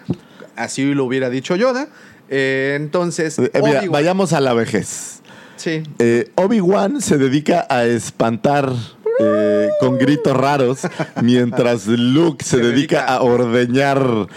Así 0.55 0.93
lo 0.93 1.05
hubiera 1.05 1.29
dicho 1.29 1.55
Yoda. 1.55 1.87
Eh, 2.29 2.73
entonces, 2.75 3.39
Eh, 3.39 3.49
mira, 3.63 3.83
vayamos 3.89 4.33
a 4.33 4.41
la 4.41 4.53
vejez. 4.53 5.21
Sí. 5.55 5.81
Eh, 5.99 6.29
Obi-Wan 6.35 7.01
se 7.01 7.17
dedica 7.17 7.65
a 7.69 7.85
espantar 7.85 8.71
eh, 9.19 9.69
con 9.79 9.97
gritos 9.97 10.35
raros, 10.37 10.81
mientras 11.23 11.87
Luke 11.87 12.43
se, 12.43 12.57
Se 12.57 12.57
dedica, 12.57 12.97
dedica- 12.99 13.05
a 13.15 13.21
ordeñar 13.21 14.27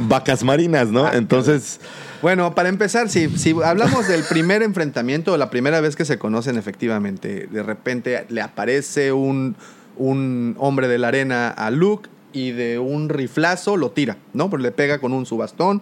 vacas 0.00 0.44
marinas, 0.44 0.88
¿no? 0.88 1.12
Entonces, 1.12 1.80
Bueno, 2.20 2.52
para 2.54 2.68
empezar, 2.68 3.08
si, 3.08 3.28
si 3.38 3.54
hablamos 3.64 4.08
del 4.08 4.24
primer 4.24 4.62
enfrentamiento, 4.62 5.36
la 5.36 5.50
primera 5.50 5.80
vez 5.80 5.94
que 5.94 6.04
se 6.04 6.18
conocen 6.18 6.58
efectivamente, 6.58 7.46
de 7.46 7.62
repente 7.62 8.26
le 8.28 8.40
aparece 8.40 9.12
un, 9.12 9.54
un 9.96 10.56
hombre 10.58 10.88
de 10.88 10.98
la 10.98 11.08
arena 11.08 11.48
a 11.48 11.70
Luke 11.70 12.08
y 12.32 12.50
de 12.50 12.80
un 12.80 13.08
riflazo 13.08 13.76
lo 13.76 13.92
tira, 13.92 14.16
¿no? 14.32 14.50
Pero 14.50 14.62
le 14.62 14.72
pega 14.72 14.98
con 14.98 15.12
un 15.12 15.26
su 15.26 15.36
bastón. 15.36 15.80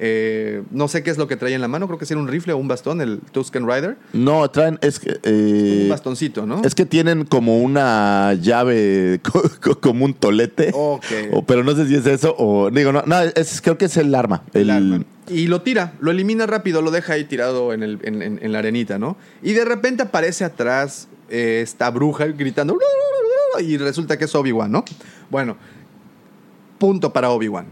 Eh, 0.00 0.62
no 0.70 0.86
sé 0.86 1.02
qué 1.02 1.10
es 1.10 1.18
lo 1.18 1.26
que 1.26 1.36
trae 1.36 1.54
en 1.54 1.60
la 1.60 1.66
mano, 1.68 1.86
creo 1.88 1.98
que 1.98 2.04
es 2.04 2.10
un 2.12 2.28
rifle 2.28 2.52
o 2.52 2.56
un 2.56 2.68
bastón, 2.68 3.00
el 3.00 3.18
Tusken 3.32 3.66
Rider. 3.68 3.96
no, 4.12 4.48
traen, 4.50 4.78
es 4.80 5.00
que... 5.00 5.18
eh, 5.24 5.80
un 5.84 5.88
bastoncito, 5.88 6.46
¿no? 6.46 6.62
Es 6.64 6.74
que 6.76 6.86
tienen 6.86 7.24
como 7.24 7.58
una 7.58 8.34
llave, 8.34 9.20
co- 9.32 9.42
co- 9.62 9.80
como 9.80 10.04
un 10.04 10.14
tolete. 10.14 10.70
Ok. 10.72 11.04
O- 11.32 11.42
pero 11.44 11.64
no 11.64 11.74
sé 11.74 11.86
si 11.88 11.96
es 11.96 12.06
eso 12.06 12.34
o. 12.38 12.70
Digo, 12.70 12.92
no, 12.92 13.02
no 13.06 13.18
es, 13.20 13.60
creo 13.60 13.76
que 13.76 13.86
es 13.86 13.96
el 13.96 14.14
arma. 14.14 14.44
El, 14.54 14.62
el 14.62 14.70
arma. 14.70 15.04
Y 15.28 15.46
lo 15.48 15.62
tira, 15.62 15.92
lo 16.00 16.10
elimina 16.10 16.46
rápido, 16.46 16.80
lo 16.80 16.90
deja 16.90 17.14
ahí 17.14 17.24
tirado 17.24 17.72
en, 17.72 17.82
el- 17.82 17.98
en- 18.02 18.22
en- 18.22 18.38
en 18.42 18.52
la 18.52 18.60
arenita, 18.60 18.98
¿no? 18.98 19.16
Y 19.42 19.52
de 19.52 19.64
repente 19.64 20.04
aparece 20.04 20.44
atrás 20.44 21.08
eh, 21.28 21.60
esta 21.62 21.90
bruja 21.90 22.26
gritando 22.26 22.78
y 23.60 23.76
resulta 23.78 24.16
que 24.16 24.26
es 24.26 24.34
Obi-Wan, 24.34 24.70
¿no? 24.70 24.84
Bueno, 25.28 25.56
punto 26.78 27.12
para 27.12 27.30
Obi-Wan. 27.30 27.66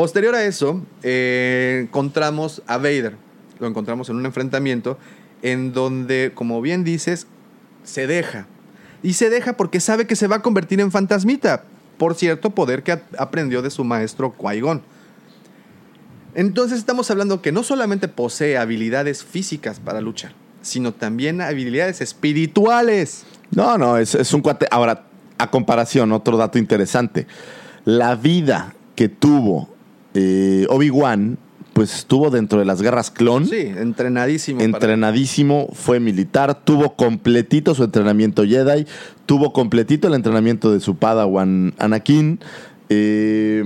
Posterior 0.00 0.34
a 0.34 0.46
eso, 0.46 0.80
eh, 1.02 1.80
encontramos 1.82 2.62
a 2.66 2.78
Vader. 2.78 3.16
Lo 3.58 3.66
encontramos 3.66 4.08
en 4.08 4.16
un 4.16 4.24
enfrentamiento 4.24 4.96
en 5.42 5.74
donde, 5.74 6.32
como 6.34 6.62
bien 6.62 6.84
dices, 6.84 7.26
se 7.84 8.06
deja. 8.06 8.46
Y 9.02 9.12
se 9.12 9.28
deja 9.28 9.58
porque 9.58 9.78
sabe 9.78 10.06
que 10.06 10.16
se 10.16 10.26
va 10.26 10.36
a 10.36 10.40
convertir 10.40 10.80
en 10.80 10.90
fantasmita. 10.90 11.64
Por 11.98 12.14
cierto, 12.14 12.48
poder 12.48 12.82
que 12.82 12.98
aprendió 13.18 13.60
de 13.60 13.68
su 13.68 13.84
maestro 13.84 14.34
Qui-Gon. 14.38 14.80
Entonces 16.34 16.78
estamos 16.78 17.10
hablando 17.10 17.42
que 17.42 17.52
no 17.52 17.62
solamente 17.62 18.08
posee 18.08 18.56
habilidades 18.56 19.22
físicas 19.22 19.80
para 19.80 20.00
luchar, 20.00 20.32
sino 20.62 20.94
también 20.94 21.42
habilidades 21.42 22.00
espirituales. 22.00 23.24
No, 23.50 23.76
no, 23.76 23.98
es, 23.98 24.14
es 24.14 24.32
un 24.32 24.40
cuate. 24.40 24.66
Ahora, 24.70 25.04
a 25.36 25.50
comparación, 25.50 26.10
otro 26.12 26.38
dato 26.38 26.58
interesante. 26.58 27.26
La 27.84 28.14
vida 28.14 28.72
que 28.96 29.10
tuvo 29.10 29.68
eh, 30.14 30.66
Obi-Wan, 30.68 31.38
pues 31.72 31.94
estuvo 31.94 32.30
dentro 32.30 32.58
de 32.58 32.64
las 32.64 32.82
guerras 32.82 33.10
clon. 33.10 33.46
Sí, 33.46 33.56
entrenadísimo. 33.58 34.58
para- 34.58 34.66
Entrenadísimo, 34.68 35.68
fue 35.72 36.00
militar, 36.00 36.62
tuvo 36.64 36.94
completito 36.96 37.74
su 37.74 37.84
entrenamiento 37.84 38.44
Jedi, 38.44 38.86
tuvo 39.26 39.52
completito 39.52 40.08
el 40.08 40.14
entrenamiento 40.14 40.72
de 40.72 40.80
su 40.80 40.96
padawan 40.96 41.72
Anakin, 41.78 42.40
eh, 42.88 43.64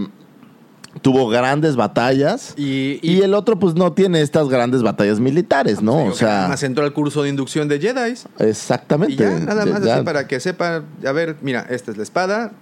tuvo 1.03 1.29
grandes 1.29 1.75
batallas. 1.77 2.55
Y, 2.57 3.01
Y 3.03 3.23
el 3.23 3.35
otro, 3.35 3.59
pues 3.59 3.75
no 3.75 3.93
tiene 3.95 4.21
estas 4.21 4.49
grandes 4.49 4.83
batallas 4.83 5.19
militares, 5.19 5.83
¿no? 5.83 6.05
O 6.05 6.12
sea, 6.12 6.41
Además 6.43 6.62
entró 6.62 6.85
al 6.85 6.93
curso 6.93 7.23
de 7.23 7.31
inducción 7.31 7.69
de 7.69 7.81
Jedi. 7.81 8.15
exactamente. 8.39 9.15
Y 9.15 9.16
ya, 9.16 9.31
nada 9.41 9.66
más 9.66 9.83
Ya- 9.83 9.97
así 9.97 10.05
para 10.05 10.29
que 10.29 10.39
sepa, 10.41 10.83
a 11.05 11.12
ver, 11.12 11.37
mira, 11.43 11.66
esta 11.69 11.91
es 11.91 11.97
la 11.97 12.03
espada. 12.05 12.53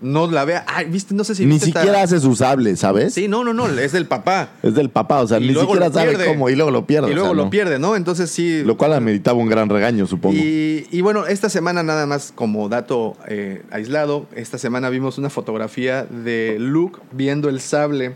No 0.00 0.30
la 0.30 0.44
vea. 0.44 0.64
Ay, 0.68 0.86
viste, 0.86 1.12
no 1.14 1.24
sé 1.24 1.34
si 1.34 1.44
Ni 1.44 1.54
viste 1.54 1.68
esta- 1.70 1.80
siquiera 1.80 2.02
hace 2.02 2.20
su 2.20 2.36
sable, 2.36 2.76
¿sabes? 2.76 3.14
Sí, 3.14 3.26
no, 3.26 3.42
no, 3.42 3.52
no, 3.52 3.66
es 3.68 3.92
del 3.92 4.06
papá. 4.06 4.50
Es 4.62 4.74
del 4.74 4.90
papá, 4.90 5.20
o 5.22 5.26
sea, 5.26 5.38
Y 5.38 5.48
ni 5.48 5.54
siquiera 5.54 5.90
sabe 5.92 6.10
pierde. 6.10 6.26
cómo 6.26 6.48
y 6.50 6.54
luego 6.54 6.70
lo 6.70 6.86
pierde. 6.86 7.08
Y 7.08 7.12
o 7.12 7.14
luego 7.14 7.28
sea, 7.30 7.36
lo 7.36 7.44
¿no? 7.44 7.50
pierde, 7.50 7.78
¿no? 7.78 7.96
Entonces 7.96 8.30
sí. 8.30 8.62
Lo 8.64 8.76
cual 8.76 8.92
ameritaba 8.92 9.38
un 9.38 9.48
gran 9.48 9.68
regaño, 9.68 10.06
supongo. 10.06 10.36
Y, 10.36 10.86
y 10.90 11.00
bueno, 11.00 11.26
esta 11.26 11.48
semana 11.48 11.82
nada 11.82 12.06
más 12.06 12.32
como 12.34 12.68
dato 12.68 13.16
eh, 13.26 13.62
aislado, 13.70 14.26
esta 14.36 14.56
semana 14.58 14.88
vimos 14.88 15.18
una 15.18 15.30
fotografía 15.30 16.04
de 16.04 16.56
Luke 16.60 17.00
viendo 17.12 17.48
el 17.48 17.60
sable 17.60 18.14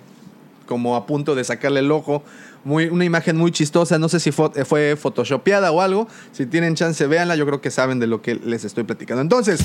como 0.67 0.95
a 0.97 1.07
punto 1.07 1.35
de 1.35 1.43
sacarle 1.45 1.81
el 1.81 1.91
ojo. 1.91 2.23
Muy, 2.65 2.87
una 2.87 3.05
imagen 3.05 3.37
muy 3.37 3.51
chistosa, 3.51 3.99
no 3.99 4.09
sé 4.09 4.21
si 4.21 4.31
fue, 4.31 4.65
fue 4.65 4.95
photoshopeada 4.97 5.73
o 5.73 5.81
algo. 5.81 6.07
Si 6.31 6.47
tienen 6.47 6.77
chance, 6.77 7.05
véanla, 7.09 7.35
yo 7.35 7.45
creo 7.45 7.61
que 7.61 7.73
saben 7.73 7.99
de 7.99 8.07
lo 8.07 8.23
que 8.23 8.37
les 8.37 8.65
estoy 8.65 8.85
platicando. 8.85 9.21
Entonces, 9.21 9.61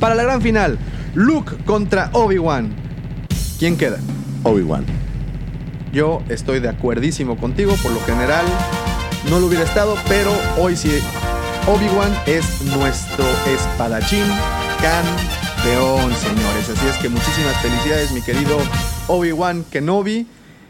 para 0.00 0.14
la 0.14 0.22
gran 0.22 0.42
final, 0.42 0.78
Luke 1.14 1.56
contra 1.64 2.10
Obi-Wan. 2.12 2.74
¿Quién 3.58 3.76
queda? 3.76 3.98
Obi-Wan. 4.42 4.84
Yo 5.92 6.22
estoy 6.28 6.60
de 6.60 6.68
acuerdísimo 6.68 7.36
contigo, 7.36 7.74
por 7.82 7.92
lo 7.92 8.00
general 8.00 8.44
no 9.30 9.40
lo 9.40 9.46
hubiera 9.46 9.64
estado, 9.64 9.96
pero 10.08 10.30
hoy 10.58 10.76
sí, 10.76 10.90
Obi-Wan 11.66 12.12
es 12.26 12.62
nuestro 12.76 13.24
espadachín 13.46 14.24
campeón, 14.80 16.12
señores. 16.14 16.68
Así 16.70 16.86
es 16.86 16.96
que 16.98 17.08
muchísimas 17.08 17.56
felicidades, 17.62 18.12
mi 18.12 18.22
querido 18.22 18.58
Obi-Wan 19.08 19.64
Kenobi. 19.64 20.26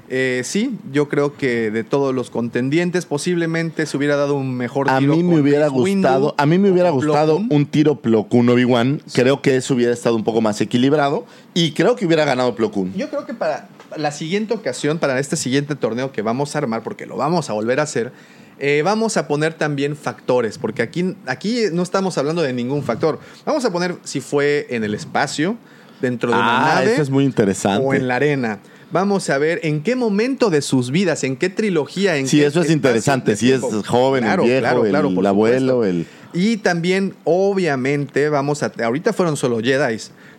Eh, 0.09 0.43
sí, 0.45 0.78
yo 0.93 1.09
creo 1.09 1.37
que 1.37 1.70
de 1.70 1.83
todos 1.83 2.15
los 2.15 2.31
contendientes 2.31 3.07
posiblemente 3.07 3.87
se 3.87 3.97
hubiera 3.97 4.15
dado 4.16 4.35
un 4.37 4.57
mejor 4.57 4.89
A 4.89 4.99
tiro 4.99 5.16
mí 5.16 5.23
me 5.24 5.41
hubiera 5.41 5.69
Windu 5.69 6.09
gustado, 6.09 6.35
a 6.39 6.47
mí 6.47 6.59
me 6.59 6.70
hubiera 6.70 6.91
gustado 6.91 7.39
un 7.39 7.66
tiro 7.66 7.97
Plo 8.01 8.24
Koon 8.28 8.49
Obi-Wan. 8.49 9.03
Creo 9.12 9.43
que 9.43 9.57
eso 9.57 9.74
hubiera 9.74 9.93
estado 9.93 10.15
un 10.15 10.23
poco 10.24 10.41
más 10.41 10.61
equilibrado 10.61 11.27
y 11.55 11.73
creo 11.73 11.97
que 11.97 12.07
hubiera 12.07 12.24
ganado 12.24 12.55
Plo 12.55 12.70
Koon. 12.70 12.93
Yo 12.95 13.11
creo 13.11 13.27
que 13.27 13.35
para 13.35 13.69
la 13.97 14.12
siguiente 14.12 14.55
ocasión, 14.55 14.99
para 14.99 15.19
este 15.19 15.37
siguiente 15.37 15.74
torneo 15.74 16.12
que 16.12 16.23
vamos 16.23 16.55
a 16.55 16.59
armar, 16.59 16.83
porque 16.85 17.07
lo 17.07 17.16
vamos 17.16 17.51
a 17.51 17.53
volver 17.55 17.81
a 17.81 17.83
hacer, 17.83 18.12
eh, 18.59 18.83
vamos 18.85 19.16
a 19.16 19.27
poner 19.27 19.55
también 19.55 19.97
factores, 19.97 20.57
porque 20.59 20.83
aquí, 20.83 21.16
aquí 21.27 21.62
no 21.73 21.83
estamos 21.83 22.16
hablando 22.16 22.43
de 22.43 22.53
ningún 22.53 22.83
factor. 22.85 23.19
Vamos 23.45 23.65
a 23.65 23.73
poner 23.73 23.97
si 24.05 24.20
fue 24.20 24.66
en 24.70 24.85
el 24.85 24.95
espacio, 24.95 25.57
dentro 26.01 26.31
de 26.31 26.37
una 26.37 26.73
Ah, 26.73 26.74
nave, 26.77 26.93
eso 26.93 27.03
es 27.03 27.11
muy 27.11 27.24
interesante. 27.24 27.85
o 27.85 27.93
en 27.95 28.07
la 28.07 28.16
arena. 28.16 28.61
Vamos 28.93 29.29
a 29.31 29.39
ver 29.39 29.61
en 29.65 29.83
qué 29.83 29.97
momento 29.97 30.49
de 30.49 30.63
sus 30.63 30.91
vidas, 30.91 31.25
en 31.25 31.37
qué 31.37 31.49
trilogía, 31.49 32.17
en 32.17 32.29
Sí, 32.29 32.39
qué 32.39 32.47
eso 32.47 32.61
es 32.63 32.71
interesante. 32.71 33.37
Si 33.37 33.51
es 33.53 33.61
joven, 33.87 34.23
Claro, 34.25 34.43
el 34.45 34.49
viejo, 34.49 34.61
claro, 34.61 34.85
el, 34.85 34.91
claro, 34.91 35.09
por 35.15 35.19
el 35.23 35.27
abuelo, 35.27 35.85
el... 35.85 36.07
Y 36.33 36.59
también, 36.59 37.15
obviamente, 37.25 38.29
vamos 38.29 38.63
a. 38.63 38.71
Ahorita 38.85 39.13
fueron 39.13 39.37
solo 39.37 39.59
Jedi. 39.61 39.97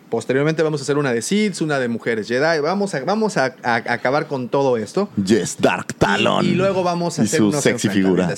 Posteriormente 0.08 0.62
vamos 0.62 0.80
a 0.80 0.84
hacer 0.84 0.96
una 0.96 1.12
de 1.12 1.20
Sith, 1.20 1.60
una 1.60 1.78
de 1.78 1.88
mujeres 1.88 2.28
Jedi. 2.28 2.60
Vamos 2.60 2.94
a, 2.94 3.00
vamos 3.04 3.36
a, 3.36 3.54
a- 3.62 3.74
a 3.74 3.92
acabar 3.92 4.26
con 4.28 4.48
todo 4.48 4.76
esto. 4.78 5.10
Yes, 5.22 5.56
Dark 5.60 5.92
Talon. 5.94 6.46
Y, 6.46 6.50
y 6.50 6.54
luego 6.54 6.82
vamos 6.82 7.18
a 7.18 7.22
Y 7.22 7.24
hacer 7.26 7.38
su 7.40 7.48
unos 7.48 7.62
sexy 7.62 7.88
figura. 7.90 8.32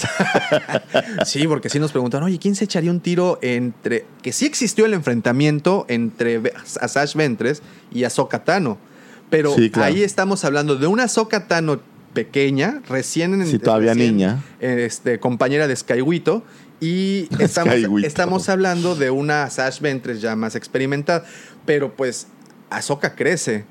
sí, 1.24 1.46
porque 1.46 1.68
sí 1.68 1.78
nos 1.78 1.92
preguntan, 1.92 2.22
oye, 2.22 2.38
¿quién 2.38 2.54
se 2.56 2.64
echaría 2.64 2.90
un 2.90 3.00
tiro 3.00 3.38
entre. 3.42 4.06
Que 4.22 4.32
sí 4.32 4.46
existió 4.46 4.86
el 4.86 4.94
enfrentamiento 4.94 5.84
entre 5.88 6.40
Asash 6.80 7.14
Ventres 7.14 7.62
y 7.92 8.04
Ahsoka 8.04 8.42
Tano. 8.44 8.78
Pero 9.30 9.54
Sí, 9.54 9.70
claro. 9.70 9.92
ahí 9.94 10.02
estamos 10.02 10.44
hablando 10.44 10.76
de 10.76 10.86
una 10.86 11.04
Ahsoka 11.04 11.46
Tano 11.46 11.80
pequeña, 12.12 12.82
recién. 12.88 13.46
Sí, 13.46 13.58
todavía 13.58 13.94
recién, 13.94 14.16
niña. 14.16 14.44
Este, 14.60 15.18
compañera 15.20 15.68
de 15.68 15.76
Skywito. 15.76 16.42
Y 16.80 17.28
estamos, 17.38 17.74
Skywito. 17.74 18.06
estamos 18.06 18.48
hablando 18.48 18.96
de 18.96 19.10
una 19.10 19.44
Asash 19.44 19.80
Ventres 19.80 20.20
ya 20.20 20.34
más 20.36 20.56
experimentada. 20.56 21.24
Pero 21.64 21.94
pues 21.94 22.26
Ahsoka 22.70 23.14
crece. 23.14 23.64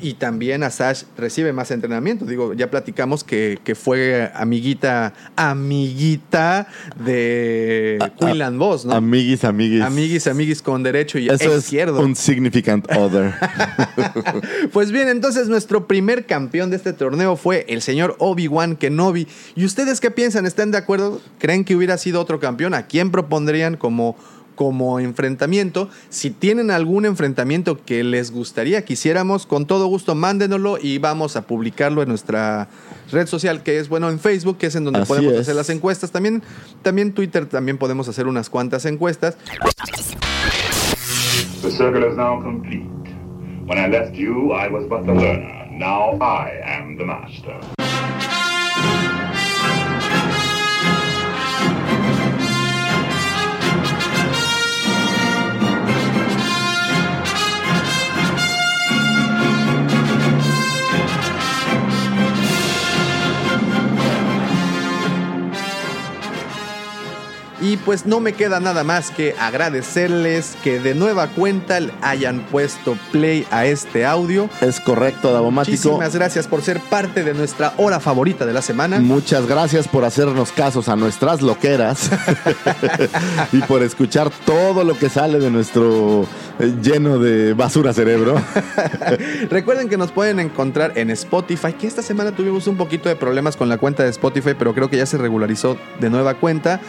Y 0.00 0.14
también 0.14 0.62
Asash 0.62 1.02
recibe 1.18 1.52
más 1.52 1.70
entrenamiento. 1.70 2.24
Digo, 2.24 2.54
ya 2.54 2.70
platicamos 2.70 3.24
que, 3.24 3.58
que 3.62 3.74
fue 3.74 4.30
amiguita, 4.34 5.12
amiguita 5.36 6.66
de 7.04 7.98
Quinlan 8.18 8.58
Voss, 8.58 8.86
¿no? 8.86 8.94
Amiguis, 8.94 9.44
amiguis. 9.44 9.82
Amiguis, 9.82 10.26
amiguis 10.26 10.62
con 10.62 10.82
derecho 10.82 11.18
y 11.18 11.28
Eso 11.28 11.54
es 11.54 11.64
izquierdo. 11.64 12.00
un 12.00 12.16
significant 12.16 12.90
other. 12.96 13.34
Pues 14.72 14.90
bien, 14.92 15.08
entonces 15.08 15.48
nuestro 15.48 15.86
primer 15.86 16.24
campeón 16.26 16.70
de 16.70 16.76
este 16.76 16.92
torneo 16.92 17.36
fue 17.36 17.66
el 17.68 17.82
señor 17.82 18.16
Obi-Wan 18.18 18.76
Kenobi. 18.76 19.26
¿Y 19.54 19.64
ustedes 19.64 20.00
qué 20.00 20.10
piensan? 20.10 20.46
¿Están 20.46 20.70
de 20.70 20.78
acuerdo? 20.78 21.20
¿Creen 21.38 21.64
que 21.64 21.76
hubiera 21.76 21.98
sido 21.98 22.20
otro 22.20 22.40
campeón? 22.40 22.74
¿A 22.74 22.86
quién 22.86 23.10
propondrían 23.10 23.76
como, 23.76 24.16
como 24.54 25.00
enfrentamiento? 25.00 25.88
Si 26.08 26.30
tienen 26.30 26.70
algún 26.70 27.04
enfrentamiento 27.06 27.82
que 27.84 28.04
les 28.04 28.30
gustaría 28.30 28.84
que 28.84 28.94
hiciéramos, 28.94 29.46
con 29.46 29.66
todo 29.66 29.86
gusto 29.86 30.14
mándenoslo 30.14 30.78
y 30.80 30.98
vamos 30.98 31.36
a 31.36 31.42
publicarlo 31.42 32.02
en 32.02 32.08
nuestra 32.08 32.68
red 33.10 33.26
social, 33.26 33.62
que 33.62 33.78
es 33.78 33.88
bueno 33.88 34.08
en 34.10 34.18
Facebook, 34.18 34.58
que 34.58 34.66
es 34.66 34.74
en 34.76 34.84
donde 34.84 35.00
Así 35.00 35.08
podemos 35.08 35.34
es. 35.34 35.40
hacer 35.40 35.54
las 35.54 35.70
encuestas. 35.70 36.10
También, 36.10 36.42
también 36.82 37.12
Twitter, 37.12 37.46
también 37.46 37.78
podemos 37.78 38.08
hacer 38.08 38.26
unas 38.26 38.48
cuantas 38.50 38.84
encuestas. 38.86 39.36
The 41.62 41.70
circle 41.70 42.04
is 42.08 42.16
now 42.16 42.40
complete. 42.42 42.84
When 43.66 43.78
I 43.78 43.86
left 43.88 44.14
you, 44.16 44.52
I 44.52 44.68
was 44.68 44.84
but 44.88 45.04
the 45.06 45.12
learner. 45.14 45.68
Now 45.70 46.18
I 46.20 46.50
am 46.64 46.96
the 46.98 47.04
master. 47.04 47.60
Y 67.62 67.76
pues 67.76 68.06
no 68.06 68.18
me 68.18 68.32
queda 68.32 68.58
nada 68.58 68.82
más 68.82 69.12
que 69.12 69.36
agradecerles 69.38 70.56
que 70.64 70.80
de 70.80 70.96
nueva 70.96 71.28
cuenta 71.28 71.78
hayan 72.00 72.40
puesto 72.40 72.98
play 73.12 73.46
a 73.52 73.66
este 73.66 74.04
audio. 74.04 74.50
es 74.60 74.80
correcto, 74.80 75.32
Davomático. 75.32 75.70
Muchísimas 75.70 76.16
gracias 76.16 76.48
por 76.48 76.60
ser 76.62 76.80
parte 76.80 77.22
de 77.22 77.34
nuestra 77.34 77.72
hora 77.76 78.00
favorita 78.00 78.44
de 78.46 78.52
la 78.52 78.62
semana. 78.62 78.98
Muchas 78.98 79.46
gracias 79.46 79.86
por 79.86 80.04
hacernos 80.04 80.50
casos 80.50 80.88
a 80.88 80.96
nuestras 80.96 81.40
loqueras 81.40 82.10
y 83.52 83.58
por 83.58 83.84
escuchar 83.84 84.30
todo 84.44 84.82
lo 84.82 84.98
que 84.98 85.08
sale 85.08 85.38
de 85.38 85.50
nuestro 85.52 86.26
eh, 86.58 86.74
lleno 86.82 87.20
de 87.20 87.54
basura 87.54 87.92
cerebro. 87.92 88.42
Recuerden 89.50 89.88
que 89.88 89.96
nos 89.96 90.10
pueden 90.10 90.40
encontrar 90.40 90.98
en 90.98 91.10
Spotify, 91.10 91.74
que 91.74 91.86
esta 91.86 92.02
semana 92.02 92.32
tuvimos 92.32 92.66
un 92.66 92.76
poquito 92.76 93.08
de 93.08 93.14
problemas 93.14 93.56
con 93.56 93.68
la 93.68 93.78
cuenta 93.78 94.02
de 94.02 94.10
Spotify, 94.10 94.54
pero 94.58 94.74
creo 94.74 94.90
que 94.90 94.96
ya 94.96 95.06
se 95.06 95.16
regularizó 95.16 95.76
de 96.00 96.10
nueva 96.10 96.34
cuenta. 96.34 96.80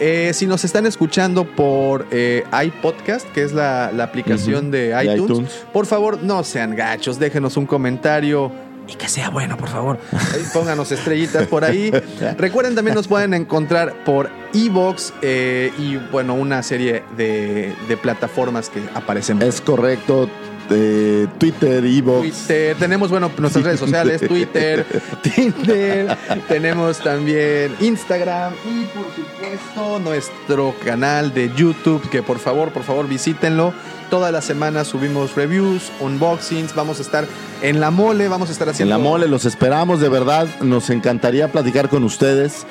Eh, 0.00 0.32
si 0.32 0.46
nos 0.46 0.64
están 0.64 0.86
escuchando 0.86 1.44
por 1.44 2.06
eh, 2.10 2.44
iPodcast, 2.64 3.30
que 3.32 3.42
es 3.42 3.52
la, 3.52 3.92
la 3.92 4.04
aplicación 4.04 4.70
de 4.70 4.88
de 4.88 5.04
iTunes, 5.04 5.30
iTunes. 5.30 5.66
por 5.74 5.84
favor 5.84 6.22
no 6.22 6.42
sean 6.42 6.74
gachos, 6.74 7.18
déjenos 7.18 7.58
un 7.58 7.66
comentario. 7.66 8.50
Y 8.88 8.94
que 8.94 9.08
sea 9.08 9.28
bueno, 9.28 9.58
por 9.58 9.68
favor. 9.68 9.98
Pónganos 10.54 10.90
estrellitas 10.90 11.46
por 11.46 11.64
ahí. 11.64 11.92
Recuerden 12.38 12.74
también 12.74 12.94
nos 12.94 13.08
pueden 13.08 13.34
encontrar 13.34 14.02
por 14.04 14.30
Evox 14.54 15.12
eh, 15.20 15.70
y 15.78 15.96
bueno, 16.10 16.34
una 16.34 16.62
serie 16.62 17.04
de, 17.16 17.74
de 17.86 17.96
plataformas 17.98 18.70
que 18.70 18.80
aparecen 18.94 19.42
es 19.42 19.60
correcto. 19.60 20.30
Eh, 20.70 21.26
Twitter, 21.38 21.84
Evox. 21.84 22.20
Twitter, 22.22 22.76
tenemos, 22.78 23.10
bueno, 23.10 23.30
nuestras 23.38 23.64
redes 23.64 23.80
sociales, 23.80 24.20
Twitter, 24.26 24.86
Tinder, 25.22 26.16
tenemos 26.48 26.98
también 26.98 27.74
Instagram 27.80 28.52
y 28.64 28.84
por 28.86 29.06
supuesto 29.14 29.98
nuestro 29.98 30.74
canal 30.84 31.34
de 31.34 31.50
YouTube, 31.54 32.08
que 32.10 32.22
por 32.22 32.38
favor, 32.38 32.70
por 32.72 32.82
favor 32.84 33.08
visítenlo. 33.08 33.72
Toda 34.10 34.32
la 34.32 34.42
semana 34.42 34.84
subimos 34.84 35.36
reviews, 35.36 35.92
unboxings, 36.00 36.74
vamos 36.74 36.98
a 36.98 37.02
estar 37.02 37.26
en 37.62 37.78
la 37.78 37.90
mole, 37.92 38.26
vamos 38.26 38.48
a 38.48 38.52
estar 38.52 38.66
En 38.66 38.72
haciendo... 38.74 38.96
la 38.96 39.02
mole 39.02 39.28
los 39.28 39.44
esperamos, 39.44 40.00
de 40.00 40.08
verdad. 40.08 40.48
Nos 40.62 40.90
encantaría 40.90 41.52
platicar 41.52 41.88
con 41.88 42.02
ustedes. 42.02 42.66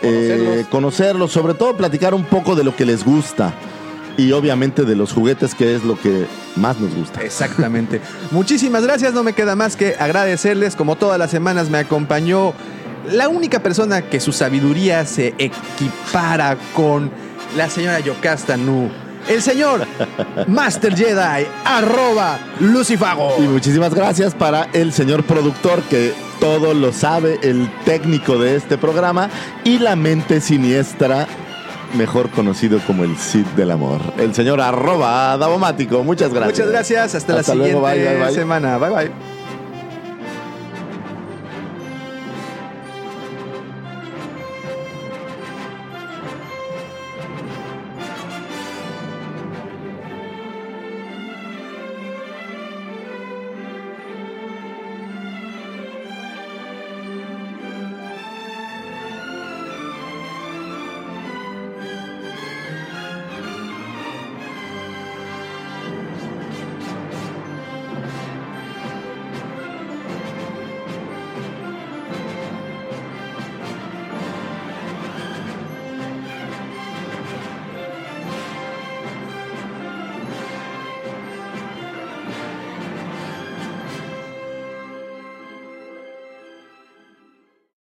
Conocerlos. 0.00 0.56
eh, 0.58 0.66
conocerlos, 0.70 1.32
sobre 1.32 1.54
todo 1.54 1.76
platicar 1.76 2.14
un 2.14 2.24
poco 2.24 2.54
de 2.54 2.62
lo 2.62 2.76
que 2.76 2.84
les 2.84 3.04
gusta. 3.04 3.52
Y 4.16 4.32
obviamente 4.32 4.84
de 4.84 4.94
los 4.94 5.12
juguetes, 5.12 5.54
que 5.54 5.74
es 5.74 5.84
lo 5.84 5.98
que 5.98 6.26
más 6.56 6.78
nos 6.78 6.94
gusta. 6.94 7.22
Exactamente. 7.22 8.00
Muchísimas 8.30 8.82
gracias, 8.84 9.12
no 9.12 9.22
me 9.22 9.32
queda 9.32 9.56
más 9.56 9.76
que 9.76 9.96
agradecerles. 9.98 10.76
Como 10.76 10.96
todas 10.96 11.18
las 11.18 11.30
semanas 11.30 11.70
me 11.70 11.78
acompañó 11.78 12.54
la 13.10 13.28
única 13.28 13.60
persona 13.60 14.02
que 14.02 14.20
su 14.20 14.32
sabiduría 14.32 15.04
se 15.04 15.34
equipara 15.38 16.56
con 16.74 17.10
la 17.56 17.68
señora 17.68 18.00
Yocasta 18.00 18.56
Nu. 18.56 18.90
El 19.28 19.40
señor 19.40 19.86
Master 20.48 20.94
Jedi, 20.94 21.46
arroba 21.64 22.38
Lucifago. 22.60 23.36
Y 23.38 23.42
muchísimas 23.42 23.94
gracias 23.94 24.34
para 24.34 24.68
el 24.72 24.92
señor 24.92 25.24
productor 25.24 25.82
que 25.84 26.12
todo 26.40 26.74
lo 26.74 26.92
sabe, 26.92 27.38
el 27.42 27.70
técnico 27.84 28.38
de 28.38 28.56
este 28.56 28.76
programa 28.76 29.30
y 29.64 29.78
la 29.78 29.96
mente 29.96 30.40
siniestra, 30.40 31.26
mejor 31.94 32.30
conocido 32.30 32.78
como 32.86 33.04
el 33.04 33.16
Cid 33.16 33.46
del 33.56 33.70
Amor. 33.70 34.00
El 34.18 34.34
señor 34.34 34.60
arroba 34.60 35.36
Davomático. 35.36 36.02
Muchas 36.04 36.32
gracias. 36.32 36.58
Muchas 36.58 36.70
gracias, 36.70 37.14
hasta, 37.14 37.38
Hasta 37.38 37.54
la 37.54 37.64
luego, 37.64 37.86
siguiente 37.88 38.10
bye, 38.10 38.16
bye, 38.18 38.26
bye. 38.26 38.34
semana. 38.34 38.78
Bye 38.78 38.90
bye. 38.90 39.33